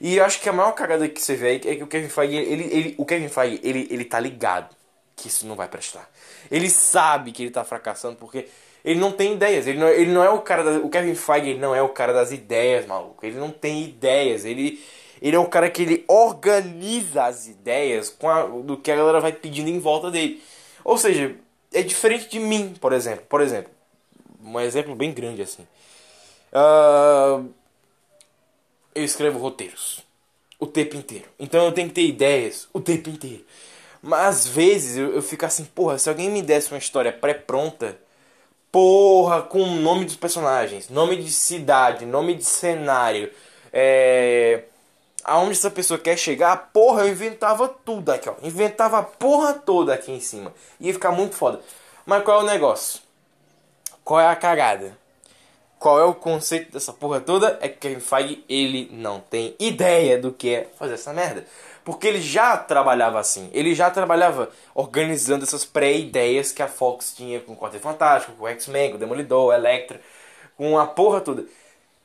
E 0.00 0.18
eu 0.18 0.24
acho 0.24 0.40
que 0.40 0.48
a 0.48 0.52
maior 0.52 0.70
cagada 0.70 1.08
que 1.08 1.20
você 1.20 1.34
vê 1.34 1.56
é 1.56 1.58
que 1.58 1.82
o 1.82 1.88
Kevin 1.88 2.08
Feige, 2.08 2.36
ele, 2.36 2.62
ele, 2.72 2.94
o 2.96 3.04
Kevin 3.04 3.28
Feige, 3.28 3.60
ele, 3.64 3.88
ele 3.90 4.04
tá 4.04 4.20
ligado 4.20 4.72
que 5.16 5.26
isso 5.26 5.48
não 5.48 5.56
vai 5.56 5.66
prestar. 5.66 6.08
Ele 6.48 6.70
sabe 6.70 7.32
que 7.32 7.42
ele 7.42 7.50
tá 7.50 7.64
fracassando 7.64 8.14
porque 8.14 8.46
ele 8.84 9.00
não 9.00 9.10
tem 9.10 9.32
ideias. 9.32 9.66
Ele 9.66 9.80
não, 9.80 9.88
ele 9.88 10.12
não 10.12 10.22
é 10.22 10.30
o 10.30 10.42
cara. 10.42 10.78
o 10.78 10.88
Kevin 10.88 11.16
Feige 11.16 11.54
não 11.54 11.74
é 11.74 11.82
o 11.82 11.88
cara 11.88 12.12
das 12.12 12.30
ideias, 12.30 12.86
maluco. 12.86 13.26
Ele 13.26 13.36
não 13.36 13.50
tem 13.50 13.82
ideias. 13.82 14.44
Ele 14.44 14.80
ele 15.20 15.34
é 15.34 15.40
o 15.40 15.48
cara 15.48 15.68
que 15.68 15.82
ele 15.82 16.04
organiza 16.06 17.24
as 17.24 17.48
ideias 17.48 18.08
com 18.10 18.28
a, 18.28 18.44
do 18.44 18.76
que 18.76 18.92
a 18.92 18.96
galera 18.96 19.18
vai 19.18 19.32
pedindo 19.32 19.68
em 19.68 19.80
volta 19.80 20.08
dele. 20.08 20.40
Ou 20.84 20.96
seja, 20.96 21.34
é 21.74 21.82
diferente 21.82 22.28
de 22.28 22.38
mim, 22.38 22.74
por 22.80 22.92
exemplo. 22.92 23.24
Por 23.28 23.40
exemplo, 23.40 23.72
um 24.42 24.60
exemplo 24.60 24.94
bem 24.94 25.12
grande 25.12 25.42
assim. 25.42 25.66
Uh, 26.52 27.48
eu 28.94 29.04
escrevo 29.04 29.38
roteiros 29.38 30.02
o 30.58 30.66
tempo 30.66 30.96
inteiro. 30.96 31.26
Então 31.38 31.64
eu 31.64 31.72
tenho 31.72 31.88
que 31.88 31.94
ter 31.94 32.06
ideias 32.06 32.68
o 32.72 32.80
tempo 32.80 33.08
inteiro. 33.08 33.44
Mas 34.02 34.20
às 34.20 34.46
vezes 34.46 34.96
eu, 34.96 35.14
eu 35.14 35.22
fico 35.22 35.44
assim, 35.44 35.64
porra, 35.64 35.98
se 35.98 36.08
alguém 36.08 36.30
me 36.30 36.42
desse 36.42 36.72
uma 36.72 36.78
história 36.78 37.12
pré-pronta, 37.12 37.98
porra, 38.72 39.42
com 39.42 39.62
o 39.62 39.76
nome 39.76 40.04
dos 40.04 40.16
personagens, 40.16 40.88
nome 40.88 41.16
de 41.16 41.30
cidade, 41.30 42.06
nome 42.06 42.34
de 42.34 42.44
cenário, 42.44 43.30
é, 43.72 44.64
aonde 45.24 45.52
essa 45.52 45.70
pessoa 45.70 45.98
quer 45.98 46.16
chegar, 46.16 46.70
porra, 46.72 47.02
eu 47.02 47.08
inventava 47.08 47.68
tudo 47.68 48.10
aqui, 48.10 48.28
ó. 48.28 48.34
Inventava 48.42 48.98
a 48.98 49.02
porra 49.02 49.54
toda 49.54 49.94
aqui 49.94 50.12
em 50.12 50.20
cima. 50.20 50.52
Ia 50.80 50.92
ficar 50.92 51.12
muito 51.12 51.34
foda. 51.34 51.60
Mas 52.06 52.22
qual 52.24 52.40
é 52.40 52.44
o 52.44 52.46
negócio? 52.46 53.00
Qual 54.04 54.20
é 54.20 54.26
a 54.26 54.36
cagada? 54.36 54.98
Qual 55.78 55.98
é 55.98 56.04
o 56.04 56.14
conceito 56.14 56.72
dessa 56.72 56.92
porra 56.92 57.20
toda? 57.20 57.58
É 57.60 57.68
que 57.68 57.78
Kevin 57.78 58.00
Feige, 58.00 58.44
ele 58.48 58.90
não 58.92 59.18
tem 59.18 59.54
ideia 59.58 60.18
do 60.18 60.30
que 60.30 60.54
é 60.54 60.68
fazer 60.78 60.94
essa 60.94 61.12
merda. 61.12 61.46
Porque 61.84 62.06
ele 62.06 62.20
já 62.20 62.56
trabalhava 62.56 63.18
assim. 63.18 63.48
Ele 63.52 63.74
já 63.74 63.90
trabalhava 63.90 64.50
organizando 64.74 65.44
essas 65.44 65.64
pré-ideias 65.64 66.52
que 66.52 66.62
a 66.62 66.68
Fox 66.68 67.14
tinha 67.14 67.40
com 67.40 67.52
o 67.52 67.56
Quarteto 67.56 67.82
Fantástico, 67.82 68.36
com 68.36 68.44
o 68.44 68.48
X-Men, 68.48 68.90
com 68.90 68.96
o 68.96 69.00
Demolidor, 69.00 69.54
Electra, 69.54 70.00
com 70.56 70.78
a 70.78 70.86
porra 70.86 71.20
toda. 71.22 71.44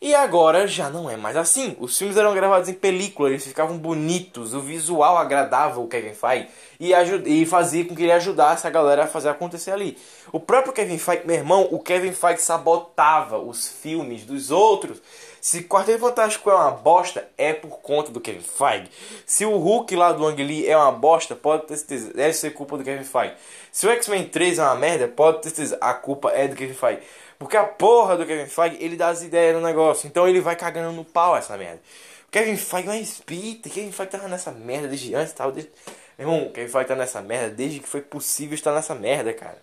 E 0.06 0.14
agora 0.14 0.68
já 0.68 0.88
não 0.88 1.10
é 1.10 1.18
mais 1.18 1.36
assim. 1.36 1.76
Os 1.80 1.98
filmes 1.98 2.16
eram 2.16 2.36
gravados 2.36 2.70
em 2.70 2.76
película, 2.76 3.28
eles 3.28 3.44
ficavam 3.44 3.76
bonitos, 3.76 4.54
o 4.54 4.60
visual 4.60 5.18
agradava 5.18 5.80
o 5.80 5.88
Kevin 5.88 6.14
Feige 6.14 6.48
e, 6.80 6.94
e 7.26 7.44
fazia 7.48 7.84
com 7.84 7.96
que 7.96 8.04
ele 8.04 8.12
ajudasse 8.12 8.68
a 8.68 8.70
galera 8.70 9.06
a 9.06 9.08
fazer 9.08 9.30
acontecer 9.30 9.72
ali. 9.72 9.98
O 10.32 10.40
próprio 10.40 10.74
Kevin 10.74 11.00
Feige, 11.00 11.26
meu 11.26 11.36
irmão, 11.36 11.68
o 11.72 11.80
Kevin 11.80 12.12
Feige 12.12 12.44
sabotava 12.44 13.40
os 13.40 13.68
filmes 13.68 14.24
dos 14.24 14.52
outros. 14.52 15.02
Se 15.42 15.64
Quarteto 15.64 16.02
Fantástico 16.02 16.52
é 16.52 16.54
uma 16.54 16.70
bosta, 16.70 17.28
é 17.36 17.54
por 17.54 17.80
conta 17.80 18.12
do 18.12 18.22
Kevin 18.22 18.42
Feige. 18.42 18.92
Se 19.26 19.44
o 19.44 19.58
Hulk 19.58 19.96
lá 19.96 20.12
do 20.12 20.24
Ang 20.24 20.44
Lee 20.44 20.68
é 20.68 20.78
uma 20.78 20.92
bosta, 20.92 21.36
pode 21.36 21.66
ter 21.66 21.78
certeza, 21.78 22.14
deve 22.14 22.34
ser 22.34 22.52
culpa 22.52 22.78
do 22.78 22.84
Kevin 22.84 23.04
Feige. 23.04 23.34
Se 23.72 23.88
o 23.88 23.90
X-Men 23.90 24.26
3 24.26 24.60
é 24.60 24.64
uma 24.64 24.76
merda, 24.76 25.08
pode 25.08 25.42
ter 25.42 25.50
certeza, 25.50 25.80
a 25.82 25.96
culpa 25.96 26.30
é 26.30 26.48
do 26.48 26.56
Kevin 26.56 26.76
Feige. 26.76 27.02
Porque 27.38 27.58
a 27.58 27.64
porra 27.64 28.18
do 28.18 28.26
Kevin 28.26 28.48
Feige, 28.48 28.78
ele 28.80 28.96
dá 28.96 29.10
as 29.10 29.22
ideias 29.22 29.56
no 29.56 29.62
negócio. 29.62 30.08
Então 30.08 30.28
ele 30.28 30.40
vai 30.40 30.56
cagando 30.56 30.92
no 30.94 31.04
pau 31.04 31.36
essa 31.36 31.58
merda. 31.58 31.82
O 32.28 32.32
Kevin 32.32 32.56
Feige 32.58 32.90
é 32.90 32.98
espírita. 33.00 33.70
Kevin 33.70 33.92
Feige 33.92 34.12
tava 34.12 34.28
nessa 34.28 34.52
merda 34.52 34.88
desde 34.88 35.14
antes 35.14 35.34
tal. 35.34 35.52
Desde... 35.52 35.72
Meu 36.18 36.28
irmão, 36.28 36.48
o 36.48 36.52
Kevin 36.52 36.72
Feige 36.72 36.88
tá 36.88 36.96
nessa 36.96 37.22
merda 37.22 37.50
desde 37.50 37.80
que 37.80 37.88
foi 37.88 38.02
possível 38.02 38.56
estar 38.56 38.74
nessa 38.74 38.96
merda, 38.96 39.34
cara. 39.34 39.62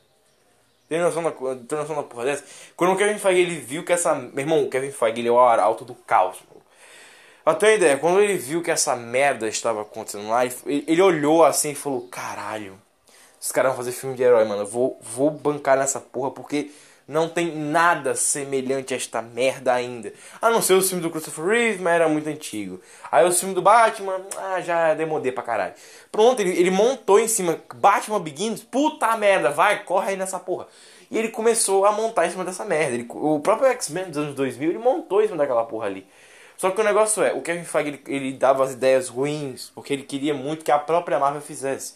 Tem 0.89 1.01
noção 1.01 1.23
da, 1.23 1.31
tem 1.31 1.78
noção 1.78 1.97
da 1.97 2.03
porra 2.03 2.27
dessa? 2.27 2.44
Quando 2.77 2.93
o 2.93 2.97
Kevin 2.97 3.19
Feige 3.19 3.40
ele 3.40 3.57
viu 3.57 3.85
que 3.85 3.93
essa. 3.93 4.15
Meu 4.15 4.40
irmão, 4.40 4.65
o 4.65 4.69
Kevin 4.69 4.93
Feige 4.93 5.20
ele 5.20 5.28
é 5.28 5.32
o 5.32 5.40
arauto 5.40 5.85
do 5.85 5.94
caos. 5.94 6.36
Mano. 6.49 6.62
Uma 7.44 7.70
ideia, 7.70 7.97
quando 7.97 8.20
ele 8.20 8.36
viu 8.36 8.62
que 8.62 8.70
essa 8.70 8.94
merda 8.94 9.49
estava 9.49 9.82
acontecendo 9.82 10.28
lá, 10.28 10.44
ele, 10.44 10.55
ele 10.86 11.03
olhou 11.03 11.44
assim 11.44 11.70
e 11.70 11.74
falou: 11.74 12.07
Caralho, 12.09 12.78
os 13.40 13.51
caras 13.51 13.70
vão 13.70 13.78
fazer 13.78 13.93
filme 13.93 14.15
de 14.15 14.23
herói, 14.23 14.44
mano. 14.44 14.62
Eu 14.62 14.66
vou, 14.66 14.99
vou 15.01 15.31
bancar 15.31 15.77
nessa 15.77 15.99
porra 15.99 16.31
porque 16.31 16.70
não 17.06 17.28
tem 17.28 17.54
nada 17.54 18.14
semelhante 18.14 18.94
a 18.94 18.96
esta 18.96 19.20
merda 19.20 19.72
ainda. 19.72 20.12
A 20.40 20.50
não 20.50 20.62
ser 20.62 20.74
o 20.74 20.82
filme 20.82 21.02
do 21.02 21.10
Christopher 21.10 21.44
Reeve, 21.44 21.82
mas 21.82 21.94
era 21.94 22.08
muito 22.08 22.28
antigo. 22.28 22.80
Aí 23.10 23.26
o 23.26 23.32
filme 23.32 23.54
do 23.54 23.62
Batman, 23.62 24.20
ah, 24.38 24.60
já 24.60 24.94
demodei 24.94 25.32
pra 25.32 25.42
caralho. 25.42 25.74
Pronto, 26.10 26.40
ele, 26.40 26.50
ele 26.58 26.70
montou 26.70 27.18
em 27.18 27.28
cima 27.28 27.60
Batman 27.74 28.20
Begins, 28.20 28.62
puta 28.62 29.16
merda, 29.16 29.50
vai, 29.50 29.84
corre 29.84 30.10
aí 30.10 30.16
nessa 30.16 30.38
porra. 30.38 30.66
E 31.10 31.18
ele 31.18 31.28
começou 31.28 31.84
a 31.84 31.92
montar 31.92 32.26
em 32.26 32.30
cima 32.30 32.44
dessa 32.44 32.64
merda. 32.64 32.94
Ele, 32.94 33.06
o 33.10 33.40
próprio 33.40 33.68
X-Men 33.68 34.06
dos 34.06 34.18
anos 34.18 34.34
2000, 34.34 34.70
ele 34.70 34.78
montou 34.78 35.22
em 35.22 35.26
cima 35.26 35.36
daquela 35.36 35.64
porra 35.64 35.86
ali. 35.86 36.06
Só 36.56 36.70
que 36.70 36.80
o 36.80 36.84
negócio 36.84 37.22
é, 37.22 37.32
o 37.32 37.42
Kevin 37.42 37.64
Feige, 37.64 37.88
ele, 37.88 38.02
ele 38.06 38.32
dava 38.34 38.64
as 38.64 38.72
ideias 38.72 39.08
ruins, 39.08 39.70
porque 39.74 39.92
ele 39.92 40.04
queria 40.04 40.32
muito 40.32 40.64
que 40.64 40.70
a 40.70 40.78
própria 40.78 41.18
Marvel 41.18 41.42
fizesse. 41.42 41.94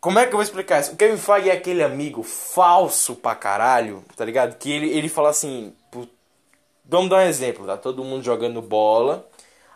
Como 0.00 0.18
é 0.18 0.22
que 0.22 0.28
eu 0.28 0.38
vou 0.38 0.42
explicar 0.42 0.80
isso? 0.80 0.92
O 0.92 0.96
Kevin 0.96 1.18
Feige 1.18 1.50
é 1.50 1.52
aquele 1.52 1.82
amigo 1.82 2.22
falso 2.22 3.14
pra 3.14 3.34
caralho, 3.34 4.02
tá 4.16 4.24
ligado? 4.24 4.56
Que 4.56 4.72
ele, 4.72 4.88
ele 4.90 5.08
fala 5.08 5.30
assim. 5.30 5.74
Vamos 6.84 7.10
dar 7.10 7.18
um 7.18 7.20
exemplo, 7.20 7.66
tá? 7.66 7.76
Todo 7.76 8.02
mundo 8.02 8.24
jogando 8.24 8.60
bola, 8.60 9.28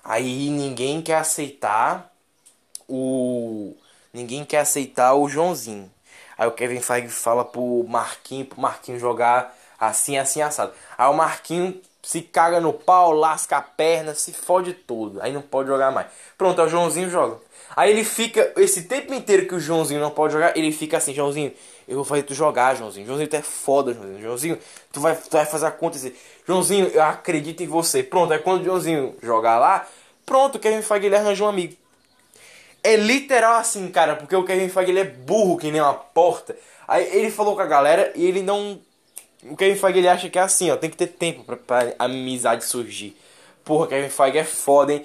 aí 0.02 0.50
ninguém 0.50 1.00
quer 1.00 1.16
aceitar 1.16 2.12
o 2.88 3.76
ninguém 4.12 4.44
quer 4.44 4.60
aceitar 4.60 5.14
o 5.14 5.28
Joãozinho. 5.28 5.90
Aí 6.36 6.48
o 6.48 6.52
Kevin 6.52 6.80
Feige 6.80 7.08
fala 7.08 7.44
pro 7.44 7.84
Marquinho, 7.88 8.46
pro 8.46 8.60
Marquinho 8.60 8.98
jogar 8.98 9.54
assim, 9.78 10.16
assim, 10.18 10.42
assado. 10.42 10.72
Aí 10.96 11.08
o 11.08 11.14
Marquinho 11.14 11.80
se 12.02 12.22
caga 12.22 12.60
no 12.60 12.72
pau, 12.72 13.12
lasca 13.12 13.56
a 13.58 13.62
perna, 13.62 14.14
se 14.14 14.32
fode 14.32 14.72
todo. 14.74 15.20
Aí 15.22 15.32
não 15.32 15.42
pode 15.42 15.68
jogar 15.68 15.90
mais. 15.90 16.08
Pronto, 16.36 16.60
aí 16.60 16.66
o 16.66 16.70
Joãozinho 16.70 17.10
joga. 17.10 17.38
Aí 17.76 17.90
ele 17.90 18.04
fica, 18.04 18.52
esse 18.56 18.82
tempo 18.82 19.12
inteiro 19.12 19.46
que 19.46 19.54
o 19.54 19.60
Joãozinho 19.60 20.00
não 20.00 20.10
pode 20.10 20.32
jogar, 20.32 20.56
ele 20.56 20.70
fica 20.70 20.96
assim, 20.96 21.12
Joãozinho, 21.12 21.52
eu 21.88 21.96
vou 21.96 22.04
fazer 22.04 22.22
tu 22.22 22.34
jogar, 22.34 22.76
Joãozinho. 22.76 23.06
Joãozinho, 23.06 23.28
tu 23.28 23.36
é 23.36 23.42
foda, 23.42 23.92
Joãozinho. 23.92 24.20
Joãozinho, 24.20 24.58
tu 24.92 25.00
vai, 25.00 25.16
tu 25.16 25.30
vai 25.30 25.44
fazer 25.44 25.66
acontecer. 25.66 26.16
Joãozinho, 26.46 26.86
eu 26.88 27.02
acredito 27.02 27.62
em 27.62 27.66
você. 27.66 28.02
Pronto, 28.02 28.32
aí 28.32 28.38
quando 28.38 28.60
o 28.60 28.64
Joãozinho 28.64 29.16
jogar 29.22 29.58
lá, 29.58 29.86
pronto, 30.24 30.56
o 30.56 30.58
Kevin 30.58 30.84
ele 31.04 31.16
arranja 31.16 31.44
um 31.44 31.48
amigo. 31.48 31.74
É 32.82 32.96
literal 32.96 33.54
assim, 33.54 33.88
cara, 33.88 34.14
porque 34.14 34.36
o 34.36 34.44
Kevin 34.44 34.70
ele 34.88 35.00
é 35.00 35.04
burro 35.04 35.56
que 35.56 35.70
nem 35.70 35.80
uma 35.80 35.94
porta. 35.94 36.56
Aí 36.86 37.04
ele 37.16 37.30
falou 37.30 37.56
com 37.56 37.62
a 37.62 37.66
galera 37.66 38.12
e 38.14 38.24
ele 38.24 38.42
não. 38.42 38.78
O 39.42 39.56
Kevin 39.56 39.98
ele 39.98 40.08
acha 40.08 40.30
que 40.30 40.38
é 40.38 40.42
assim, 40.42 40.70
ó, 40.70 40.76
tem 40.76 40.90
que 40.90 40.96
ter 40.96 41.08
tempo 41.08 41.44
pra, 41.44 41.56
pra 41.56 41.94
amizade 41.98 42.64
surgir. 42.64 43.16
Porra, 43.64 43.86
Kevin 43.86 44.10
Feige 44.10 44.38
é 44.38 44.44
foda, 44.44 44.92
hein? 44.92 45.04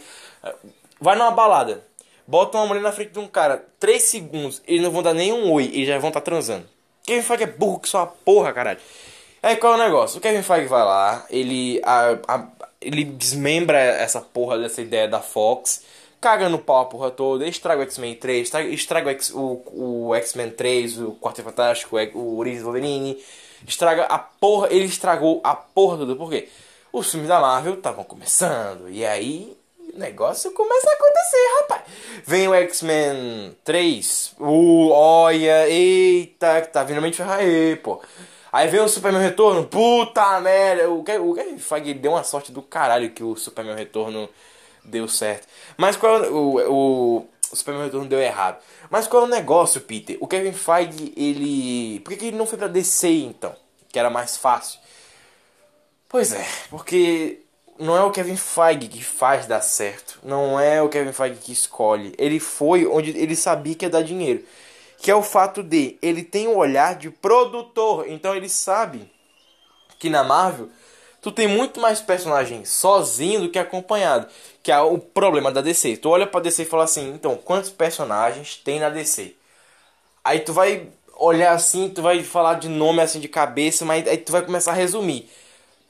Vai 0.99 1.15
numa 1.17 1.31
balada, 1.31 1.83
bota 2.29 2.57
uma 2.57 2.67
mulher 2.67 2.81
na 2.81 2.91
frente 2.91 3.11
de 3.11 3.19
um 3.19 3.27
cara, 3.27 3.65
3 3.79 4.01
segundos, 4.01 4.61
eles 4.67 4.83
não 4.83 4.91
vão 4.91 5.01
dar 5.01 5.13
nenhum 5.13 5.51
oi, 5.51 5.65
eles 5.65 5.87
já 5.87 5.97
vão 5.97 6.09
estar 6.09 6.21
tá 6.21 6.25
transando. 6.25 6.65
Kevin 7.03 7.23
Feige 7.23 7.43
é 7.43 7.47
burro 7.47 7.79
que 7.79 7.89
só 7.89 8.01
a 8.01 8.07
porra, 8.07 8.53
caralho. 8.53 8.79
Aí 9.41 9.55
qual 9.55 9.73
é 9.73 9.75
o 9.77 9.79
negócio? 9.79 10.19
O 10.19 10.21
Kevin 10.21 10.43
Feige 10.43 10.67
vai 10.67 10.83
lá, 10.83 11.25
ele, 11.29 11.81
a, 11.83 12.17
a, 12.27 12.47
ele 12.79 13.03
desmembra 13.03 13.79
essa 13.79 14.21
porra 14.21 14.59
dessa 14.59 14.81
ideia 14.81 15.07
da 15.07 15.19
Fox 15.19 15.83
caga 16.19 16.49
no 16.49 16.59
pau 16.59 16.81
a 16.81 16.85
porra 16.85 17.11
toda, 17.11 17.47
estraga 17.47 17.81
o 17.81 17.83
X-Men 17.83 18.15
3, 18.15 18.47
estraga, 18.47 18.69
estraga 18.69 19.17
o, 19.33 20.07
o 20.09 20.15
X-Men 20.15 20.51
3, 20.51 20.99
o 20.99 21.11
Quarteto 21.13 21.49
Fantástico, 21.49 21.97
o 21.97 22.37
Origins 22.37 22.63
Wolverine, 22.63 23.17
estraga 23.65 24.03
a 24.03 24.19
porra, 24.19 24.67
ele 24.69 24.85
estragou 24.85 25.39
a 25.43 25.55
porra 25.55 25.97
toda, 25.97 26.15
por 26.15 26.29
quê? 26.29 26.49
Os 26.91 27.09
filmes 27.09 27.29
da 27.29 27.39
Marvel 27.39 27.75
estavam 27.75 28.03
começando, 28.03 28.89
e 28.89 29.05
aí 29.05 29.53
o 29.53 29.58
negócio 29.99 30.51
começa 30.51 30.89
a 30.89 30.93
acontecer, 30.93 31.61
rapaz. 31.61 31.81
Vem 32.25 32.47
o 32.47 32.53
X-Men 32.53 33.55
3, 33.63 34.35
o 34.39 34.89
olha, 34.89 35.69
eita, 35.69 36.61
tá 36.61 36.83
vindo 36.83 37.01
mente 37.01 37.21
aí, 37.21 37.75
pô. 37.75 38.01
Aí 38.51 38.67
vem 38.67 38.79
o 38.79 38.87
Superman 38.87 39.21
Retorno, 39.21 39.67
puta 39.67 40.39
merda, 40.39 40.89
o 40.89 41.03
Kevin 41.03 41.55
o 41.55 41.59
Feige 41.59 41.93
deu 41.93 42.13
uma 42.13 42.23
sorte 42.23 42.51
do 42.51 42.63
caralho 42.63 43.11
que 43.11 43.23
o 43.23 43.35
Superman 43.35 43.75
Retorno 43.75 44.27
deu 44.83 45.07
certo. 45.07 45.47
Mas 45.77 45.95
qual 45.95 46.23
é 46.23 46.29
o, 46.29 46.71
o, 46.71 47.29
o 47.51 47.55
Superman 47.55 47.85
Retorno 47.85 48.07
deu 48.07 48.19
errado. 48.19 48.59
Mas 48.89 49.07
qual 49.07 49.23
é 49.23 49.25
o 49.25 49.29
negócio, 49.29 49.81
Peter? 49.81 50.17
O 50.19 50.27
Kevin 50.27 50.53
Feige, 50.53 51.13
ele... 51.15 51.99
Por 51.99 52.11
que, 52.11 52.17
que 52.17 52.25
ele 52.27 52.37
não 52.37 52.47
foi 52.47 52.57
pra 52.57 52.67
DC, 52.67 53.07
então? 53.07 53.55
Que 53.91 53.99
era 53.99 54.09
mais 54.09 54.37
fácil. 54.37 54.79
Pois 56.07 56.33
é, 56.33 56.45
porque 56.71 57.41
não 57.79 57.95
é 57.95 58.03
o 58.03 58.11
Kevin 58.11 58.35
Feige 58.35 58.89
que 58.89 59.03
faz 59.03 59.47
dar 59.47 59.61
certo. 59.61 60.19
Não 60.21 60.59
é 60.59 60.81
o 60.81 60.89
Kevin 60.89 61.13
Feige 61.13 61.37
que 61.37 61.53
escolhe. 61.53 62.13
Ele 62.17 62.39
foi 62.39 62.85
onde 62.85 63.11
ele 63.11 63.35
sabia 63.35 63.73
que 63.73 63.85
ia 63.85 63.89
dar 63.89 64.03
dinheiro. 64.03 64.43
Que 64.97 65.09
é 65.09 65.15
o 65.15 65.23
fato 65.23 65.63
de 65.63 65.97
ele 66.01 66.23
tem 66.23 66.47
um 66.47 66.57
olhar 66.57 66.95
de 66.95 67.09
produtor. 67.09 68.05
Então 68.09 68.35
ele 68.35 68.49
sabe 68.49 69.09
que 69.97 70.09
na 70.09 70.23
Marvel 70.23 70.69
tu 71.21 71.31
tem 71.31 71.47
muito 71.47 71.79
mais 71.79 72.01
personagens 72.01 72.69
sozinho 72.69 73.41
do 73.41 73.49
que 73.49 73.57
acompanhado. 73.57 74.27
Que 74.61 74.73
é 74.73 74.79
o 74.79 74.97
problema 74.97 75.49
da 75.49 75.61
DC. 75.61 75.97
Tu 75.97 76.09
olha 76.09 76.27
pra 76.27 76.41
DC 76.41 76.63
e 76.63 76.65
fala 76.65 76.83
assim, 76.83 77.13
então, 77.13 77.37
quantos 77.37 77.69
personagens 77.69 78.57
tem 78.57 78.81
na 78.81 78.89
DC? 78.89 79.35
Aí 80.23 80.41
tu 80.41 80.51
vai 80.51 80.89
olhar 81.15 81.53
assim, 81.53 81.89
tu 81.89 82.01
vai 82.01 82.23
falar 82.23 82.55
de 82.55 82.67
nome 82.67 83.01
assim 83.01 83.19
de 83.19 83.27
cabeça, 83.27 83.85
mas 83.85 84.05
aí 84.07 84.17
tu 84.17 84.31
vai 84.33 84.41
começar 84.41 84.71
a 84.71 84.75
resumir. 84.75 85.29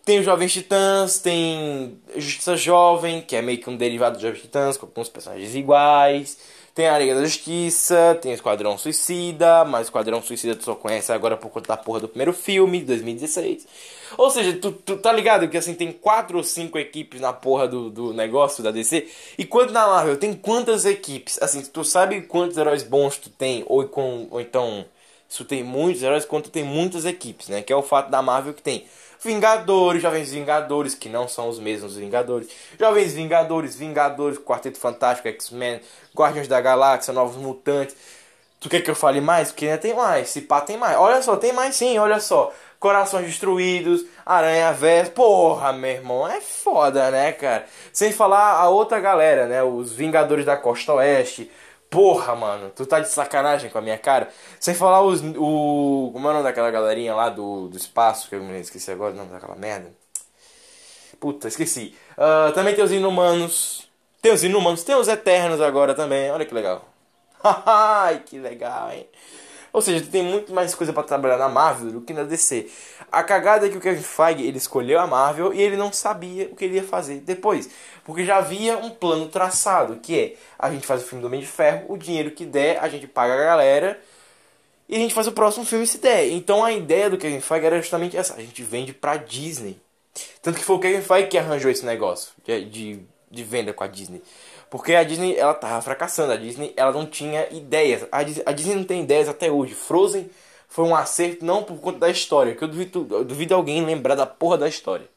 Tem 0.10 0.18
os 0.18 0.26
Jovens 0.26 0.52
Titãs, 0.52 1.20
tem 1.20 2.02
Justiça 2.16 2.58
Jovem, 2.58 3.22
que 3.22 3.36
é 3.36 3.44
meio 3.44 3.60
que 3.60 3.70
um 3.70 3.78
derivado 3.78 4.14
dos 4.14 4.24
Jovens 4.24 4.42
Titãs, 4.42 4.76
com 4.76 4.88
alguns 4.88 5.08
personagens 5.08 5.54
iguais. 5.54 6.36
Tem 6.74 6.88
a 6.88 6.98
Liga 6.98 7.14
da 7.14 7.24
Justiça, 7.24 8.18
tem 8.20 8.32
o 8.32 8.34
Esquadrão 8.34 8.76
Suicida, 8.76 9.64
mas 9.66 9.82
o 9.82 9.84
Esquadrão 9.84 10.20
Suicida 10.20 10.56
tu 10.56 10.64
só 10.64 10.74
conhece 10.74 11.12
agora 11.12 11.38
por 11.38 11.52
conta 11.52 11.68
da 11.68 11.78
porra 11.78 12.00
do 12.00 12.08
primeiro 12.08 12.34
filme, 12.34 12.80
de 12.80 12.86
2016. 12.86 13.68
Ou 14.18 14.32
seja, 14.32 14.58
tu, 14.58 14.72
tu 14.72 14.98
tá 14.98 15.12
ligado 15.12 15.48
que 15.48 15.56
assim 15.56 15.76
tem 15.76 15.92
quatro 15.92 16.38
ou 16.38 16.44
cinco 16.44 16.80
equipes 16.80 17.22
na 17.22 17.32
porra 17.32 17.68
do, 17.68 17.92
do 17.92 18.12
negócio 18.12 18.64
da 18.64 18.72
DC? 18.72 19.08
E 19.38 19.46
quanto 19.46 19.72
na 19.72 19.86
Marvel 19.86 20.18
tem 20.18 20.34
quantas 20.34 20.86
equipes? 20.86 21.40
Assim, 21.40 21.62
tu 21.62 21.84
sabe 21.84 22.22
quantos 22.24 22.58
heróis 22.58 22.82
bons 22.82 23.16
tu 23.18 23.30
tem? 23.30 23.64
Ou, 23.68 23.88
com, 23.88 24.28
ou 24.32 24.42
então, 24.42 24.86
se 25.28 25.38
tu 25.38 25.46
tem 25.46 25.64
muitos 25.64 26.02
heróis, 26.02 26.26
quanto 26.26 26.50
tem 26.50 26.64
muitas 26.64 27.06
equipes, 27.06 27.48
né? 27.48 27.62
Que 27.62 27.72
é 27.72 27.76
o 27.76 27.84
fato 27.84 28.10
da 28.10 28.24
Marvel 28.24 28.56
que 28.56 28.64
tem 28.64 28.88
Vingadores, 29.22 30.02
Jovens 30.02 30.32
Vingadores, 30.32 30.96
que 30.96 31.10
não 31.10 31.28
são 31.28 31.50
os 31.50 31.60
mesmos 31.60 31.98
Vingadores. 31.98 32.50
Jovens 32.80 33.14
Vingadores, 33.14 33.76
Vingadores, 33.76 34.38
Quarteto 34.40 34.80
Fantástico, 34.80 35.28
X-Men, 35.28 35.82
Guardiões 36.16 36.48
da 36.48 36.62
Galáxia, 36.62 37.14
Novos 37.14 37.36
Mutantes. 37.36 37.96
Tu 38.60 38.70
quer 38.70 38.82
que 38.82 38.90
eu 38.90 38.96
fale 38.96 39.22
mais? 39.22 39.52
Porque 39.52 39.66
ainda 39.66 39.78
tem 39.78 39.94
mais. 39.94 40.30
Se 40.30 40.42
pá, 40.42 40.62
tem 40.62 40.78
mais. 40.78 40.98
Olha 40.98 41.22
só, 41.22 41.36
tem 41.36 41.54
mais 41.54 41.76
sim, 41.76 41.98
olha 41.98 42.20
só. 42.20 42.54
Corações 42.80 43.26
Destruídos, 43.26 44.06
Aranha 44.26 44.72
Verso. 44.72 45.12
Porra, 45.12 45.74
meu 45.74 45.92
irmão, 45.92 46.28
é 46.28 46.40
foda, 46.40 47.12
né, 47.12 47.34
cara? 47.34 47.66
Sem 47.92 48.12
falar 48.14 48.54
a 48.54 48.70
outra 48.70 49.00
galera, 49.00 49.48
né? 49.48 49.62
Os 49.64 49.92
Vingadores 49.92 50.46
da 50.46 50.56
Costa 50.56 50.94
Oeste. 50.94 51.52
Porra, 51.90 52.36
mano, 52.36 52.70
tu 52.76 52.86
tá 52.86 53.00
de 53.00 53.10
sacanagem 53.10 53.70
com 53.70 53.80
a 53.80 53.82
minha 53.82 53.98
cara? 53.98 54.30
Sem 54.60 54.76
falar 54.76 55.02
os. 55.02 55.22
O. 55.36 56.12
Como 56.14 56.28
é 56.28 56.30
o 56.30 56.34
nome 56.34 56.44
daquela 56.44 56.70
galerinha 56.70 57.16
lá 57.16 57.30
do, 57.30 57.68
do 57.68 57.78
espaço, 57.78 58.30
que 58.30 58.36
eu 58.36 58.44
me 58.44 58.60
esqueci 58.60 58.92
agora 58.92 59.14
o 59.14 59.18
nome 59.18 59.32
daquela 59.32 59.56
merda. 59.56 59.92
Puta, 61.20 61.48
esqueci. 61.48 61.96
Uh, 62.14 62.54
também 62.54 62.76
tem 62.76 62.84
os 62.84 62.92
Inumanos. 62.92 63.90
Tem 64.22 64.32
os 64.32 64.44
Inumanos, 64.44 64.84
tem 64.84 64.96
os 64.96 65.08
Eternos 65.08 65.62
agora 65.62 65.96
também. 65.96 66.30
Olha 66.32 66.46
que 66.46 66.54
legal. 66.54 66.86
Ai, 67.44 68.20
que 68.26 68.38
legal, 68.38 68.92
hein? 68.92 69.08
Ou 69.72 69.82
seja, 69.82 70.06
tem 70.06 70.24
muito 70.24 70.54
mais 70.54 70.74
coisa 70.74 70.92
para 70.92 71.04
trabalhar 71.04 71.38
na 71.38 71.48
Marvel 71.48 71.92
do 71.92 72.02
que 72.02 72.14
na 72.14 72.24
DC. 72.24 72.68
A 73.12 73.24
cagada 73.24 73.68
é 73.68 73.70
que 73.70 73.78
o 73.78 73.82
Kevin 73.82 74.02
Feige 74.02 74.46
ele 74.46 74.58
escolheu 74.58 75.00
a 75.00 75.08
Marvel 75.08 75.54
e 75.54 75.62
ele 75.62 75.78
não 75.78 75.92
sabia 75.92 76.50
o 76.52 76.56
que 76.56 76.66
ele 76.66 76.76
ia 76.76 76.84
fazer 76.84 77.20
depois. 77.20 77.70
Porque 78.04 78.26
já 78.26 78.38
havia 78.38 78.78
um 78.78 78.90
plano 78.90 79.28
traçado, 79.28 79.98
que 79.98 80.20
é 80.20 80.36
a 80.58 80.72
gente 80.72 80.86
faz 80.86 81.02
o 81.02 81.06
filme 81.06 81.22
do 81.22 81.28
Homem 81.28 81.40
de 81.40 81.48
Ferro, 81.48 81.86
o 81.88 81.98
dinheiro 81.98 82.32
que 82.32 82.46
der, 82.46 82.84
a 82.84 82.90
gente 82.90 83.08
paga 83.08 83.34
a 83.34 83.38
galera 83.38 84.00
e 84.88 84.96
a 84.96 85.00
gente 85.00 85.14
faz 85.14 85.28
o 85.28 85.32
próximo 85.32 85.64
filme 85.64 85.86
se 85.86 86.00
der. 86.00 86.28
Então 86.30 86.66
a 86.66 86.72
ideia 86.72 87.10
do 87.10 87.18
Kevin 87.18 87.42
Feige 87.42 87.66
era 87.66 87.78
justamente 87.78 88.18
essa, 88.18 88.34
a 88.34 88.42
gente 88.42 88.64
vende 88.64 88.92
pra 88.92 89.18
Disney. 89.18 89.80
Tanto 90.42 90.58
que 90.58 90.66
foi 90.66 90.76
o 90.78 90.80
Kevin 90.80 91.02
Feige 91.02 91.28
que 91.28 91.38
arranjou 91.38 91.70
esse 91.70 91.86
negócio 91.86 92.32
de, 92.44 92.66
de, 92.66 93.00
de 93.30 93.44
venda 93.44 93.72
com 93.72 93.84
a 93.84 93.88
Disney. 93.88 94.22
Porque 94.70 94.94
a 94.94 95.04
Disney, 95.04 95.36
ela 95.36 95.54
tava 95.54 95.82
fracassando. 95.82 96.32
A 96.32 96.38
Disney, 96.38 96.74
ela 96.78 96.92
não 96.92 97.06
tinha 97.06 97.48
ideias. 97.52 98.08
A 98.12 98.24
Disney, 98.24 98.44
a 98.46 98.52
Disney 98.52 98.76
não 98.76 98.84
tem 98.84 99.02
ideias 99.02 99.28
até 99.28 99.52
hoje. 99.52 99.74
Frozen 99.74 100.30
foi 100.68 100.86
um 100.86 100.96
acerto 100.96 101.44
não 101.44 101.64
por 101.64 101.80
conta 101.80 102.00
da 102.00 102.10
história. 102.10 102.56
Que 102.56 102.64
eu 102.64 102.68
duvido, 102.68 103.08
eu 103.10 103.26
duvido 103.26 103.56
alguém 103.56 103.84
lembrar 103.84 104.16
da 104.16 104.26
porra 104.26 104.58
da 104.58 104.68
história. 104.68 105.08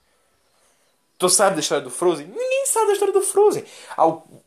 Tu 1.19 1.29
sabe 1.29 1.55
da 1.55 1.61
história 1.61 1.85
do 1.85 1.91
Frozen? 1.91 2.27
Ninguém 2.27 2.67
sabe 2.67 2.87
da 2.87 2.93
história 2.95 3.15
do 3.15 3.21
Frozen. 3.21 3.65
A, 3.97 4.03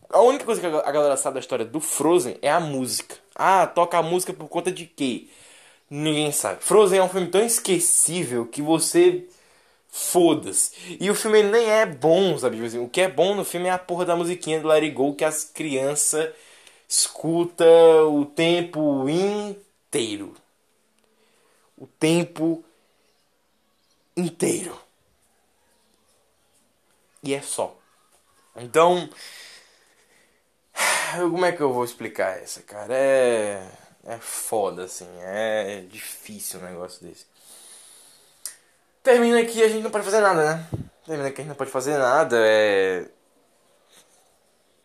a 0.10 0.22
única 0.22 0.44
coisa 0.44 0.60
que 0.60 0.68
a 0.68 0.92
galera 0.92 1.16
sabe 1.16 1.36
da 1.36 1.40
história 1.40 1.66
do 1.66 1.80
Frozen 1.80 2.38
é 2.42 2.52
a 2.52 2.60
música. 2.60 3.16
Ah, 3.34 3.66
toca 3.66 3.98
a 3.98 4.04
música 4.04 4.34
por 4.34 4.50
conta 4.50 4.72
de 4.72 4.86
quê? 4.86 5.28
Ninguém 5.90 6.32
sabe. 6.32 6.62
Frozen 6.62 7.00
é 7.00 7.04
um 7.04 7.10
filme 7.10 7.28
tão 7.28 7.42
esquecível 7.46 8.46
que 8.46 8.62
você 8.62 9.26
Foda-se. 9.98 10.98
E 11.00 11.10
o 11.10 11.16
filme 11.16 11.42
nem 11.42 11.70
é 11.70 11.86
bom, 11.86 12.38
sabe? 12.38 12.58
Tipo 12.58 12.68
assim, 12.68 12.80
o 12.80 12.90
que 12.90 13.00
é 13.00 13.08
bom 13.08 13.34
no 13.34 13.46
filme 13.46 13.68
é 13.68 13.72
a 13.72 13.80
porra 13.80 14.04
da 14.06 14.14
musiquinha 14.14 14.60
do 14.60 14.70
It 14.70 14.90
Go 14.92 15.16
que 15.16 15.24
as 15.24 15.46
crianças 15.46 16.34
escuta 16.86 17.66
o 18.04 18.26
tempo 18.26 19.08
inteiro. 19.08 20.36
O 21.78 21.88
tempo 21.88 22.62
inteiro. 24.18 24.78
E 27.24 27.34
é 27.34 27.42
só. 27.42 27.78
Então, 28.58 29.10
como 31.18 31.46
é 31.46 31.54
que 31.54 31.62
eu 31.62 31.72
vou 31.72 31.86
explicar 31.86 32.38
essa, 32.38 32.62
cara? 32.62 32.94
É 32.94 33.66
é 34.06 34.18
foda 34.20 34.84
assim, 34.84 35.08
é 35.20 35.82
difícil 35.90 36.60
um 36.60 36.64
negócio 36.64 37.06
desse. 37.06 37.26
Termina 39.06 39.46
que 39.46 39.64
a 39.64 39.70
gente 39.70 39.84
não 39.84 39.92
pode 39.92 40.04
fazer 40.06 40.20
nada, 40.22 40.44
né? 40.44 40.68
Termina 41.06 41.32
que 41.32 41.42
a 41.42 41.44
gente 41.44 41.50
não 41.50 41.56
pode 41.56 41.72
fazer 41.72 41.98
nada, 41.98 42.38
é. 42.40 43.06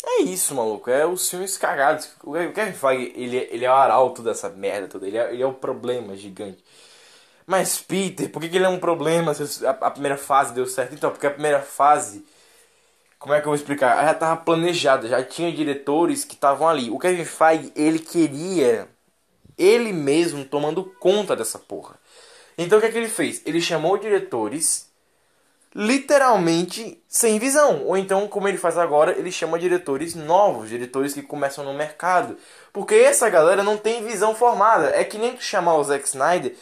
É 0.05 0.23
isso, 0.23 0.55
maluco. 0.55 0.91
É 0.91 1.07
os 1.07 1.29
filmes 1.29 1.59
cagados. 1.59 2.11
O 2.23 2.33
Kevin 2.53 2.73
Feige, 2.73 3.13
ele, 3.17 3.37
ele 3.51 3.65
é 3.65 3.71
o 3.71 3.75
arauto 3.75 4.23
dessa 4.23 4.49
merda 4.49 4.89
toda. 4.89 5.07
Ele 5.07 5.19
é, 5.19 5.33
ele 5.33 5.43
é 5.43 5.47
o 5.47 5.53
problema 5.55 6.17
gigante. 6.17 6.65
Mas, 7.47 7.81
Peter, 7.81 8.31
por 8.31 8.41
que, 8.43 8.49
que 8.51 8.57
ele 8.57 8.67
é 8.67 8.69
um 8.69 8.81
problema 8.81 9.35
se 9.35 9.67
a, 9.67 9.71
a 9.73 9.91
primeira 9.93 10.17
fase 10.19 10.55
deu 10.55 10.67
certo? 10.67 10.95
Então, 10.95 11.11
porque 11.11 11.27
a 11.27 11.31
primeira 11.33 11.63
fase 11.63 12.25
Como 13.19 13.35
é 13.35 13.41
que 13.41 13.47
eu 13.47 13.51
vou 13.51 13.55
explicar? 13.55 14.03
Já 14.05 14.15
tava 14.15 14.41
planejado, 14.41 15.07
já 15.09 15.23
tinha 15.23 15.53
diretores 15.53 16.25
que 16.25 16.35
estavam 16.35 16.69
ali. 16.69 16.91
O 16.91 16.99
Kevin 16.99 17.25
Feige, 17.25 17.73
ele 17.77 17.99
queria 17.99 18.89
ele 19.59 19.93
mesmo 19.93 20.45
tomando 20.47 20.85
conta 20.85 21.37
dessa 21.37 21.59
porra. 21.61 22.00
Então 22.63 22.79
o 22.79 22.81
que 22.81 22.89
é 22.89 22.91
que 22.91 22.99
ele 22.99 23.09
fez? 23.09 23.41
Ele 23.47 23.61
chamou 23.61 23.97
diretores 23.97 24.91
literalmente 25.75 27.03
sem 27.09 27.39
visão. 27.39 27.85
Ou 27.87 27.97
então, 27.97 28.29
como 28.29 28.49
ele 28.49 28.59
faz 28.59 28.77
agora, 28.77 29.19
ele 29.19 29.33
chama 29.33 29.59
diretores 29.59 30.15
novos, 30.15 30.69
diretores 30.69 31.15
que 31.15 31.23
começam 31.23 31.65
no 31.65 31.73
mercado. 31.73 32.37
Porque 32.73 32.95
essa 32.95 33.31
galera 33.31 33.63
não 33.63 33.77
tem 33.77 34.05
visão 34.05 34.35
formada. 34.35 34.91
É 34.95 35.05
que 35.05 35.17
nem 35.17 35.41
chamar 35.41 35.77
o 35.77 35.85
Zack 35.85 36.07
Snyder 36.07 36.55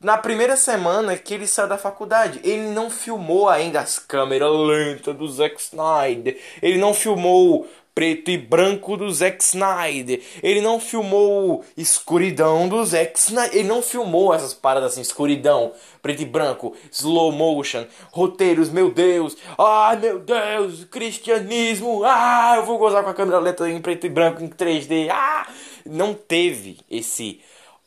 na 0.00 0.18
primeira 0.18 0.54
semana 0.54 1.16
que 1.16 1.32
ele 1.32 1.46
saiu 1.46 1.68
da 1.68 1.78
faculdade. 1.78 2.40
Ele 2.44 2.68
não 2.68 2.90
filmou 2.90 3.48
ainda 3.48 3.80
as 3.80 3.98
câmeras 3.98 4.52
lentas 4.52 5.16
do 5.16 5.28
Zack 5.28 5.58
Snyder. 5.60 6.38
Ele 6.60 6.78
não 6.78 6.92
filmou 6.92 7.66
preto 7.98 8.30
e 8.30 8.38
branco 8.38 8.96
do 8.96 9.10
Zack 9.10 9.42
Snyder. 9.42 10.22
Ele 10.40 10.60
não 10.60 10.78
filmou 10.78 11.64
escuridão 11.76 12.68
do 12.68 12.84
Zack 12.84 13.18
Snyder. 13.18 13.58
Ele 13.58 13.66
não 13.66 13.82
filmou 13.82 14.32
essas 14.32 14.54
paradas 14.54 14.92
assim, 14.92 15.00
escuridão, 15.00 15.72
preto 16.00 16.22
e 16.22 16.24
branco, 16.24 16.76
slow 16.92 17.32
motion, 17.32 17.84
roteiros, 18.12 18.70
meu 18.70 18.88
Deus. 18.88 19.36
Ai, 19.58 19.96
meu 19.96 20.20
Deus, 20.20 20.84
cristianismo. 20.84 22.04
Ah, 22.04 22.54
eu 22.58 22.64
vou 22.64 22.78
gozar 22.78 23.02
com 23.02 23.10
a 23.10 23.14
câmera 23.14 23.40
lenta 23.40 23.68
em 23.68 23.80
preto 23.80 24.06
e 24.06 24.10
branco 24.10 24.44
em 24.44 24.48
3D. 24.48 25.08
Ah, 25.10 25.48
não 25.84 26.14
teve 26.14 26.78
esse 26.88 27.40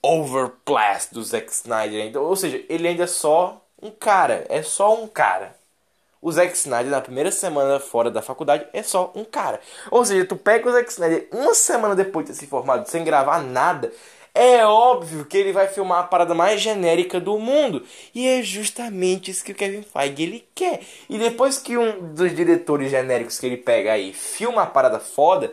overplus 0.04 1.08
do 1.10 1.24
Zack 1.24 1.50
Snyder. 1.54 2.22
Ou 2.22 2.36
seja, 2.36 2.62
ele 2.68 2.86
ainda 2.86 3.04
é 3.06 3.08
só 3.08 3.66
um 3.82 3.90
cara, 3.90 4.46
é 4.50 4.62
só 4.62 5.02
um 5.02 5.08
cara 5.08 5.61
o 6.22 6.32
Zack 6.32 6.56
Snyder 6.56 6.92
na 6.92 7.02
primeira 7.02 7.32
semana 7.32 7.80
fora 7.80 8.12
da 8.12 8.22
faculdade 8.22 8.68
é 8.74 8.84
só 8.84 9.12
um 9.16 9.26
cara. 9.26 9.60
Ou 9.90 10.06
seja, 10.06 10.26
tu 10.26 10.36
pega 10.36 10.70
o 10.70 10.72
Zack 10.72 10.92
Snyder 10.92 11.28
uma 11.32 11.54
semana 11.56 11.96
depois 11.96 12.26
de 12.26 12.34
ter 12.34 12.38
se 12.38 12.48
formado 12.48 12.88
sem 12.88 13.04
gravar 13.04 13.42
nada, 13.42 13.92
é 14.34 14.66
óbvio 14.66 15.26
que 15.26 15.36
ele 15.36 15.52
vai 15.52 15.68
filmar 15.68 16.00
a 16.00 16.04
parada 16.04 16.34
mais 16.34 16.62
genérica 16.62 17.20
do 17.20 17.38
mundo. 17.38 17.84
E 18.14 18.28
é 18.28 18.42
justamente 18.42 19.32
isso 19.32 19.44
que 19.44 19.52
o 19.52 19.56
Kevin 19.56 19.82
Feige 19.82 20.24
ele 20.24 20.48
quer. 20.56 20.82
E 21.10 21.18
depois 21.18 21.58
que 21.58 21.78
um 21.78 22.14
dos 22.14 22.34
diretores 22.34 22.92
genéricos 22.92 23.40
que 23.40 23.46
ele 23.46 23.58
pega 23.58 23.94
aí 23.94 24.14
filma 24.14 24.62
a 24.64 24.68
parada 24.68 25.00
foda, 25.00 25.52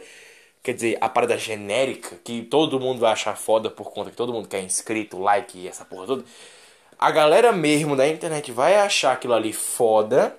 quer 0.63 0.75
dizer, 0.75 0.99
a 1.01 1.09
parada 1.09 1.37
genérica, 1.37 2.17
que 2.23 2.43
todo 2.43 2.79
mundo 2.79 3.01
vai 3.01 3.13
achar 3.13 3.37
foda 3.37 3.71
por 3.71 3.91
conta 3.91 4.11
que 4.11 4.17
todo 4.17 4.33
mundo 4.33 4.49
quer 4.49 4.61
inscrito, 4.63 5.19
like 5.19 5.59
e 5.59 5.67
essa 5.67 5.85
porra 5.85 6.07
toda. 6.07 6.25
A 6.99 7.11
galera 7.11 7.53
mesmo 7.53 7.97
da 7.97 8.07
internet 8.07 8.53
vai 8.53 8.77
achar 8.77 9.13
aquilo 9.13 9.35
ali 9.35 9.53
foda 9.53 10.37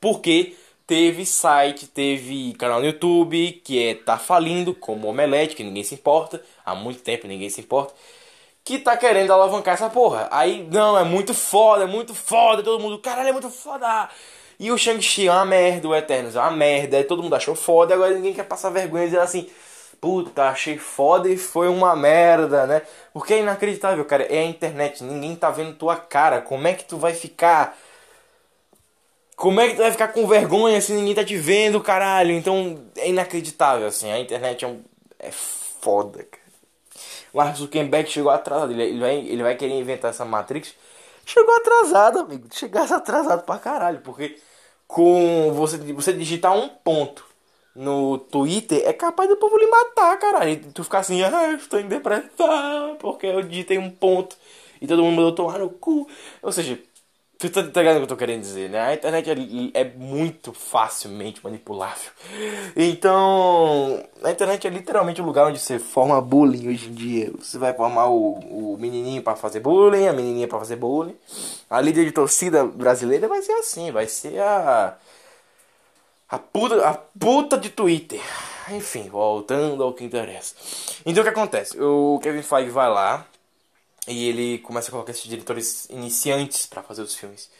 porque 0.00 0.56
teve 0.86 1.24
site, 1.24 1.86
teve 1.86 2.52
canal 2.54 2.80
no 2.80 2.86
YouTube 2.86 3.60
que 3.64 3.80
é 3.86 3.94
tá 3.94 4.18
falindo, 4.18 4.74
como 4.74 5.08
Omelete, 5.08 5.54
que 5.54 5.62
ninguém 5.62 5.84
se 5.84 5.94
importa, 5.94 6.42
há 6.64 6.74
muito 6.74 7.00
tempo 7.00 7.28
ninguém 7.28 7.48
se 7.50 7.60
importa, 7.60 7.94
que 8.64 8.78
tá 8.78 8.96
querendo 8.96 9.32
alavancar 9.32 9.74
essa 9.74 9.90
porra. 9.90 10.28
Aí, 10.30 10.66
não, 10.70 10.98
é 10.98 11.04
muito 11.04 11.34
foda, 11.34 11.84
é 11.84 11.86
muito 11.86 12.14
foda, 12.14 12.62
todo 12.62 12.82
mundo, 12.82 12.98
caralho, 12.98 13.28
é 13.28 13.32
muito 13.32 13.50
foda. 13.50 14.08
E 14.58 14.70
o 14.70 14.76
Shang-Chi 14.78 15.28
é 15.28 15.32
uma 15.32 15.44
merda, 15.44 15.88
o 15.88 15.94
Eternos 15.94 16.36
é 16.36 16.40
uma 16.40 16.50
merda, 16.50 17.02
todo 17.04 17.22
mundo 17.22 17.34
achou 17.34 17.54
foda, 17.54 17.94
agora 17.94 18.14
ninguém 18.14 18.34
quer 18.34 18.44
passar 18.44 18.70
vergonha 18.70 19.04
e 19.04 19.06
dizer 19.06 19.20
assim, 19.20 19.48
puta, 20.00 20.44
achei 20.48 20.76
foda 20.78 21.28
e 21.28 21.36
foi 21.36 21.68
uma 21.68 21.94
merda, 21.96 22.66
né? 22.66 22.82
Porque 23.12 23.34
é 23.34 23.40
inacreditável, 23.40 24.04
cara, 24.04 24.24
é 24.24 24.40
a 24.40 24.44
internet, 24.44 25.04
ninguém 25.04 25.36
tá 25.36 25.50
vendo 25.50 25.74
tua 25.76 25.96
cara, 25.96 26.40
como 26.42 26.66
é 26.66 26.74
que 26.74 26.84
tu 26.84 26.96
vai 26.98 27.14
ficar 27.14 27.76
como 29.40 29.58
é 29.58 29.68
que 29.68 29.74
tu 29.74 29.78
vai 29.78 29.90
ficar 29.90 30.08
com 30.08 30.26
vergonha 30.26 30.78
se 30.82 30.92
ninguém 30.92 31.14
tá 31.14 31.24
te 31.24 31.34
vendo, 31.34 31.80
caralho? 31.80 32.32
Então 32.32 32.78
é 32.94 33.08
inacreditável, 33.08 33.86
assim. 33.86 34.12
A 34.12 34.20
internet 34.20 34.66
é, 34.66 34.68
um... 34.68 34.82
é 35.18 35.30
foda, 35.30 36.22
cara. 36.24 36.42
Mark 37.32 37.56
Zuckerberg 37.56 38.10
chegou 38.10 38.30
atrasado. 38.30 38.70
Ele, 38.72 39.00
vai, 39.00 39.16
ele 39.16 39.42
vai 39.42 39.56
querer 39.56 39.78
inventar 39.78 40.10
essa 40.10 40.26
Matrix. 40.26 40.74
Chegou 41.24 41.56
atrasado, 41.56 42.18
amigo. 42.18 42.48
Chegasse 42.52 42.92
atrasado 42.92 43.42
pra 43.44 43.58
caralho. 43.58 44.00
Porque 44.02 44.38
com 44.86 45.50
você, 45.54 45.78
você 45.78 46.12
digitar 46.12 46.54
um 46.54 46.68
ponto 46.68 47.24
no 47.74 48.18
Twitter, 48.18 48.82
é 48.84 48.92
capaz 48.92 49.26
do 49.26 49.36
povo 49.36 49.56
lhe 49.56 49.66
matar, 49.68 50.18
caralho. 50.18 50.50
E 50.50 50.56
tu 50.56 50.84
ficar 50.84 50.98
assim, 50.98 51.22
ah, 51.22 51.54
estou 51.54 51.80
em 51.80 51.88
depressão, 51.88 52.96
porque 53.00 53.26
eu 53.26 53.40
digitei 53.40 53.78
um 53.78 53.90
ponto. 53.90 54.36
E 54.82 54.86
todo 54.86 55.02
mundo 55.02 55.16
mandou 55.16 55.32
tomar 55.32 55.60
no 55.60 55.70
cu. 55.70 56.06
Ou 56.42 56.52
seja, 56.52 56.78
Tu 57.40 57.48
tá, 57.48 57.62
tá 57.62 57.80
ligado 57.80 57.94
o 57.94 57.98
que 58.00 58.04
eu 58.04 58.08
tô 58.08 58.16
querendo 58.18 58.42
dizer, 58.42 58.68
né? 58.68 58.78
A 58.78 58.92
internet 58.92 59.30
é, 59.30 59.80
é, 59.80 59.84
muito 59.96 60.52
facilmente 60.52 61.42
manipulável. 61.42 62.10
Então, 62.76 64.04
a 64.22 64.30
internet 64.30 64.66
é 64.66 64.70
literalmente 64.70 65.22
o 65.22 65.24
lugar 65.24 65.46
onde 65.46 65.58
você 65.58 65.78
forma 65.78 66.20
bullying 66.20 66.68
hoje 66.68 66.90
em 66.90 66.92
dia. 66.92 67.32
Você 67.38 67.56
vai 67.56 67.72
formar 67.72 68.08
o, 68.08 68.34
o 68.34 68.76
menininho 68.78 69.22
para 69.22 69.36
fazer 69.36 69.60
bullying, 69.60 70.06
a 70.06 70.12
menininha 70.12 70.46
para 70.46 70.58
fazer 70.58 70.76
bullying. 70.76 71.16
A 71.70 71.80
líder 71.80 72.04
de 72.04 72.12
torcida 72.12 72.62
brasileira 72.62 73.26
vai 73.26 73.40
ser 73.40 73.52
assim, 73.52 73.90
vai 73.90 74.06
ser 74.06 74.38
a 74.38 74.98
a 76.28 76.38
puta, 76.38 76.86
a 76.86 76.94
puta 76.94 77.56
de 77.56 77.70
Twitter. 77.70 78.20
Enfim, 78.70 79.08
voltando 79.08 79.82
ao 79.82 79.94
que 79.94 80.04
interessa. 80.04 80.54
Então 81.04 81.22
o 81.22 81.24
que 81.24 81.30
acontece? 81.30 81.80
O 81.80 82.20
Kevin 82.22 82.42
Feige 82.42 82.70
vai 82.70 82.88
lá, 82.88 83.26
e 84.08 84.28
ele 84.28 84.58
começa 84.58 84.88
a 84.88 84.92
colocar 84.92 85.12
esses 85.12 85.24
diretores 85.24 85.86
iniciantes 85.90 86.66
para 86.66 86.82
fazer 86.82 87.02
os 87.02 87.14
filmes. 87.14 87.50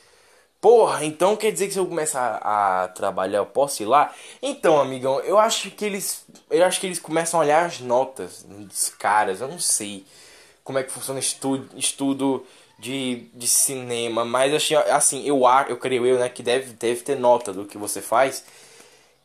Porra, 0.61 1.05
então 1.05 1.37
quer 1.37 1.51
dizer 1.51 1.69
que 1.69 1.73
se 1.73 1.79
eu 1.79 1.87
começar 1.87 2.39
a, 2.43 2.89
trabalhar 2.89 3.39
eu 3.39 3.47
posso 3.47 3.83
ir 3.83 3.87
lá? 3.87 4.15
Então, 4.43 4.79
amigão, 4.79 5.19
eu 5.21 5.39
acho 5.39 5.71
que 5.71 5.85
eles. 5.85 6.25
Eu 6.51 6.65
acho 6.67 6.79
que 6.79 6.87
eles 6.87 6.99
começam 6.99 7.41
a 7.41 7.43
olhar 7.43 7.65
as 7.65 7.81
notas 7.81 8.43
dos 8.43 8.91
caras, 8.91 9.41
eu 9.41 9.49
não 9.49 9.59
sei 9.59 10.05
como 10.63 10.79
é 10.79 10.83
que 10.83 10.93
funciona 10.93 11.19
estudo, 11.19 11.69
estudo 11.77 12.47
de, 12.79 13.27
de 13.35 13.49
cinema, 13.49 14.25
mas 14.25 14.55
assim, 14.55 14.75
assim, 14.75 15.27
eu 15.27 15.43
eu 15.69 15.77
creio 15.79 16.07
eu, 16.07 16.19
né, 16.19 16.29
que 16.29 16.43
deve, 16.43 16.73
deve 16.75 17.03
ter 17.03 17.17
nota 17.17 17.53
do 17.53 17.65
que 17.65 17.79
você 17.79 18.01
faz. 18.03 18.45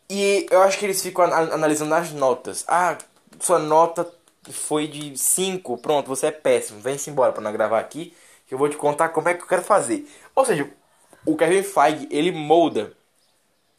E 0.10 0.46
eu 0.52 0.62
acho 0.62 0.78
que 0.78 0.86
eles 0.86 1.02
ficam 1.02 1.26
analisando 1.26 1.94
as 1.96 2.12
notas. 2.12 2.64
Ah, 2.68 2.98
sua 3.40 3.60
nota 3.60 4.10
foi 4.52 4.88
de 4.88 5.18
5, 5.18 5.78
pronto, 5.78 6.08
você 6.08 6.28
é 6.28 6.32
péssimo, 6.32 6.80
vem-se 6.80 7.10
embora 7.10 7.32
para 7.32 7.42
não 7.42 7.52
gravar 7.52 7.80
aqui, 7.80 8.14
que 8.48 8.54
eu 8.54 8.58
vou 8.58 8.70
te 8.70 8.78
contar 8.78 9.10
como 9.10 9.30
é 9.30 9.34
que 9.34 9.44
eu 9.44 9.48
quero 9.48 9.62
fazer. 9.62 10.08
Ou 10.36 10.46
seja, 10.46 10.70
o 11.26 11.36
Kevin 11.36 11.64
Feige, 11.64 12.08
ele 12.12 12.32
molda 12.32 12.94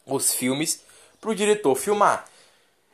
os 0.05 0.34
filmes 0.34 0.82
pro 1.20 1.34
diretor 1.34 1.74
filmar. 1.76 2.24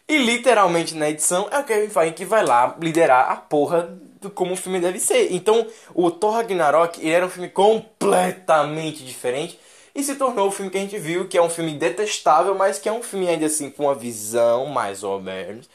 E 0.06 0.18
literalmente 0.18 0.94
na 0.94 1.08
edição 1.08 1.48
é 1.50 1.58
o 1.58 1.64
Kevin 1.64 1.88
Feige 1.88 2.14
que 2.14 2.24
vai 2.24 2.44
lá 2.44 2.76
liderar 2.80 3.30
a 3.30 3.36
porra 3.36 3.98
do 4.20 4.30
como 4.30 4.52
o 4.52 4.56
filme 4.56 4.80
deve 4.80 4.98
ser. 4.98 5.32
Então, 5.32 5.66
o 5.94 6.10
Thor 6.10 6.34
Ragnarok 6.34 7.00
ele 7.00 7.10
era 7.10 7.26
um 7.26 7.30
filme 7.30 7.48
completamente 7.48 9.04
diferente 9.04 9.58
e 9.94 10.02
se 10.02 10.14
tornou 10.14 10.48
o 10.48 10.50
filme 10.50 10.70
que 10.70 10.78
a 10.78 10.80
gente 10.80 10.98
viu, 10.98 11.28
que 11.28 11.36
é 11.36 11.42
um 11.42 11.50
filme 11.50 11.72
detestável, 11.74 12.54
mas 12.54 12.78
que 12.78 12.88
é 12.88 12.92
um 12.92 13.02
filme 13.02 13.28
ainda 13.28 13.46
assim 13.46 13.70
com 13.70 13.84
uma 13.84 13.94
visão 13.94 14.66
mais 14.66 15.02
ou 15.02 15.20
menos 15.20 15.68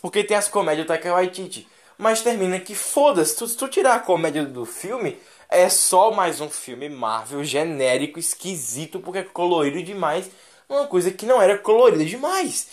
porque 0.00 0.24
tem 0.24 0.36
as 0.36 0.48
comédias 0.48 0.86
do 0.86 0.88
Taika 0.88 1.12
Waititi. 1.12 1.66
Mas 1.98 2.22
termina 2.22 2.58
que 2.58 2.74
foda-se, 2.74 3.36
se 3.36 3.56
tu 3.56 3.68
tirar 3.68 3.94
a 3.94 4.00
comédia 4.00 4.44
do 4.44 4.64
filme, 4.64 5.18
é 5.48 5.68
só 5.68 6.10
mais 6.10 6.40
um 6.40 6.48
filme 6.48 6.88
Marvel 6.88 7.44
genérico, 7.44 8.18
esquisito, 8.18 9.00
porque 9.00 9.18
é 9.18 9.22
colorido 9.22 9.82
demais. 9.82 10.30
Uma 10.68 10.86
coisa 10.86 11.10
que 11.10 11.26
não 11.26 11.42
era 11.42 11.58
colorida 11.58 12.04
demais. 12.04 12.68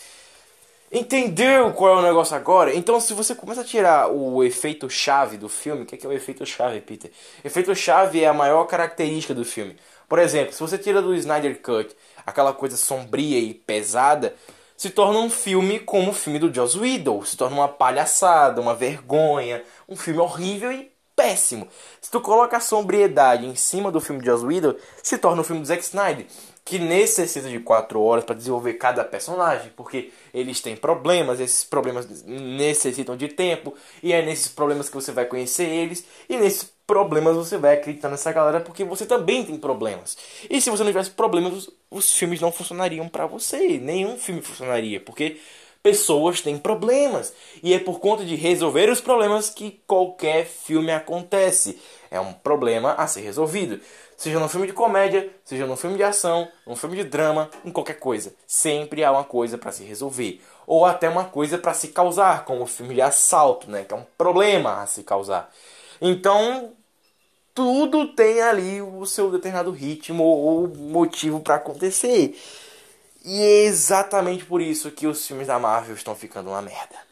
Entendeu 0.90 1.70
qual 1.74 1.98
é 1.98 2.00
o 2.00 2.02
negócio 2.02 2.34
agora? 2.34 2.74
Então, 2.74 2.98
se 2.98 3.12
você 3.12 3.34
começa 3.34 3.60
a 3.60 3.64
tirar 3.64 4.08
o 4.10 4.42
efeito 4.42 4.88
chave 4.88 5.36
do 5.36 5.48
filme, 5.48 5.82
o 5.82 5.86
que 5.86 5.96
é, 5.96 5.98
que 5.98 6.06
é 6.06 6.08
o 6.08 6.12
efeito 6.12 6.46
chave, 6.46 6.80
Peter? 6.80 7.10
Efeito 7.44 7.74
chave 7.74 8.22
é 8.24 8.26
a 8.26 8.32
maior 8.32 8.64
característica 8.64 9.34
do 9.34 9.44
filme. 9.44 9.76
Por 10.08 10.18
exemplo, 10.18 10.54
se 10.54 10.60
você 10.60 10.78
tira 10.78 11.02
do 11.02 11.14
Snyder 11.14 11.60
Cut 11.60 11.94
aquela 12.24 12.54
coisa 12.54 12.76
sombria 12.78 13.38
e 13.38 13.52
pesada, 13.52 14.34
se 14.78 14.90
torna 14.90 15.18
um 15.18 15.28
filme 15.28 15.80
como 15.80 16.12
o 16.12 16.14
filme 16.14 16.38
do 16.38 16.54
Joss 16.54 16.78
Whedon. 16.78 17.24
Se 17.24 17.36
torna 17.36 17.56
uma 17.56 17.68
palhaçada, 17.68 18.60
uma 18.60 18.76
vergonha, 18.76 19.64
um 19.88 19.96
filme 19.96 20.20
horrível 20.20 20.70
e 20.70 20.90
péssimo. 21.16 21.66
Se 22.00 22.08
tu 22.08 22.20
coloca 22.20 22.56
a 22.56 22.60
sobriedade 22.60 23.44
em 23.44 23.56
cima 23.56 23.90
do 23.90 24.00
filme 24.00 24.22
de 24.22 24.28
Joss 24.28 24.44
Whedon, 24.44 24.76
se 25.02 25.18
torna 25.18 25.40
um 25.40 25.44
filme 25.44 25.62
do 25.62 25.66
Zack 25.66 25.82
Snyder, 25.82 26.26
que 26.64 26.78
necessita 26.78 27.48
de 27.48 27.58
4 27.58 28.00
horas 28.00 28.24
para 28.24 28.36
desenvolver 28.36 28.74
cada 28.74 29.04
personagem, 29.04 29.72
porque 29.74 30.12
eles 30.32 30.60
têm 30.60 30.76
problemas, 30.76 31.40
esses 31.40 31.64
problemas 31.64 32.06
necessitam 32.24 33.16
de 33.16 33.26
tempo, 33.26 33.74
e 34.00 34.12
é 34.12 34.24
nesses 34.24 34.46
problemas 34.46 34.88
que 34.88 34.94
você 34.94 35.10
vai 35.10 35.24
conhecer 35.24 35.64
eles, 35.64 36.04
e 36.28 36.36
nesses 36.36 36.70
problemas 36.88 37.36
você 37.36 37.58
vai 37.58 37.74
acreditar 37.74 38.08
nessa 38.08 38.32
galera 38.32 38.60
porque 38.60 38.82
você 38.82 39.04
também 39.04 39.44
tem 39.44 39.58
problemas. 39.58 40.16
E 40.48 40.58
se 40.58 40.70
você 40.70 40.82
não 40.82 40.90
tivesse 40.90 41.10
problemas, 41.10 41.52
os, 41.52 41.70
os 41.90 42.14
filmes 42.14 42.40
não 42.40 42.50
funcionariam 42.50 43.06
para 43.10 43.26
você. 43.26 43.78
Nenhum 43.78 44.16
filme 44.16 44.40
funcionaria, 44.40 44.98
porque 44.98 45.38
pessoas 45.82 46.40
têm 46.40 46.56
problemas. 46.56 47.34
E 47.62 47.74
é 47.74 47.78
por 47.78 48.00
conta 48.00 48.24
de 48.24 48.34
resolver 48.34 48.88
os 48.88 49.02
problemas 49.02 49.50
que 49.50 49.82
qualquer 49.86 50.46
filme 50.46 50.90
acontece. 50.90 51.78
É 52.10 52.18
um 52.18 52.32
problema 52.32 52.94
a 52.94 53.06
ser 53.06 53.20
resolvido. 53.20 53.78
Seja 54.16 54.40
num 54.40 54.48
filme 54.48 54.66
de 54.66 54.72
comédia, 54.72 55.30
seja 55.44 55.66
num 55.66 55.76
filme 55.76 55.98
de 55.98 56.02
ação, 56.02 56.48
num 56.66 56.74
filme 56.74 56.96
de 56.96 57.04
drama, 57.04 57.50
em 57.66 57.70
qualquer 57.70 57.98
coisa. 57.98 58.34
Sempre 58.46 59.04
há 59.04 59.12
uma 59.12 59.24
coisa 59.24 59.58
para 59.58 59.72
se 59.72 59.84
resolver. 59.84 60.40
Ou 60.66 60.86
até 60.86 61.06
uma 61.06 61.26
coisa 61.26 61.58
para 61.58 61.74
se 61.74 61.88
causar, 61.88 62.46
como 62.46 62.62
o 62.62 62.66
filme 62.66 62.94
de 62.94 63.02
assalto, 63.02 63.70
né? 63.70 63.84
Que 63.84 63.92
é 63.92 63.96
um 63.96 64.06
problema 64.16 64.82
a 64.82 64.86
se 64.86 65.02
causar. 65.02 65.52
Então, 66.00 66.72
tudo 67.58 68.06
tem 68.06 68.40
ali 68.40 68.80
o 68.80 69.04
seu 69.04 69.32
determinado 69.32 69.72
ritmo 69.72 70.22
ou 70.22 70.68
motivo 70.68 71.40
para 71.40 71.56
acontecer. 71.56 72.40
E 73.24 73.42
é 73.42 73.64
exatamente 73.64 74.44
por 74.44 74.62
isso 74.62 74.92
que 74.92 75.08
os 75.08 75.26
filmes 75.26 75.48
da 75.48 75.58
Marvel 75.58 75.96
estão 75.96 76.14
ficando 76.14 76.50
uma 76.50 76.62
merda. 76.62 77.07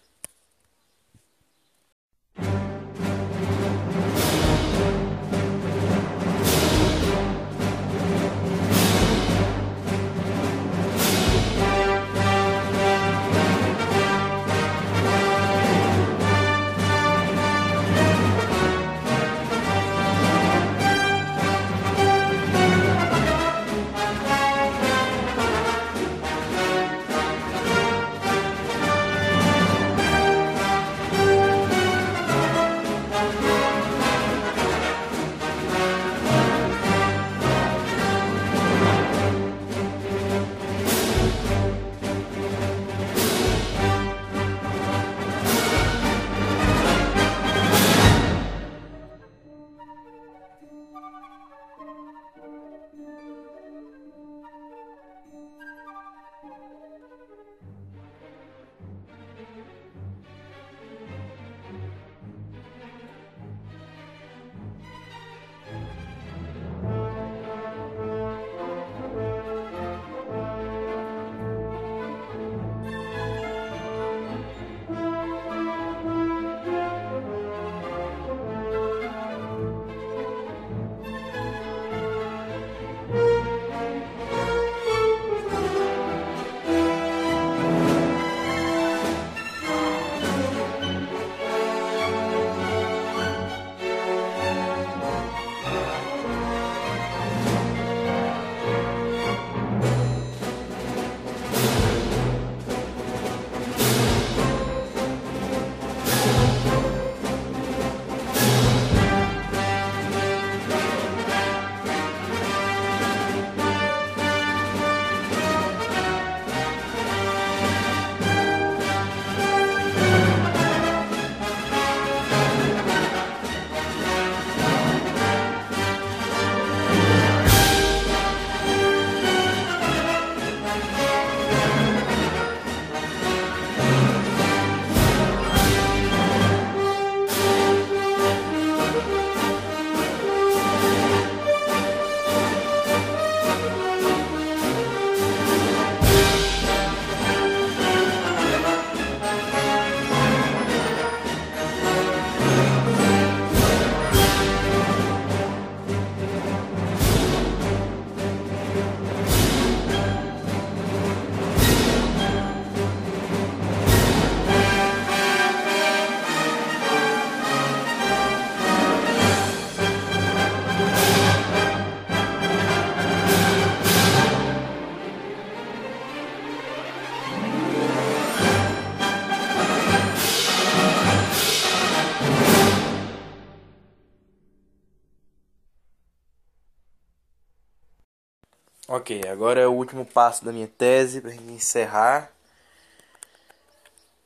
Ok, 188.96 189.20
agora 189.30 189.60
é 189.60 189.66
o 189.66 189.72
último 189.72 190.06
passo 190.06 190.42
da 190.42 190.50
minha 190.50 190.66
tese 190.66 191.20
para 191.20 191.34
encerrar. 191.34 192.32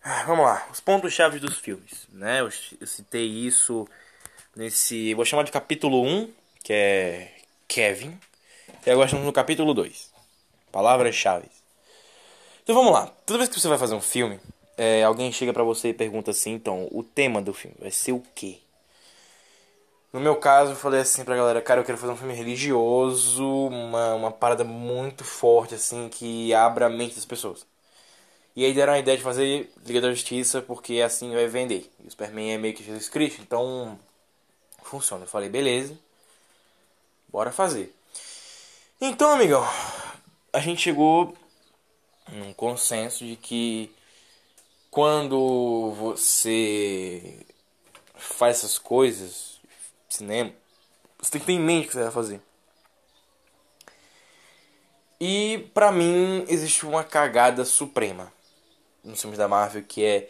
Ah, 0.00 0.22
vamos 0.22 0.44
lá, 0.44 0.64
os 0.70 0.80
pontos-chave 0.80 1.40
dos 1.40 1.58
filmes, 1.58 2.06
né? 2.12 2.40
Eu, 2.40 2.48
eu, 2.80 2.86
citei 2.86 3.26
isso 3.26 3.88
nesse, 4.54 5.12
vou 5.14 5.24
chamar 5.24 5.42
de 5.42 5.50
capítulo 5.50 6.04
1, 6.04 6.32
que 6.62 6.72
é 6.72 7.34
Kevin, 7.66 8.16
e 8.86 8.90
agora 8.92 9.06
estamos 9.06 9.26
no 9.26 9.32
capítulo 9.32 9.74
2, 9.74 10.12
palavras-chave. 10.70 11.48
Então 12.62 12.72
vamos 12.72 12.92
lá, 12.92 13.08
toda 13.26 13.40
vez 13.40 13.50
que 13.50 13.58
você 13.58 13.66
vai 13.66 13.76
fazer 13.76 13.96
um 13.96 14.00
filme, 14.00 14.38
é, 14.78 15.02
alguém 15.02 15.32
chega 15.32 15.52
para 15.52 15.64
você 15.64 15.88
e 15.88 15.94
pergunta 15.94 16.30
assim, 16.30 16.52
então, 16.52 16.86
o 16.92 17.02
tema 17.02 17.42
do 17.42 17.52
filme 17.52 17.76
vai 17.80 17.90
ser 17.90 18.12
o 18.12 18.22
quê? 18.36 18.60
No 20.12 20.20
meu 20.20 20.36
caso, 20.36 20.72
eu 20.72 20.76
falei 20.76 21.00
assim 21.00 21.24
pra 21.24 21.36
galera, 21.36 21.62
cara, 21.62 21.80
eu 21.80 21.84
quero 21.84 21.98
fazer 21.98 22.12
um 22.12 22.16
filme 22.16 22.34
religioso, 22.34 23.44
uma, 23.68 24.14
uma 24.14 24.30
parada 24.32 24.64
muito 24.64 25.24
forte, 25.24 25.74
assim, 25.74 26.08
que 26.08 26.52
abra 26.52 26.86
a 26.86 26.90
mente 26.90 27.14
das 27.14 27.24
pessoas. 27.24 27.64
E 28.56 28.64
aí 28.64 28.74
deram 28.74 28.92
a 28.92 28.98
ideia 28.98 29.16
de 29.16 29.22
fazer 29.22 29.72
Liga 29.86 30.00
da 30.00 30.10
Justiça, 30.10 30.60
porque 30.60 31.00
assim 31.00 31.32
vai 31.32 31.46
vender. 31.46 31.90
E 32.02 32.08
o 32.08 32.10
Superman 32.10 32.52
é 32.52 32.58
meio 32.58 32.74
que 32.74 32.82
Jesus 32.82 33.08
Cristo, 33.08 33.40
então 33.40 33.98
funciona. 34.82 35.24
Eu 35.24 35.28
falei, 35.28 35.48
beleza, 35.48 35.96
bora 37.28 37.52
fazer. 37.52 37.94
Então, 39.00 39.30
amigão, 39.32 39.64
a 40.52 40.58
gente 40.58 40.82
chegou 40.82 41.34
num 42.28 42.52
consenso 42.52 43.24
de 43.24 43.36
que 43.36 43.94
quando 44.90 45.92
você 45.92 47.46
faz 48.16 48.58
essas 48.58 48.78
coisas, 48.78 49.49
cinema, 50.14 50.52
você 51.18 51.32
tem 51.32 51.40
que 51.40 51.46
ter 51.46 51.52
em 51.52 51.60
mente 51.60 51.84
o 51.84 51.88
que 51.88 51.94
você 51.94 52.02
vai 52.02 52.12
fazer. 52.12 52.40
E 55.20 55.68
pra 55.74 55.92
mim 55.92 56.44
existe 56.48 56.86
uma 56.86 57.04
cagada 57.04 57.64
suprema 57.64 58.32
nos 59.04 59.20
filmes 59.20 59.38
da 59.38 59.46
Marvel 59.46 59.82
que 59.82 60.04
é 60.04 60.28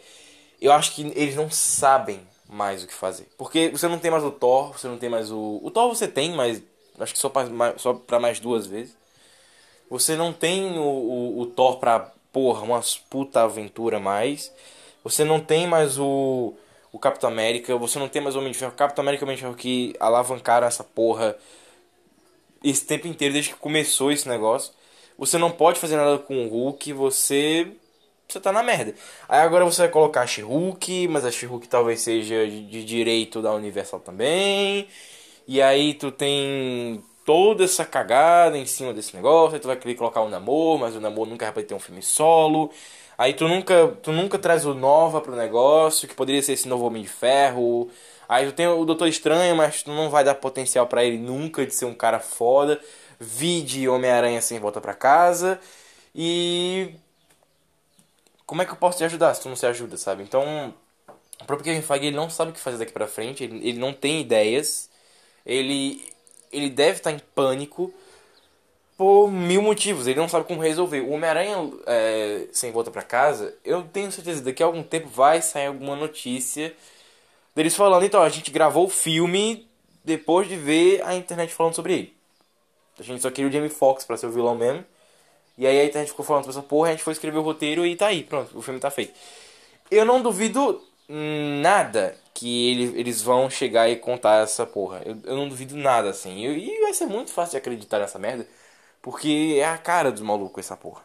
eu 0.61 0.71
acho 0.71 0.93
que 0.93 1.01
eles 1.15 1.35
não 1.35 1.49
sabem 1.49 2.21
mais 2.47 2.83
o 2.83 2.87
que 2.87 2.93
fazer. 2.93 3.27
Porque 3.37 3.69
você 3.69 3.87
não 3.87 3.97
tem 3.97 4.11
mais 4.11 4.23
o 4.23 4.31
Thor, 4.31 4.77
você 4.77 4.87
não 4.87 4.97
tem 4.97 5.09
mais 5.09 5.31
o 5.31 5.59
o 5.63 5.71
Thor 5.71 5.87
você 5.87 6.07
tem, 6.07 6.33
mas 6.33 6.61
acho 6.99 7.13
que 7.13 7.19
só 7.19 7.29
para 7.29 7.77
só 7.77 7.93
para 7.93 8.19
mais 8.19 8.39
duas 8.39 8.67
vezes. 8.67 8.95
Você 9.89 10.15
não 10.15 10.31
tem 10.31 10.77
o, 10.77 10.83
o, 10.83 11.39
o 11.41 11.45
Thor 11.47 11.77
pra 11.77 12.11
porra, 12.31 12.61
umas 12.63 12.97
puta 12.97 13.43
aventura 13.43 13.99
mais. 13.99 14.51
Você 15.03 15.23
não 15.23 15.39
tem 15.39 15.67
mais 15.67 15.97
o, 15.97 16.53
o 16.91 16.99
Capitão 16.99 17.29
América, 17.29 17.75
você 17.77 17.97
não 17.97 18.09
tem 18.09 18.21
mais 18.21 18.35
o 18.35 18.39
Homem 18.39 18.51
de 18.51 18.57
Ferro. 18.57 18.73
Capitão 18.73 19.01
América 19.01 19.23
e 19.23 19.25
o 19.25 19.27
Homem 19.27 19.35
de 19.35 19.41
Ferro 19.41 19.55
que 19.55 19.95
alavancaram 19.99 20.67
essa 20.67 20.83
porra 20.83 21.37
esse 22.63 22.85
tempo 22.85 23.07
inteiro, 23.07 23.33
desde 23.33 23.53
que 23.53 23.59
começou 23.59 24.11
esse 24.11 24.27
negócio. 24.27 24.73
Você 25.17 25.37
não 25.37 25.51
pode 25.51 25.79
fazer 25.79 25.95
nada 25.97 26.17
com 26.19 26.45
o 26.45 26.49
Hulk, 26.49 26.93
você. 26.93 27.67
Você 28.27 28.39
tá 28.39 28.51
na 28.51 28.63
merda. 28.63 28.95
Aí 29.27 29.41
agora 29.41 29.65
você 29.65 29.81
vai 29.83 29.89
colocar 29.89 30.21
a 30.21 30.27
She-Hulk, 30.27 31.07
mas 31.09 31.25
a 31.25 31.31
She-Hulk 31.31 31.67
talvez 31.67 32.01
seja 32.01 32.47
de, 32.47 32.65
de 32.65 32.85
direito 32.85 33.41
da 33.41 33.53
Universal 33.53 33.99
também. 33.99 34.87
E 35.47 35.61
aí 35.61 35.93
tu 35.95 36.11
tem 36.11 37.03
toda 37.25 37.63
essa 37.65 37.83
cagada 37.85 38.57
em 38.57 38.65
cima 38.65 38.93
desse 38.93 39.15
negócio. 39.15 39.55
Aí 39.55 39.59
tu 39.59 39.67
vai 39.67 39.75
querer 39.75 39.95
colocar 39.95 40.21
o 40.21 40.29
Namor, 40.29 40.79
mas 40.79 40.95
o 40.95 41.01
Namor 41.01 41.27
nunca 41.27 41.51
vai 41.51 41.63
ter 41.63 41.73
um 41.73 41.79
filme 41.79 42.01
solo. 42.01 42.71
Aí 43.17 43.33
tu 43.33 43.47
nunca, 43.47 43.87
tu 44.01 44.11
nunca 44.11 44.39
traz 44.39 44.65
o 44.65 44.73
Nova 44.73 45.21
pro 45.21 45.35
negócio, 45.35 46.07
que 46.07 46.15
poderia 46.15 46.41
ser 46.41 46.53
esse 46.53 46.67
novo 46.67 46.85
Homem 46.85 47.03
de 47.03 47.09
Ferro. 47.09 47.89
Aí 48.27 48.45
tu 48.47 48.53
tem 48.53 48.67
o 48.67 48.85
Doutor 48.85 49.07
Estranho, 49.07 49.55
mas 49.55 49.83
tu 49.83 49.91
não 49.91 50.09
vai 50.09 50.23
dar 50.23 50.35
potencial 50.35 50.87
para 50.87 51.03
ele 51.03 51.17
nunca 51.17 51.65
de 51.65 51.73
ser 51.73 51.85
um 51.85 51.93
cara 51.93 52.19
foda. 52.19 52.79
Vide 53.19 53.87
Homem-Aranha 53.87 54.41
sem 54.41 54.59
volta 54.59 54.81
para 54.81 54.93
casa. 54.93 55.59
E. 56.15 56.95
Como 58.45 58.61
é 58.61 58.65
que 58.65 58.71
eu 58.71 58.75
posso 58.77 58.97
te 58.97 59.03
ajudar 59.03 59.33
se 59.33 59.41
tu 59.41 59.49
não 59.49 59.55
se 59.55 59.65
ajuda, 59.65 59.97
sabe? 59.97 60.23
Então. 60.23 60.73
O 61.41 61.45
próprio 61.45 61.65
Kevin 61.65 61.81
Feige 61.81 62.07
ele 62.07 62.15
não 62.15 62.29
sabe 62.29 62.51
o 62.51 62.53
que 62.53 62.59
fazer 62.59 62.77
daqui 62.77 62.91
pra 62.91 63.07
frente, 63.07 63.43
ele, 63.43 63.67
ele 63.67 63.79
não 63.79 63.91
tem 63.93 64.21
ideias, 64.21 64.89
ele, 65.43 66.07
ele 66.51 66.69
deve 66.69 66.97
estar 66.97 67.11
em 67.11 67.19
pânico 67.33 67.91
por 69.01 69.31
mil 69.31 69.63
motivos, 69.63 70.05
ele 70.05 70.19
não 70.19 70.29
sabe 70.29 70.45
como 70.45 70.61
resolver. 70.61 71.01
O 71.01 71.09
Homem-Aranha 71.09 71.71
é, 71.87 72.45
sem 72.51 72.71
volta 72.71 72.91
para 72.91 73.01
casa, 73.01 73.51
eu 73.65 73.81
tenho 73.81 74.11
certeza 74.11 74.43
daqui 74.43 74.61
a 74.61 74.67
algum 74.67 74.83
tempo 74.83 75.07
vai 75.07 75.41
sair 75.41 75.65
alguma 75.65 75.95
notícia 75.95 76.71
deles 77.55 77.75
falando, 77.75 78.05
então, 78.05 78.21
a 78.21 78.29
gente 78.29 78.51
gravou 78.51 78.85
o 78.85 78.89
filme 78.89 79.67
depois 80.05 80.47
de 80.47 80.55
ver 80.55 81.01
a 81.03 81.15
internet 81.15 81.51
falando 81.51 81.73
sobre 81.73 81.93
ele. 81.93 82.13
A 82.99 83.01
gente 83.01 83.23
só 83.23 83.31
queria 83.31 83.49
o 83.49 83.51
Jamie 83.51 83.69
Foxx 83.69 84.05
pra 84.05 84.15
ser 84.17 84.27
o 84.27 84.31
vilão 84.31 84.53
mesmo. 84.53 84.85
E 85.57 85.65
aí 85.65 85.79
a 85.79 85.85
internet 85.85 86.09
ficou 86.09 86.23
falando 86.23 86.43
sobre 86.43 86.59
essa 86.59 86.67
porra, 86.67 86.89
a 86.89 86.91
gente 86.91 87.03
foi 87.03 87.13
escrever 87.13 87.39
o 87.39 87.41
roteiro 87.41 87.83
e 87.83 87.95
tá 87.95 88.05
aí, 88.05 88.21
pronto, 88.21 88.55
o 88.55 88.61
filme 88.61 88.79
tá 88.79 88.91
feito. 88.91 89.13
Eu 89.89 90.05
não 90.05 90.21
duvido 90.21 90.79
nada 91.09 92.15
que 92.35 92.69
ele, 92.69 92.99
eles 92.99 93.23
vão 93.23 93.49
chegar 93.49 93.89
e 93.89 93.95
contar 93.95 94.43
essa 94.43 94.63
porra. 94.63 95.01
Eu, 95.03 95.17
eu 95.23 95.35
não 95.35 95.49
duvido 95.49 95.75
nada, 95.75 96.11
assim. 96.11 96.45
Eu, 96.45 96.55
e 96.55 96.81
vai 96.81 96.93
ser 96.93 97.07
muito 97.07 97.31
fácil 97.31 97.53
de 97.53 97.57
acreditar 97.57 97.97
nessa 97.97 98.19
merda, 98.19 98.47
porque 99.01 99.57
é 99.59 99.65
a 99.65 99.77
cara 99.77 100.11
dos 100.11 100.21
malucos 100.21 100.65
essa 100.65 100.77
porra. 100.77 101.03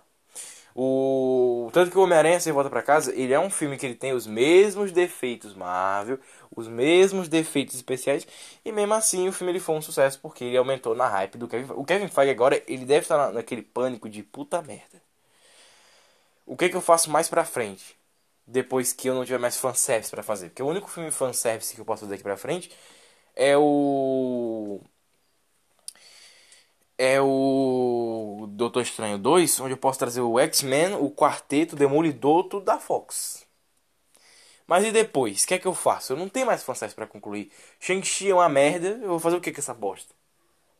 O 0.78 1.70
tanto 1.72 1.90
que 1.90 1.96
o 1.96 2.02
Homem-Aranha 2.02 2.38
Sem 2.38 2.52
Volta 2.52 2.68
para 2.68 2.82
Casa, 2.82 3.10
ele 3.14 3.32
é 3.32 3.40
um 3.40 3.48
filme 3.48 3.78
que 3.78 3.86
ele 3.86 3.94
tem 3.94 4.12
os 4.12 4.26
mesmos 4.26 4.92
defeitos 4.92 5.54
Marvel, 5.54 6.18
os 6.54 6.68
mesmos 6.68 7.28
defeitos 7.28 7.74
especiais 7.74 8.26
e 8.62 8.70
mesmo 8.70 8.92
assim 8.92 9.26
o 9.26 9.32
filme 9.32 9.52
ele 9.52 9.60
foi 9.60 9.74
um 9.74 9.80
sucesso 9.80 10.20
porque 10.20 10.44
ele 10.44 10.56
aumentou 10.58 10.94
na 10.94 11.08
hype 11.08 11.38
do 11.38 11.48
Kevin. 11.48 11.72
O 11.72 11.84
Kevin 11.84 12.08
Feige 12.08 12.30
agora, 12.30 12.62
ele 12.68 12.84
deve 12.84 13.02
estar 13.02 13.32
naquele 13.32 13.62
pânico 13.62 14.06
de 14.08 14.22
puta 14.22 14.60
merda. 14.60 15.00
O 16.44 16.56
que 16.56 16.68
que 16.68 16.76
eu 16.76 16.80
faço 16.82 17.10
mais 17.10 17.28
pra 17.28 17.44
frente? 17.44 17.96
Depois 18.46 18.92
que 18.92 19.08
eu 19.08 19.14
não 19.14 19.24
tiver 19.24 19.38
mais 19.38 19.56
fanservice 19.56 20.10
para 20.10 20.22
fazer. 20.22 20.48
Porque 20.50 20.62
o 20.62 20.66
único 20.68 20.88
filme 20.90 21.10
fanservice 21.10 21.74
que 21.74 21.80
eu 21.80 21.84
posso 21.84 22.02
fazer 22.02 22.14
aqui 22.14 22.22
pra 22.22 22.36
frente 22.36 22.70
é 23.34 23.56
o 23.56 24.80
é 26.98 27.20
o 27.20 28.46
Doutor 28.50 28.82
Estranho 28.82 29.18
2, 29.18 29.60
onde 29.60 29.72
eu 29.72 29.76
posso 29.76 29.98
trazer 29.98 30.20
o 30.20 30.38
X-Men, 30.38 30.94
o 30.94 31.10
Quarteto, 31.10 31.74
o 31.74 31.78
Demolidor, 31.78 32.44
tudo 32.44 32.64
da 32.64 32.78
Fox. 32.78 33.46
Mas 34.66 34.84
e 34.84 34.90
depois? 34.90 35.44
O 35.44 35.46
que 35.46 35.54
é 35.54 35.58
que 35.58 35.66
eu 35.66 35.74
faço? 35.74 36.12
Eu 36.12 36.16
não 36.16 36.28
tenho 36.28 36.46
mais 36.46 36.62
fanservice 36.62 36.96
para 36.96 37.06
concluir. 37.06 37.50
Shang-Chi 37.78 38.30
é 38.30 38.34
uma 38.34 38.48
merda, 38.48 38.98
eu 39.02 39.08
vou 39.08 39.20
fazer 39.20 39.36
o 39.36 39.40
que 39.40 39.52
com 39.52 39.60
essa 39.60 39.74
bosta? 39.74 40.14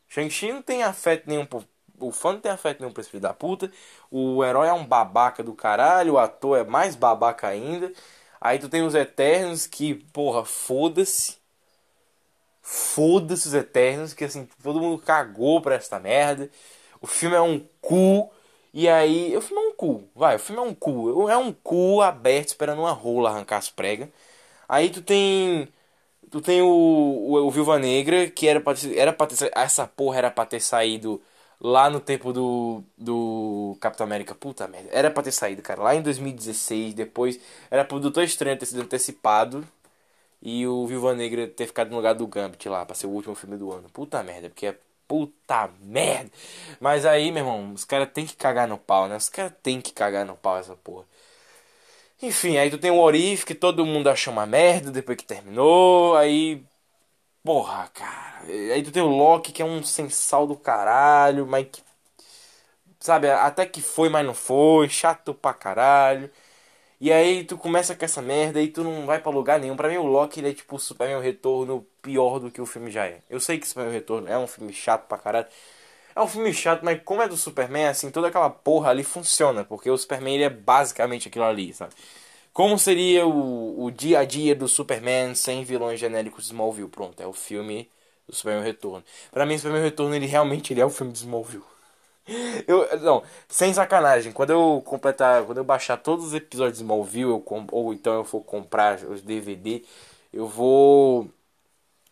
Shang-Chi 0.08 0.52
não 0.52 0.62
tem 0.62 0.82
afeto 0.82 1.28
nenhum 1.28 1.46
por... 1.46 1.64
O 1.98 2.12
fã 2.12 2.32
não 2.32 2.40
tem 2.40 2.52
afeto 2.52 2.80
nenhum 2.80 2.92
pra 2.92 3.00
esse 3.00 3.10
filho 3.10 3.22
da 3.22 3.32
puta. 3.32 3.70
O 4.10 4.44
herói 4.44 4.68
é 4.68 4.72
um 4.72 4.84
babaca 4.86 5.42
do 5.42 5.54
caralho, 5.54 6.14
o 6.14 6.18
ator 6.18 6.58
é 6.58 6.64
mais 6.64 6.94
babaca 6.96 7.48
ainda. 7.48 7.92
Aí 8.40 8.58
tu 8.58 8.68
tem 8.68 8.82
os 8.82 8.94
Eternos 8.94 9.66
que, 9.66 9.94
porra, 9.94 10.44
foda-se. 10.44 11.36
Foda-se 12.68 13.46
os 13.48 13.54
Eternos, 13.54 14.12
que 14.12 14.24
assim, 14.24 14.48
todo 14.62 14.80
mundo 14.80 15.00
cagou 15.00 15.60
pra 15.62 15.76
esta 15.76 16.00
merda. 16.00 16.50
O 17.00 17.06
filme 17.06 17.36
é 17.36 17.40
um 17.40 17.60
cu. 17.80 18.30
E 18.72 18.88
aí, 18.88 19.36
o 19.36 19.40
filme 19.40 19.62
é 19.62 19.68
um 19.68 19.72
cu, 19.74 20.04
vai, 20.14 20.36
o 20.36 20.38
filme 20.38 20.60
é 20.60 20.64
um 20.64 20.74
cu. 20.74 21.28
É 21.30 21.36
um 21.36 21.52
cu 21.52 22.02
aberto 22.02 22.48
esperando 22.48 22.80
uma 22.80 22.92
rola 22.92 23.30
arrancar 23.30 23.58
as 23.58 23.70
pregas. 23.70 24.08
Aí 24.68 24.90
tu 24.90 25.02
tem. 25.02 25.68
Tu 26.30 26.40
tem 26.40 26.62
o, 26.62 26.66
o, 26.68 27.46
o 27.46 27.50
Viúva 27.50 27.78
Negra, 27.78 28.28
que 28.30 28.48
era 28.48 28.60
pra, 28.60 28.74
era 28.96 29.12
pra 29.12 29.26
ter. 29.26 29.50
Essa 29.54 29.86
porra 29.86 30.18
era 30.18 30.30
pra 30.30 30.44
ter 30.46 30.60
saído 30.60 31.22
lá 31.60 31.88
no 31.90 32.00
tempo 32.00 32.32
do, 32.32 32.82
do 32.98 33.76
Capitão 33.80 34.04
América. 34.06 34.34
Puta 34.34 34.66
merda. 34.68 34.90
Era 34.92 35.10
pra 35.10 35.22
ter 35.22 35.32
saído, 35.32 35.62
cara. 35.62 35.82
Lá 35.82 35.94
em 35.94 36.02
2016, 36.02 36.94
depois. 36.94 37.40
Era 37.70 37.84
pro 37.84 38.00
Doutor 38.00 38.24
Estranho 38.24 38.58
ter 38.58 38.66
sido 38.66 38.82
antecipado. 38.82 39.66
E 40.46 40.66
o 40.66 40.86
Viúva 40.86 41.12
Negra 41.14 41.48
ter 41.48 41.66
ficado 41.66 41.90
no 41.90 41.96
lugar 41.96 42.14
do 42.14 42.26
Gambit 42.26 42.68
lá, 42.68 42.86
pra 42.86 42.94
ser 42.94 43.06
o 43.08 43.10
último 43.10 43.34
filme 43.34 43.56
do 43.56 43.72
ano. 43.72 43.88
Puta 43.90 44.22
merda, 44.22 44.48
porque 44.48 44.66
é 44.68 44.78
puta 45.08 45.68
merda. 45.80 46.30
Mas 46.80 47.04
aí, 47.04 47.32
meu 47.32 47.44
irmão, 47.44 47.72
os 47.74 47.84
caras 47.84 48.08
tem 48.12 48.24
que 48.26 48.36
cagar 48.36 48.68
no 48.68 48.78
pau, 48.78 49.08
né? 49.08 49.16
Os 49.16 49.28
caras 49.28 49.52
tem 49.62 49.80
que 49.80 49.92
cagar 49.92 50.24
no 50.24 50.36
pau 50.36 50.56
essa 50.56 50.76
porra. 50.76 51.04
Enfim, 52.22 52.56
aí 52.56 52.70
tu 52.70 52.78
tem 52.78 52.90
o 52.90 52.98
Orif, 52.98 53.44
que 53.44 53.54
todo 53.54 53.84
mundo 53.84 54.08
achou 54.08 54.32
uma 54.32 54.46
merda 54.46 54.90
depois 54.90 55.16
que 55.18 55.24
terminou. 55.24 56.16
Aí. 56.16 56.64
Porra, 57.44 57.88
cara. 57.94 58.42
Aí 58.74 58.82
tu 58.82 58.92
tem 58.92 59.02
o 59.02 59.06
Loki, 59.08 59.52
que 59.52 59.62
é 59.62 59.64
um 59.64 59.82
sensal 59.82 60.46
do 60.46 60.56
caralho, 60.56 61.46
mas 61.46 61.66
que. 61.70 61.82
Sabe, 63.00 63.30
até 63.30 63.66
que 63.66 63.80
foi, 63.80 64.08
mas 64.08 64.26
não 64.26 64.34
foi. 64.34 64.88
Chato 64.88 65.34
pra 65.34 65.54
caralho. 65.54 66.30
E 67.00 67.12
aí 67.12 67.44
tu 67.44 67.58
começa 67.58 67.94
com 67.94 68.04
essa 68.04 68.22
merda 68.22 68.60
e 68.60 68.68
tu 68.68 68.82
não 68.82 69.04
vai 69.04 69.20
pra 69.20 69.30
lugar 69.30 69.60
nenhum. 69.60 69.76
Pra 69.76 69.88
mim 69.88 69.96
o 69.98 70.06
Loki 70.06 70.40
ele 70.40 70.50
é 70.50 70.54
tipo 70.54 70.76
o 70.76 70.78
Superman 70.78 71.20
Retorno 71.20 71.86
pior 72.00 72.38
do 72.38 72.50
que 72.50 72.60
o 72.60 72.66
filme 72.66 72.90
já 72.90 73.06
é. 73.06 73.20
Eu 73.28 73.38
sei 73.38 73.58
que 73.58 73.68
Superman 73.68 73.92
Retorno 73.92 74.28
é 74.28 74.38
um 74.38 74.46
filme 74.46 74.72
chato 74.72 75.06
pra 75.06 75.18
caralho. 75.18 75.46
É 76.14 76.20
um 76.22 76.26
filme 76.26 76.52
chato, 76.54 76.82
mas 76.82 77.00
como 77.04 77.20
é 77.22 77.28
do 77.28 77.36
Superman, 77.36 77.88
assim, 77.88 78.10
toda 78.10 78.28
aquela 78.28 78.48
porra 78.48 78.90
ali 78.90 79.04
funciona. 79.04 79.64
Porque 79.64 79.90
o 79.90 79.98
Superman 79.98 80.34
ele 80.36 80.44
é 80.44 80.50
basicamente 80.50 81.28
aquilo 81.28 81.44
ali, 81.44 81.74
sabe? 81.74 81.92
Como 82.52 82.78
seria 82.78 83.26
o, 83.26 83.84
o 83.84 83.90
dia 83.90 84.20
a 84.20 84.24
dia 84.24 84.54
do 84.54 84.66
Superman 84.66 85.34
sem 85.34 85.62
vilões 85.64 86.00
genéricos 86.00 86.44
de 86.44 86.50
Smallville? 86.52 86.88
Pronto, 86.88 87.22
é 87.22 87.26
o 87.26 87.32
filme 87.34 87.90
do 88.26 88.34
Superman 88.34 88.64
Retorno. 88.64 89.04
Pra 89.30 89.44
mim, 89.44 89.56
o 89.56 89.58
Superman 89.58 89.82
Retorno 89.82 90.14
ele 90.14 90.26
realmente 90.26 90.72
ele 90.72 90.80
é 90.80 90.86
o 90.86 90.90
filme 90.90 91.12
de 91.12 91.18
Smallville. 91.18 91.62
Eu, 92.66 93.00
não, 93.00 93.22
sem 93.48 93.72
sacanagem, 93.72 94.32
quando 94.32 94.50
eu 94.50 94.82
completar, 94.84 95.44
quando 95.44 95.58
eu 95.58 95.64
baixar 95.64 95.96
todos 95.96 96.26
os 96.26 96.34
episódios 96.34 96.78
de 96.78 96.82
Smallville, 96.84 97.30
eu 97.30 97.44
ou 97.72 97.92
então 97.94 98.14
eu 98.14 98.24
for 98.24 98.40
comprar 98.42 99.02
os 99.04 99.22
DVD, 99.22 99.84
eu 100.32 100.46
vou 100.48 101.30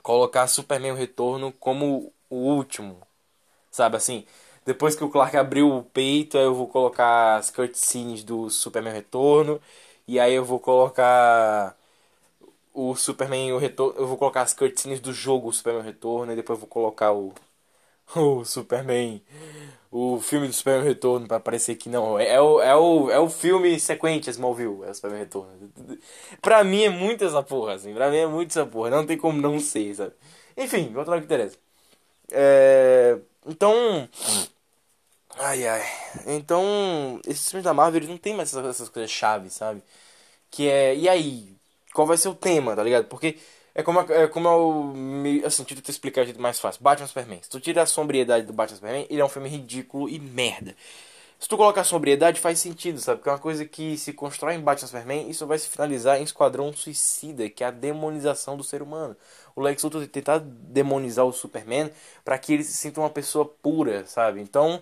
colocar 0.02 0.46
Superman 0.48 0.94
Retorno 0.96 1.52
como 1.54 2.12
o 2.30 2.36
último. 2.36 3.00
Sabe 3.70 3.96
assim? 3.98 4.26
Depois 4.66 4.96
que 4.96 5.04
o 5.04 5.10
Clark 5.10 5.36
abriu 5.36 5.70
o 5.70 5.84
peito, 5.84 6.38
eu 6.38 6.54
vou 6.54 6.68
colocar 6.68 7.36
as 7.36 7.50
cutscenes 7.50 8.24
do 8.24 8.50
Superman 8.50 8.94
Retorno. 8.94 9.60
E 10.08 10.20
aí 10.20 10.34
eu 10.34 10.44
vou 10.44 10.60
colocar 10.60 11.76
o 12.72 12.94
Superman 12.96 13.52
o 13.52 13.58
Retorno. 13.58 13.98
Eu 14.00 14.06
vou 14.06 14.16
colocar 14.16 14.42
as 14.42 14.54
cutscenes 14.54 15.00
do 15.00 15.12
jogo 15.12 15.52
Superman 15.52 15.82
Retorno. 15.84 16.32
E 16.32 16.36
depois 16.36 16.56
eu 16.56 16.60
vou 16.60 16.68
colocar 16.68 17.12
o, 17.12 17.32
o 18.16 18.44
Superman 18.44 19.22
o 19.96 20.20
filme 20.20 20.48
do 20.48 20.52
Superman 20.52 20.82
Retorno 20.82 21.28
para 21.28 21.38
parecer 21.38 21.76
que 21.76 21.88
não. 21.88 22.18
É, 22.18 22.30
é, 22.30 22.40
o, 22.40 22.60
é, 22.60 22.74
o, 22.74 23.10
é 23.12 23.18
o 23.20 23.30
filme 23.30 23.78
sequente 23.78 24.28
Smallville, 24.28 24.82
é 24.84 24.90
o 24.90 24.94
Superman 24.94 25.20
Retorno. 25.20 25.72
Pra 26.42 26.64
mim 26.64 26.82
é 26.82 26.90
muito 26.90 27.24
essa 27.24 27.44
porra, 27.44 27.74
assim. 27.74 27.94
Pra 27.94 28.10
mim 28.10 28.16
é 28.16 28.26
muito 28.26 28.50
essa 28.50 28.66
porra. 28.66 28.90
Não 28.90 29.06
tem 29.06 29.16
como 29.16 29.40
não 29.40 29.60
ser, 29.60 29.94
sabe? 29.94 30.12
Enfim, 30.56 30.92
voltando 30.92 31.14
ao 31.14 31.20
que 31.20 31.26
interessa. 31.26 31.56
É, 32.32 33.18
então. 33.46 34.08
Ai 35.36 35.66
ai. 35.66 35.82
Então. 36.26 37.20
Esses 37.26 37.50
filmes 37.50 37.64
da 37.64 37.74
Marvel 37.74 37.98
eles 37.98 38.08
não 38.08 38.18
tem 38.18 38.34
mais 38.34 38.48
essas, 38.48 38.66
essas 38.66 38.88
coisas 38.88 39.10
chaves, 39.10 39.52
sabe? 39.54 39.82
Que 40.50 40.68
é. 40.68 40.96
E 40.96 41.08
aí? 41.08 41.56
Qual 41.94 42.06
vai 42.06 42.16
ser 42.18 42.28
o 42.28 42.34
tema, 42.34 42.76
tá 42.76 42.82
ligado? 42.82 43.06
Porque 43.06 43.38
é 43.74 43.82
como, 43.82 44.00
é 44.00 44.26
como 44.28 44.48
eu. 44.48 45.46
Assim, 45.46 45.64
deixa 45.64 45.80
eu 45.80 45.82
te 45.82 45.90
explicar 45.90 46.22
de 46.22 46.28
jeito 46.28 46.40
mais 46.40 46.60
fácil. 46.60 46.82
Batman 46.82 47.06
Superman. 47.08 47.40
Se 47.42 47.50
tu 47.50 47.58
tira 47.60 47.82
a 47.82 47.86
sombriedade 47.86 48.46
do 48.46 48.52
Batman 48.52 48.76
Superman, 48.76 49.06
ele 49.10 49.20
é 49.20 49.24
um 49.24 49.28
filme 49.28 49.48
ridículo 49.48 50.08
e 50.08 50.18
merda. 50.18 50.76
Se 51.40 51.48
tu 51.48 51.56
colocar 51.56 51.84
sobriedade, 51.84 52.40
faz 52.40 52.60
sentido, 52.60 53.00
sabe? 53.00 53.18
Porque 53.18 53.28
é 53.28 53.32
uma 53.32 53.38
coisa 53.38 53.64
que 53.64 53.98
se 53.98 54.12
constrói 54.12 54.54
em 54.54 54.60
Batman 54.60 54.86
Superman, 54.86 55.28
isso 55.28 55.46
vai 55.46 55.58
se 55.58 55.68
finalizar 55.68 56.18
em 56.18 56.24
Esquadrão 56.24 56.72
Suicida, 56.72 57.50
que 57.50 57.64
é 57.64 57.66
a 57.66 57.70
demonização 57.70 58.56
do 58.56 58.62
ser 58.62 58.80
humano. 58.80 59.16
O 59.56 59.60
Lex 59.60 59.82
Luthor 59.82 60.06
tentar 60.06 60.38
demonizar 60.38 61.26
o 61.26 61.32
Superman 61.32 61.90
para 62.24 62.38
que 62.38 62.54
ele 62.54 62.64
se 62.64 62.72
sinta 62.74 63.00
uma 63.00 63.10
pessoa 63.10 63.44
pura, 63.44 64.06
sabe? 64.06 64.40
Então, 64.40 64.80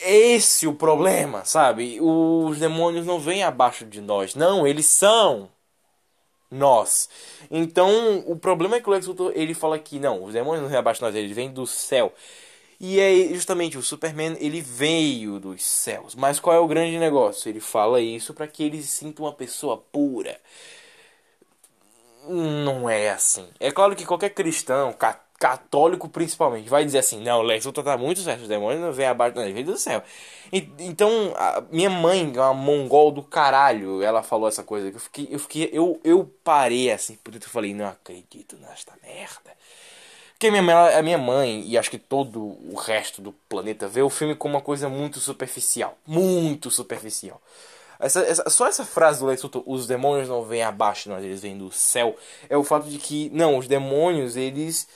esse 0.00 0.66
o 0.66 0.74
problema, 0.74 1.44
sabe? 1.44 1.98
Os 2.00 2.58
demônios 2.58 3.06
não 3.06 3.18
vêm 3.18 3.42
abaixo 3.42 3.86
de 3.86 4.00
nós, 4.00 4.34
não, 4.34 4.66
eles 4.66 4.86
são 4.86 5.48
nós. 6.50 7.08
Então, 7.50 8.24
o 8.26 8.36
problema 8.36 8.76
é 8.76 8.80
que 8.80 8.88
o 8.88 8.92
Lex 8.92 9.06
Luthor, 9.06 9.32
ele 9.34 9.54
fala 9.54 9.78
que 9.78 9.98
não, 9.98 10.24
os 10.24 10.32
demônios 10.32 10.62
não 10.62 10.68
vêm 10.68 10.78
abaixo 10.78 11.00
de 11.00 11.04
nós, 11.04 11.14
eles 11.14 11.34
vêm 11.34 11.50
do 11.50 11.66
céu. 11.66 12.12
E 12.78 13.00
é 13.00 13.28
justamente 13.34 13.78
o 13.78 13.82
Superman, 13.82 14.36
ele 14.38 14.60
veio 14.60 15.40
dos 15.40 15.64
céus. 15.64 16.14
Mas 16.14 16.38
qual 16.38 16.54
é 16.54 16.58
o 16.58 16.66
grande 16.66 16.98
negócio? 16.98 17.48
Ele 17.48 17.60
fala 17.60 18.00
isso 18.00 18.34
para 18.34 18.46
que 18.46 18.62
ele 18.62 18.82
se 18.82 18.88
sinta 18.88 19.22
uma 19.22 19.32
pessoa 19.32 19.78
pura. 19.78 20.38
Não 22.28 22.90
é 22.90 23.10
assim. 23.10 23.48
É 23.58 23.70
claro 23.70 23.96
que 23.96 24.04
qualquer 24.04 24.30
cristão, 24.30 24.92
católico 24.92 25.25
principalmente, 26.08 26.68
vai 26.68 26.84
dizer 26.84 26.98
assim: 26.98 27.20
não, 27.22 27.42
Lex 27.42 27.66
tá 27.84 27.96
muito 27.96 28.20
certo, 28.20 28.42
os 28.42 28.48
demônios 28.48 28.80
não 28.80 28.92
vêm 28.92 29.06
abaixo, 29.06 29.36
não, 29.36 29.44
ele 29.44 29.64
do 29.64 29.76
céu. 29.76 30.02
E, 30.52 30.68
então, 30.78 31.34
minha 31.70 31.90
mãe, 31.90 32.26
uma 32.36 32.54
mongol 32.54 33.10
do 33.10 33.22
caralho, 33.22 34.02
ela 34.02 34.22
falou 34.22 34.48
essa 34.48 34.62
coisa. 34.62 34.88
Eu 34.88 35.00
fiquei, 35.00 35.28
eu 35.30 35.38
fiquei, 35.38 35.70
eu, 35.72 36.00
eu 36.02 36.30
parei 36.42 36.90
assim, 36.90 37.16
por 37.16 37.30
dentro 37.30 37.48
eu 37.48 37.52
falei: 37.52 37.74
não 37.74 37.86
acredito 37.86 38.56
nesta 38.56 38.92
merda. 39.02 39.56
Porque 40.32 40.50
minha 40.50 40.62
mãe, 40.62 40.74
a 40.74 41.02
minha 41.02 41.16
mãe, 41.16 41.64
e 41.66 41.78
acho 41.78 41.90
que 41.90 41.98
todo 41.98 42.58
o 42.70 42.74
resto 42.74 43.22
do 43.22 43.32
planeta, 43.48 43.88
vê 43.88 44.02
o 44.02 44.10
filme 44.10 44.34
como 44.34 44.54
uma 44.54 44.60
coisa 44.60 44.86
muito 44.86 45.18
superficial. 45.18 45.96
Muito 46.06 46.70
superficial. 46.70 47.40
Essa, 47.98 48.20
essa, 48.20 48.50
só 48.50 48.66
essa 48.66 48.84
frase 48.84 49.20
do 49.20 49.26
Lex 49.26 49.42
os 49.64 49.86
demônios 49.86 50.28
não 50.28 50.42
vêm 50.42 50.62
abaixo, 50.62 51.08
nós 51.08 51.24
eles 51.24 51.40
vêm 51.40 51.56
do 51.56 51.72
céu, 51.72 52.14
é 52.48 52.56
o 52.56 52.62
fato 52.62 52.86
de 52.88 52.98
que, 52.98 53.30
não, 53.32 53.56
os 53.56 53.66
demônios, 53.66 54.36
eles. 54.36 54.86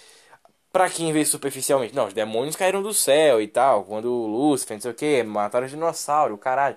Pra 0.72 0.88
quem 0.88 1.12
vê 1.12 1.24
superficialmente, 1.24 1.94
não, 1.94 2.06
os 2.06 2.14
demônios 2.14 2.54
caíram 2.54 2.82
do 2.82 2.94
céu 2.94 3.40
e 3.42 3.48
tal, 3.48 3.84
quando 3.84 4.08
Lúcifer, 4.08 4.76
não 4.76 4.80
sei 4.82 4.90
o 4.92 4.94
que, 4.94 5.22
mataram 5.24 5.66
o 5.66 5.70
dinossauro, 5.70 6.38
caralho. 6.38 6.76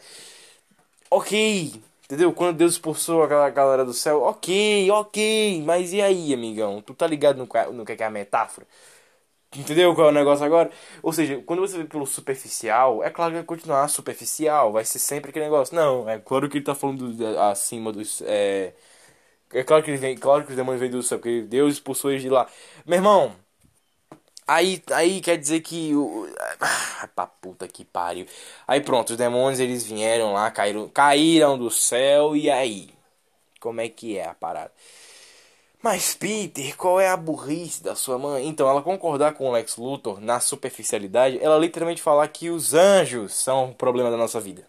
Ok, 1.10 1.82
Entendeu? 2.06 2.34
Quando 2.34 2.57
Deus 2.57 2.74
expulsou 2.74 3.24
aquela 3.24 3.49
galera 3.49 3.86
do 3.86 3.94
céu, 3.94 4.22
ok, 4.24 4.91
ok, 4.91 5.64
mas 5.65 5.94
e 5.94 6.02
aí, 6.02 6.34
amigão? 6.34 6.82
Tu 6.82 6.94
tá 6.94 7.07
ligado 7.07 7.38
no, 7.38 7.74
no 7.74 7.86
que 7.86 7.94
é 7.94 8.06
a 8.06 8.10
metáfora? 8.10 8.68
Entendeu 9.56 9.95
qual 9.95 10.07
é 10.07 10.11
o 10.11 10.14
negócio 10.14 10.45
agora? 10.45 10.72
Ou 11.03 11.14
seja, 11.14 11.41
quando 11.45 11.61
você 11.61 11.78
vê 11.78 11.86
pelo 11.86 12.06
superficial, 12.07 13.03
é 13.03 13.10
claro 13.11 13.32
que 13.32 13.38
vai 13.38 13.45
continuar 13.45 13.88
superficial, 13.88 14.72
vai 14.74 14.86
ser 14.86 14.99
sempre 14.99 15.30
aquele 15.30 15.45
negócio. 15.45 15.76
Não, 15.76 16.10
é 16.10 16.20
claro 16.20 16.49
que 16.49 16.57
ele 16.57 16.65
tá 16.65 16.76
falando 16.76 17.14
do, 17.14 17.40
acima 17.40 17.91
dos. 17.91 18.22
É, 18.26 18.74
é 19.53 19.64
claro 19.64 19.84
que 19.84 19.91
ele 19.91 19.98
vem, 19.98 20.18
claro 20.18 20.44
que 20.45 20.52
os 20.52 20.56
demônios 20.56 20.82
vêm 20.82 20.90
do 20.91 21.03
céu, 21.03 21.20
porque 21.20 21.44
Deus 21.44 21.74
expulsou 21.76 22.11
eles 22.11 22.24
de 22.24 22.30
lá. 22.30 22.48
Meu 22.86 22.98
irmão, 22.98 23.36
Aí, 24.48 24.84
aí 24.91 25.22
quer 25.22 25.38
dizer 25.38 25.61
que 25.61 25.95
o. 25.95 26.28
Ah, 26.60 27.07
pra 27.15 27.28
puta 27.28 27.68
que 27.68 27.86
pariu. 27.86 28.26
Aí 28.68 28.82
pronto, 28.82 29.11
os 29.11 29.18
demônios 29.18 29.60
eles 29.60 29.86
vieram 29.86 30.34
lá, 30.34 30.52
caíram, 30.52 30.90
caíram 30.90 31.57
do 31.57 31.70
céu, 31.72 32.36
e 32.36 32.49
aí? 32.49 32.90
Como 33.60 33.82
é 33.82 33.90
que 33.90 34.18
é 34.18 34.28
a 34.28 34.34
parada? 34.34 34.72
Mas 35.82 36.15
Peter, 36.15 36.76
qual 36.78 36.99
é 36.99 37.10
a 37.10 37.18
burrice 37.18 37.84
da 37.84 37.94
sua 37.95 38.18
mãe? 38.18 38.48
Então, 38.48 38.70
ela 38.70 38.82
concordar 38.82 39.34
com 39.34 39.49
o 39.49 39.52
Lex 39.52 39.76
Luthor 39.76 40.22
na 40.22 40.40
superficialidade, 40.40 41.38
ela 41.41 41.57
literalmente 41.57 42.02
falar 42.02 42.28
que 42.30 42.49
os 42.49 42.74
anjos 42.74 43.34
são 43.34 43.72
o 43.72 43.76
problema 43.76 44.10
da 44.10 44.15
nossa 44.15 44.40
vida. 44.40 44.65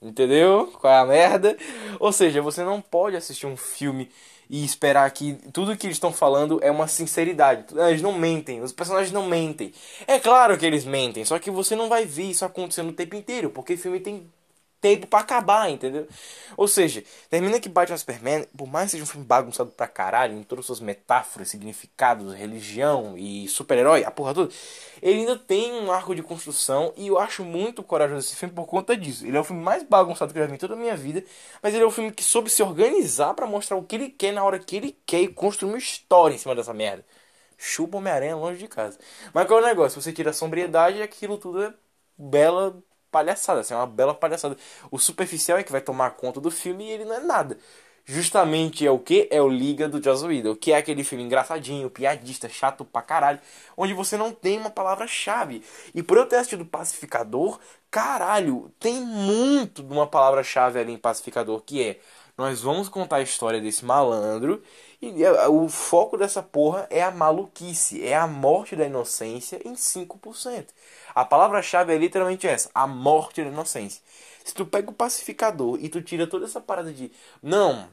Entendeu? 0.00 0.68
Qual 0.78 0.92
é 0.92 0.98
a 0.98 1.04
merda? 1.04 1.56
Ou 1.98 2.12
seja, 2.12 2.40
você 2.40 2.62
não 2.62 2.80
pode 2.80 3.16
assistir 3.16 3.46
um 3.46 3.56
filme 3.56 4.10
e 4.48 4.64
esperar 4.64 5.10
que 5.10 5.34
tudo 5.52 5.76
que 5.76 5.86
eles 5.86 5.96
estão 5.96 6.12
falando 6.12 6.58
é 6.62 6.70
uma 6.70 6.88
sinceridade. 6.88 7.66
Eles 7.88 8.02
não 8.02 8.12
mentem, 8.12 8.60
os 8.62 8.72
personagens 8.72 9.12
não 9.12 9.26
mentem. 9.26 9.72
É 10.06 10.18
claro 10.18 10.56
que 10.56 10.64
eles 10.64 10.84
mentem, 10.84 11.24
só 11.24 11.38
que 11.38 11.50
você 11.50 11.76
não 11.76 11.88
vai 11.88 12.04
ver 12.04 12.24
isso 12.24 12.44
acontecendo 12.44 12.90
o 12.90 12.94
tempo 12.94 13.14
inteiro, 13.14 13.50
porque 13.50 13.74
o 13.74 13.78
filme 13.78 14.00
tem 14.00 14.26
tempo 14.80 15.06
para 15.06 15.20
acabar, 15.20 15.70
entendeu? 15.70 16.06
Ou 16.56 16.68
seja, 16.68 17.02
termina 17.28 17.60
que 17.60 17.68
Batman 17.68 17.96
Superman, 17.96 18.46
por 18.56 18.68
mais 18.68 18.86
que 18.86 18.90
seja 18.92 19.04
um 19.04 19.06
filme 19.06 19.26
bagunçado 19.26 19.70
pra 19.70 19.86
caralho, 19.86 20.36
em 20.36 20.42
todas 20.42 20.64
as 20.64 20.66
suas 20.66 20.80
metáforas, 20.80 21.48
significados, 21.48 22.34
religião 22.34 23.16
e 23.16 23.48
super-herói, 23.48 24.04
a 24.04 24.10
porra 24.10 24.34
toda, 24.34 24.52
ele 25.02 25.20
ainda 25.20 25.36
tem 25.38 25.72
um 25.72 25.90
arco 25.92 26.14
de 26.14 26.22
construção 26.22 26.92
e 26.96 27.08
eu 27.08 27.18
acho 27.18 27.44
muito 27.44 27.82
corajoso 27.82 28.26
esse 28.26 28.36
filme 28.36 28.54
por 28.54 28.66
conta 28.66 28.96
disso. 28.96 29.26
Ele 29.26 29.36
é 29.36 29.40
o 29.40 29.44
filme 29.44 29.62
mais 29.62 29.82
bagunçado 29.82 30.32
que 30.32 30.38
eu 30.38 30.42
já 30.42 30.48
vi 30.48 30.54
em 30.54 30.58
toda 30.58 30.74
a 30.74 30.76
minha 30.76 30.96
vida, 30.96 31.24
mas 31.62 31.74
ele 31.74 31.82
é 31.84 31.86
um 31.86 31.90
filme 31.90 32.12
que 32.12 32.24
soube 32.24 32.50
se 32.50 32.62
organizar 32.62 33.34
para 33.34 33.46
mostrar 33.46 33.76
o 33.76 33.82
que 33.82 33.96
ele 33.96 34.10
quer 34.10 34.32
na 34.32 34.44
hora 34.44 34.58
que 34.58 34.76
ele 34.76 34.96
quer 35.06 35.20
e 35.20 35.28
construir 35.28 35.70
uma 35.70 35.78
história 35.78 36.34
em 36.34 36.38
cima 36.38 36.54
dessa 36.54 36.74
merda. 36.74 37.04
Chupa 37.56 37.98
Homem-Aranha 37.98 38.36
longe 38.36 38.58
de 38.58 38.68
casa. 38.68 38.98
Mas 39.34 39.46
qual 39.46 39.60
é 39.60 39.62
o 39.64 39.66
negócio? 39.66 40.00
Você 40.00 40.12
tira 40.12 40.30
a 40.30 40.32
sobriedade 40.32 40.98
e 40.98 41.02
aquilo 41.02 41.36
tudo 41.38 41.62
é 41.62 41.74
bela 42.16 42.80
palhaçada, 43.10 43.60
assim, 43.60 43.74
é 43.74 43.76
uma 43.76 43.86
bela 43.86 44.14
palhaçada. 44.14 44.56
O 44.90 44.98
superficial 44.98 45.58
é 45.58 45.62
que 45.62 45.72
vai 45.72 45.80
tomar 45.80 46.10
conta 46.10 46.40
do 46.40 46.50
filme 46.50 46.84
e 46.84 46.90
ele 46.90 47.04
não 47.04 47.14
é 47.14 47.20
nada. 47.20 47.58
Justamente 48.10 48.86
é 48.86 48.90
o 48.90 48.98
que? 48.98 49.28
É 49.30 49.42
o 49.42 49.48
Liga 49.48 49.86
do 49.86 50.02
Joss 50.02 50.24
Whedon, 50.24 50.56
que 50.56 50.72
é 50.72 50.78
aquele 50.78 51.04
filme 51.04 51.22
engraçadinho, 51.24 51.90
piadista, 51.90 52.48
chato 52.48 52.82
pra 52.82 53.02
caralho, 53.02 53.38
onde 53.76 53.92
você 53.92 54.16
não 54.16 54.32
tem 54.32 54.58
uma 54.58 54.70
palavra-chave. 54.70 55.62
E 55.94 56.02
por 56.02 56.16
eu 56.16 56.24
ter 56.24 56.36
assistido 56.36 56.64
Pacificador, 56.64 57.60
caralho, 57.90 58.72
tem 58.80 58.98
muito 58.98 59.82
de 59.82 59.92
uma 59.92 60.06
palavra-chave 60.06 60.78
ali 60.78 60.92
em 60.94 60.96
Pacificador, 60.96 61.60
que 61.60 61.82
é 61.82 62.00
nós 62.38 62.62
vamos 62.62 62.88
contar 62.88 63.16
a 63.16 63.22
história 63.22 63.60
desse 63.60 63.84
malandro 63.84 64.62
e 65.00 65.22
é, 65.24 65.48
o 65.48 65.68
foco 65.68 66.16
dessa 66.16 66.42
porra 66.42 66.86
é 66.90 67.02
a 67.02 67.10
maluquice, 67.10 68.04
é 68.04 68.16
a 68.16 68.26
morte 68.26 68.74
da 68.76 68.84
inocência 68.86 69.60
em 69.64 69.76
5%. 69.76 70.74
A 71.14 71.24
palavra-chave 71.24 71.94
é 71.94 71.98
literalmente 71.98 72.46
essa: 72.46 72.70
a 72.74 72.86
morte 72.86 73.42
da 73.42 73.48
inocência. 73.50 74.02
Se 74.44 74.54
tu 74.54 74.66
pega 74.66 74.90
o 74.90 74.94
pacificador 74.94 75.78
e 75.80 75.88
tu 75.88 76.02
tira 76.02 76.26
toda 76.26 76.46
essa 76.46 76.60
parada 76.60 76.92
de 76.92 77.12
não, 77.42 77.88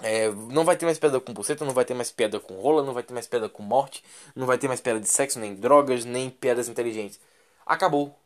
é, 0.00 0.30
não 0.30 0.64
vai 0.64 0.76
ter 0.76 0.86
mais 0.86 0.98
pedra 0.98 1.20
com 1.20 1.32
buceta, 1.32 1.64
não 1.64 1.74
vai 1.74 1.84
ter 1.84 1.94
mais 1.94 2.10
pedra 2.10 2.40
com 2.40 2.54
rola, 2.60 2.82
não 2.82 2.94
vai 2.94 3.02
ter 3.02 3.12
mais 3.12 3.26
pedra 3.26 3.48
com 3.48 3.62
morte, 3.62 4.02
não 4.34 4.46
vai 4.46 4.58
ter 4.58 4.68
mais 4.68 4.80
pedra 4.80 5.00
de 5.00 5.08
sexo, 5.08 5.38
nem 5.38 5.54
drogas, 5.54 6.04
nem 6.04 6.30
pedras 6.30 6.68
inteligentes. 6.68 7.20
Acabou. 7.66 8.16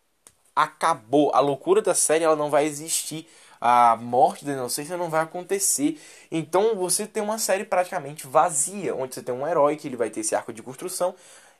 Acabou. 0.55 1.35
A 1.35 1.41
loucura 1.41 1.83
da 1.83 1.95
série 1.95 2.25
ela 2.25 2.37
não 2.37 2.51
vai 2.51 2.65
existir. 2.67 3.29
A 3.67 3.97
morte 3.97 4.45
da 4.45 4.53
inocência 4.53 4.97
não 4.97 5.09
vai 5.09 5.23
acontecer. 5.23 5.99
Então 6.31 6.77
você 6.77 7.07
tem 7.07 7.23
uma 7.23 7.39
série 7.39 7.65
praticamente 7.65 8.27
vazia, 8.27 8.95
onde 8.95 9.15
você 9.15 9.23
tem 9.23 9.35
um 9.35 9.47
herói 9.47 9.77
que 9.77 9.89
ele 9.89 9.97
vai 9.97 10.11
ter 10.11 10.21
esse 10.21 10.35
arco 10.35 10.53
de 10.53 10.63
construção, 10.63 11.15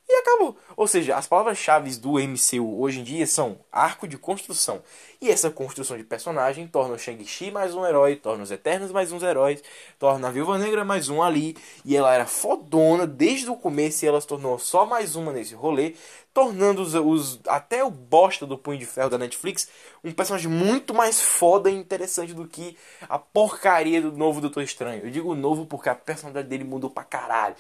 e 0.09 0.15
acabou. 0.17 0.57
Ou 0.77 0.87
seja, 0.87 1.17
as 1.17 1.27
palavras-chave 1.27 1.95
do 1.97 2.19
MCU 2.19 2.81
hoje 2.81 3.01
em 3.01 3.05
dia 3.05 3.27
são 3.27 3.59
arco 3.73 4.07
de 4.07 4.19
construção. 4.19 4.83
E 5.21 5.31
essa 5.31 5.51
construção 5.51 5.97
de 5.97 6.05
personagem 6.05 6.67
torna 6.67 6.95
o 6.95 6.99
Shang-Chi 6.99 7.51
mais 7.51 7.75
um 7.75 7.87
herói, 7.87 8.17
torna 8.17 8.43
os 8.43 8.51
Eternos 8.51 8.93
mais 8.93 9.13
uns 9.13 9.23
heróis, 9.23 9.63
torna 9.99 10.29
a 10.29 10.31
Viúva 10.31 10.59
Negra 10.59 10.85
mais 10.85 11.09
um 11.09 11.23
ali. 11.23 11.57
E 11.85 11.97
ela 11.97 12.13
era 12.13 12.27
fodona 12.27 13.07
desde 13.07 13.49
o 13.49 13.57
começo 13.57 14.05
e 14.05 14.09
ela 14.09 14.21
se 14.21 14.27
tornou 14.27 14.59
só 14.59 14.85
mais 14.85 15.17
uma 15.17 15.33
nesse 15.33 15.55
rolê, 15.55 15.95
tornando 16.35 16.83
os, 16.83 16.95
os 16.95 17.41
até 17.47 17.83
o 17.83 17.91
bosta 17.91 18.45
do 18.45 18.59
Punho 18.59 18.79
de 18.79 18.87
Ferro 18.87 19.09
da 19.09 19.19
Netflix 19.19 19.69
um 20.05 20.13
personagem 20.13 20.51
muito 20.51 20.93
mais 20.93 21.21
foda 21.21 21.71
e 21.71 21.75
interessante 21.75 22.35
do 22.35 22.47
que 22.47 22.77
a 23.09 23.19
porcaria 23.19 24.03
do 24.03 24.13
novo 24.13 24.41
Doutor 24.41 24.63
Estranho. 24.63 25.03
Eu 25.03 25.11
digo 25.11 25.35
novo 25.35 25.65
porque 25.65 25.89
a 25.89 25.95
personalidade 25.95 26.49
dele 26.49 26.65
mudou 26.65 26.91
pra 26.91 27.05
caralho. 27.05 27.55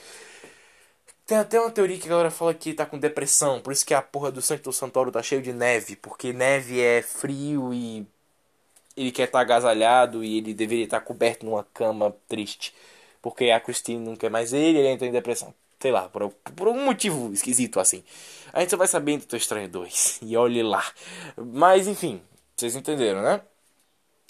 Tem 1.27 1.39
até 1.39 1.59
uma 1.59 1.71
teoria 1.71 1.99
que 1.99 2.07
a 2.07 2.11
galera 2.11 2.31
fala 2.31 2.53
que 2.53 2.75
tá 2.75 2.85
com 2.85 2.99
depressão, 2.99 3.61
por 3.61 3.73
isso 3.73 3.87
que 3.87 3.95
a 3.95 4.03
porra 4.03 4.31
do 4.31 4.43
Santo 4.43 4.71
Santoro 4.73 5.11
tá 5.11 5.23
cheio 5.23 5.41
de 5.41 5.55
neve, 5.55 5.97
porque 5.97 6.35
neve 6.35 6.81
é 6.81 7.01
frio 7.01 7.73
e 7.73 8.07
ele 8.97 9.11
quer 9.11 9.25
estar 9.25 9.39
tá 9.39 9.43
agasalhado 9.43 10.23
e 10.23 10.39
ele 10.39 10.53
deveria 10.53 10.85
estar 10.85 11.01
tá 11.01 11.07
coberto 11.07 11.47
numa 11.47 11.65
cama 11.73 12.15
triste, 12.29 12.75
porque 13.23 13.51
a 13.51 13.59
Christine 13.61 14.05
não 14.05 14.17
quer 14.17 14.31
mais 14.31 14.53
ele, 14.53 14.79
ele 14.79 14.89
entra 14.89 15.07
em 15.07 15.13
depressão. 15.13 15.55
Sei 15.81 15.91
lá, 15.93 16.09
por, 16.09 16.31
por 16.57 16.69
um 16.69 16.85
motivo 16.85 17.33
esquisito 17.33 17.81
assim. 17.81 18.05
A 18.53 18.61
gente 18.61 18.71
só 18.71 18.77
vai 18.77 18.87
saber 18.87 19.13
em 19.13 19.19
Doutor 19.19 19.37
Estranho 19.37 19.69
2, 19.69 20.21
e 20.23 20.37
olhe 20.37 20.63
lá. 20.63 20.85
Mas 21.37 21.87
enfim, 21.87 22.23
vocês 22.57 22.77
entenderam, 22.77 23.23
né? 23.23 23.41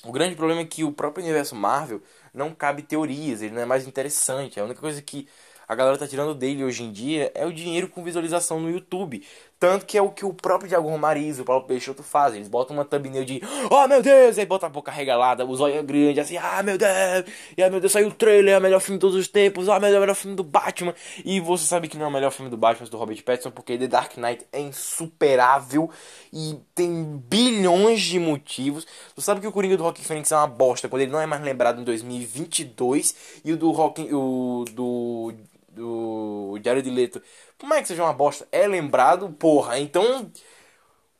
O 0.05 0.13
grande 0.13 0.37
problema 0.37 0.61
é 0.61 0.65
que 0.65 0.85
o 0.85 0.93
próprio 0.93 1.25
universo 1.25 1.57
Marvel 1.57 2.03
não 2.33 2.55
cabe 2.55 2.83
teorias, 2.83 3.43
ele 3.43 3.55
não 3.55 3.63
é 3.63 3.67
mais 3.67 3.87
interessante. 3.87 4.61
A 4.61 4.65
única 4.65 4.81
coisa 4.81 5.01
que 5.03 5.27
a 5.67 5.75
galera 5.75 5.97
tá 5.99 6.07
tirando 6.07 6.35
dele 6.35 6.65
hoje 6.65 6.83
em 6.83 6.93
dia 6.93 7.33
é 7.35 7.47
o 7.47 7.53
dinheiro 7.53 7.89
com 7.89 8.03
visualização 8.03 8.61
no 8.61 8.71
YouTube. 8.71 9.23
Tanto 9.59 9.87
que 9.87 9.97
é 9.97 10.03
o 10.03 10.11
que 10.11 10.27
o 10.27 10.35
próprio 10.35 10.69
Diago 10.69 10.89
Romariz, 10.89 11.39
o 11.39 11.45
próprio 11.45 11.69
Peixoto 11.69 12.03
fazem. 12.03 12.39
Eles 12.39 12.49
botam 12.49 12.77
uma 12.77 12.85
thumbnail 12.85 13.25
de 13.25 13.41
Oh 13.71 13.89
meu 13.89 14.03
Deus! 14.03 14.39
Aí 14.39 14.45
bota 14.45 14.67
a 14.67 14.69
boca 14.69 14.91
regalada, 14.91 15.47
os 15.47 15.59
olhos 15.59 15.83
grandes, 15.87 16.19
assim, 16.19 16.37
ah 16.37 16.63
meu 16.63 16.77
Deus! 16.77 17.25
E 17.57 17.63
ah 17.63 17.71
meu 17.71 17.81
Deus, 17.81 17.93
saiu 17.93 18.09
o 18.09 18.13
trailer, 18.13 18.55
é 18.55 18.59
o 18.59 18.61
melhor 18.61 18.81
filme 18.81 18.99
de 18.99 19.01
todos 19.01 19.17
os 19.17 19.27
tempos, 19.27 19.69
ah 19.69 19.81
meu 19.81 19.89
Deus, 19.89 19.95
é 19.95 19.99
o 19.99 20.01
melhor 20.01 20.17
filme 20.17 20.37
do 20.37 20.45
Batman. 20.45 20.95
E 21.25 21.41
você 21.41 21.65
sabe 21.65 21.89
que 21.89 21.97
não 21.97 22.05
é 22.05 22.09
o 22.09 22.13
melhor 22.13 22.31
filme 22.31 22.51
do 22.51 22.59
Batman 22.59 22.89
do 22.89 22.97
Robert 22.99 23.23
Pattinson, 23.25 23.51
porque 23.51 23.79
The 23.79 23.87
Dark 23.87 24.19
Knight 24.19 24.47
é 24.53 24.61
insuperável 24.61 25.89
e 26.31 26.59
tem 26.75 27.23
bilhões 27.27 28.03
de 28.03 28.19
motivos. 28.19 28.87
Você 29.17 29.25
sabe 29.25 29.41
que 29.41 29.47
o 29.47 29.53
Coringa 29.53 29.79
do 29.79 29.83
Rock 29.83 30.05
Phoenix 30.05 30.31
é 30.31 30.37
uma 30.37 30.47
bosta 30.47 30.91
quando 30.91 31.01
ele 31.01 31.13
não 31.13 31.21
é 31.21 31.27
mais 31.27 31.43
lembrado 31.43 31.81
em 31.81 31.85
2022 31.85 33.41
e 33.43 33.53
o 33.53 33.57
do 33.57 33.71
Rock, 33.71 34.13
o 34.13 34.67
do 34.73 35.33
do 35.75 36.59
Jared 36.65 36.89
Leto, 36.91 37.23
por 37.59 37.67
mais 37.67 37.83
que 37.83 37.89
seja 37.89 38.03
uma 38.05 38.13
bosta, 38.13 38.47
é 38.53 38.67
lembrado, 38.67 39.31
porra. 39.33 39.79
Então, 39.79 40.31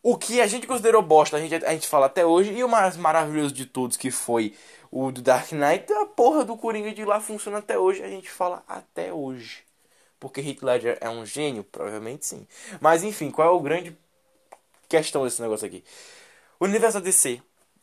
O 0.03 0.19
que 0.19 0.41
a 0.41 0.47
gente 0.47 0.67
considerou 0.67 1.01
bosta, 1.03 1.37
a 1.37 1.41
gente, 1.41 1.55
a 1.65 1.73
gente 1.73 1.89
fala 1.89 2.07
até 2.07 2.27
hoje, 2.27 2.53
e 2.53 2.63
o 2.63 2.69
mais 2.69 2.95
maravilhoso 2.97 3.55
de 3.55 3.65
todos, 3.65 3.97
que 3.97 4.11
foi 4.11 4.55
o 4.91 5.11
do 5.11 5.23
Dark 5.23 5.51
Knight, 5.53 5.91
a 5.95 6.05
porra 6.07 6.45
do 6.45 6.57
Coringa 6.59 6.93
de 6.93 7.05
lá 7.05 7.21
funciona 7.21 7.59
até 7.59 7.79
hoje, 7.79 8.03
a 8.03 8.09
gente 8.09 8.31
fala 8.31 8.63
até 8.69 9.13
hoje. 9.13 9.65
Porque 10.21 10.41
Heath 10.43 10.63
Ledger 10.63 10.99
é 11.01 11.09
um 11.09 11.25
gênio? 11.25 11.65
Provavelmente 11.65 12.27
sim. 12.27 12.47
Mas 12.81 13.03
enfim, 13.03 13.31
qual 13.31 13.49
é 13.49 13.51
o 13.51 13.61
grande 13.61 13.97
questão 14.89 15.25
desse 15.25 15.41
negócio 15.41 15.67
aqui? 15.67 15.83
O 16.61 16.67
universo 16.67 17.01
DC, 17.01 17.41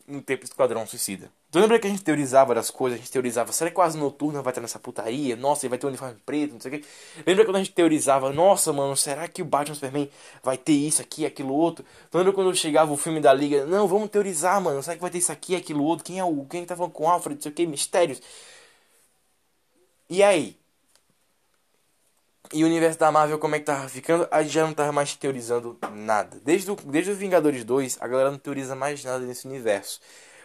no 0.08 0.22
tempo 0.22 0.44
do 0.44 0.48
Esquadrão 0.48 0.86
Suicida. 0.86 1.32
Tu 1.52 1.60
lembra 1.60 1.78
que 1.78 1.86
a 1.86 1.90
gente 1.90 2.02
teorizava 2.02 2.56
das 2.56 2.72
coisas? 2.72 2.98
A 2.98 3.02
gente 3.02 3.12
teorizava, 3.12 3.52
será 3.52 3.70
que 3.70 3.78
o 3.78 3.82
Asa 3.82 3.98
Noturna 3.98 4.42
vai 4.42 4.52
estar 4.52 4.62
nessa 4.62 4.80
putaria? 4.80 5.36
Nossa, 5.36 5.66
ele 5.66 5.72
vai 5.72 5.78
ter 5.78 5.86
um 5.86 5.90
uniforme 5.90 6.18
preto, 6.26 6.54
não 6.54 6.62
sei 6.62 6.72
o 6.72 6.80
quê. 6.80 6.88
Lembra 7.28 7.44
quando 7.44 7.58
a 7.58 7.60
gente 7.60 7.74
teorizava, 7.74 8.32
nossa, 8.32 8.72
mano, 8.72 8.96
será 8.96 9.28
que 9.28 9.42
o 9.42 9.46
Batman 9.46 9.76
Superman 9.76 10.10
vai 10.42 10.58
ter 10.58 10.72
isso 10.72 11.02
aqui, 11.02 11.26
aquilo 11.26 11.54
outro? 11.54 11.84
Lembra 12.14 12.32
quando 12.32 12.56
chegava 12.56 12.94
o 12.94 12.96
filme 12.96 13.20
da 13.20 13.34
Liga? 13.34 13.66
Não, 13.66 13.86
vamos 13.86 14.10
teorizar, 14.10 14.62
mano, 14.62 14.82
será 14.82 14.96
que 14.96 15.02
vai 15.02 15.12
ter 15.12 15.18
isso 15.18 15.32
aqui, 15.32 15.54
aquilo 15.54 15.84
outro? 15.84 16.06
Quem 16.06 16.20
é 16.20 16.24
o. 16.24 16.46
Quem 16.46 16.66
tá 16.66 16.74
falando 16.74 16.94
com 16.94 17.04
o 17.04 17.10
Alfred, 17.10 17.36
não 17.36 17.42
sei 17.42 17.52
o 17.52 17.56
quê, 17.56 17.66
mistérios. 17.66 18.22
E 20.10 20.24
aí? 20.24 20.58
E 22.54 22.64
o 22.64 22.68
universo 22.68 23.00
da 23.00 23.12
Marvel, 23.12 23.40
como 23.40 23.56
é 23.56 23.60
que 23.60 23.66
tava 23.66 23.90
ficando? 23.90 24.26
A 24.32 24.42
gente 24.42 24.54
já 24.54 24.66
não 24.66 24.74
tava 24.74 24.92
mais 24.94 25.16
teorizando 25.16 25.78
nada. 25.94 26.40
Desde, 26.46 26.72
o, 26.72 26.76
desde 26.76 27.12
os 27.12 27.18
Vingadores 27.18 27.66
2, 27.66 27.98
a 28.00 28.08
galera 28.08 28.32
não 28.32 28.38
teoriza 28.38 28.74
mais 28.74 29.04
nada 29.04 29.26
nesse 29.26 29.48
universo. 29.48 30.00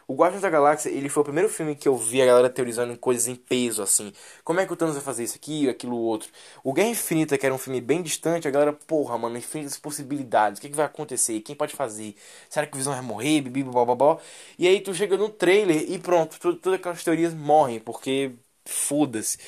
O 0.09 0.15
Guardiões 0.15 0.43
da 0.43 0.49
Galáxia, 0.51 0.89
ele 0.89 1.09
foi 1.09 1.23
o 1.23 1.25
primeiro 1.25 1.49
filme 1.49 1.75
que 1.75 1.89
eu 1.89 1.97
vi 1.97 2.23
a 2.23 2.27
galera 2.27 2.49
teorizando 2.49 2.97
coisas 2.97 3.27
em 3.27 3.35
peso, 3.35 3.83
assim. 3.83 4.13
Como 4.45 4.61
é 4.61 4.67
que 4.67 4.73
o 4.73 4.77
Thanos 4.77 4.95
vai 4.95 5.03
fazer 5.03 5.25
isso 5.25 5.35
aqui, 5.35 5.69
aquilo, 5.69 5.97
outro. 5.97 6.29
O 6.63 6.73
Guerra 6.73 6.91
Infinita, 6.91 7.37
que 7.37 7.45
era 7.45 7.53
um 7.53 7.59
filme 7.59 7.81
bem 7.81 8.03
distante, 8.03 8.47
a 8.47 8.51
galera, 8.53 8.73
porra, 8.73 9.19
mano, 9.19 9.37
infinitas 9.37 9.77
possibilidades. 9.77 10.59
O 10.59 10.63
que, 10.63 10.69
que 10.71 10.77
vai 10.77 10.87
acontecer? 10.87 11.41
Quem 11.41 11.57
pode 11.57 11.75
fazer? 11.75 12.15
Será 12.49 12.67
que 12.69 12.75
o 12.75 12.77
Visão 12.79 12.93
vai 12.93 13.03
morrer? 13.03 13.41
Bibi, 13.41 13.65
blá, 13.65 13.85
blá, 13.85 13.95
blá. 13.97 14.19
E 14.57 14.69
aí 14.69 14.81
tu 14.81 14.95
chega 14.95 15.17
no 15.17 15.29
trailer 15.29 15.91
e 15.91 15.99
pronto, 15.99 16.39
todas 16.39 16.75
aquelas 16.79 17.03
teorias 17.03 17.35
morrem, 17.35 17.81
porque 17.81 18.31
foda-se. 18.65 19.39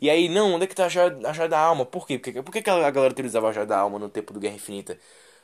E 0.00 0.10
aí, 0.10 0.28
não, 0.28 0.54
onde 0.54 0.64
é 0.64 0.66
que 0.66 0.74
tá 0.74 0.86
a 0.86 0.88
joia, 0.88 1.16
a 1.28 1.32
joia 1.32 1.48
da 1.48 1.58
alma? 1.60 1.86
Por 1.86 2.06
quê? 2.08 2.18
Por, 2.18 2.52
que 2.52 2.58
a 2.58 2.90
galera 2.90 3.12
utilizava 3.12 3.48
a 3.48 3.52
joia 3.52 3.66
da 3.66 3.78
alma 3.78 3.98
no 4.00 4.08
tempo 4.08 4.32
do 4.32 4.40
Guerra 4.40 4.56
Infinita? 4.56 4.98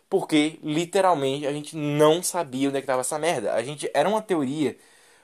Porque, 0.09 0.59
literalmente, 0.62 1.47
a 1.47 1.52
gente 1.52 1.76
não 1.76 2.22
sabia 2.22 2.68
onde 2.68 2.78
é 2.78 2.81
que 2.81 2.86
tava 2.86 3.01
essa 3.01 3.18
merda. 3.18 3.55
A 3.55 3.62
gente, 3.62 3.90
era 3.94 4.09
uma 4.09 4.22
teoria, 4.22 4.76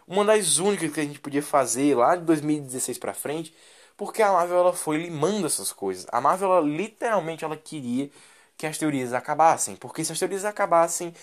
uma 0.06 0.24
das 0.24 0.58
únicas 0.58 0.92
que 0.92 1.00
a 1.00 1.04
gente 1.04 1.20
podia 1.20 1.42
fazer 1.42 1.96
lá 1.96 2.16
de 2.16 2.24
2016 2.24 2.98
pra 2.98 3.14
frente, 3.14 3.54
porque 3.96 4.22
a 4.22 4.32
Marvel, 4.32 4.58
ela 4.58 4.72
foi 4.72 4.98
limando 4.98 5.46
essas 5.46 5.72
coisas. 5.72 6.06
A 6.10 6.20
Marvel, 6.20 6.52
ela, 6.52 6.60
literalmente, 6.66 7.44
ela 7.44 7.56
queria 7.56 8.10
que 8.56 8.66
as 8.66 8.78
teorias 8.78 9.12
acabassem. 9.12 9.76
Porque 9.76 10.04
se 10.04 10.12
as 10.12 10.18
teorias 10.18 10.44
acabassem... 10.44 11.14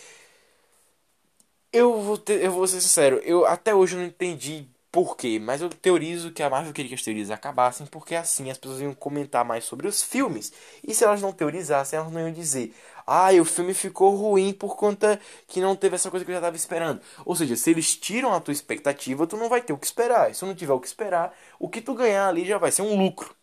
Eu 1.71 2.01
vou, 2.01 2.17
ter, 2.17 2.41
eu 2.43 2.51
vou 2.51 2.65
ser 2.65 2.81
sincero, 2.81 3.21
eu 3.23 3.45
até 3.45 3.75
hoje 3.75 3.95
não 3.95 4.03
entendi 4.03 4.67
por 4.91 5.15
quê? 5.17 5.37
Mas 5.39 5.61
eu 5.61 5.69
teorizo 5.69 6.31
que 6.31 6.41
a 6.41 6.49
Marvel 6.49 6.73
queria 6.73 6.89
que 6.89 6.95
as 6.95 7.03
teorias 7.03 7.29
acabassem 7.29 7.85
porque 7.85 8.15
assim 8.15 8.49
as 8.49 8.57
pessoas 8.57 8.81
iam 8.81 8.93
comentar 8.95 9.45
mais 9.45 9.63
sobre 9.65 9.87
os 9.87 10.01
filmes. 10.01 10.51
E 10.83 10.93
se 10.93 11.03
elas 11.03 11.21
não 11.21 11.31
teorizassem, 11.31 11.99
elas 11.99 12.11
não 12.11 12.21
iam 12.21 12.31
dizer: 12.31 12.73
"Ah, 13.07 13.31
o 13.41 13.45
filme 13.45 13.73
ficou 13.73 14.15
ruim 14.15 14.53
por 14.53 14.75
conta 14.75 15.19
que 15.47 15.61
não 15.61 15.75
teve 15.75 15.95
essa 15.95 16.11
coisa 16.11 16.25
que 16.25 16.31
eu 16.31 16.35
já 16.35 16.39
estava 16.39 16.55
esperando". 16.57 17.01
Ou 17.25 17.35
seja, 17.35 17.55
se 17.55 17.71
eles 17.71 17.95
tiram 17.95 18.33
a 18.33 18.41
tua 18.41 18.51
expectativa, 18.51 19.25
tu 19.27 19.37
não 19.37 19.49
vai 19.49 19.61
ter 19.61 19.73
o 19.73 19.77
que 19.77 19.85
esperar. 19.87 20.29
E 20.31 20.35
se 20.35 20.45
não 20.45 20.53
tiver 20.55 20.73
o 20.73 20.79
que 20.79 20.87
esperar, 20.87 21.33
o 21.59 21.69
que 21.69 21.81
tu 21.81 21.93
ganhar 21.95 22.27
ali 22.27 22.45
já 22.45 22.57
vai 22.57 22.71
ser 22.71 22.81
um 22.83 22.97
lucro. 22.97 23.35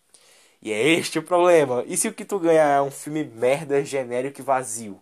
E 0.62 0.72
é 0.72 0.88
este 0.88 1.18
o 1.18 1.22
problema. 1.22 1.84
E 1.86 1.96
se 1.96 2.08
o 2.08 2.14
que 2.14 2.24
tu 2.24 2.38
ganhar 2.38 2.68
é 2.78 2.82
um 2.82 2.90
filme 2.90 3.24
merda, 3.24 3.84
genérico 3.84 4.40
e 4.40 4.44
vazio? 4.44 5.00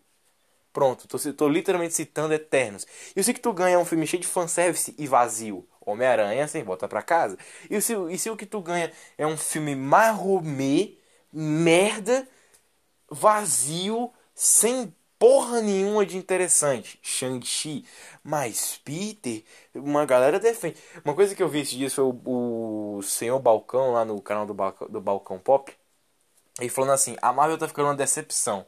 Pronto, 0.72 1.06
tô, 1.06 1.18
tô 1.34 1.48
literalmente 1.48 1.94
citando 1.94 2.32
Eternos. 2.34 2.86
E 3.14 3.22
se 3.22 3.30
o 3.30 3.34
que 3.34 3.40
tu 3.40 3.52
ganha 3.52 3.74
é 3.76 3.78
um 3.78 3.84
filme 3.84 4.06
cheio 4.06 4.22
de 4.22 4.26
fanservice 4.28 4.94
e 4.98 5.06
vazio? 5.06 5.68
Homem-Aranha 5.84 6.48
sem 6.48 6.62
volta 6.64 6.88
para 6.88 7.02
casa. 7.02 7.36
E 7.68 7.80
se, 7.80 7.94
e 8.10 8.18
se 8.18 8.30
o 8.30 8.36
que 8.36 8.46
tu 8.46 8.60
ganha 8.62 8.90
é 9.18 9.26
um 9.26 9.36
filme 9.36 9.74
marromê, 9.76 10.96
merda, 11.32 12.26
vazio, 13.10 14.12
sem 14.34 14.94
porra 15.22 15.60
nenhuma 15.60 16.04
de 16.04 16.16
interessante. 16.16 16.98
Shang-Chi. 17.00 17.84
Mas 18.24 18.80
Peter, 18.84 19.44
uma 19.72 20.04
galera 20.04 20.40
defende. 20.40 20.76
Uma 21.04 21.14
coisa 21.14 21.32
que 21.32 21.40
eu 21.42 21.48
vi 21.48 21.60
esses 21.60 21.74
dias 21.74 21.94
foi 21.94 22.04
o, 22.04 22.96
o 22.98 23.02
Senhor 23.02 23.38
Balcão 23.38 23.92
lá 23.92 24.04
no 24.04 24.20
canal 24.20 24.44
do 24.44 24.52
Balcão, 24.52 24.88
do 24.88 25.00
Balcão 25.00 25.38
Pop. 25.38 25.72
Ele 26.58 26.68
falando 26.68 26.90
assim: 26.92 27.16
a 27.22 27.32
Marvel 27.32 27.56
tá 27.56 27.68
ficando 27.68 27.86
uma 27.86 27.94
decepção. 27.94 28.66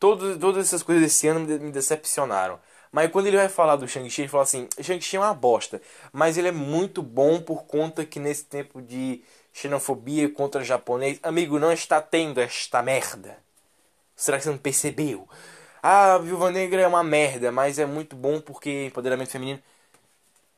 Todas 0.00 0.66
essas 0.66 0.82
coisas 0.82 1.04
desse 1.04 1.28
ano 1.28 1.40
me 1.40 1.70
decepcionaram. 1.70 2.58
Mas 2.90 3.10
quando 3.10 3.26
ele 3.26 3.36
vai 3.36 3.48
falar 3.48 3.76
do 3.76 3.88
Shang-Chi, 3.88 4.22
ele 4.22 4.28
fala 4.28 4.44
assim: 4.44 4.66
Shang-Chi 4.80 5.16
é 5.16 5.20
uma 5.20 5.34
bosta, 5.34 5.82
mas 6.10 6.38
ele 6.38 6.48
é 6.48 6.52
muito 6.52 7.02
bom 7.02 7.42
por 7.42 7.64
conta 7.64 8.06
que 8.06 8.18
nesse 8.18 8.44
tempo 8.44 8.80
de 8.80 9.22
xenofobia 9.52 10.32
contra 10.32 10.64
japonês, 10.64 11.18
amigo, 11.22 11.58
não 11.58 11.72
está 11.72 12.00
tendo 12.00 12.40
esta 12.40 12.82
merda. 12.82 13.43
Será 14.16 14.38
que 14.38 14.44
você 14.44 14.50
não 14.50 14.58
percebeu? 14.58 15.28
Ah, 15.82 16.18
Viúva 16.18 16.50
Negra 16.50 16.82
é 16.82 16.86
uma 16.86 17.04
merda, 17.04 17.52
mas 17.52 17.78
é 17.78 17.86
muito 17.86 18.16
bom 18.16 18.40
porque 18.40 18.86
empoderamento 18.86 19.30
feminino. 19.30 19.60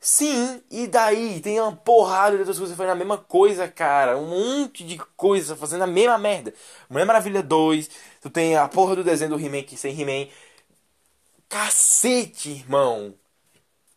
Sim, 0.00 0.62
e 0.70 0.86
daí? 0.86 1.40
Tem 1.40 1.60
uma 1.60 1.74
porrada 1.74 2.32
de 2.36 2.40
outras 2.40 2.58
coisas 2.58 2.76
fazendo 2.76 2.92
a 2.92 2.94
mesma 2.94 3.18
coisa, 3.18 3.66
cara. 3.68 4.16
Um 4.16 4.28
monte 4.28 4.84
de 4.84 4.98
coisa 5.16 5.56
fazendo 5.56 5.82
a 5.82 5.86
mesma 5.86 6.16
merda. 6.18 6.54
Mulher 6.88 7.04
Maravilha 7.06 7.42
2, 7.42 7.90
tu 8.22 8.30
tem 8.30 8.56
a 8.56 8.68
porra 8.68 8.96
do 8.96 9.04
desenho 9.04 9.30
do 9.30 9.40
He-Man 9.40 9.64
sem 9.76 9.98
He-Man. 10.00 10.28
Cacete, 11.48 12.50
irmão. 12.50 13.14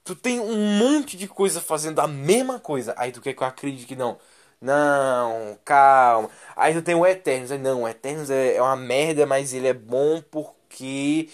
Tu 0.04 0.16
tem 0.16 0.40
um 0.40 0.78
monte 0.80 1.18
de 1.18 1.28
coisa 1.28 1.62
fazendo 1.62 2.00
a 2.00 2.08
mesma 2.08 2.60
coisa. 2.60 2.94
Aí 2.98 3.12
tu 3.12 3.22
quer 3.22 3.34
que 3.34 3.44
eu 3.44 3.48
acredite 3.48 3.86
que 3.88 3.96
não. 3.96 4.20
Não, 4.62 5.58
calma. 5.64 6.30
Aí 6.56 6.74
tu 6.74 6.82
tem 6.82 6.96
o 6.96 7.06
Eternos. 7.06 7.50
Não, 7.62 7.84
o 7.84 7.88
Eternos 7.88 8.30
é, 8.30 8.56
é 8.56 8.62
uma 8.62 8.76
merda, 8.76 9.26
mas 9.26 9.54
ele 9.54 9.68
é 9.68 9.74
bom 9.74 10.22
porque 10.30 11.30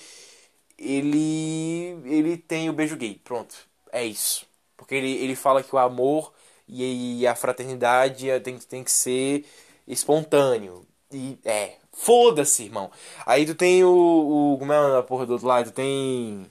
ele 0.78 1.98
ele 2.06 2.38
tem 2.38 2.70
o 2.70 2.74
beijo 2.74 2.96
gay. 2.98 3.20
Pronto. 3.24 3.56
É 3.92 4.04
isso. 4.06 4.48
Porque 4.78 4.96
ele, 4.96 5.12
ele 5.18 5.36
fala 5.36 5.64
que 5.64 5.74
o 5.76 5.80
amor 5.80 6.34
e 6.68 7.26
a 7.28 7.36
fraternidade 7.36 8.28
tem, 8.42 8.58
tem 8.60 8.84
que 8.84 8.92
ser 8.92 9.46
espontâneo. 9.88 10.86
E 11.12 11.38
é, 11.46 11.76
Foda-se, 11.94 12.64
irmão. 12.66 12.92
Aí 13.26 13.46
tu 13.46 13.56
tem 13.56 13.84
o, 13.84 14.54
o. 14.56 14.58
Como 14.60 14.74
é 14.74 15.00
a 15.00 15.04
porra 15.04 15.26
do 15.26 15.34
outro 15.34 15.48
lado? 15.48 15.72
Tu 15.72 15.74
tem. 15.76 16.46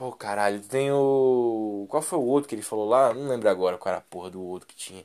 Oh 0.00 0.12
caralho, 0.12 0.60
tem 0.60 0.90
o. 0.92 1.86
Qual 1.88 2.00
foi 2.02 2.18
o 2.18 2.22
outro 2.22 2.48
que 2.48 2.54
ele 2.54 2.62
falou 2.62 2.88
lá? 2.88 3.12
Não 3.12 3.28
lembro 3.28 3.48
agora 3.48 3.76
qual 3.76 3.92
era 3.92 3.98
a 3.98 4.02
porra 4.02 4.30
do 4.30 4.40
outro 4.42 4.68
que 4.68 4.76
tinha. 4.76 5.04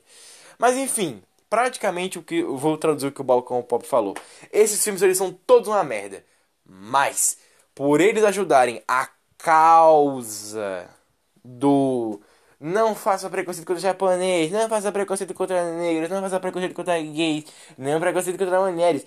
Mas 0.58 0.76
enfim, 0.76 1.22
praticamente 1.50 2.18
o 2.18 2.22
que. 2.22 2.36
Eu 2.36 2.56
vou 2.56 2.78
traduzir 2.78 3.08
o 3.08 3.12
que 3.12 3.20
o 3.20 3.24
Balcão 3.24 3.62
Pop 3.62 3.84
falou. 3.86 4.14
Esses 4.52 4.82
filmes 4.82 5.02
eles 5.02 5.18
são 5.18 5.32
todos 5.32 5.68
uma 5.68 5.82
merda. 5.82 6.24
Mas, 6.64 7.38
por 7.74 8.00
eles 8.00 8.24
ajudarem 8.24 8.82
a 8.86 9.08
causa 9.38 10.88
do 11.44 12.20
não 12.60 12.94
faça 12.94 13.28
preconceito 13.28 13.66
contra 13.66 13.82
japonês, 13.82 14.50
não 14.50 14.68
faça 14.68 14.90
preconceito 14.90 15.34
contra 15.34 15.76
negros, 15.76 16.08
não 16.08 16.22
faça 16.22 16.40
preconceito 16.40 16.74
contra 16.74 16.98
gays, 17.02 17.44
não 17.76 18.00
preconceito 18.00 18.38
contra 18.38 18.60
mulheres. 18.60 19.04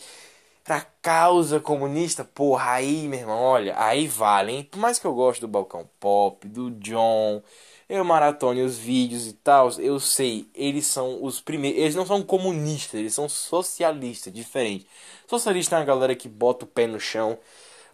Pra 0.68 0.82
causa 1.02 1.62
comunista, 1.62 2.26
porra, 2.26 2.74
aí, 2.74 3.08
meu 3.08 3.20
irmão, 3.22 3.40
olha, 3.40 3.74
aí 3.82 4.06
vale, 4.06 4.52
hein? 4.52 4.64
Por 4.70 4.78
mais 4.80 5.00
que 5.00 5.08
eu 5.08 5.14
goste 5.16 5.40
do 5.42 5.48
Balcão 5.48 5.90
Pop, 5.98 6.46
do 6.46 6.72
John, 6.72 7.42
eu 7.88 8.04
maratone 8.04 8.62
os 8.62 8.78
vídeos 8.78 9.28
e 9.28 9.34
tal, 9.34 9.72
eu 9.80 9.98
sei, 9.98 10.50
eles 10.54 10.86
são 10.86 11.24
os 11.24 11.40
primeiros, 11.40 11.80
eles 11.80 11.96
não 11.96 12.06
são 12.06 12.22
comunistas, 12.22 13.00
eles 13.00 13.14
são 13.14 13.30
socialistas, 13.30 14.34
diferente. 14.34 14.86
Socialista 15.26 15.78
é 15.78 15.80
uma 15.80 15.86
galera 15.86 16.14
que 16.16 16.28
bota 16.28 16.66
o 16.66 16.68
pé 16.68 16.86
no 16.86 17.00
chão, 17.00 17.40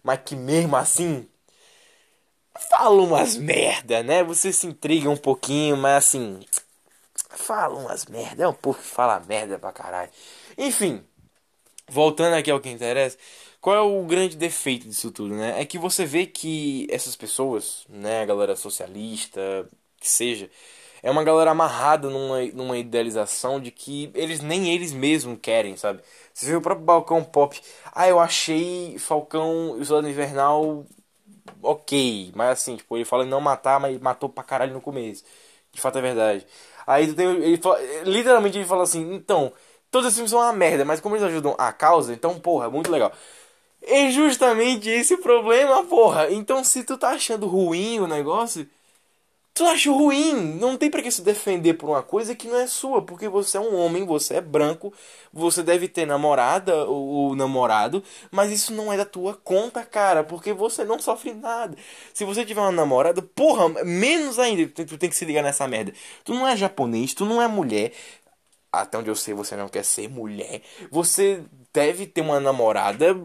mas 0.02 0.20
que 0.24 0.36
mesmo 0.36 0.76
assim 0.76 1.28
fala 2.70 3.02
umas 3.02 3.36
merda, 3.36 4.02
né? 4.02 4.22
Você 4.24 4.52
se 4.52 4.66
intriga 4.66 5.08
um 5.10 5.16
pouquinho, 5.16 5.76
mas 5.76 6.04
assim. 6.06 6.40
Fala 7.30 7.78
umas 7.78 8.06
merda. 8.06 8.44
É 8.44 8.48
um 8.48 8.52
povo 8.52 8.78
que 8.78 8.84
fala 8.86 9.20
merda 9.20 9.58
pra 9.58 9.72
caralho. 9.72 10.10
Enfim, 10.56 11.04
voltando 11.88 12.34
aqui 12.34 12.50
ao 12.50 12.60
que 12.60 12.68
interessa. 12.70 13.18
Qual 13.60 13.76
é 13.76 13.80
o 13.80 14.04
grande 14.04 14.36
defeito 14.36 14.86
disso 14.88 15.10
tudo, 15.10 15.34
né? 15.34 15.60
É 15.60 15.64
que 15.64 15.78
você 15.78 16.04
vê 16.04 16.26
que 16.26 16.86
essas 16.90 17.16
pessoas, 17.16 17.84
né, 17.88 18.20
a 18.22 18.26
galera 18.26 18.56
socialista, 18.56 19.40
que 19.98 20.08
seja, 20.08 20.50
é 21.02 21.10
uma 21.10 21.24
galera 21.24 21.50
amarrada 21.50 22.10
numa, 22.10 22.42
numa 22.52 22.78
idealização 22.78 23.60
de 23.60 23.70
que 23.70 24.10
eles 24.14 24.40
nem 24.40 24.74
eles 24.74 24.92
mesmos 24.92 25.38
querem, 25.40 25.76
sabe? 25.76 26.02
Você 26.32 26.46
vê 26.46 26.56
o 26.56 26.60
próprio 26.62 26.84
Balcão 26.84 27.22
Pop. 27.24 27.60
Ah, 27.92 28.08
eu 28.08 28.18
achei 28.20 28.98
Falcão 28.98 29.76
e 29.78 29.82
o 29.82 29.84
Soldado 29.84 30.08
Invernal 30.08 30.86
ok. 31.62 32.32
Mas 32.34 32.50
assim, 32.50 32.76
tipo, 32.76 32.96
ele 32.96 33.04
fala 33.04 33.24
em 33.24 33.28
não 33.28 33.40
matar, 33.40 33.80
mas 33.80 33.98
matou 34.00 34.28
pra 34.28 34.44
caralho 34.44 34.72
no 34.72 34.80
começo. 34.80 35.24
De 35.72 35.80
fato 35.80 35.98
é 35.98 36.02
verdade. 36.02 36.46
Aí 36.86 37.12
tem, 37.14 37.26
ele 37.42 37.56
fala, 37.58 37.78
literalmente 38.04 38.58
ele 38.58 38.66
fala 38.66 38.82
assim, 38.84 39.14
então, 39.14 39.52
todos 39.94 40.08
esses 40.08 40.16
filmes 40.16 40.32
são 40.32 40.40
uma 40.40 40.52
merda, 40.52 40.84
mas 40.84 41.00
como 41.00 41.14
eles 41.14 41.24
ajudam 41.24 41.54
a 41.56 41.72
causa, 41.72 42.12
então, 42.12 42.36
porra, 42.40 42.66
é 42.66 42.68
muito 42.68 42.90
legal. 42.90 43.12
É 43.80 44.10
justamente 44.10 44.90
esse 44.90 45.14
o 45.14 45.18
problema, 45.18 45.84
porra. 45.84 46.32
Então, 46.32 46.64
se 46.64 46.82
tu 46.82 46.98
tá 46.98 47.10
achando 47.10 47.46
ruim 47.46 48.00
o 48.00 48.06
negócio, 48.08 48.66
tu 49.54 49.62
acha 49.64 49.92
ruim. 49.92 50.34
Não 50.58 50.76
tem 50.76 50.90
pra 50.90 51.00
que 51.00 51.12
se 51.12 51.22
defender 51.22 51.74
por 51.74 51.90
uma 51.90 52.02
coisa 52.02 52.34
que 52.34 52.48
não 52.48 52.58
é 52.58 52.66
sua, 52.66 53.02
porque 53.02 53.28
você 53.28 53.56
é 53.56 53.60
um 53.60 53.76
homem, 53.76 54.04
você 54.04 54.34
é 54.34 54.40
branco, 54.40 54.92
você 55.32 55.62
deve 55.62 55.86
ter 55.86 56.06
namorada 56.06 56.86
ou 56.86 57.36
namorado, 57.36 58.02
mas 58.32 58.50
isso 58.50 58.72
não 58.72 58.92
é 58.92 58.96
da 58.96 59.04
tua 59.04 59.34
conta, 59.34 59.84
cara, 59.84 60.24
porque 60.24 60.52
você 60.52 60.82
não 60.84 60.98
sofre 60.98 61.32
nada. 61.34 61.76
Se 62.12 62.24
você 62.24 62.44
tiver 62.44 62.60
uma 62.60 62.72
namorada, 62.72 63.22
porra, 63.22 63.68
menos 63.84 64.40
ainda, 64.40 64.66
tu 64.84 64.98
tem 64.98 65.08
que 65.08 65.14
se 65.14 65.24
ligar 65.24 65.44
nessa 65.44 65.68
merda. 65.68 65.92
Tu 66.24 66.34
não 66.34 66.48
é 66.48 66.56
japonês, 66.56 67.14
tu 67.14 67.24
não 67.24 67.40
é 67.40 67.46
mulher. 67.46 67.92
Até 68.80 68.98
onde 68.98 69.10
eu 69.10 69.16
sei, 69.16 69.34
você 69.34 69.56
não 69.56 69.68
quer 69.68 69.84
ser 69.84 70.08
mulher. 70.08 70.62
Você 70.90 71.42
deve 71.72 72.06
ter 72.06 72.20
uma 72.20 72.40
namorada 72.40 73.16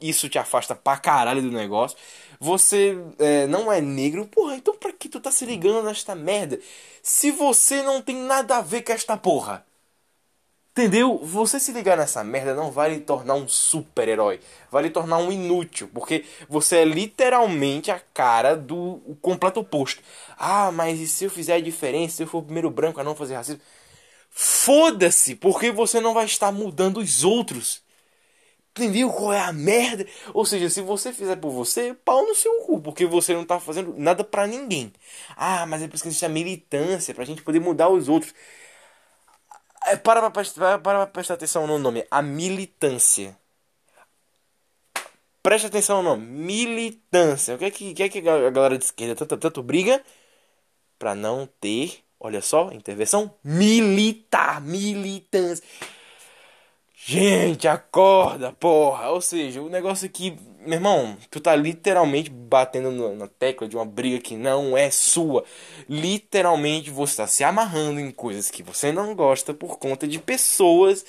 isso 0.00 0.28
te 0.28 0.38
afasta 0.38 0.74
pra 0.74 0.98
caralho 0.98 1.42
do 1.42 1.50
negócio. 1.50 1.96
Você 2.38 2.98
é, 3.18 3.46
não 3.46 3.72
é 3.72 3.80
negro, 3.80 4.26
porra, 4.26 4.56
então 4.56 4.76
pra 4.76 4.92
que 4.92 5.08
tu 5.08 5.20
tá 5.20 5.30
se 5.30 5.46
ligando 5.46 5.82
nesta 5.82 6.14
merda? 6.14 6.60
Se 7.02 7.30
você 7.30 7.82
não 7.82 8.02
tem 8.02 8.16
nada 8.16 8.58
a 8.58 8.60
ver 8.60 8.82
com 8.82 8.92
esta 8.92 9.16
porra. 9.16 9.64
Entendeu? 10.72 11.18
Você 11.24 11.58
se 11.58 11.72
ligar 11.72 11.96
nessa 11.96 12.22
merda 12.22 12.54
não 12.54 12.70
vai 12.70 12.90
lhe 12.90 13.00
tornar 13.00 13.32
um 13.32 13.48
super-herói. 13.48 14.40
Vai 14.70 14.82
lhe 14.82 14.90
tornar 14.90 15.16
um 15.16 15.32
inútil. 15.32 15.88
Porque 15.94 16.26
você 16.50 16.80
é 16.80 16.84
literalmente 16.84 17.90
a 17.90 17.98
cara 18.12 18.54
do 18.54 19.00
completo 19.22 19.60
oposto. 19.60 20.02
Ah, 20.38 20.70
mas 20.70 21.00
e 21.00 21.08
se 21.08 21.24
eu 21.24 21.30
fizer 21.30 21.54
a 21.54 21.60
diferença? 21.62 22.16
Se 22.16 22.22
eu 22.24 22.26
for 22.26 22.40
o 22.40 22.42
primeiro 22.42 22.70
branco 22.70 23.00
a 23.00 23.04
não 23.04 23.14
fazer 23.14 23.36
racismo? 23.36 23.62
Foda-se! 24.38 25.34
Porque 25.34 25.70
você 25.70 25.98
não 25.98 26.12
vai 26.12 26.26
estar 26.26 26.52
mudando 26.52 26.98
os 26.98 27.24
outros. 27.24 27.82
Entendeu 28.70 29.10
qual 29.10 29.32
é 29.32 29.40
a 29.40 29.50
merda? 29.50 30.06
Ou 30.34 30.44
seja, 30.44 30.68
se 30.68 30.82
você 30.82 31.10
fizer 31.10 31.36
por 31.36 31.50
você, 31.50 31.94
pau 32.04 32.26
no 32.26 32.34
seu 32.34 32.52
cu, 32.60 32.78
porque 32.82 33.06
você 33.06 33.32
não 33.32 33.46
tá 33.46 33.58
fazendo 33.58 33.94
nada 33.96 34.22
para 34.22 34.46
ninguém. 34.46 34.92
Ah, 35.36 35.64
mas 35.64 35.82
é 35.82 35.88
por 35.88 35.94
isso 35.94 36.02
que 36.04 36.08
existe 36.08 36.26
a 36.26 36.28
militância, 36.28 37.14
pra 37.14 37.24
gente 37.24 37.42
poder 37.42 37.60
mudar 37.60 37.88
os 37.88 38.10
outros. 38.10 38.34
É, 39.86 39.96
para 39.96 40.30
pra, 40.30 40.44
para 40.44 40.78
pra 40.78 41.06
prestar 41.06 41.34
atenção 41.34 41.66
no 41.66 41.78
nome, 41.78 42.06
a 42.10 42.20
militância. 42.20 43.38
Preste 45.42 45.66
atenção 45.66 46.02
no 46.02 46.10
nome, 46.10 46.26
militância. 46.26 47.54
O 47.54 47.58
que 47.58 47.64
é 47.64 47.70
que, 47.70 47.94
que, 47.94 48.02
é 48.02 48.08
que 48.10 48.18
a 48.28 48.50
galera 48.50 48.76
de 48.76 48.84
esquerda 48.84 49.14
tanto, 49.16 49.36
tanto 49.38 49.62
briga? 49.62 50.04
Pra 50.98 51.14
não 51.14 51.46
ter, 51.60 52.02
olha 52.26 52.42
só, 52.42 52.70
intervenção 52.72 53.32
militar, 53.42 54.60
militância. 54.60 55.64
Gente, 57.08 57.68
acorda, 57.68 58.52
porra. 58.52 59.10
Ou 59.10 59.20
seja, 59.20 59.62
o 59.62 59.68
negócio 59.68 60.06
aqui, 60.06 60.36
meu 60.58 60.74
irmão, 60.74 61.16
tu 61.30 61.38
tá 61.38 61.54
literalmente 61.54 62.28
batendo 62.28 62.90
na 63.14 63.28
tecla 63.28 63.68
de 63.68 63.76
uma 63.76 63.84
briga 63.84 64.18
que 64.18 64.36
não 64.36 64.76
é 64.76 64.90
sua. 64.90 65.44
Literalmente 65.88 66.90
você 66.90 67.18
tá 67.18 67.28
se 67.28 67.44
amarrando 67.44 68.00
em 68.00 68.10
coisas 68.10 68.50
que 68.50 68.60
você 68.60 68.90
não 68.90 69.14
gosta 69.14 69.54
por 69.54 69.78
conta 69.78 70.08
de 70.08 70.18
pessoas 70.18 71.06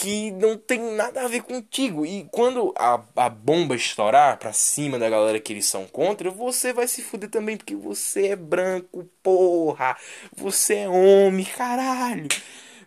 que 0.00 0.30
não 0.30 0.56
tem 0.56 0.80
nada 0.94 1.22
a 1.22 1.28
ver 1.28 1.42
contigo. 1.42 2.06
E 2.06 2.26
quando 2.32 2.72
a, 2.76 3.02
a 3.16 3.28
bomba 3.28 3.74
estourar 3.74 4.38
pra 4.38 4.50
cima 4.50 4.98
da 4.98 5.10
galera 5.10 5.38
que 5.38 5.52
eles 5.52 5.66
são 5.66 5.86
contra, 5.86 6.30
você 6.30 6.72
vai 6.72 6.88
se 6.88 7.02
fuder 7.02 7.28
também, 7.28 7.56
porque 7.56 7.76
você 7.76 8.28
é 8.28 8.36
branco, 8.36 9.06
porra. 9.22 9.94
Você 10.34 10.76
é 10.76 10.88
homem, 10.88 11.44
caralho. 11.44 12.28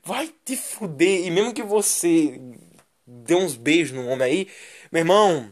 Vai 0.04 0.28
te 0.44 0.58
fuder. 0.58 1.26
E 1.28 1.30
mesmo 1.30 1.54
que 1.54 1.62
você 1.62 2.42
dê 3.06 3.36
uns 3.36 3.56
beijos 3.56 3.96
no 3.96 4.08
homem 4.08 4.26
aí, 4.28 4.48
meu 4.92 5.02
irmão, 5.02 5.52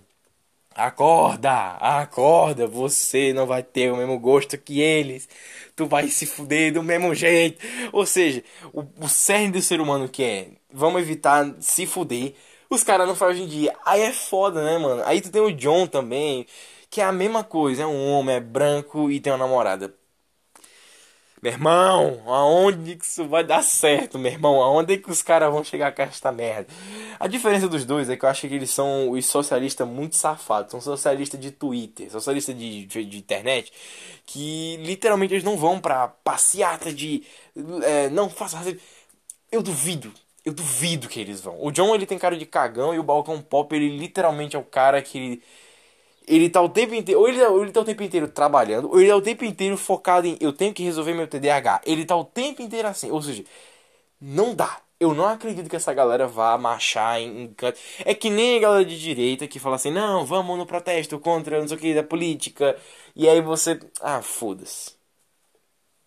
acorda, 0.73 1.51
acorda. 1.77 2.65
Você 2.65 3.33
não 3.33 3.45
vai 3.45 3.61
ter 3.61 3.91
o 3.91 3.97
mesmo 3.97 4.17
gosto 4.19 4.57
que 4.57 4.81
eles. 4.81 5.29
Tu 5.75 5.85
vai 5.85 6.07
se 6.07 6.25
fuder 6.25 6.73
do 6.73 6.81
mesmo 6.81 7.13
jeito. 7.13 7.63
Ou 7.93 8.05
seja, 8.05 8.43
o, 8.73 8.83
o 8.99 9.07
cerne 9.07 9.51
do 9.51 9.61
ser 9.61 9.79
humano 9.79 10.09
que 10.09 10.23
é, 10.23 10.47
vamos 10.73 11.01
evitar 11.01 11.55
se 11.59 11.85
fuder. 11.85 12.33
Os 12.69 12.83
caras 12.83 13.07
não 13.07 13.15
fazem 13.15 13.43
hoje 13.43 13.43
em 13.43 13.47
dia. 13.47 13.75
Aí 13.85 14.01
é 14.01 14.13
foda, 14.13 14.63
né, 14.63 14.77
mano? 14.77 15.03
Aí 15.05 15.21
tu 15.21 15.29
tem 15.29 15.41
o 15.41 15.51
John 15.51 15.87
também, 15.87 16.45
que 16.89 17.01
é 17.01 17.03
a 17.03 17.11
mesma 17.11 17.43
coisa. 17.43 17.83
É 17.83 17.85
um 17.85 18.11
homem, 18.11 18.35
é 18.35 18.39
branco 18.39 19.11
e 19.11 19.19
tem 19.19 19.31
uma 19.31 19.39
namorada. 19.39 19.93
Meu 21.41 21.53
irmão, 21.53 22.21
aonde 22.27 22.95
que 22.97 23.03
isso 23.03 23.27
vai 23.27 23.43
dar 23.43 23.63
certo, 23.63 24.19
meu 24.19 24.31
irmão? 24.31 24.61
Aonde 24.61 24.99
que 24.99 25.09
os 25.09 25.23
caras 25.23 25.51
vão 25.51 25.63
chegar 25.63 25.91
com 25.91 26.03
esta 26.03 26.31
merda? 26.31 26.67
A 27.19 27.25
diferença 27.25 27.67
dos 27.67 27.83
dois 27.83 28.11
é 28.11 28.15
que 28.15 28.23
eu 28.23 28.29
acho 28.29 28.47
que 28.47 28.53
eles 28.53 28.69
são 28.69 29.09
os 29.09 29.25
socialistas 29.25 29.87
muito 29.87 30.15
safados. 30.15 30.69
São 30.69 30.79
socialistas 30.79 31.39
de 31.39 31.49
Twitter, 31.49 32.11
socialistas 32.11 32.55
de, 32.55 32.85
de, 32.85 33.05
de 33.05 33.17
internet, 33.17 33.73
que 34.23 34.77
literalmente 34.83 35.33
eles 35.33 35.43
não 35.43 35.57
vão 35.57 35.79
pra 35.79 36.09
passeata 36.09 36.93
de. 36.93 37.23
É, 37.83 38.07
não 38.11 38.29
faça. 38.29 38.59
Eu 39.51 39.63
duvido. 39.63 40.13
Eu 40.43 40.53
duvido 40.53 41.07
que 41.07 41.19
eles 41.19 41.39
vão. 41.39 41.57
O 41.63 41.71
John 41.71 41.93
ele 41.93 42.05
tem 42.05 42.17
cara 42.17 42.35
de 42.37 42.45
cagão 42.45 42.93
e 42.93 42.99
o 42.99 43.03
Balcão 43.03 43.41
Pop 43.41 43.75
ele 43.75 43.95
literalmente 43.97 44.55
é 44.55 44.59
o 44.59 44.63
cara 44.63 45.01
que. 45.01 45.17
Ele, 45.17 45.43
ele 46.27 46.49
tá 46.49 46.61
o 46.61 46.69
tempo 46.69 46.95
inteiro. 46.95 47.19
Ou 47.21 47.27
ele, 47.27 47.41
ou 47.43 47.63
ele 47.63 47.71
tá 47.71 47.81
o 47.81 47.85
tempo 47.85 48.03
inteiro 48.03 48.27
trabalhando, 48.27 48.89
ou 48.89 48.99
ele 48.99 49.09
tá 49.09 49.15
o 49.17 49.21
tempo 49.21 49.45
inteiro 49.45 49.77
focado 49.77 50.27
em 50.27 50.37
eu 50.39 50.53
tenho 50.53 50.73
que 50.73 50.83
resolver 50.83 51.13
meu 51.13 51.27
TDAH. 51.27 51.81
Ele 51.85 52.05
tá 52.05 52.15
o 52.15 52.25
tempo 52.25 52.61
inteiro 52.61 52.87
assim. 52.87 53.11
Ou 53.11 53.21
seja, 53.21 53.43
não 54.21 54.55
dá. 54.55 54.81
Eu 54.99 55.13
não 55.15 55.25
acredito 55.25 55.69
que 55.69 55.75
essa 55.75 55.93
galera 55.93 56.27
vá 56.27 56.57
marchar 56.57 57.19
em, 57.19 57.43
em 57.43 57.53
canto. 57.53 57.79
É 58.05 58.13
que 58.13 58.29
nem 58.29 58.57
a 58.57 58.61
galera 58.61 58.85
de 58.85 58.99
direita 58.99 59.47
que 59.47 59.59
fala 59.59 59.75
assim, 59.75 59.91
não, 59.91 60.25
vamos 60.25 60.57
no 60.57 60.65
protesto 60.65 61.19
contra 61.19 61.59
não 61.59 61.67
sei 61.67 61.77
o 61.77 61.79
que 61.79 61.93
da 61.95 62.03
política. 62.03 62.77
E 63.15 63.27
aí 63.29 63.41
você. 63.41 63.79
Ah, 64.01 64.21
foda-se. 64.21 64.95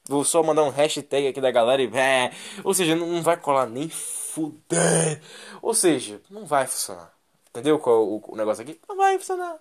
Vou 0.08 0.24
só 0.24 0.42
mandar 0.42 0.64
um 0.64 0.70
hashtag 0.70 1.28
aqui 1.28 1.40
da 1.40 1.50
galera 1.50 1.82
e. 1.82 1.86
É. 1.96 2.30
Ou 2.62 2.74
seja, 2.74 2.94
não 2.94 3.22
vai 3.22 3.36
colar 3.36 3.66
nem 3.66 3.88
fuder. 4.34 5.20
Ou 5.62 5.72
seja, 5.72 6.20
não 6.28 6.44
vai 6.44 6.66
funcionar. 6.66 7.12
Entendeu 7.50 7.78
qual 7.78 8.04
o, 8.04 8.22
o 8.28 8.36
negócio 8.36 8.62
aqui? 8.62 8.80
Não 8.88 8.96
vai 8.96 9.16
funcionar. 9.18 9.56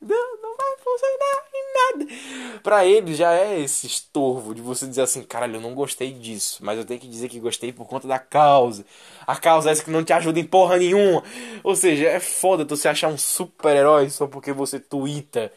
Não, 0.00 0.36
não 0.42 0.56
vai 0.56 0.76
funcionar 0.78 1.44
em 1.54 2.04
nada. 2.04 2.60
Pra 2.62 2.84
ele 2.84 3.14
já 3.14 3.34
é 3.34 3.60
esse 3.60 3.86
estorvo 3.86 4.54
de 4.54 4.60
você 4.60 4.86
dizer 4.86 5.02
assim, 5.02 5.22
caralho, 5.22 5.56
eu 5.56 5.60
não 5.60 5.74
gostei 5.74 6.12
disso, 6.12 6.58
mas 6.64 6.76
eu 6.76 6.84
tenho 6.84 6.98
que 6.98 7.08
dizer 7.08 7.28
que 7.28 7.38
gostei 7.38 7.72
por 7.72 7.86
conta 7.86 8.08
da 8.08 8.18
causa. 8.18 8.84
A 9.26 9.36
causa 9.36 9.68
é 9.68 9.72
essa 9.72 9.84
que 9.84 9.90
não 9.90 10.04
te 10.04 10.12
ajuda 10.12 10.40
em 10.40 10.44
porra 10.44 10.76
nenhuma. 10.76 11.22
Ou 11.62 11.76
seja, 11.76 12.08
é 12.08 12.20
foda 12.20 12.64
tu 12.64 12.76
se 12.76 12.88
achar 12.88 13.08
um 13.08 13.18
super-herói 13.18 14.10
só 14.10 14.26
porque 14.26 14.52
você 14.52 14.80
twitta. 14.80 15.52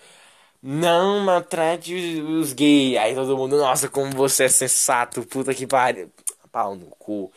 Não 0.61 1.19
maltrate 1.21 1.93
os 2.21 2.53
gays. 2.53 2.97
Aí 2.97 3.15
todo 3.15 3.37
mundo, 3.37 3.57
nossa, 3.57 3.89
como 3.89 4.11
você 4.11 4.45
é 4.45 4.49
sensato, 4.49 5.23
puta 5.23 5.53
que 5.53 5.67
pariu. 5.67 6.11
Pau 6.55 6.73
no 6.73 6.85
cu. 6.97 7.33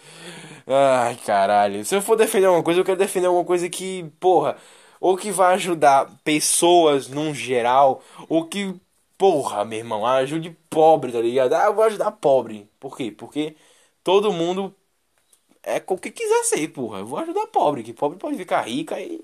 Ai, 0.67 1.17
caralho. 1.17 1.85
Se 1.85 1.97
eu 1.97 2.01
for 2.03 2.17
defender 2.17 2.47
alguma 2.47 2.63
coisa, 2.65 2.81
eu 2.81 2.85
quero 2.85 2.99
defender 2.99 3.27
alguma 3.27 3.45
coisa 3.45 3.69
que, 3.69 4.05
porra 4.21 4.57
ou 5.01 5.17
que 5.17 5.31
vai 5.33 5.55
ajudar 5.55 6.11
pessoas 6.25 7.09
num 7.09 7.35
geral, 7.35 8.03
ou 8.29 8.47
que, 8.49 8.75
porra, 9.19 9.65
meu 9.65 9.79
irmão, 9.81 10.07
ajude 10.07 10.51
pobre, 10.71 11.13
tá 11.13 11.21
ligado? 11.21 11.55
Ah, 11.55 11.67
eu 11.67 11.75
vou 11.75 11.85
ajudar 11.85 12.13
pobre. 12.13 12.71
Por 12.81 12.97
quê? 12.97 13.11
Porque 13.13 13.57
todo 14.05 14.33
mundo 14.33 14.75
é 15.63 15.83
o 15.87 15.99
que 15.99 16.11
quiser 16.13 16.45
ser, 16.45 16.69
porra. 16.69 17.01
Eu 17.01 17.07
vou 17.07 17.19
ajudar 17.21 17.47
pobre, 17.49 17.83
que 17.85 17.95
pobre 17.95 18.19
pode 18.19 18.37
ficar 18.39 18.63
rica 18.63 19.01
e. 19.01 19.21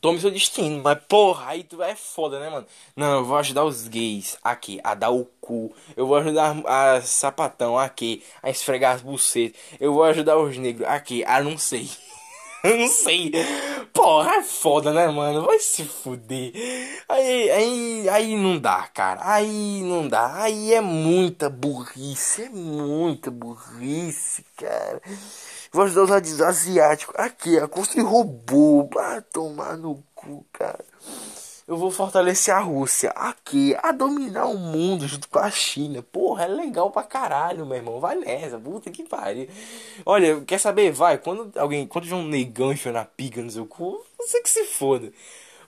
Tome 0.00 0.18
seu 0.18 0.30
destino, 0.30 0.82
mas 0.82 0.98
porra, 1.06 1.48
aí 1.48 1.62
tu 1.62 1.82
é 1.82 1.94
foda, 1.94 2.40
né, 2.40 2.48
mano? 2.48 2.66
Não, 2.96 3.18
eu 3.18 3.24
vou 3.24 3.36
ajudar 3.36 3.64
os 3.64 3.86
gays 3.86 4.38
aqui 4.42 4.80
a 4.82 4.94
dar 4.94 5.10
o 5.10 5.26
cu. 5.42 5.74
Eu 5.94 6.06
vou 6.06 6.16
ajudar 6.16 6.56
a 6.64 7.02
sapatão 7.02 7.78
aqui 7.78 8.22
a 8.42 8.48
esfregar 8.48 8.94
as 8.94 9.02
bucetas. 9.02 9.60
Eu 9.78 9.92
vou 9.92 10.04
ajudar 10.04 10.38
os 10.38 10.56
negros 10.56 10.88
aqui 10.88 11.22
a 11.24 11.42
não 11.42 11.58
sei. 11.58 11.90
Eu 12.64 12.76
não 12.76 12.88
sei. 12.88 13.32
Porra, 13.92 14.36
é 14.36 14.42
foda, 14.42 14.92
né, 14.92 15.08
mano? 15.08 15.46
Vai 15.46 15.58
se 15.58 15.82
fuder. 15.82 16.52
Aí, 17.08 17.50
aí, 17.50 18.08
aí 18.10 18.36
não 18.36 18.58
dá, 18.58 18.86
cara. 18.92 19.20
Aí 19.22 19.82
não 19.82 20.06
dá. 20.06 20.42
Aí 20.42 20.74
é 20.74 20.80
muita 20.80 21.48
burrice. 21.48 22.42
É 22.42 22.48
muita 22.50 23.30
burrice, 23.30 24.44
cara. 24.56 25.00
Vou 25.72 25.84
ajudar 25.84 26.20
os 26.22 26.40
asiáticos. 26.40 27.14
Aqui, 27.16 27.58
a 27.58 27.68
construir 27.68 28.02
robô. 28.02 28.88
Vai 28.92 29.22
tomar 29.22 29.76
no 29.76 30.02
cu, 30.14 30.44
cara 30.52 30.84
eu 31.70 31.76
vou 31.76 31.92
fortalecer 31.92 32.52
a 32.52 32.58
Rússia 32.58 33.10
aqui, 33.10 33.76
a 33.80 33.92
dominar 33.92 34.46
o 34.46 34.58
mundo 34.58 35.06
junto 35.06 35.28
com 35.28 35.38
a 35.38 35.48
China. 35.52 36.02
Porra, 36.02 36.42
é 36.42 36.48
legal 36.48 36.90
pra 36.90 37.04
caralho, 37.04 37.64
meu 37.64 37.76
irmão. 37.76 38.00
Vai 38.00 38.16
nessa, 38.16 38.58
puta 38.58 38.90
que 38.90 39.04
pariu. 39.04 39.46
Olha, 40.04 40.40
quer 40.40 40.58
saber? 40.58 40.90
Vai, 40.90 41.16
quando 41.18 41.56
alguém, 41.56 41.86
quando 41.86 42.06
tiver 42.06 42.16
um 42.16 42.26
negão 42.26 42.72
enfiando 42.72 42.96
a 42.96 43.04
pica 43.04 43.40
no 43.40 43.52
seu 43.52 43.66
cu, 43.66 44.04
você 44.18 44.42
que 44.42 44.50
se 44.50 44.64
foda. 44.64 45.12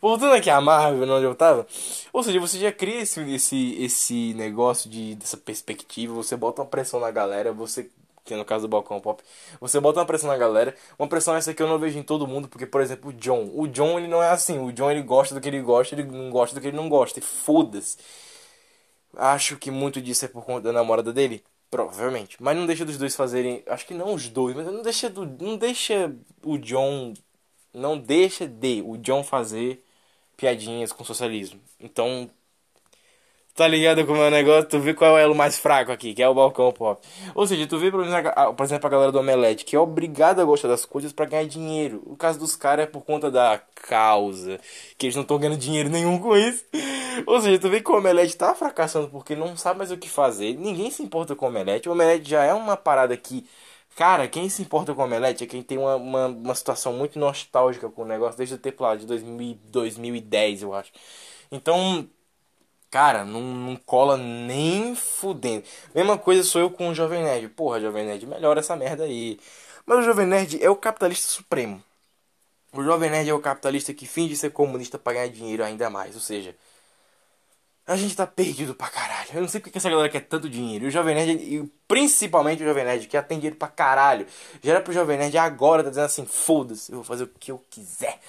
Voltando 0.01 0.35
aqui 0.35 0.51
a 0.51 0.61
Marvel, 0.61 1.09
onde 1.09 1.25
eu 1.25 1.37
tava. 1.37 1.65
Ou 2.13 2.25
seja, 2.25 2.41
você 2.41 2.59
já 2.59 2.73
cria 2.73 3.03
esse, 3.03 3.21
esse, 3.33 3.77
esse 3.81 4.35
negócio 4.35 4.91
de, 4.91 5.15
dessa 5.15 5.37
perspectiva, 5.37 6.13
você 6.13 6.37
bota 6.37 6.63
uma 6.63 6.69
pressão 6.69 6.99
na 6.99 7.13
galera, 7.13 7.53
você 7.53 7.89
que 8.25 8.35
no 8.37 8.45
caso 8.45 8.67
do 8.67 8.69
balcão 8.69 9.01
pop, 9.01 9.23
você 9.61 9.81
bota 9.81 9.99
uma 9.99 10.07
pressão 10.07 10.29
na 10.31 10.37
galera, 10.37 10.75
uma 10.99 11.09
pressão 11.09 11.35
essa 11.35 11.53
que 11.53 11.63
eu 11.63 11.69
não 11.69 11.79
vejo 11.79 11.99
em 11.99 12.03
todo 12.03 12.27
mundo, 12.27 12.49
porque, 12.49 12.67
por 12.67 12.81
exemplo, 12.81 13.11
o 13.11 13.13
John, 13.13 13.51
o 13.55 13.67
John 13.67 13.99
ele 13.99 14.09
não 14.09 14.23
é 14.23 14.31
assim, 14.31 14.59
o 14.59 14.73
John 14.73 14.91
ele 14.91 15.03
gosta 15.03 15.35
do 15.35 15.41
que 15.41 15.49
ele 15.49 15.61
gosta, 15.61 15.95
ele 15.95 16.05
não 16.05 16.31
gosta 16.31 16.55
do 16.55 16.61
que 16.61 16.69
ele 16.69 16.77
não 16.77 16.89
gosta, 16.89 17.19
e 17.19 17.23
foda-se. 17.23 17.97
Acho 19.17 19.57
que 19.59 19.71
muito 19.71 20.01
disso 20.01 20.25
é 20.25 20.29
por 20.29 20.45
conta 20.45 20.63
da 20.63 20.73
namorada 20.73 21.13
dele, 21.13 21.45
provavelmente, 21.71 22.37
mas 22.41 22.57
não 22.57 22.67
deixa 22.67 22.85
dos 22.85 22.99
dois 22.99 23.15
fazerem, 23.17 23.63
acho 23.67 23.87
que 23.87 23.95
não 23.95 24.15
os 24.15 24.29
dois, 24.29 24.55
mas 24.57 24.67
não 24.67 24.83
deixa 24.83 25.11
do, 25.11 25.27
não 25.27 25.57
deixa 25.57 26.15
o 26.43 26.59
John, 26.59 27.15
não 27.75 27.99
deixa 27.99 28.47
de 28.47 28.83
o 28.83 28.97
John 28.99 29.23
fazer 29.25 29.85
piadinhas 30.37 30.93
com 30.93 31.05
socialismo. 31.05 31.61
Então, 31.81 32.31
Tá 33.55 33.69
ligado 33.69 34.07
como 34.07 34.23
é 34.23 34.29
o 34.29 34.31
negócio? 34.31 34.71
Tu 34.71 34.81
vê 34.81 34.95
qual 34.95 35.11
é 35.11 35.15
o 35.15 35.25
elo 35.25 35.35
mais 35.35 35.59
fraco 35.59 35.93
aqui, 35.93 36.15
que 36.15 36.23
é 36.23 36.29
o 36.29 36.35
balcão 36.35 36.73
pop. 36.73 37.07
Ou 37.35 37.47
seja, 37.47 37.67
tu 37.67 37.79
vê, 37.79 37.91
por 37.91 38.03
exemplo, 38.03 38.87
a 38.87 38.89
galera 38.89 39.13
do 39.13 39.19
Omelete, 39.19 39.67
que 39.67 39.77
é 39.77 39.79
obrigada 39.79 40.41
a 40.41 40.45
gostar 40.45 40.69
das 40.69 40.87
coisas 40.87 41.13
para 41.13 41.27
ganhar 41.27 41.45
dinheiro. 41.47 42.03
O 42.07 42.17
caso 42.17 42.39
dos 42.39 42.57
caras 42.57 42.85
é 42.85 42.87
por 42.87 43.03
conta 43.03 43.31
da 43.31 43.61
causa, 43.75 44.59
que 44.97 45.05
eles 45.05 45.15
não 45.17 45.23
estão 45.23 45.39
ganhando 45.39 45.59
dinheiro 45.59 45.91
nenhum 45.91 46.19
com 46.19 46.35
isso. 46.35 46.65
Ou 47.27 47.41
seja, 47.43 47.59
tu 47.59 47.69
vê 47.69 47.83
que 47.83 47.91
o 47.91 47.99
Omelete 47.99 48.35
tá 48.37 48.55
fracassando 48.55 49.09
porque 49.09 49.37
não 49.37 49.55
sabe 49.55 49.79
mais 49.79 49.91
o 49.93 49.99
que 49.99 50.09
fazer. 50.09 50.57
Ninguém 50.57 50.91
se 50.91 51.03
importa 51.03 51.37
com 51.37 51.45
o 51.45 51.49
Omelete. 51.49 51.91
O 51.91 51.93
Omelete 51.93 52.31
já 52.31 52.45
é 52.45 52.55
uma 52.55 52.77
parada 52.77 53.15
que. 53.19 53.47
Cara, 53.97 54.27
quem 54.27 54.49
se 54.49 54.63
importa 54.63 54.95
com 54.95 55.03
o 55.03 55.05
Omelete 55.05 55.45
é 55.45 55.47
quem 55.47 55.63
tem 55.63 55.77
uma, 55.77 55.97
uma, 55.97 56.27
uma 56.29 56.55
situação 56.55 56.95
muito 56.95 57.19
nostálgica 57.19 57.91
com 57.91 58.03
o 58.03 58.07
negócio 58.07 58.39
desde 58.39 58.55
o 58.55 58.59
tempo 58.59 58.83
lá 58.83 58.97
de 58.97 59.05
2000, 59.05 59.59
2010, 59.67 60.63
eu 60.63 60.75
acho. 60.75 60.91
Então, 61.51 62.09
Cara, 62.93 63.25
não, 63.25 63.41
não 63.41 63.75
cola 63.75 64.19
nem 64.19 64.95
fudendo. 64.95 65.65
Mesma 65.95 66.19
coisa 66.19 66.43
sou 66.45 66.61
eu 66.61 66.71
com 66.71 66.91
o 66.91 66.95
Jovem 66.95 67.23
Nerd. 67.25 67.49
Porra, 67.49 67.81
Jovem 67.81 68.05
Nerd, 68.05 68.27
melhora 68.27 68.61
essa 68.61 68.77
merda 68.77 69.05
aí. 69.05 69.41
Mas 69.87 70.01
o 70.01 70.03
Jovem 70.03 70.27
Nerd 70.27 70.63
é 70.63 70.69
o 70.69 70.77
capitalista 70.77 71.27
supremo. 71.27 71.83
O 72.71 72.85
Jovem 72.85 73.09
Nerd 73.09 73.31
é 73.31 73.33
o 73.33 73.41
capitalista 73.41 73.95
que 73.95 74.07
finge 74.07 74.37
ser 74.37 74.51
comunista 74.51 74.99
pra 74.99 75.15
ganhar 75.15 75.29
dinheiro 75.29 75.65
ainda 75.65 75.89
mais. 75.89 76.15
Ou 76.15 76.21
seja, 76.21 76.55
a 77.87 77.97
gente 77.97 78.15
tá 78.15 78.27
perdido 78.27 78.75
pra 78.75 78.89
caralho. 78.89 79.31
Eu 79.33 79.41
não 79.41 79.49
sei 79.49 79.59
porque 79.63 79.79
essa 79.79 79.89
galera 79.89 80.11
quer 80.11 80.21
tanto 80.21 80.47
dinheiro. 80.47 80.85
E 80.85 80.89
o 80.89 80.91
Jovem 80.91 81.15
Nerd, 81.15 81.33
e 81.33 81.73
principalmente 81.89 82.63
o 82.63 82.67
Jovem 82.67 82.85
Nerd, 82.85 83.09
que 83.09 83.23
tem 83.23 83.39
dinheiro 83.39 83.57
pra 83.57 83.69
caralho. 83.69 84.27
Já 84.63 84.73
era 84.73 84.83
pro 84.83 84.93
Jovem 84.93 85.17
Nerd 85.17 85.39
agora, 85.39 85.83
tá 85.83 85.89
dizendo 85.89 86.05
assim: 86.05 86.27
foda-se, 86.27 86.93
eu 86.93 86.97
vou 86.97 87.05
fazer 87.05 87.25
o 87.25 87.29
que 87.41 87.51
eu 87.51 87.59
quiser. 87.71 88.21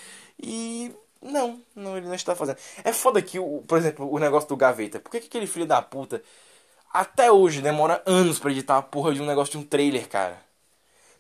E 0.42 0.96
não, 1.24 1.62
não, 1.76 1.98
ele 1.98 2.08
não 2.08 2.16
está 2.16 2.36
fazendo. 2.36 2.58
É 2.84 2.92
foda 2.92 3.22
que, 3.22 3.40
o, 3.40 3.64
por 3.68 3.78
exemplo, 3.78 4.12
o 4.12 4.20
negócio 4.20 4.50
do 4.50 4.58
Gaveta. 4.58 5.00
Por 5.00 5.10
que, 5.10 5.22
que 5.22 5.28
aquele 5.28 5.48
filho 5.48 5.66
da 5.66 5.82
puta 5.82 6.22
até 6.94 7.32
hoje 7.32 7.62
demora 7.62 8.04
anos 8.06 8.40
pra 8.40 8.52
editar 8.52 8.78
a 8.78 8.82
porra 8.82 9.14
de 9.14 9.22
um 9.22 9.26
negócio 9.26 9.54
de 9.54 9.58
um 9.58 9.64
trailer, 9.64 10.08
cara? 10.08 10.42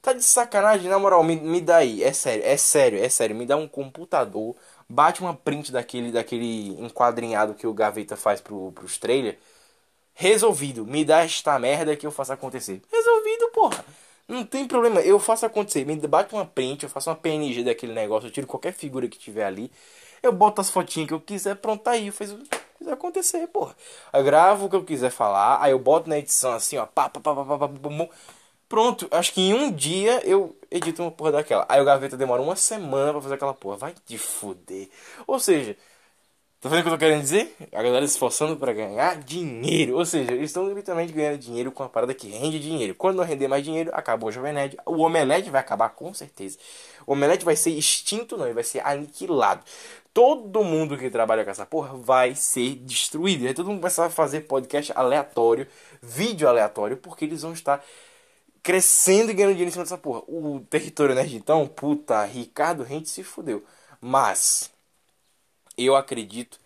Tá 0.02 0.12
de 0.12 0.22
sacanagem, 0.24 0.90
na 0.90 1.00
moral, 1.00 1.24
me, 1.24 1.38
me 1.38 1.62
dá 1.62 1.78
aí. 1.78 2.04
É 2.04 2.12
sério, 2.12 2.44
é 2.46 2.58
sério, 2.58 3.04
é 3.04 3.08
sério. 3.10 3.36
Me 3.36 3.46
dá 3.46 3.56
um 3.56 3.68
computador, 3.68 4.56
bate 4.90 5.22
uma 5.22 5.34
print 5.34 5.72
daquele, 5.72 6.12
daquele 6.12 6.70
enquadrinhado 6.84 7.54
que 7.54 7.66
o 7.66 7.74
Gaveta 7.74 8.18
faz 8.18 8.42
pro, 8.42 8.72
pros 8.74 8.98
trailers. 8.98 9.38
Resolvido. 10.14 10.86
Me 10.86 11.06
dá 11.06 11.24
esta 11.24 11.58
merda 11.58 11.96
que 11.96 12.06
eu 12.06 12.12
faço 12.12 12.34
acontecer. 12.34 12.82
Resolvido, 12.92 13.50
porra. 13.54 13.86
Não 14.28 14.46
tem 14.46 14.68
problema, 14.68 15.02
eu 15.02 15.20
faço 15.20 15.46
acontecer. 15.46 15.86
Me 15.86 15.96
bate 15.96 16.34
uma 16.34 16.46
print, 16.46 16.84
eu 16.84 16.90
faço 16.90 17.10
uma 17.10 17.16
PNG 17.16 17.64
daquele 17.64 17.94
negócio, 17.94 18.28
eu 18.28 18.32
tiro 18.32 18.48
qualquer 18.48 18.74
figura 18.74 19.08
que 19.08 19.18
tiver 19.18 19.46
ali. 19.46 19.72
Eu 20.22 20.32
boto 20.32 20.62
as 20.62 20.70
fotinhas 20.70 21.08
que 21.10 21.14
eu 21.14 21.20
quiser, 21.20 21.56
pronto, 21.58 21.84
tá 21.84 21.92
aí. 21.92 22.08
Eu 22.08 22.14
fiz, 22.14 22.36
fiz 22.78 22.88
acontecer, 22.88 23.48
porra. 23.48 23.76
Eu 24.14 24.24
gravo 24.24 24.66
o 24.66 24.70
que 24.70 24.76
eu 24.76 24.84
quiser 24.84 25.10
falar, 25.12 25.62
aí 25.62 25.72
eu 25.72 25.80
boto 25.80 26.10
na 26.10 26.18
edição 26.18 26.54
assim, 26.54 26.78
ó. 26.78 26.86
Pá, 26.86 27.10
pá, 27.10 27.20
pá, 27.20 27.36
pá, 27.36 27.46
pá, 27.46 27.68
pá, 27.68 28.10
Pronto, 28.74 29.08
acho 29.12 29.34
que 29.34 29.42
em 29.42 29.54
um 29.54 29.72
dia 29.72 30.20
eu 30.28 30.58
edito 30.72 31.02
uma 31.04 31.12
porra 31.12 31.34
daquela. 31.34 31.66
Aí 31.70 31.80
o 31.80 31.86
gaveta 31.86 32.18
demora 32.18 32.42
uma 32.42 32.56
semana 32.56 33.12
pra 33.12 33.22
fazer 33.22 33.36
aquela 33.36 33.54
porra. 33.54 33.78
Vai 33.78 33.94
te 34.06 34.18
fuder. 34.18 34.90
Ou 35.28 35.40
seja, 35.40 35.78
Tá 36.64 36.70
vendo 36.70 36.80
o 36.80 36.84
que 36.84 36.88
eu 36.88 36.94
tô 36.94 36.98
querendo 36.98 37.20
dizer? 37.20 37.54
A 37.74 37.84
galera 37.84 38.08
se 38.08 38.14
esforçando 38.14 38.56
para 38.56 38.72
ganhar 38.72 39.18
dinheiro. 39.18 39.98
Ou 39.98 40.06
seja, 40.06 40.32
eles 40.32 40.46
estão 40.46 40.74
literalmente 40.74 41.12
ganhando 41.12 41.38
dinheiro 41.38 41.74
com 41.74 41.84
a 41.84 41.90
parada 41.90 42.14
que 42.14 42.30
rende 42.30 42.58
dinheiro. 42.58 42.96
Quando 42.96 43.18
não 43.18 43.26
render 43.26 43.50
mais 43.50 43.66
dinheiro, 43.66 43.92
acabou 43.94 44.30
o 44.30 44.32
Jovem 44.32 44.54
Nerd. 44.54 44.78
O 44.86 45.02
Omelete 45.02 45.50
vai 45.50 45.60
acabar 45.60 45.90
com 45.90 46.14
certeza. 46.14 46.58
O 47.06 47.12
Omelete 47.12 47.44
vai 47.44 47.58
ser 47.58 47.72
extinto, 47.72 48.38
não, 48.38 48.46
ele 48.46 48.54
vai 48.54 48.64
ser 48.64 48.80
aniquilado. 48.80 49.62
Todo 50.14 50.64
mundo 50.64 50.98
que 50.98 51.10
trabalha 51.10 51.44
com 51.44 51.52
essa 51.52 51.66
porra 51.66 51.98
vai 51.98 52.34
ser 52.34 52.76
destruído. 52.76 53.46
Aí 53.46 53.54
todo 53.54 53.68
mundo 53.68 53.82
começar 53.82 54.06
a 54.06 54.10
fazer 54.10 54.48
podcast 54.48 54.94
aleatório, 54.96 55.68
vídeo 56.02 56.48
aleatório, 56.48 56.96
porque 56.96 57.26
eles 57.26 57.42
vão 57.42 57.52
estar 57.52 57.84
crescendo 58.64 59.32
e 59.32 59.34
ganhando 59.34 59.52
dinheiro 59.52 59.68
em 59.68 59.74
cima 59.74 59.84
dessa 59.84 59.98
porra. 59.98 60.22
O 60.30 60.62
território 60.70 61.14
nerd, 61.14 61.36
então, 61.36 61.68
puta, 61.68 62.24
Ricardo 62.24 62.84
Rente 62.84 63.10
se 63.10 63.22
fudeu. 63.22 63.66
Mas 64.00 64.73
eu 65.78 65.96
acredito 65.96 66.60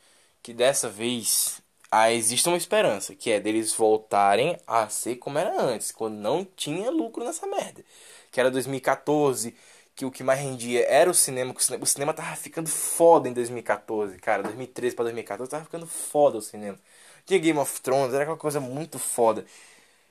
que 0.44 0.54
dessa 0.54 0.90
vez 0.90 1.62
ah, 1.92 2.12
existe 2.12 2.48
uma 2.48 2.58
esperança, 2.58 3.16
que 3.16 3.32
é 3.32 3.40
deles 3.40 3.74
voltarem 3.74 4.58
a 4.68 4.90
ser 4.90 5.16
como 5.18 5.38
era 5.40 5.62
antes, 5.62 5.92
quando 5.92 6.16
não 6.16 6.46
tinha 6.46 6.90
lucro 6.92 7.24
nessa 7.24 7.48
merda. 7.48 7.84
Que 8.32 8.40
era 8.40 8.52
2014, 8.52 9.56
que 9.96 10.06
o 10.06 10.12
que 10.12 10.24
mais 10.24 10.40
rendia 10.40 10.86
era 10.88 11.10
o 11.10 11.14
cinema, 11.14 11.54
que 11.54 11.62
o 11.62 11.64
cinema, 11.64 11.84
o 11.84 11.88
cinema 11.88 12.14
tava 12.14 12.36
ficando 12.36 12.70
foda 12.70 13.30
em 13.30 13.34
2014, 13.34 14.18
cara, 14.20 14.44
2013 14.44 14.96
para 14.96 15.04
2014 15.06 15.50
tava 15.50 15.64
ficando 15.66 15.88
foda 15.88 16.38
o 16.38 16.42
cinema. 16.42 16.78
Tinha 17.26 17.40
Game 17.40 17.60
of 17.60 17.82
Thrones, 17.82 18.14
era 18.14 18.24
aquela 18.24 18.38
coisa 18.38 18.60
muito 18.60 19.00
foda. 19.00 19.46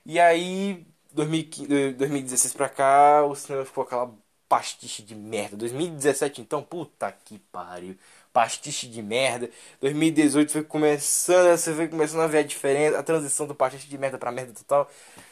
E 0.05 0.21
aí, 0.21 0.87
2015, 1.13 1.93
2016 1.95 2.55
pra 2.55 2.69
cá, 2.69 3.25
o 3.25 3.35
cinema 3.35 3.65
ficou 3.65 3.85
aquela 3.85 4.13
pastiche 4.49 5.03
de 5.03 5.15
merda. 5.15 5.57
2017 5.57 6.41
então, 6.41 6.63
puta 6.63 7.13
que 7.13 7.39
pariu 7.39 7.97
pastiche 8.37 8.87
de 8.87 9.03
merda. 9.03 9.49
2018 9.81 10.53
foi 10.53 10.63
começando, 10.63 11.57
você 11.57 11.73
foi 11.73 11.89
começando 11.89 12.21
a 12.21 12.27
ver 12.27 12.39
a 12.41 12.43
diferença, 12.43 12.99
a 12.99 13.03
transição 13.03 13.47
do 13.47 13.55
pastiche 13.55 13.89
de 13.89 13.97
merda 13.97 14.19
pra 14.19 14.31
merda 14.31 14.53
total. 14.53 14.91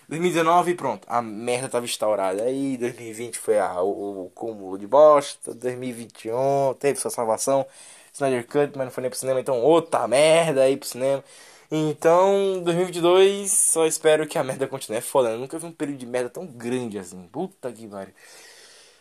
2019, 0.08 0.74
pronto, 0.74 1.06
a 1.06 1.20
merda 1.20 1.68
tava 1.68 1.84
instaurada. 1.84 2.42
Aí 2.44 2.78
2020 2.78 3.38
foi 3.38 3.58
a, 3.58 3.82
o, 3.82 4.24
o 4.24 4.30
cúmulo 4.30 4.78
de 4.78 4.86
bosta. 4.86 5.54
2021 5.54 6.74
teve 6.80 6.98
sua 6.98 7.10
salvação. 7.10 7.66
Snyder 8.14 8.46
Cut, 8.46 8.72
mas 8.74 8.86
não 8.86 8.90
foi 8.90 9.02
nem 9.02 9.10
pro 9.10 9.18
cinema, 9.18 9.40
então 9.40 9.60
outra 9.60 10.08
merda 10.08 10.62
aí 10.62 10.76
pro 10.76 10.88
cinema. 10.88 11.22
Então, 11.70 12.62
2022, 12.62 13.50
só 13.50 13.84
espero 13.86 14.26
que 14.26 14.38
a 14.38 14.44
merda 14.44 14.66
continue. 14.66 14.98
É 14.98 15.00
foda, 15.02 15.30
eu 15.30 15.38
nunca 15.38 15.58
vi 15.58 15.66
um 15.66 15.72
período 15.72 15.98
de 15.98 16.06
merda 16.06 16.30
tão 16.30 16.46
grande 16.46 16.98
assim. 16.98 17.28
Puta 17.30 17.70
que 17.70 17.86
pariu. 17.86 18.14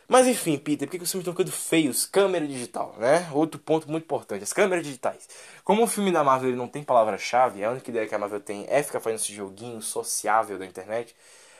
Mas 0.07 0.27
enfim, 0.27 0.57
Peter, 0.57 0.87
por 0.87 0.97
que, 0.97 1.03
os 1.03 1.11
filmes 1.11 1.27
estão 1.27 1.33
ficando 1.33 1.51
feios? 1.51 2.05
Câmera 2.05 2.45
digital, 2.45 2.95
né? 2.99 3.29
Outro 3.31 3.59
ponto 3.59 3.89
muito 3.89 4.03
importante, 4.03 4.43
as 4.43 4.53
câmeras 4.53 4.83
digitais. 4.85 5.27
Como 5.63 5.83
o 5.83 5.87
filme 5.87 6.11
da 6.11 6.23
Marvel 6.23 6.55
não 6.55 6.67
tem 6.67 6.83
palavra-chave, 6.83 7.63
a 7.63 7.71
única 7.71 7.89
ideia 7.89 8.07
que 8.07 8.13
a 8.13 8.19
Marvel 8.19 8.41
tem 8.41 8.65
é 8.69 8.83
ficar 8.83 8.99
fazendo 8.99 9.19
esse 9.19 9.33
joguinho 9.33 9.81
sociável 9.81 10.59
da 10.59 10.65
internet 10.65 11.15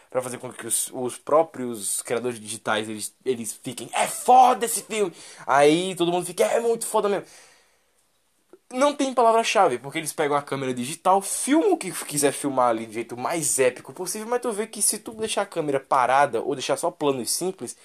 para 0.10 0.22
fazer 0.22 0.38
com 0.38 0.53
que 0.53 0.68
os, 0.68 0.91
os, 0.94 1.18
próprios 1.18 2.03
criadores 2.03 2.40
digitais 2.40 2.88
eles, 2.88 3.15
eles 3.26 3.52
fiquem 3.52 3.90
é 3.94 4.06
foda 4.07 4.65
esse 4.65 4.84
filme. 4.84 5.11
Aí 5.48 5.95
todo 5.95 6.11
mundo 6.11 6.26
fica 6.26 6.44
é 6.44 6.60
muito 6.60 6.86
foda 6.86 7.10
mesmo. 7.10 7.26
Não 8.72 8.94
tem 8.95 9.14
palavra-chave, 9.14 9.78
porque 9.78 9.99
eles 9.99 10.14
pegam 10.14 10.36
a 10.36 10.41
câmera 10.41 10.74
digital, 10.74 11.22
filmam 11.22 11.74
o 11.74 11.78
que 11.78 11.91
quiser 12.06 12.32
filmar 12.32 12.70
ali 12.70 12.86
do 12.88 12.94
jeito 12.94 13.15
mais 13.18 13.60
épico 13.60 13.94
possível, 13.94 14.28
mas 14.28 14.41
tu 14.41 14.52
vê 14.52 14.68
que 14.68 14.82
se 14.82 14.99
tu 14.99 15.11
deixar 15.14 15.44
a 15.44 15.45
câmera 15.45 15.80
parada 15.80 16.41
ou 16.41 16.56
deixar 16.56 16.78
só 16.78 16.90
planos 16.91 17.32
simples, 17.32 17.76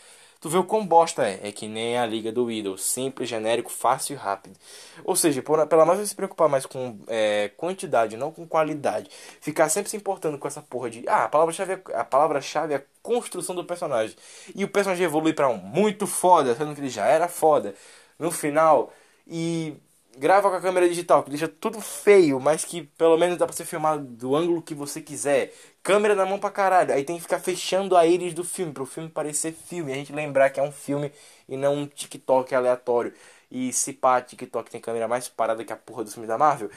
Tu 0.40 0.48
vê 0.48 0.56
o 0.56 0.64
quão 0.64 0.86
bosta 0.86 1.26
é. 1.26 1.40
É 1.42 1.52
que 1.52 1.66
nem 1.66 1.98
a 1.98 2.06
liga 2.06 2.30
do 2.30 2.44
Widow. 2.44 2.78
Simples, 2.78 3.28
genérico, 3.28 3.70
fácil 3.70 4.14
e 4.14 4.16
rápido. 4.16 4.56
Ou 5.04 5.16
seja, 5.16 5.42
por, 5.42 5.66
pela 5.66 5.84
mais 5.84 6.08
se 6.08 6.14
preocupar 6.14 6.48
mais 6.48 6.64
com 6.64 6.98
é, 7.08 7.50
quantidade, 7.56 8.16
não 8.16 8.30
com 8.30 8.46
qualidade. 8.46 9.10
Ficar 9.40 9.68
sempre 9.68 9.90
se 9.90 9.96
importando 9.96 10.38
com 10.38 10.46
essa 10.46 10.62
porra 10.62 10.90
de. 10.90 11.04
Ah, 11.08 11.24
a 11.24 11.28
palavra-chave 11.28 11.72
é, 11.72 11.82
a 11.94 12.04
palavra-chave 12.04 12.74
é 12.74 12.76
a 12.76 12.82
construção 13.02 13.54
do 13.54 13.64
personagem. 13.64 14.16
E 14.54 14.64
o 14.64 14.68
personagem 14.68 15.04
evolui 15.04 15.32
para 15.32 15.48
um 15.48 15.56
muito 15.56 16.06
foda, 16.06 16.54
sendo 16.54 16.74
que 16.74 16.80
ele 16.80 16.88
já 16.88 17.06
era 17.06 17.28
foda. 17.28 17.74
No 18.18 18.30
final. 18.30 18.92
E 19.26 19.76
grava 20.16 20.50
com 20.50 20.56
a 20.56 20.60
câmera 20.60 20.88
digital, 20.88 21.22
que 21.22 21.30
deixa 21.30 21.48
tudo 21.48 21.80
feio, 21.80 22.40
mas 22.40 22.64
que 22.64 22.82
pelo 22.96 23.16
menos 23.16 23.36
dá 23.36 23.46
pra 23.46 23.54
você 23.54 23.64
filmar 23.64 23.98
do 23.98 24.34
ângulo 24.34 24.62
que 24.62 24.74
você 24.74 25.00
quiser. 25.00 25.52
Câmera 25.82 26.14
na 26.14 26.26
mão 26.26 26.38
pra 26.38 26.50
caralho. 26.50 26.92
Aí 26.92 27.04
tem 27.04 27.16
que 27.16 27.22
ficar 27.22 27.38
fechando 27.40 27.96
a 27.96 28.06
íris 28.06 28.34
do 28.34 28.44
filme, 28.44 28.72
pro 28.72 28.86
filme 28.86 29.08
parecer 29.08 29.52
filme. 29.52 29.92
A 29.92 29.94
gente 29.94 30.12
lembrar 30.12 30.50
que 30.50 30.60
é 30.60 30.62
um 30.62 30.72
filme 30.72 31.12
e 31.48 31.56
não 31.56 31.74
um 31.74 31.86
TikTok 31.86 32.54
aleatório. 32.54 33.12
E 33.50 33.72
se 33.72 33.92
pá, 33.92 34.20
TikTok 34.20 34.70
tem 34.70 34.80
câmera 34.80 35.08
mais 35.08 35.28
parada 35.28 35.64
que 35.64 35.72
a 35.72 35.76
porra 35.76 36.04
do 36.04 36.10
filme 36.10 36.26
da 36.26 36.36
Marvel. 36.38 36.70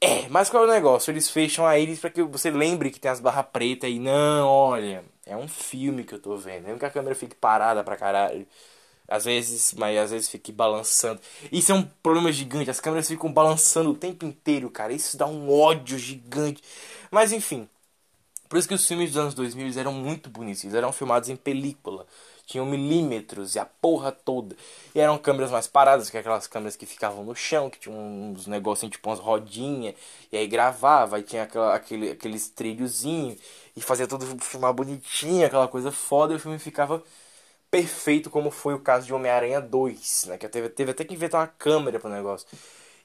É, 0.00 0.28
mas 0.28 0.50
qual 0.50 0.64
é 0.64 0.66
o 0.66 0.70
negócio? 0.70 1.10
Eles 1.10 1.30
fecham 1.30 1.66
a 1.66 1.78
íris 1.78 2.00
para 2.00 2.10
que 2.10 2.22
você 2.22 2.50
lembre 2.50 2.90
que 2.90 3.00
tem 3.00 3.10
as 3.10 3.20
barras 3.20 3.46
pretas 3.52 3.90
e 3.90 3.98
não, 3.98 4.46
olha, 4.46 5.04
é 5.24 5.36
um 5.36 5.48
filme 5.48 6.04
que 6.04 6.14
eu 6.14 6.20
tô 6.20 6.36
vendo. 6.36 6.64
Mesmo 6.64 6.78
que 6.78 6.86
a 6.86 6.90
câmera 6.90 7.14
fique 7.14 7.34
parada 7.34 7.84
pra 7.84 7.96
caralho. 7.96 8.46
Às 9.08 9.24
vezes, 9.24 9.72
mas 9.74 9.96
às 9.98 10.10
vezes 10.10 10.28
fique 10.28 10.52
balançando. 10.52 11.20
Isso 11.52 11.72
é 11.72 11.74
um 11.74 11.84
problema 12.02 12.32
gigante. 12.32 12.70
As 12.70 12.80
câmeras 12.80 13.08
ficam 13.08 13.32
balançando 13.32 13.90
o 13.90 13.94
tempo 13.94 14.24
inteiro, 14.26 14.70
cara. 14.70 14.92
Isso 14.92 15.16
dá 15.16 15.26
um 15.26 15.50
ódio 15.50 15.98
gigante. 15.98 16.62
Mas 17.10 17.32
enfim. 17.32 17.68
Por 18.48 18.58
isso 18.58 18.68
que 18.68 18.74
os 18.74 18.86
filmes 18.86 19.10
dos 19.10 19.18
anos 19.18 19.34
2000 19.34 19.66
eles 19.66 19.76
eram 19.76 19.92
muito 19.92 20.30
bonitos, 20.30 20.62
eles 20.64 20.74
eram 20.74 20.92
filmados 20.92 21.28
em 21.28 21.36
película. 21.36 22.06
Tinham 22.46 22.64
milímetros 22.64 23.56
e 23.56 23.58
a 23.58 23.64
porra 23.64 24.12
toda. 24.12 24.56
E 24.94 25.00
eram 25.00 25.18
câmeras 25.18 25.50
mais 25.50 25.66
paradas, 25.66 26.08
que 26.08 26.16
aquelas 26.16 26.46
câmeras 26.46 26.76
que 26.76 26.86
ficavam 26.86 27.24
no 27.24 27.34
chão, 27.34 27.68
que 27.68 27.78
tinham 27.78 27.98
uns 27.98 28.46
negocinhos 28.46 28.92
tipo 28.92 29.08
umas 29.08 29.18
rodinhas. 29.18 29.96
E 30.30 30.36
aí 30.36 30.46
gravava, 30.46 31.18
e 31.18 31.22
tinha 31.24 31.42
aquela, 31.42 31.74
aquele, 31.74 32.10
aqueles 32.12 32.48
trilhozinhos. 32.48 33.38
E 33.76 33.80
fazia 33.80 34.06
tudo 34.06 34.24
filmar 34.40 34.72
bonitinho, 34.72 35.44
aquela 35.44 35.66
coisa 35.66 35.90
foda. 35.90 36.34
E 36.34 36.36
o 36.36 36.38
filme 36.40 36.58
ficava 36.60 37.02
perfeito, 37.70 38.30
como 38.30 38.50
foi 38.50 38.74
o 38.74 38.80
caso 38.80 39.06
de 39.06 39.14
Homem-Aranha 39.14 39.60
2, 39.60 40.26
né? 40.28 40.38
Que 40.38 40.48
teve, 40.48 40.68
teve 40.68 40.90
até 40.92 41.04
que 41.04 41.14
inventar 41.14 41.40
uma 41.40 41.46
câmera 41.46 41.98
pro 41.98 42.08
negócio. 42.08 42.46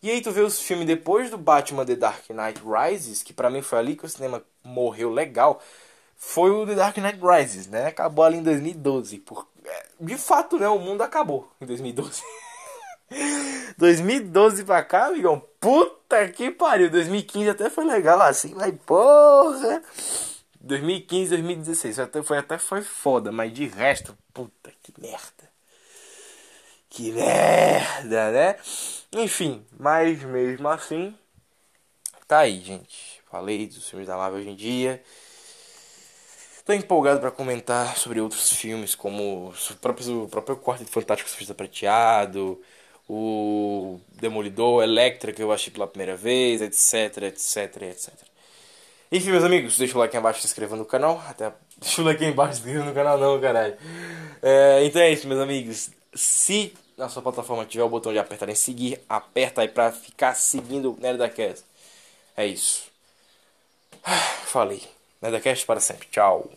E 0.02 0.10
aí 0.10 0.22
tu 0.22 0.32
vê 0.32 0.42
os 0.42 0.60
filmes 0.60 0.88
depois 0.88 1.30
do 1.30 1.38
Batman 1.38 1.86
The 1.86 1.96
Dark 1.96 2.30
Knight 2.30 2.62
Rises, 2.66 3.22
que 3.22 3.34
para 3.34 3.50
mim 3.50 3.62
foi 3.62 3.78
ali 3.78 3.96
que 3.96 4.06
o 4.06 4.10
cinema 4.10 4.44
morreu 4.64 5.12
legal, 5.12 5.62
foi 6.16 6.50
o 6.52 6.66
The 6.66 6.76
Dark 6.76 6.98
Knight 6.98 7.20
Rises, 7.22 7.68
né? 7.68 7.88
Acabou 7.88 8.26
ali 8.26 8.38
em 8.38 8.44
2012. 8.44 9.20
Por... 9.20 9.48
É, 9.66 9.86
de 10.00 10.18
fato, 10.18 10.58
né? 10.58 10.68
O 10.68 10.80
mundo 10.80 11.02
acabou 11.02 11.52
em 11.62 11.66
2012. 11.66 12.22
2012 13.78 14.64
pra 14.66 14.84
cá, 14.84 15.08
amigão. 15.08 15.44
Puta 15.60 16.28
que 16.30 16.50
pariu. 16.50 16.90
2015 16.90 17.50
até 17.50 17.70
foi 17.70 17.86
legal 17.86 18.22
assim, 18.22 18.54
mas 18.56 18.74
porra. 18.86 19.84
2015, 20.62 21.30
2016 21.30 21.96
foi 21.96 22.04
até, 22.04 22.24
foi 22.24 22.38
até 22.38 22.58
foi 22.58 22.82
foda, 22.82 23.32
mas 23.32 23.52
de 23.54 23.68
resto, 23.68 24.18
puta 24.34 24.72
que 24.84 24.94
merda. 25.00 25.52
Que 26.90 27.12
merda, 27.12 28.32
né? 28.32 28.56
Enfim, 29.14 29.66
mas 29.80 30.22
mesmo 30.24 30.68
assim, 30.68 31.16
tá 32.28 32.40
aí, 32.40 32.60
gente. 32.62 33.22
Falei 33.30 33.66
dos 33.68 33.90
filmes 33.90 34.08
da 34.08 34.18
Marvel 34.18 34.42
hoje 34.42 34.50
em 34.50 34.56
dia. 34.56 35.02
Tô 36.66 36.74
empolgado 36.74 37.20
para 37.20 37.32
comentar 37.32 37.98
sobre 37.98 38.22
outros 38.22 38.52
filmes, 38.54 38.94
como 38.94 39.50
o 39.50 39.76
próprio, 39.82 40.24
o 40.24 40.30
próprio 40.30 40.58
Quarto 40.58 40.86
de 40.86 40.92
Fantástico 40.92 41.30
Surfista 41.30 41.56
Prateado, 41.56 42.62
o 43.10 44.00
Demolidor, 44.10 44.84
Electra, 44.84 45.34
que 45.34 45.42
eu 45.42 45.52
achei 45.52 45.72
pela 45.72 45.88
primeira 45.88 46.16
vez, 46.16 46.62
etc, 46.62 47.24
etc, 47.24 47.82
etc. 47.84 48.31
Enfim, 49.12 49.32
meus 49.32 49.44
amigos, 49.44 49.78
deixa 49.78 49.98
o 49.98 50.00
like 50.00 50.16
embaixo, 50.16 50.40
se 50.40 50.48
inscreva 50.48 50.76
no 50.76 50.86
canal. 50.86 51.22
Até 51.28 51.52
deixa 51.78 52.02
o 52.02 52.06
like 52.06 52.24
embaixo, 52.24 52.56
se 52.56 52.60
inscreva 52.62 52.86
no 52.86 52.94
canal 52.94 53.18
não, 53.18 53.42
caralho. 53.42 53.76
É, 54.42 54.86
então 54.86 55.02
é 55.02 55.12
isso, 55.12 55.28
meus 55.28 55.42
amigos. 55.42 55.90
Se 56.14 56.74
na 56.98 57.10
sua 57.10 57.22
plataforma 57.22 57.66
tiver 57.66 57.84
o 57.84 57.90
botão 57.90 58.14
de 58.14 58.20
apertar 58.20 58.48
em 58.48 58.56
seguir, 58.56 59.02
aperta 59.10 59.62
aí 59.62 59.68
pra 59.68 59.92
ficar 59.92 60.34
seguindo 60.36 60.94
o 60.94 60.98
Nerdcast. 61.00 61.64
É 62.38 62.46
isso. 62.46 62.84
Falei. 64.46 64.82
Nerdcast 65.22 65.66
para 65.66 65.80
sempre. 65.80 66.08
Tchau. 66.10 66.50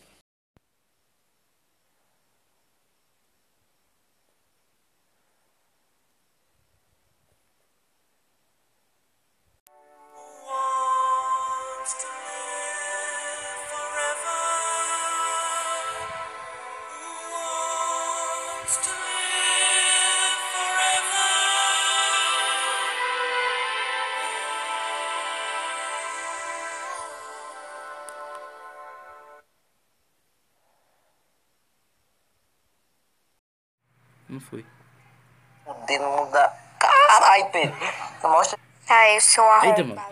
Ai, 39.14 39.18
o 39.18 39.20
seu 39.20 39.44
Eita, 39.62 39.84
mano. 39.84 40.02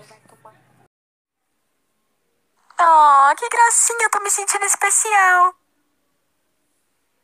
Oh, 2.81 3.35
que 3.37 3.49
gracinha, 3.49 4.05
eu 4.05 4.11
tô 4.11 4.21
me 4.21 4.31
sentindo 4.31 4.65
especial. 4.65 5.55